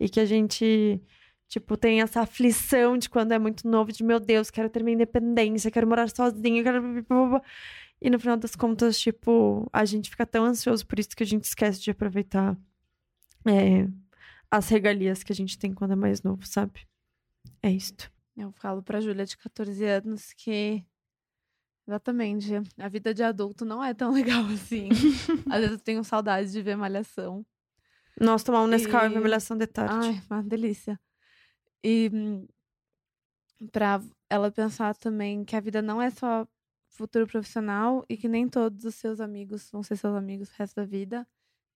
E 0.00 0.08
que 0.08 0.18
a 0.18 0.24
gente, 0.24 1.00
tipo, 1.48 1.76
tem 1.76 2.00
essa 2.00 2.20
aflição 2.22 2.96
de 2.98 3.08
quando 3.08 3.32
é 3.32 3.38
muito 3.38 3.68
novo, 3.68 3.92
de 3.92 4.02
meu 4.02 4.18
Deus, 4.20 4.50
quero 4.50 4.68
ter 4.68 4.82
minha 4.82 4.94
independência, 4.94 5.70
quero 5.70 5.86
morar 5.86 6.08
sozinha, 6.10 6.62
quero. 6.62 6.82
E 8.00 8.10
no 8.10 8.18
final 8.18 8.36
das 8.36 8.54
contas, 8.56 8.98
tipo, 8.98 9.68
a 9.72 9.84
gente 9.84 10.10
fica 10.10 10.26
tão 10.26 10.44
ansioso 10.44 10.86
por 10.86 10.98
isso 10.98 11.10
que 11.16 11.22
a 11.22 11.26
gente 11.26 11.44
esquece 11.44 11.80
de 11.80 11.90
aproveitar 11.90 12.56
é, 13.46 13.88
as 14.50 14.68
regalias 14.68 15.22
que 15.22 15.32
a 15.32 15.34
gente 15.34 15.58
tem 15.58 15.72
quando 15.72 15.92
é 15.92 15.96
mais 15.96 16.22
novo, 16.22 16.46
sabe? 16.46 16.86
É 17.62 17.70
isto. 17.70 18.12
Eu 18.36 18.50
falo 18.52 18.82
pra 18.82 19.00
Júlia 19.00 19.24
de 19.24 19.36
14 19.38 19.84
anos 19.84 20.32
que. 20.32 20.84
Exatamente. 21.86 22.50
A 22.78 22.88
vida 22.88 23.12
de 23.14 23.22
adulto 23.22 23.64
não 23.64 23.82
é 23.84 23.92
tão 23.94 24.10
legal 24.12 24.44
assim. 24.46 24.88
Às 25.50 25.60
vezes 25.60 25.72
eu 25.72 25.78
tenho 25.78 26.02
saudade 26.02 26.50
de 26.50 26.62
ver 26.62 26.76
malhação. 26.76 27.44
Nós 28.20 28.42
tomar 28.42 28.62
um 28.62 28.66
Nescau 28.66 29.04
e 29.04 29.06
E- 29.06 29.12
vermelhação 29.12 29.56
de 29.56 29.66
tarde. 29.66 29.94
Ai, 29.94 30.22
uma 30.30 30.42
delícia. 30.42 30.98
E 31.84 32.10
hum, 32.12 32.46
pra 33.70 34.00
ela 34.30 34.50
pensar 34.50 34.96
também 34.96 35.44
que 35.44 35.54
a 35.54 35.60
vida 35.60 35.82
não 35.82 36.00
é 36.00 36.08
só 36.10 36.48
futuro 36.88 37.26
profissional 37.26 38.04
e 38.08 38.16
que 38.16 38.26
nem 38.26 38.48
todos 38.48 38.84
os 38.84 38.94
seus 38.94 39.20
amigos 39.20 39.70
vão 39.70 39.82
ser 39.82 39.96
seus 39.96 40.14
amigos 40.14 40.48
o 40.50 40.54
resto 40.56 40.76
da 40.76 40.86
vida. 40.86 41.26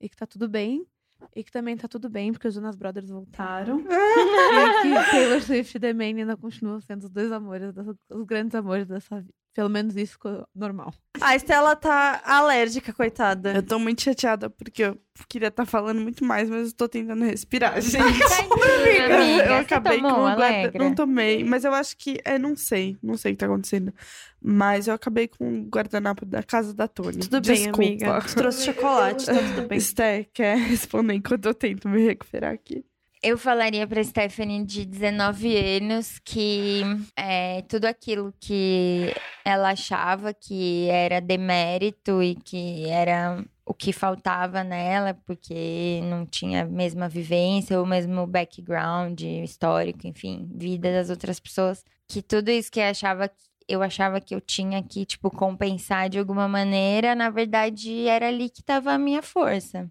E 0.01 0.09
que 0.09 0.17
tá 0.17 0.27
tudo 0.27 0.49
bem. 0.49 0.87
E 1.35 1.43
que 1.43 1.51
também 1.51 1.77
tá 1.77 1.89
tudo 1.89 2.09
bem, 2.09 2.33
porque 2.33 2.47
os 2.47 2.55
Jonas 2.55 2.77
Brothers 2.77 3.11
voltaram. 3.11 3.81
e 3.85 5.05
que 5.05 5.11
Taylor 5.11 5.43
Swift 5.43 5.77
e 5.77 5.81
The 5.81 5.93
Man 5.93 6.05
ainda 6.05 6.37
continuam 6.37 6.81
sendo 6.81 7.05
os 7.05 7.11
dois 7.11 7.31
amores, 7.33 7.75
os 8.09 8.25
grandes 8.25 8.55
amores 8.55 8.87
dessa 8.87 9.21
vida. 9.21 9.35
Pelo 9.59 9.69
menos 9.69 9.97
isso 9.97 10.13
ficou 10.13 10.47
normal. 10.55 10.95
A 11.21 11.35
Estela 11.35 11.75
tá 11.75 12.23
alérgica, 12.25 12.93
coitada. 12.93 13.55
Eu 13.55 13.63
tô 13.65 13.77
muito 13.77 14.03
chateada 14.03 14.49
porque 14.49 14.85
eu 14.85 14.97
queria 15.29 15.49
estar 15.49 15.67
falando 15.67 16.01
muito 16.01 16.25
mais, 16.25 16.49
mas 16.49 16.69
eu 16.69 16.77
tô 16.77 16.89
tentando 16.89 17.25
respirar, 17.25 17.81
gente. 17.83 17.99
Tadinha, 17.99 19.17
amiga. 19.17 19.45
eu 19.51 19.57
acabei 19.57 19.97
tomou 19.97 20.15
com 20.15 20.21
o 20.21 20.37
guarda... 20.37 20.79
Não 20.79 20.95
tomei, 20.95 21.43
mas 21.43 21.65
eu 21.65 21.75
acho 21.75 21.97
que. 21.97 22.21
É, 22.25 22.39
não 22.39 22.55
sei. 22.55 22.97
Não 23.03 23.17
sei 23.17 23.33
o 23.33 23.35
que 23.35 23.41
tá 23.41 23.47
acontecendo. 23.47 23.93
Mas 24.41 24.87
eu 24.87 24.95
acabei 24.95 25.27
com 25.27 25.63
o 25.63 25.65
guardanapo 25.65 26.25
da 26.25 26.41
casa 26.41 26.73
da 26.73 26.87
Tony. 26.87 27.19
Tudo 27.19 27.41
Desculpa. 27.41 27.79
bem, 27.79 27.89
amiga. 27.89 28.21
Tu 28.21 28.37
trouxe 28.37 28.65
chocolate, 28.65 29.27
tá 29.27 29.35
tudo 29.35 29.67
bem. 29.67 29.79
Esté, 29.79 30.23
quer 30.33 30.57
responder 30.57 31.15
enquanto 31.15 31.47
eu 31.47 31.55
tento 31.55 31.89
me 31.89 32.07
recuperar 32.07 32.55
aqui? 32.55 32.85
Eu 33.21 33.37
falaria 33.37 33.85
pra 33.87 34.03
Stephanie 34.03 34.65
de 34.65 34.85
19 34.85 35.57
anos 35.57 36.21
que 36.25 36.83
é, 37.17 37.63
tudo 37.63 37.87
aquilo 37.87 38.33
que 38.39 39.13
ela 39.45 39.71
achava 39.71 40.33
que 40.33 40.89
era 40.89 41.21
demérito 41.21 42.23
e 42.23 42.37
que 42.37 42.89
era 42.89 43.45
o 43.67 43.75
que 43.75 43.93
faltava 43.93 44.63
nela, 44.63 45.15
porque 45.27 46.01
não 46.05 46.25
tinha 46.25 46.63
a 46.63 46.67
mesma 46.67 47.09
vivência 47.09 47.81
o 47.83 47.87
mesmo 47.87 48.27
background 48.27 49.21
histórico, 49.21 50.07
enfim, 50.07 50.49
vida 50.55 50.93
das 50.93 51.11
outras 51.11 51.41
pessoas, 51.41 51.85
que 52.07 52.23
tudo 52.23 52.51
isso 52.51 52.71
que 52.71 52.81
eu 52.81 52.85
achava 52.85 53.31
eu 53.69 53.83
achava 53.83 54.19
que 54.19 54.35
eu 54.35 54.41
tinha 54.41 54.83
que, 54.83 55.05
tipo, 55.05 55.31
compensar 55.31 56.09
de 56.09 56.19
alguma 56.19 56.49
maneira, 56.49 57.15
na 57.15 57.29
verdade 57.29 58.09
era 58.09 58.29
ali 58.29 58.49
que 58.49 58.63
tava 58.63 58.93
a 58.93 58.99
minha 58.99 59.23
força. 59.23 59.91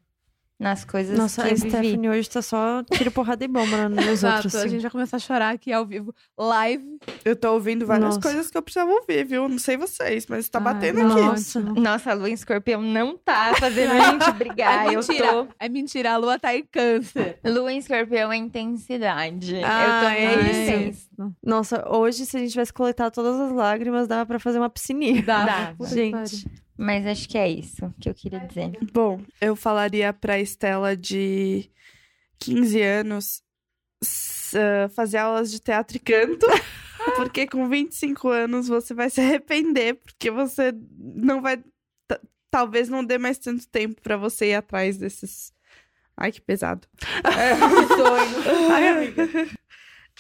Nas 0.60 0.84
coisas 0.84 1.16
Nossa, 1.16 1.44
que 1.44 1.48
a 1.50 1.52
eu 1.52 1.56
vivi. 1.56 1.70
Stephanie 1.70 2.10
hoje 2.10 2.28
tá 2.30 2.42
só 2.42 2.82
tiro 2.92 3.12
porrada 3.12 3.46
e 3.46 3.48
bomba 3.48 3.88
nos 3.90 4.04
Exato, 4.08 4.36
outros. 4.38 4.56
a 4.56 4.60
assim. 4.62 4.70
gente 4.70 4.82
vai 4.82 4.90
começar 4.92 5.18
a 5.18 5.20
chorar 5.20 5.54
aqui 5.54 5.72
ao 5.72 5.86
vivo, 5.86 6.12
live. 6.36 6.98
Eu 7.24 7.36
tô 7.36 7.54
ouvindo 7.54 7.86
várias 7.86 8.16
Nossa. 8.16 8.22
coisas 8.22 8.50
que 8.50 8.58
eu 8.58 8.62
precisava 8.64 8.90
ouvir, 8.92 9.24
viu? 9.24 9.48
Não 9.48 9.60
sei 9.60 9.78
vocês, 9.78 10.26
mas 10.28 10.50
tá 10.50 10.58
Ai, 10.58 10.64
batendo 10.64 11.04
não, 11.04 11.12
aqui. 11.32 11.80
Nossa. 11.80 12.10
a 12.10 12.14
lua 12.16 12.30
em 12.30 12.34
escorpião 12.34 12.82
não 12.82 13.16
tá 13.16 13.54
fazendo 13.60 13.92
a 13.92 14.00
gente 14.12 14.32
brigar. 14.32 14.86
é 14.88 14.96
eu 14.96 15.00
mentira, 15.00 15.28
tô. 15.32 15.48
é 15.60 15.70
mentira, 15.70 16.12
a 16.14 16.18
lua 16.18 16.40
tá 16.40 16.56
em 16.56 16.64
câncer. 16.64 17.40
Lua 17.46 17.72
em 17.72 17.78
escorpião 17.78 18.32
é 18.32 18.38
intensidade. 18.38 19.62
Ah, 19.64 19.84
eu 19.84 20.00
tô 20.02 20.08
é 20.08 20.36
muito 20.38 20.90
isso. 20.90 21.08
Nossa, 21.44 21.88
hoje, 21.88 22.26
se 22.26 22.36
a 22.36 22.40
gente 22.40 22.52
tivesse 22.52 22.74
coletado 22.74 23.14
todas 23.14 23.40
as 23.40 23.52
lágrimas, 23.52 24.08
dava 24.08 24.26
pra 24.26 24.40
fazer 24.40 24.58
uma 24.58 24.70
piscininha. 24.72 25.22
Dá. 25.22 25.46
Dá. 25.80 25.86
Gente. 25.86 26.48
Mas 26.78 27.06
acho 27.08 27.28
que 27.28 27.38
é 27.38 27.50
isso 27.50 27.94
que 28.00 28.08
eu 28.10 28.14
queria 28.14 28.40
dizer. 28.40 28.72
Bom, 28.94 29.22
eu 29.42 29.56
falaria 29.56 30.14
pra 30.14 30.40
Estela 30.40 30.96
de 30.96 31.70
15 32.40 32.82
anos 32.82 33.42
ah, 34.56 34.88
fazer 34.90 35.18
aulas 35.18 35.52
de 35.52 35.60
teatro 35.60 35.98
e 35.98 36.00
canto. 36.00 36.46
Porque 37.16 37.48
com 37.48 37.68
25 37.70 38.28
anos 38.30 38.68
você 38.68 38.94
vai 38.94 39.10
se 39.10 39.22
arrepender, 39.22 39.96
porque 39.96 40.30
você 40.30 40.74
não 41.00 41.42
vai. 41.42 41.58
ta- 42.08 42.20
Talvez 42.52 42.90
não 42.90 43.04
dê 43.04 43.18
mais 43.18 43.38
tanto 43.38 43.66
tempo 43.70 44.02
pra 44.02 44.18
você 44.18 44.48
ir 44.48 44.56
atrás 44.56 44.98
desses. 44.98 45.54
Ai, 46.18 46.32
que 46.34 46.42
pesado. 46.42 46.86
Ai, 48.72 48.88
amiga. 48.90 49.30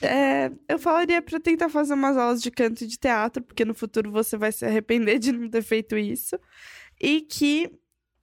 É, 0.01 0.51
eu 0.69 0.77
falaria 0.77 1.21
pra 1.21 1.39
tentar 1.39 1.69
fazer 1.69 1.93
umas 1.93 2.15
aulas 2.17 2.41
de 2.41 2.51
canto 2.51 2.83
e 2.83 2.87
de 2.87 2.97
teatro, 2.97 3.41
porque 3.43 3.65
no 3.65 3.73
futuro 3.73 4.11
você 4.11 4.37
vai 4.37 4.51
se 4.51 4.65
arrepender 4.65 5.17
de 5.19 5.31
não 5.31 5.49
ter 5.49 5.63
feito 5.63 5.97
isso. 5.97 6.39
E 6.99 7.21
que 7.21 7.71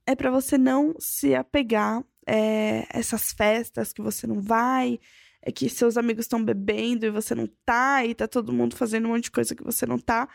é 0.07 0.15
pra 0.15 0.31
você 0.31 0.57
não 0.57 0.95
se 0.99 1.35
apegar 1.35 2.03
é, 2.27 2.85
essas 2.89 3.33
festas 3.33 3.91
que 3.93 4.01
você 4.01 4.25
não 4.27 4.41
vai, 4.41 4.99
é 5.41 5.51
que 5.51 5.69
seus 5.69 5.97
amigos 5.97 6.25
estão 6.25 6.43
bebendo 6.43 7.05
e 7.05 7.11
você 7.11 7.35
não 7.35 7.47
tá, 7.65 8.05
e 8.05 8.15
tá 8.15 8.27
todo 8.27 8.53
mundo 8.53 8.75
fazendo 8.75 9.07
um 9.07 9.11
monte 9.11 9.25
de 9.25 9.31
coisa 9.31 9.55
que 9.55 9.63
você 9.63 9.85
não 9.85 9.99
tá, 9.99 10.27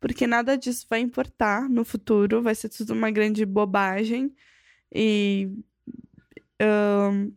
porque 0.00 0.26
nada 0.26 0.56
disso 0.56 0.86
vai 0.90 1.00
importar 1.00 1.68
no 1.68 1.84
futuro, 1.84 2.42
vai 2.42 2.54
ser 2.54 2.68
tudo 2.68 2.92
uma 2.92 3.10
grande 3.10 3.44
bobagem. 3.46 4.34
E. 4.94 5.50
ahn, 6.60 7.32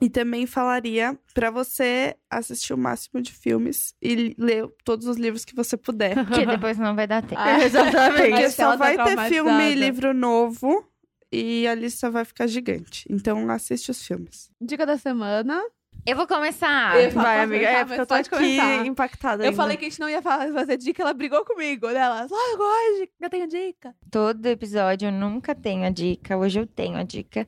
e 0.00 0.08
também 0.08 0.46
falaria 0.46 1.18
pra 1.34 1.50
você 1.50 2.16
assistir 2.30 2.72
o 2.72 2.78
máximo 2.78 3.20
de 3.20 3.32
filmes 3.32 3.94
e 4.00 4.34
ler 4.38 4.66
todos 4.84 5.06
os 5.06 5.16
livros 5.16 5.44
que 5.44 5.54
você 5.54 5.76
puder. 5.76 6.14
Porque 6.26 6.46
depois 6.46 6.78
não 6.78 6.96
vai 6.96 7.06
dar 7.06 7.22
tempo. 7.22 7.40
Ah, 7.40 7.60
Exatamente. 7.64 8.30
Porque 8.30 8.50
só 8.50 8.70
tá 8.70 8.76
vai 8.76 8.96
ter 8.96 9.28
filme 9.28 9.70
e 9.70 9.74
livro 9.74 10.14
novo 10.14 10.84
e 11.30 11.66
a 11.66 11.74
lista 11.74 12.10
vai 12.10 12.24
ficar 12.24 12.46
gigante. 12.46 13.04
Então 13.10 13.50
assiste 13.50 13.90
os 13.90 14.04
filmes. 14.04 14.50
Dica 14.60 14.86
da 14.86 14.96
semana. 14.96 15.62
Eu 16.06 16.16
vou 16.16 16.26
começar. 16.26 16.98
Eu 16.98 17.10
falo, 17.12 17.26
Vai, 17.26 17.40
amiga. 17.40 17.58
começar? 17.66 17.78
É, 17.80 17.84
porque 17.84 18.00
eu 18.00 18.06
tô 18.06 18.14
Pode 18.14 18.28
aqui 18.28 18.36
começar. 18.36 18.86
impactada 18.86 19.42
Eu 19.42 19.46
ainda. 19.50 19.56
falei 19.56 19.76
que 19.76 19.84
a 19.84 19.88
gente 19.88 20.00
não 20.00 20.08
ia 20.08 20.22
fa- 20.22 20.50
fazer 20.52 20.76
dica, 20.78 21.02
ela 21.02 21.12
brigou 21.12 21.44
comigo. 21.44 21.86
Né? 21.88 21.98
Ela, 22.00 22.22
logo 22.22 22.62
hoje, 22.62 23.10
eu 23.20 23.30
tenho 23.30 23.46
dica. 23.46 23.94
Todo 24.10 24.46
episódio 24.46 25.08
eu 25.08 25.12
nunca 25.12 25.54
tenho 25.54 25.84
a 25.84 25.90
dica. 25.90 26.36
Hoje 26.38 26.58
eu 26.60 26.66
tenho 26.66 26.96
a 26.96 27.02
dica. 27.02 27.46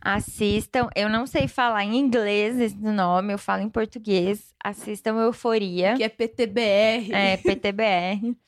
Assistam. 0.00 0.88
Eu 0.94 1.08
não 1.08 1.26
sei 1.26 1.46
falar 1.48 1.84
em 1.84 1.96
inglês 1.96 2.58
esse 2.60 2.76
nome, 2.76 3.32
eu 3.32 3.38
falo 3.38 3.62
em 3.62 3.68
português. 3.70 4.52
Assistam 4.62 5.16
Euforia. 5.22 5.94
Que 5.94 6.02
é 6.02 6.08
PTBR. 6.08 7.12
É, 7.12 7.36
PTBR. 7.38 8.36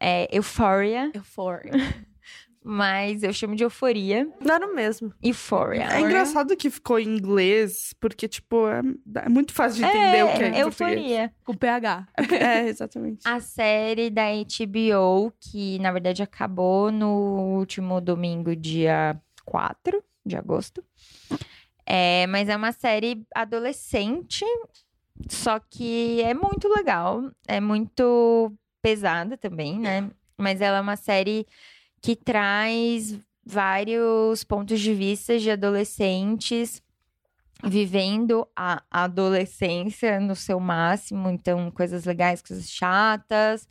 É 0.00 0.28
Euphoria, 0.36 1.10
Euphoria. 1.14 1.70
Mas 2.66 3.22
eu 3.22 3.30
chamo 3.30 3.54
de 3.54 3.62
Euforia. 3.62 4.26
Dá 4.40 4.58
no 4.58 4.74
mesmo. 4.74 5.12
Euphoria. 5.22 5.84
É 5.84 6.00
engraçado 6.00 6.56
que 6.56 6.70
ficou 6.70 6.98
em 6.98 7.06
inglês, 7.06 7.94
porque, 8.00 8.26
tipo, 8.26 8.66
é, 8.66 8.80
é 9.22 9.28
muito 9.28 9.52
fácil 9.52 9.84
de 9.84 9.84
entender 9.84 10.24
o 10.24 10.32
que 10.32 10.42
é 10.42 10.48
em 10.48 10.62
português. 10.62 10.96
Euforia. 10.96 11.32
Com 11.44 11.54
PH. 11.54 12.08
É, 12.40 12.66
exatamente. 12.66 13.20
A 13.28 13.38
série 13.38 14.08
da 14.08 14.24
HBO, 14.32 15.30
que 15.38 15.78
na 15.78 15.92
verdade 15.92 16.22
acabou 16.22 16.90
no 16.90 17.58
último 17.58 18.00
domingo, 18.00 18.56
dia 18.56 19.20
4 19.44 20.02
de 20.24 20.36
agosto. 20.36 20.82
É, 21.84 22.26
mas 22.28 22.48
é 22.48 22.56
uma 22.56 22.72
série 22.72 23.26
adolescente, 23.34 24.46
só 25.28 25.58
que 25.58 26.22
é 26.22 26.32
muito 26.32 26.66
legal, 26.66 27.30
é 27.46 27.60
muito 27.60 28.50
pesada 28.80 29.36
também, 29.36 29.78
né? 29.78 30.10
Mas 30.38 30.62
ela 30.62 30.78
é 30.78 30.80
uma 30.80 30.96
série 30.96 31.46
que 32.04 32.14
traz 32.14 33.18
vários 33.42 34.44
pontos 34.44 34.78
de 34.78 34.92
vista 34.92 35.38
de 35.38 35.50
adolescentes 35.50 36.82
vivendo 37.64 38.46
a 38.54 38.82
adolescência 38.90 40.20
no 40.20 40.36
seu 40.36 40.60
máximo, 40.60 41.30
então 41.30 41.70
coisas 41.70 42.04
legais, 42.04 42.42
coisas 42.42 42.70
chatas, 42.70 43.66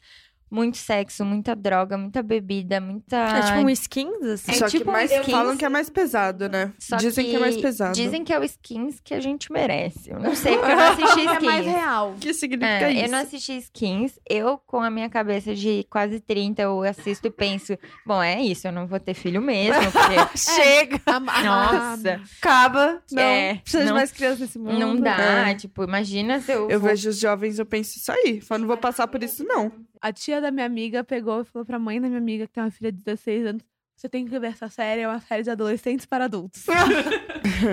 muito 0.54 0.78
sexo, 0.78 1.26
muita 1.26 1.56
droga, 1.56 1.98
muita 1.98 2.22
bebida, 2.22 2.80
muita 2.80 3.18
É 3.18 3.42
tipo 3.42 3.58
um 3.60 3.70
skins, 3.72 4.24
assim. 4.24 4.52
É 4.52 4.56
Só 4.56 4.68
tipo 4.68 4.86
que 4.86 4.92
mais 4.92 5.12
um 5.12 5.16
skins. 5.16 5.32
falam 5.32 5.58
que 5.58 5.66
é 5.66 5.70
mais 5.70 5.90
pesado, 5.90 6.48
né? 6.48 6.72
Só 6.78 6.98
Dizem 6.98 7.26
que... 7.26 7.36
é 7.36 7.40
mais 7.40 7.58
pesado. 7.58 7.94
Dizem 7.96 8.24
que 8.24 8.32
é 8.32 8.40
o 8.40 8.44
skins 8.44 9.00
que 9.04 9.14
a 9.14 9.20
gente 9.20 9.52
merece. 9.52 10.12
Eu 10.12 10.20
não 10.20 10.36
sei, 10.36 10.56
porque 10.58 10.72
eu 10.72 10.76
não 10.76 10.84
assisti 10.94 11.22
É 11.22 11.40
mais 11.40 11.66
skins. 11.66 11.66
real. 11.66 12.12
O 12.12 12.18
que 12.20 12.34
significa 12.34 12.68
É, 12.88 12.92
isso? 12.94 13.06
eu 13.06 13.10
não 13.10 13.18
assisti 13.18 13.58
skins. 13.58 14.20
Eu, 14.30 14.58
com 14.68 14.80
a 14.82 14.90
minha 14.92 15.10
cabeça 15.10 15.56
de 15.56 15.86
quase 15.90 16.20
30, 16.20 16.62
eu 16.62 16.84
assisto 16.84 17.26
e 17.28 17.32
penso: 17.32 17.76
bom, 18.06 18.22
é 18.22 18.40
isso, 18.42 18.68
eu 18.68 18.72
não 18.72 18.86
vou 18.86 19.00
ter 19.00 19.14
filho 19.16 19.42
mesmo, 19.42 19.74
porque. 19.92 20.38
Chega! 20.38 21.02
A- 21.08 21.16
a- 21.16 21.44
Nossa, 21.44 22.22
Acaba. 22.42 23.02
Não, 23.12 23.22
É, 23.22 23.56
precisa 23.56 23.84
de 23.84 23.90
não- 23.90 23.96
mais 23.96 24.12
crianças 24.12 24.40
nesse 24.42 24.60
mundo. 24.60 24.78
não 24.80 24.96
dá. 24.96 25.50
É. 25.50 25.56
Tipo, 25.56 25.84
imagina 25.84 26.40
se 26.40 26.52
eu. 26.52 26.70
Eu 26.70 26.80
vou- 26.80 26.90
vejo 26.90 27.10
os 27.10 27.18
jovens, 27.20 27.58
eu 27.60 27.66
penso 27.66 27.98
isso 27.98 28.12
aí. 28.12 28.40
Falo, 28.42 28.62
não 28.62 28.68
vou 28.68 28.78
passar 28.78 29.08
por 29.08 29.24
isso, 29.24 29.44
não. 29.44 29.72
A 30.02 30.12
tia 30.12 30.42
da 30.44 30.52
minha 30.52 30.66
amiga 30.66 31.04
pegou 31.04 31.42
e 31.42 31.46
falou 31.46 31.66
pra 31.66 31.80
mãe 31.80 32.00
da 32.00 32.08
minha 32.08 32.20
amiga, 32.20 32.46
que 32.46 32.54
tem 32.54 32.64
uma 32.64 32.72
filha 32.72 32.92
de 32.92 33.00
16 33.04 33.46
anos, 33.48 33.64
você 33.96 34.10
tem 34.10 34.26
que 34.26 34.40
ver 34.40 34.48
essa 34.48 34.70
série, 34.70 35.02
é 35.02 35.08
uma 35.08 35.20
série 35.20 35.44
de 35.44 35.50
adolescentes 35.50 36.06
para 36.06 36.26
adultos. 36.26 36.66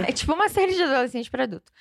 É 0.06 0.12
tipo 0.12 0.32
uma 0.32 0.48
série 0.48 0.74
de 0.74 0.82
adolescente 0.82 1.30
para 1.30 1.44
adulto. 1.44 1.72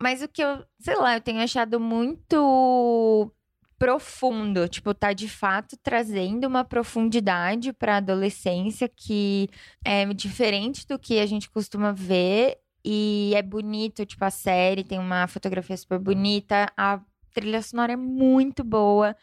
Mas 0.00 0.22
o 0.22 0.28
que 0.28 0.42
eu, 0.42 0.64
sei 0.80 0.96
lá, 0.96 1.14
eu 1.14 1.20
tenho 1.20 1.40
achado 1.40 1.78
muito 1.78 3.32
profundo, 3.78 4.68
tipo, 4.68 4.92
tá 4.92 5.12
de 5.12 5.28
fato 5.28 5.76
trazendo 5.76 6.46
uma 6.46 6.64
profundidade 6.64 7.72
pra 7.72 7.98
adolescência 7.98 8.88
que 8.88 9.48
é 9.84 10.04
diferente 10.12 10.86
do 10.86 10.98
que 10.98 11.20
a 11.20 11.26
gente 11.26 11.48
costuma 11.48 11.92
ver 11.92 12.58
e 12.84 13.32
é 13.36 13.42
bonito, 13.42 14.04
tipo, 14.04 14.24
a 14.24 14.30
série 14.30 14.82
tem 14.82 14.98
uma 14.98 15.26
fotografia 15.28 15.76
super 15.76 15.98
bonita, 15.98 16.72
a 16.76 17.00
trilha 17.32 17.62
sonora 17.62 17.92
é 17.92 17.96
muito 17.96 18.64
boa, 18.64 19.14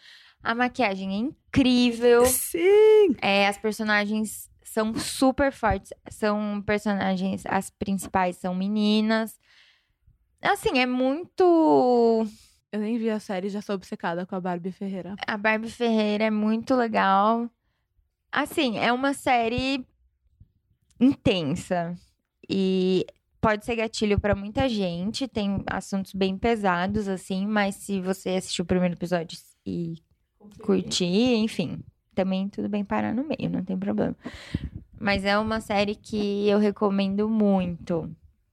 a 0.46 0.54
maquiagem 0.54 1.12
é 1.12 1.16
incrível. 1.16 2.26
Sim! 2.28 3.16
É, 3.20 3.48
as 3.48 3.58
personagens 3.58 4.48
são 4.64 4.94
super 4.94 5.52
fortes. 5.52 5.92
São 6.10 6.62
personagens, 6.62 7.44
as 7.48 7.72
principais 7.72 8.38
são 8.38 8.54
meninas. 8.54 9.40
Assim, 10.42 10.78
é 10.78 10.86
muito. 10.86 12.28
Eu 12.72 12.80
nem 12.80 12.98
vi 12.98 13.10
a 13.10 13.20
série, 13.20 13.50
já 13.50 13.62
sou 13.62 13.74
obcecada 13.74 14.26
com 14.26 14.36
a 14.36 14.40
Barbie 14.40 14.72
Ferreira. 14.72 15.16
A 15.26 15.36
Barbie 15.36 15.72
Ferreira 15.72 16.26
é 16.26 16.32
muito 16.32 16.76
legal. 16.76 17.50
Assim, 18.32 18.78
é 18.78 18.94
uma 18.94 19.14
série 19.14 19.84
intensa. 21.00 21.96
E 22.48 23.08
pode 23.42 23.66
ser 23.66 23.78
gatilho 23.78 24.20
pra 24.20 24.36
muita 24.36 24.70
gente. 24.70 25.28
Tem 25.28 25.64
assuntos 25.66 26.14
bem 26.14 26.38
pesados, 26.38 27.08
assim, 27.08 27.48
mas 27.48 27.76
se 27.76 28.00
você 28.00 28.30
assistir 28.32 28.62
o 28.62 28.66
primeiro 28.66 28.94
episódio 28.94 29.40
e 29.66 30.05
curtir, 30.62 31.36
enfim, 31.36 31.80
também 32.14 32.48
tudo 32.50 32.70
bem 32.70 32.84
parar 32.84 33.14
no 33.14 33.24
meio, 33.24 33.50
não 33.50 33.64
tem 33.64 33.78
problema. 33.78 34.16
Mas 35.00 35.26
é 35.26 35.38
uma 35.38 35.60
série 35.60 35.96
que 35.96 36.48
eu 36.48 36.58
recomendo 36.58 37.30
muito. 37.30 38.10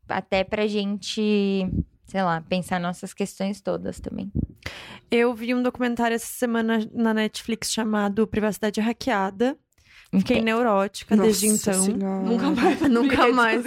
Até 0.09 0.44
pra 0.44 0.66
gente, 0.66 1.66
sei 2.05 2.23
lá, 2.23 2.40
pensar 2.43 2.81
nossas 2.81 3.14
questões 3.14 3.60
todas 3.60 4.01
também. 4.01 4.31
Eu 5.10 5.35
vi 5.35 5.55
um 5.55 5.62
documentário 5.62 6.14
essa 6.14 6.27
semana 6.27 6.86
na 6.93 7.14
Netflix 7.14 7.73
chamado 7.73 8.27
Privacidade 8.27 8.81
Hackeada. 8.81 9.56
Fiquei 10.14 10.36
Entende? 10.36 10.52
neurótica 10.52 11.16
desde 11.16 11.47
então. 11.47 11.84
Senhora. 11.84 12.22
Nunca 12.22 12.51
mais. 12.51 12.80
Nunca 12.86 13.28
mais. 13.28 13.64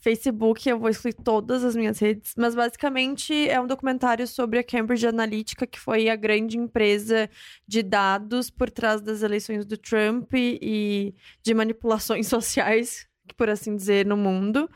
Facebook, 0.00 0.68
eu 0.68 0.76
vou 0.76 0.88
excluir 0.88 1.14
todas 1.14 1.62
as 1.62 1.76
minhas 1.76 2.00
redes, 2.00 2.34
mas 2.36 2.52
basicamente 2.52 3.48
é 3.48 3.60
um 3.60 3.66
documentário 3.66 4.26
sobre 4.26 4.58
a 4.58 4.64
Cambridge 4.64 5.06
Analytica, 5.06 5.68
que 5.68 5.78
foi 5.78 6.08
a 6.08 6.16
grande 6.16 6.58
empresa 6.58 7.30
de 7.66 7.80
dados 7.80 8.50
por 8.50 8.70
trás 8.70 9.00
das 9.00 9.22
eleições 9.22 9.64
do 9.64 9.78
Trump 9.78 10.32
e 10.34 11.14
de 11.42 11.54
manipulações 11.54 12.26
sociais, 12.28 13.06
por 13.36 13.48
assim 13.48 13.76
dizer, 13.76 14.04
no 14.04 14.16
mundo. 14.16 14.68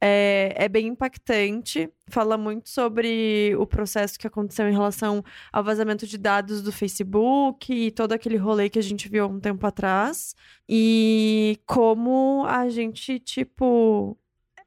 É, 0.00 0.54
é 0.56 0.68
bem 0.68 0.86
impactante, 0.86 1.90
fala 2.08 2.38
muito 2.38 2.68
sobre 2.68 3.54
o 3.58 3.66
processo 3.66 4.16
que 4.18 4.28
aconteceu 4.28 4.68
em 4.68 4.72
relação 4.72 5.24
ao 5.52 5.64
vazamento 5.64 6.06
de 6.06 6.16
dados 6.16 6.62
do 6.62 6.70
Facebook 6.70 7.72
e 7.72 7.90
todo 7.90 8.12
aquele 8.12 8.36
rolê 8.36 8.70
que 8.70 8.78
a 8.78 8.82
gente 8.82 9.08
viu 9.08 9.24
há 9.24 9.26
um 9.26 9.40
tempo 9.40 9.66
atrás. 9.66 10.36
E 10.68 11.58
como 11.66 12.44
a 12.46 12.68
gente, 12.68 13.18
tipo, 13.18 14.16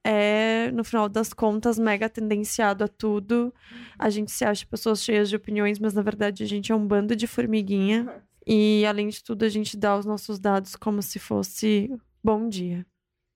é, 0.03 0.71
no 0.71 0.83
final 0.83 1.07
das 1.07 1.33
contas, 1.33 1.77
mega 1.77 2.09
tendenciado 2.09 2.83
a 2.83 2.87
tudo. 2.87 3.53
A 3.97 4.09
gente 4.09 4.31
se 4.31 4.43
acha 4.43 4.65
pessoas 4.65 5.03
cheias 5.03 5.29
de 5.29 5.35
opiniões, 5.35 5.79
mas 5.79 5.93
na 5.93 6.01
verdade 6.01 6.43
a 6.43 6.47
gente 6.47 6.71
é 6.71 6.75
um 6.75 6.85
bando 6.85 7.15
de 7.15 7.27
formiguinha. 7.27 8.21
E 8.45 8.85
além 8.85 9.07
de 9.09 9.23
tudo, 9.23 9.45
a 9.45 9.49
gente 9.49 9.77
dá 9.77 9.97
os 9.97 10.05
nossos 10.05 10.39
dados 10.39 10.75
como 10.75 11.01
se 11.01 11.19
fosse 11.19 11.89
bom 12.23 12.49
dia. 12.49 12.85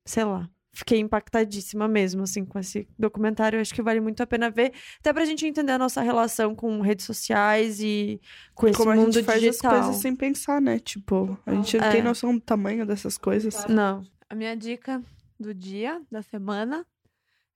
Sei 0.05 0.23
lá. 0.23 0.49
Fiquei 0.75 0.99
impactadíssima 0.99 1.87
mesmo, 1.87 2.23
assim, 2.23 2.43
com 2.45 2.59
esse 2.59 2.87
documentário. 2.99 3.57
Eu 3.57 3.61
acho 3.61 3.73
que 3.73 3.81
vale 3.81 3.99
muito 4.01 4.21
a 4.21 4.27
pena 4.27 4.49
ver, 4.49 4.73
até 4.99 5.11
pra 5.13 5.25
gente 5.25 5.45
entender 5.47 5.71
a 5.71 5.77
nossa 5.77 6.01
relação 6.01 6.53
com 6.53 6.81
redes 6.81 7.05
sociais 7.05 7.79
e 7.79 8.21
com 8.53 8.67
esse 8.67 8.77
Como 8.77 8.91
a 8.91 8.95
mundo 8.95 9.13
gente 9.13 9.23
faz 9.25 9.41
digital. 9.41 9.71
as 9.73 9.79
coisas 9.85 10.01
sem 10.01 10.15
pensar, 10.15 10.61
né? 10.61 10.77
Tipo, 10.77 11.39
a 11.45 11.53
gente 11.55 11.77
não 11.77 11.85
É. 11.85 11.91
tem 11.91 12.03
noção 12.03 12.33
do 12.35 12.41
tamanho 12.41 12.85
dessas 12.85 13.17
coisas. 13.17 13.65
Não. 13.67 14.03
A 14.29 14.35
minha 14.35 14.55
dica 14.55 15.01
do 15.39 15.53
dia, 15.53 16.01
da 16.11 16.21
semana, 16.21 16.85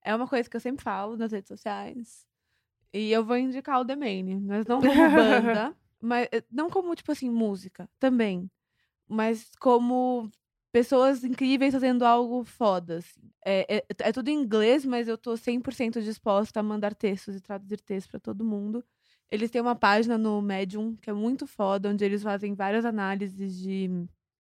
é 0.04 0.16
uma 0.16 0.28
coisa 0.28 0.50
que 0.50 0.56
eu 0.56 0.62
sempre 0.62 0.84
falo 0.84 1.18
nas 1.18 1.32
redes 1.32 1.50
sociais. 1.50 2.26
E 2.94 3.12
eu 3.12 3.24
vou 3.24 3.38
indicar 3.38 3.80
o 3.82 3.86
The 3.86 3.96
Maine, 3.96 4.40
mas 4.40 4.66
não 4.66 4.80
como 4.80 4.92
banda, 5.12 5.76
mas 6.02 6.28
eh, 6.32 6.44
não 6.52 6.70
como, 6.70 6.96
tipo 6.96 7.12
assim, 7.12 7.30
música 7.30 7.88
também. 8.00 8.50
Mas 9.08 9.50
como 9.60 10.30
pessoas 10.72 11.24
incríveis 11.24 11.74
fazendo 11.74 12.04
algo 12.06 12.44
foda. 12.44 12.98
assim. 12.98 13.22
É, 13.46 13.78
é, 13.80 13.86
é 14.00 14.12
tudo 14.12 14.30
em 14.30 14.36
inglês, 14.42 14.86
mas 14.86 15.08
eu 15.08 15.18
tô 15.18 15.36
100% 15.38 16.02
disposta 16.02 16.60
a 16.60 16.64
mandar 16.64 16.94
textos 16.96 17.36
e 17.36 17.42
traduzir 17.42 17.80
textos 17.82 18.10
pra 18.12 18.20
todo 18.20 18.44
mundo. 18.46 18.84
Eles 19.32 19.52
têm 19.52 19.62
uma 19.62 19.76
página 19.76 20.18
no 20.18 20.42
Medium 20.42 20.96
que 20.96 21.10
é 21.10 21.14
muito 21.14 21.46
foda, 21.48 21.90
onde 21.90 22.04
eles 22.06 22.24
fazem 22.24 22.54
várias 22.56 22.86
análises 22.86 23.58
de 23.60 23.90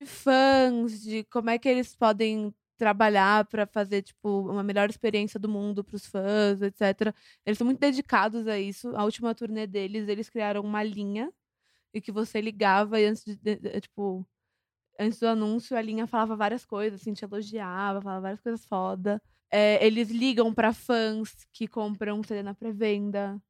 fãs, 0.05 1.01
de 1.01 1.23
como 1.25 1.49
é 1.49 1.57
que 1.59 1.67
eles 1.69 1.95
podem 1.95 2.53
trabalhar 2.77 3.45
pra 3.45 3.65
fazer 3.67 4.01
tipo 4.01 4.49
uma 4.49 4.63
melhor 4.63 4.89
experiência 4.89 5.39
do 5.39 5.49
mundo 5.49 5.83
pros 5.83 6.05
fãs, 6.05 6.61
etc. 6.61 7.13
Eles 7.45 7.57
são 7.57 7.65
muito 7.65 7.79
dedicados 7.79 8.47
a 8.47 8.57
isso. 8.59 8.95
A 8.95 9.03
última 9.03 9.35
turnê 9.35 9.67
deles, 9.67 10.07
eles 10.07 10.29
criaram 10.29 10.61
uma 10.61 10.81
linha 10.83 11.31
e 11.93 12.01
que 12.01 12.11
você 12.11 12.41
ligava 12.41 12.99
e 12.99 13.05
antes 13.05 13.23
de, 13.25 13.35
de- 13.35 13.55
de- 13.57 13.81
tipo 13.81 14.25
antes 14.99 15.19
do 15.19 15.27
anúncio 15.27 15.75
a 15.77 15.81
linha 15.81 16.05
falava 16.05 16.35
várias 16.35 16.65
coisas, 16.65 16.99
assim, 17.01 17.13
te 17.13 17.23
elogiava, 17.25 18.01
falava 18.01 18.21
várias 18.21 18.41
coisas 18.41 18.65
foda. 18.65 19.21
É, 19.51 19.83
eles 19.85 20.09
ligam 20.11 20.53
pra 20.53 20.73
fãs 20.73 21.47
que 21.53 21.67
compram 21.67 22.21
CD 22.23 22.43
na 22.43 22.53
pré-venda. 22.53 23.41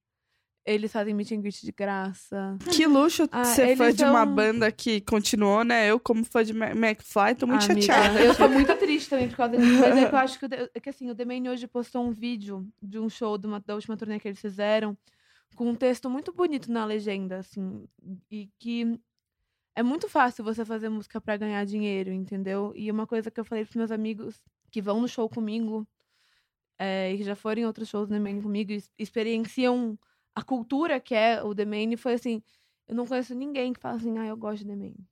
Eles 0.65 0.91
fazem 0.91 1.13
meet 1.15 1.31
and 1.31 1.41
greet 1.41 1.65
de 1.65 1.71
graça. 1.71 2.55
Que 2.71 2.85
luxo 2.85 3.27
Ah, 3.31 3.43
ser 3.43 3.75
fã 3.75 3.85
eles 3.85 3.95
de 3.95 4.03
uma 4.03 4.23
são- 4.23 4.35
banda 4.35 4.71
que 4.71 5.01
continuou, 5.01 5.63
né? 5.63 5.89
Eu, 5.89 5.99
como 5.99 6.23
fã 6.23 6.43
de 6.43 6.51
McFly, 6.53 7.33
tô 7.35 7.47
muito 7.47 7.63
Ah, 7.63 7.71
amiga, 7.71 7.81
chateada. 7.93 8.21
Eu 8.23 8.35
tô 8.35 8.47
muito 8.49 8.75
triste 8.77 9.09
também 9.09 9.29
por 9.29 9.37
causa 9.37 9.57
disso. 9.57 9.79
Mas 9.79 9.97
é 9.97 10.07
que 10.07 10.13
eu 10.13 10.19
acho 10.19 10.37
que, 10.37 10.45
o 10.45 10.49
é 10.75 10.79
que 10.79 10.89
assim, 10.89 11.09
o 11.09 11.15
The 11.15 11.25
Maine 11.25 11.49
hoje 11.49 11.65
postou 11.67 12.05
um 12.05 12.11
vídeo 12.11 12.67
de 12.81 12.99
um 12.99 13.09
show 13.09 13.37
de 13.37 13.47
uma- 13.47 13.59
da 13.59 13.73
última 13.73 13.97
turnê 13.97 14.19
que 14.19 14.27
eles 14.27 14.39
fizeram, 14.39 14.95
com 15.55 15.69
um 15.69 15.75
texto 15.75 16.07
muito 16.09 16.31
bonito 16.31 16.71
na 16.71 16.85
legenda, 16.85 17.37
assim. 17.39 17.85
E 18.29 18.47
que 18.59 18.99
é 19.75 19.83
muito 19.83 20.09
fácil 20.09 20.43
você 20.43 20.65
fazer 20.65 20.89
música 20.89 21.21
pra 21.21 21.37
ganhar 21.37 21.65
dinheiro, 21.65 22.11
entendeu? 22.11 22.73
E 22.75 22.91
uma 22.91 23.07
coisa 23.07 23.31
que 23.31 23.39
eu 23.39 23.45
falei 23.45 23.63
pros 23.65 23.75
meus 23.75 23.91
amigos 23.91 24.43
que 24.71 24.81
vão 24.81 25.01
no 25.01 25.07
show 25.07 25.29
comigo, 25.29 25.87
é, 26.77 27.13
e 27.13 27.17
que 27.17 27.23
já 27.23 27.35
foram 27.35 27.61
em 27.61 27.65
outros 27.65 27.89
shows 27.89 28.07
do 28.07 28.13
The 28.13 28.19
Maine 28.19 28.41
comigo, 28.41 28.71
e 28.71 28.75
ex- 28.75 28.91
experienciam 28.97 29.97
a 30.35 30.43
cultura 30.43 30.99
que 30.99 31.15
é 31.15 31.43
o 31.43 31.53
The 31.55 31.65
Maine, 31.65 31.97
foi 31.97 32.13
assim, 32.13 32.41
eu 32.87 32.95
não 32.95 33.05
conheço 33.07 33.35
ninguém 33.35 33.73
que 33.73 33.79
fala 33.79 33.97
assim, 33.97 34.17
ah, 34.17 34.25
eu 34.27 34.37
gosto 34.37 34.59
de 34.63 34.69
The 34.69 34.75
Maine. 34.75 35.07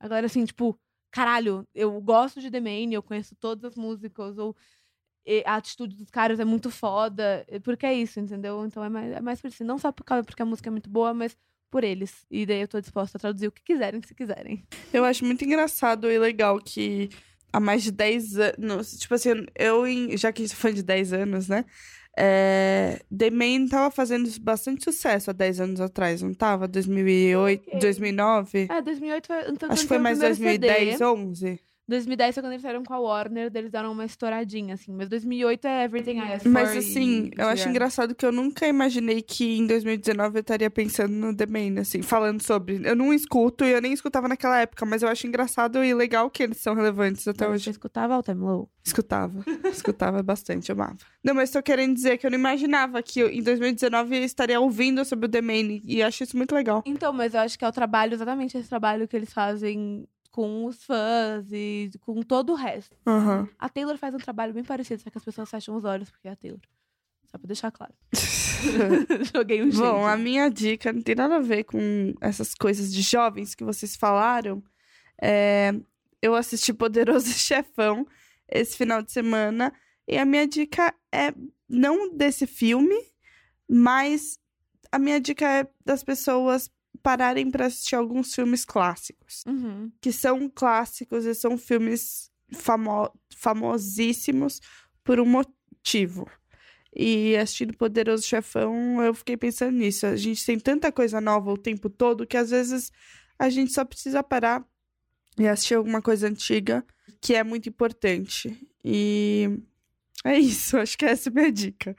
Agora, 0.00 0.26
assim, 0.26 0.44
tipo, 0.44 0.78
caralho, 1.10 1.66
eu 1.74 2.00
gosto 2.02 2.40
de 2.40 2.50
The 2.50 2.60
Maine, 2.60 2.94
eu 2.94 3.02
conheço 3.02 3.36
todas 3.36 3.64
as 3.64 3.76
músicas, 3.76 4.38
ou 4.38 4.56
a 5.44 5.56
atitude 5.56 5.94
dos 5.96 6.10
caras 6.10 6.40
é 6.40 6.44
muito 6.44 6.70
foda, 6.70 7.44
porque 7.62 7.84
é 7.86 7.92
isso, 7.94 8.18
entendeu? 8.18 8.64
Então 8.64 8.82
é 8.82 8.88
mais, 8.88 9.12
é 9.12 9.20
mais 9.20 9.40
por 9.40 9.48
isso. 9.48 9.62
Não 9.64 9.78
só 9.78 9.92
por 9.92 10.04
causa 10.04 10.24
porque 10.24 10.40
a 10.42 10.46
música 10.46 10.68
é 10.70 10.72
muito 10.72 10.88
boa, 10.88 11.12
mas 11.12 11.36
por 11.70 11.84
eles. 11.84 12.24
E 12.30 12.44
daí 12.46 12.60
eu 12.60 12.68
tô 12.68 12.80
disposta 12.80 13.18
a 13.18 13.20
traduzir 13.20 13.48
o 13.48 13.52
que 13.52 13.62
quiserem, 13.62 14.00
se 14.02 14.14
quiserem. 14.14 14.64
Eu 14.92 15.04
acho 15.04 15.24
muito 15.24 15.44
engraçado 15.44 16.10
e 16.10 16.18
legal 16.18 16.58
que 16.58 17.08
há 17.52 17.60
mais 17.60 17.82
de 17.82 17.90
10 17.90 18.38
anos. 18.38 18.98
Tipo 18.98 19.14
assim, 19.14 19.30
eu, 19.54 19.84
já 20.16 20.32
que 20.32 20.42
a 20.42 20.44
gente 20.46 20.54
é 20.54 20.56
fã 20.56 20.72
de 20.72 20.82
10 20.82 21.12
anos, 21.12 21.48
né? 21.48 21.64
É, 22.20 23.00
The 23.16 23.30
Main 23.30 23.68
tava 23.68 23.92
fazendo 23.92 24.28
bastante 24.40 24.82
sucesso 24.82 25.30
há 25.30 25.32
10 25.32 25.60
anos 25.60 25.80
atrás, 25.80 26.20
não 26.20 26.34
tava? 26.34 26.66
2008, 26.66 27.68
Ok. 27.68 27.78
2009? 27.78 28.66
É, 28.68 28.82
2008 28.82 29.26
foi. 29.26 29.50
Então, 29.50 29.70
Acho 29.70 29.82
que 29.82 29.88
foi 29.88 29.98
mais 29.98 30.18
primeiro 30.18 30.58
2010, 30.60 30.98
CD. 30.98 31.04
11. 31.04 31.60
2010 31.88 32.34
foi 32.34 32.42
quando 32.42 32.52
eles 32.52 32.62
saíram 32.62 32.84
com 32.84 32.92
a 32.92 32.98
Warner, 33.00 33.50
eles 33.54 33.70
deram 33.70 33.92
uma 33.92 34.04
estouradinha, 34.04 34.74
assim. 34.74 34.92
Mas 34.92 35.08
2008 35.08 35.66
é 35.66 35.84
Everything 35.84 36.18
I 36.18 36.32
Asked 36.34 36.48
Mas 36.48 36.70
For 36.70 36.78
assim, 36.78 37.30
e 37.36 37.40
eu 37.40 37.48
acho 37.48 37.68
engraçado 37.68 38.14
que 38.14 38.26
eu 38.26 38.32
nunca 38.32 38.66
imaginei 38.66 39.22
que 39.22 39.58
em 39.58 39.66
2019 39.66 40.38
eu 40.38 40.40
estaria 40.40 40.70
pensando 40.70 41.12
no 41.12 41.34
The 41.34 41.46
Main, 41.46 41.78
assim, 41.78 42.02
falando 42.02 42.42
sobre. 42.42 42.80
Eu 42.84 42.94
não 42.94 43.12
escuto 43.12 43.64
e 43.64 43.72
eu 43.72 43.80
nem 43.80 43.92
escutava 43.92 44.28
naquela 44.28 44.58
época, 44.60 44.84
mas 44.84 45.02
eu 45.02 45.08
acho 45.08 45.26
engraçado 45.26 45.82
e 45.82 45.94
legal 45.94 46.30
que 46.30 46.42
eles 46.42 46.58
são 46.58 46.74
relevantes 46.74 47.26
até 47.26 47.44
Então, 47.44 47.54
hoje. 47.54 47.64
Você 47.64 47.70
escutava 47.70 48.14
All 48.14 48.22
Time 48.22 48.40
Low? 48.40 48.70
Escutava. 48.84 49.44
Escutava 49.64 50.22
bastante, 50.22 50.70
eu 50.70 50.74
amava. 50.74 50.96
Não, 51.22 51.34
mas 51.34 51.50
tô 51.50 51.62
querendo 51.62 51.94
dizer 51.94 52.18
que 52.18 52.26
eu 52.26 52.30
não 52.30 52.38
imaginava 52.38 53.02
que 53.02 53.20
eu, 53.20 53.30
em 53.30 53.42
2019 53.42 54.16
eu 54.16 54.24
estaria 54.24 54.60
ouvindo 54.60 55.04
sobre 55.04 55.26
o 55.26 55.28
The 55.28 55.40
Main 55.42 55.82
e 55.84 56.02
acho 56.02 56.22
isso 56.22 56.36
muito 56.36 56.54
legal. 56.54 56.82
Então, 56.86 57.12
mas 57.12 57.34
eu 57.34 57.40
acho 57.40 57.58
que 57.58 57.64
é 57.64 57.68
o 57.68 57.72
trabalho, 57.72 58.14
exatamente 58.14 58.56
esse 58.56 58.68
trabalho 58.68 59.06
que 59.06 59.16
eles 59.16 59.32
fazem 59.32 60.06
com 60.38 60.66
os 60.66 60.84
fãs 60.84 61.50
e 61.50 61.90
com 61.98 62.22
todo 62.22 62.52
o 62.52 62.54
resto. 62.54 62.96
Aham. 63.04 63.48
A 63.58 63.68
Taylor 63.68 63.98
faz 63.98 64.14
um 64.14 64.18
trabalho 64.18 64.54
bem 64.54 64.62
parecido, 64.62 65.02
só 65.02 65.10
que 65.10 65.18
as 65.18 65.24
pessoas 65.24 65.50
fecham 65.50 65.74
os 65.74 65.84
olhos 65.84 66.08
porque 66.08 66.28
é 66.28 66.30
a 66.30 66.36
Taylor. 66.36 66.60
Só 67.26 67.38
pra 67.38 67.48
deixar 67.48 67.72
claro. 67.72 67.92
Joguei 69.34 69.60
um 69.60 69.70
Bom, 69.70 70.06
a 70.06 70.10
jeito. 70.10 70.22
minha 70.22 70.48
dica 70.48 70.92
não 70.92 71.02
tem 71.02 71.16
nada 71.16 71.38
a 71.38 71.40
ver 71.40 71.64
com 71.64 72.14
essas 72.20 72.54
coisas 72.54 72.94
de 72.94 73.02
jovens 73.02 73.56
que 73.56 73.64
vocês 73.64 73.96
falaram. 73.96 74.62
É, 75.20 75.74
eu 76.22 76.36
assisti 76.36 76.72
Poderoso 76.72 77.26
Chefão 77.34 78.06
esse 78.48 78.76
final 78.76 79.02
de 79.02 79.10
semana 79.10 79.72
e 80.06 80.16
a 80.16 80.24
minha 80.24 80.46
dica 80.46 80.94
é 81.12 81.34
não 81.68 82.14
desse 82.14 82.46
filme, 82.46 82.94
mas 83.68 84.38
a 84.92 85.00
minha 85.00 85.20
dica 85.20 85.50
é 85.50 85.66
das 85.84 86.04
pessoas 86.04 86.70
pararem 87.08 87.50
para 87.50 87.64
assistir 87.66 87.96
alguns 87.96 88.34
filmes 88.34 88.66
clássicos, 88.66 89.42
Uhum. 89.46 89.90
que 89.98 90.12
são 90.12 90.46
clássicos 90.46 91.24
e 91.24 91.34
são 91.34 91.56
filmes 91.56 92.30
famo 92.52 93.10
famosíssimos 93.34 94.60
por 95.02 95.18
um 95.18 95.24
motivo. 95.24 96.26
E 96.94 97.34
assistindo 97.36 97.74
Poderoso 97.76 98.24
Chefão, 98.26 99.02
eu 99.02 99.14
fiquei 99.14 99.36
pensando 99.38 99.72
nisso. 99.76 100.04
A 100.06 100.16
gente 100.16 100.44
tem 100.44 100.58
tanta 100.58 100.92
coisa 100.92 101.18
nova 101.20 101.50
o 101.50 101.56
tempo 101.56 101.88
todo 101.88 102.26
que 102.26 102.36
às 102.36 102.50
vezes 102.50 102.90
a 103.38 103.48
gente 103.48 103.72
só 103.72 103.84
precisa 103.86 104.22
parar 104.22 104.62
e 105.38 105.46
assistir 105.48 105.74
alguma 105.76 106.02
coisa 106.02 106.28
antiga 106.28 106.84
que 107.22 107.34
é 107.34 107.42
muito 107.42 107.68
importante. 107.70 108.54
E 108.84 109.48
é 110.24 110.38
isso, 110.38 110.76
acho 110.76 110.98
que 110.98 111.06
essa 111.06 111.28
é 111.28 111.30
a 111.30 111.34
minha 111.34 111.52
dica. 111.52 111.96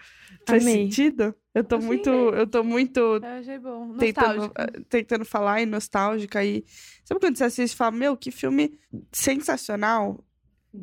Faz 0.48 0.62
Amei. 0.64 0.84
sentido? 0.84 1.34
Eu 1.60 1.64
tô 1.66 1.82
Sim, 1.82 1.88
muito, 1.88 2.10
eu 2.10 2.48
tô 2.48 2.64
muito 2.64 3.00
Eu 3.00 3.22
achei 3.26 3.60
bom. 3.60 3.98
tentando, 3.98 4.52
eh, 4.58 4.82
tentando 4.88 5.26
falar 5.26 5.62
e 5.62 5.66
nostálgica 5.66 6.44
e 6.44 6.64
sabe 7.04 7.20
quando 7.20 7.38
você 7.38 7.44
assiste 7.44 7.74
e 7.74 7.76
fala, 7.76 7.92
meu, 7.92 8.16
que 8.16 8.32
filme 8.32 8.80
sensacional, 9.12 10.24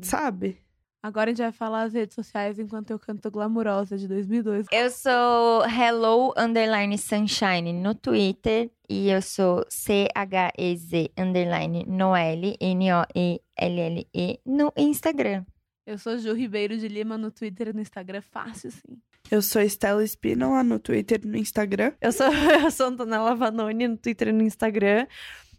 sabe? 0.02 0.58
Agora 1.02 1.30
a 1.30 1.32
gente 1.32 1.42
vai 1.42 1.52
falar 1.52 1.84
as 1.84 1.94
redes 1.94 2.14
sociais 2.14 2.58
enquanto 2.58 2.90
eu 2.90 2.98
canto 2.98 3.30
Glamurosa 3.30 3.96
de 3.96 4.06
2002. 4.06 4.66
Eu 4.70 4.90
sou 4.90 5.64
Hello 5.64 6.34
Underline 6.36 6.98
Sunshine 6.98 7.72
no 7.72 7.94
Twitter 7.94 8.70
e 8.86 9.08
eu 9.08 9.22
sou 9.22 9.64
C-H-E-Z 9.70 11.10
Underline 11.16 11.86
Noelle, 11.86 12.56
N-O-E-L-L-E 12.60 14.40
no 14.44 14.72
Instagram. 14.76 15.46
Eu 15.86 15.96
sou 15.96 16.18
Ju 16.18 16.34
Ribeiro 16.34 16.76
de 16.76 16.88
Lima 16.88 17.16
no 17.16 17.30
Twitter 17.30 17.68
e 17.68 17.72
no 17.72 17.80
Instagram. 17.80 18.20
Fácil, 18.20 18.72
sim. 18.72 19.00
Eu 19.30 19.40
sou 19.42 19.60
Estela 19.62 20.02
Espínola 20.04 20.62
no 20.62 20.78
Twitter 20.78 21.20
e 21.24 21.26
no 21.26 21.36
Instagram. 21.36 21.92
Eu 22.00 22.12
sou, 22.12 22.26
eu 22.62 22.70
sou 22.70 22.86
Antonella 22.86 23.34
Vanoni 23.34 23.88
no 23.88 23.96
Twitter 23.96 24.28
e 24.28 24.32
no 24.32 24.42
Instagram. 24.42 25.06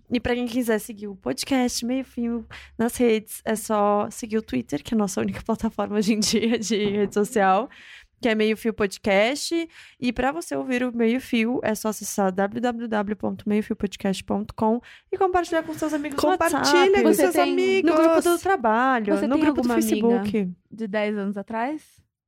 E 0.10 0.22
pra 0.22 0.34
quem 0.34 0.48
quiser 0.48 0.80
seguir 0.80 1.08
o 1.08 1.16
podcast 1.18 1.86
Meio 1.86 2.06
Fio 2.06 2.46
nas 2.78 2.96
redes, 2.96 3.42
é 3.44 3.58
só 3.58 4.08
seguir 4.10 4.38
o 4.38 4.42
Twitter, 4.42 4.82
que 4.82 4.94
é 4.94 4.96
a 4.96 4.98
nossa 4.98 5.20
única 5.20 5.42
plataforma 5.46 5.98
hoje 5.98 6.14
em 6.14 6.20
dia 6.20 6.58
de 6.58 6.78
rede 6.78 7.14
social, 7.14 7.70
que 8.22 8.30
é 8.30 8.36
Meio 8.36 8.56
Fio 8.56 8.74
Podcast. 8.74 9.68
E 10.00 10.14
pra 10.14 10.32
você 10.32 10.56
ouvir 10.56 10.82
o 10.84 10.96
Meio 10.96 11.20
Fio, 11.20 11.60
é 11.62 11.76
só 11.76 11.90
acessar 11.90 12.32
www.meiofiopodcast.com 12.32 14.80
e 15.12 15.18
compartilhar 15.18 15.64
com 15.64 15.74
seus 15.74 15.92
amigos 15.94 16.18
Compartilha 16.22 16.60
WhatsApp, 16.62 17.04
com 17.04 17.14
seus 17.14 17.36
amigos. 17.36 17.92
no 17.92 17.98
grupo 17.98 18.22
do 18.22 18.40
trabalho, 18.40 19.14
Você 19.18 19.28
no 19.28 19.38
grupo 19.38 19.62
do? 19.62 19.68
Facebook. 19.74 20.50
De 20.72 20.88
10 20.88 21.18
anos 21.18 21.36
atrás, 21.36 21.82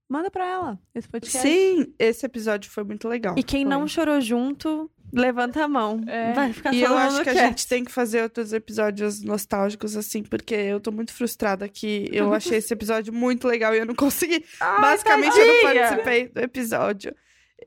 manda 0.10 0.32
pra 0.32 0.46
ela 0.46 0.80
esse 0.94 1.08
podcast. 1.08 1.48
Sim, 1.48 1.94
esse 2.00 2.26
episódio 2.26 2.70
foi 2.72 2.84
muito 2.84 3.08
legal. 3.08 3.36
E 3.38 3.44
quem 3.44 3.64
não 3.64 3.82
Foi. 3.82 3.90
chorou 3.90 4.20
junto, 4.20 4.90
levanta 5.14 5.64
a 5.64 5.68
mão. 5.68 6.02
É. 6.08 6.34
Vai 6.34 6.52
ficar 6.52 6.74
E 6.74 6.82
eu 6.82 6.98
acho 6.98 7.24
que 7.24 7.30
a 7.30 7.36
gente 7.48 7.68
tem 7.68 7.84
que 7.86 7.92
fazer 7.92 8.24
outros 8.24 8.52
episódios 8.52 9.22
nostálgicos, 9.24 9.96
assim, 9.96 10.24
porque 10.24 10.56
eu 10.56 10.80
tô 10.80 10.92
muito 10.92 11.14
frustrada 11.14 11.70
que 11.70 12.10
eu 12.12 12.34
achei 12.34 12.58
esse 12.58 12.74
episódio 12.74 13.14
muito 13.14 13.48
legal 13.48 13.74
e 13.76 13.78
eu 13.78 13.86
não 13.86 13.96
consegui. 13.96 14.44
Basicamente, 14.60 15.38
eu 15.38 15.48
não 15.48 15.62
tadinha! 15.62 15.84
participei 15.84 16.28
do 16.28 16.40
episódio. 16.40 17.16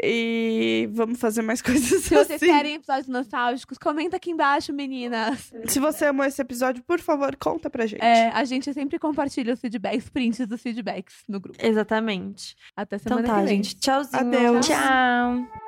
E 0.03 0.89
vamos 0.93 1.19
fazer 1.19 1.43
mais 1.43 1.61
coisas 1.63 2.05
Se 2.05 2.15
vocês 2.15 2.43
assim. 2.43 2.47
querem 2.47 2.75
episódios 2.75 3.09
nostálgicos, 3.09 3.79
comenta 3.79 4.17
aqui 4.17 4.31
embaixo, 4.31 4.73
meninas. 4.73 5.53
Se 5.67 5.79
você 5.81 6.07
amou 6.07 6.25
esse 6.25 6.41
episódio, 6.41 6.83
por 6.85 7.01
favor, 7.01 7.37
conta 7.37 7.69
pra 7.69 7.85
gente. 7.87 8.03
É, 8.03 8.29
a 8.31 8.45
gente 8.45 8.73
sempre 8.73 8.99
compartilha 8.99 9.53
os 9.55 9.61
feedbacks, 9.61 10.09
prints 10.09 10.47
dos 10.47 10.63
feedbacks 10.63 11.17
no 11.29 11.41
grupo. 11.41 11.59
Exatamente. 11.61 12.57
Até 12.77 12.97
Então 12.97 13.17
semana 13.19 13.29
tá, 13.29 13.41
que 13.41 13.47
vem. 13.47 13.57
gente. 13.57 13.77
Tchauzinho. 13.77 14.21
Adeus. 14.21 14.67
Tchau. 14.67 15.62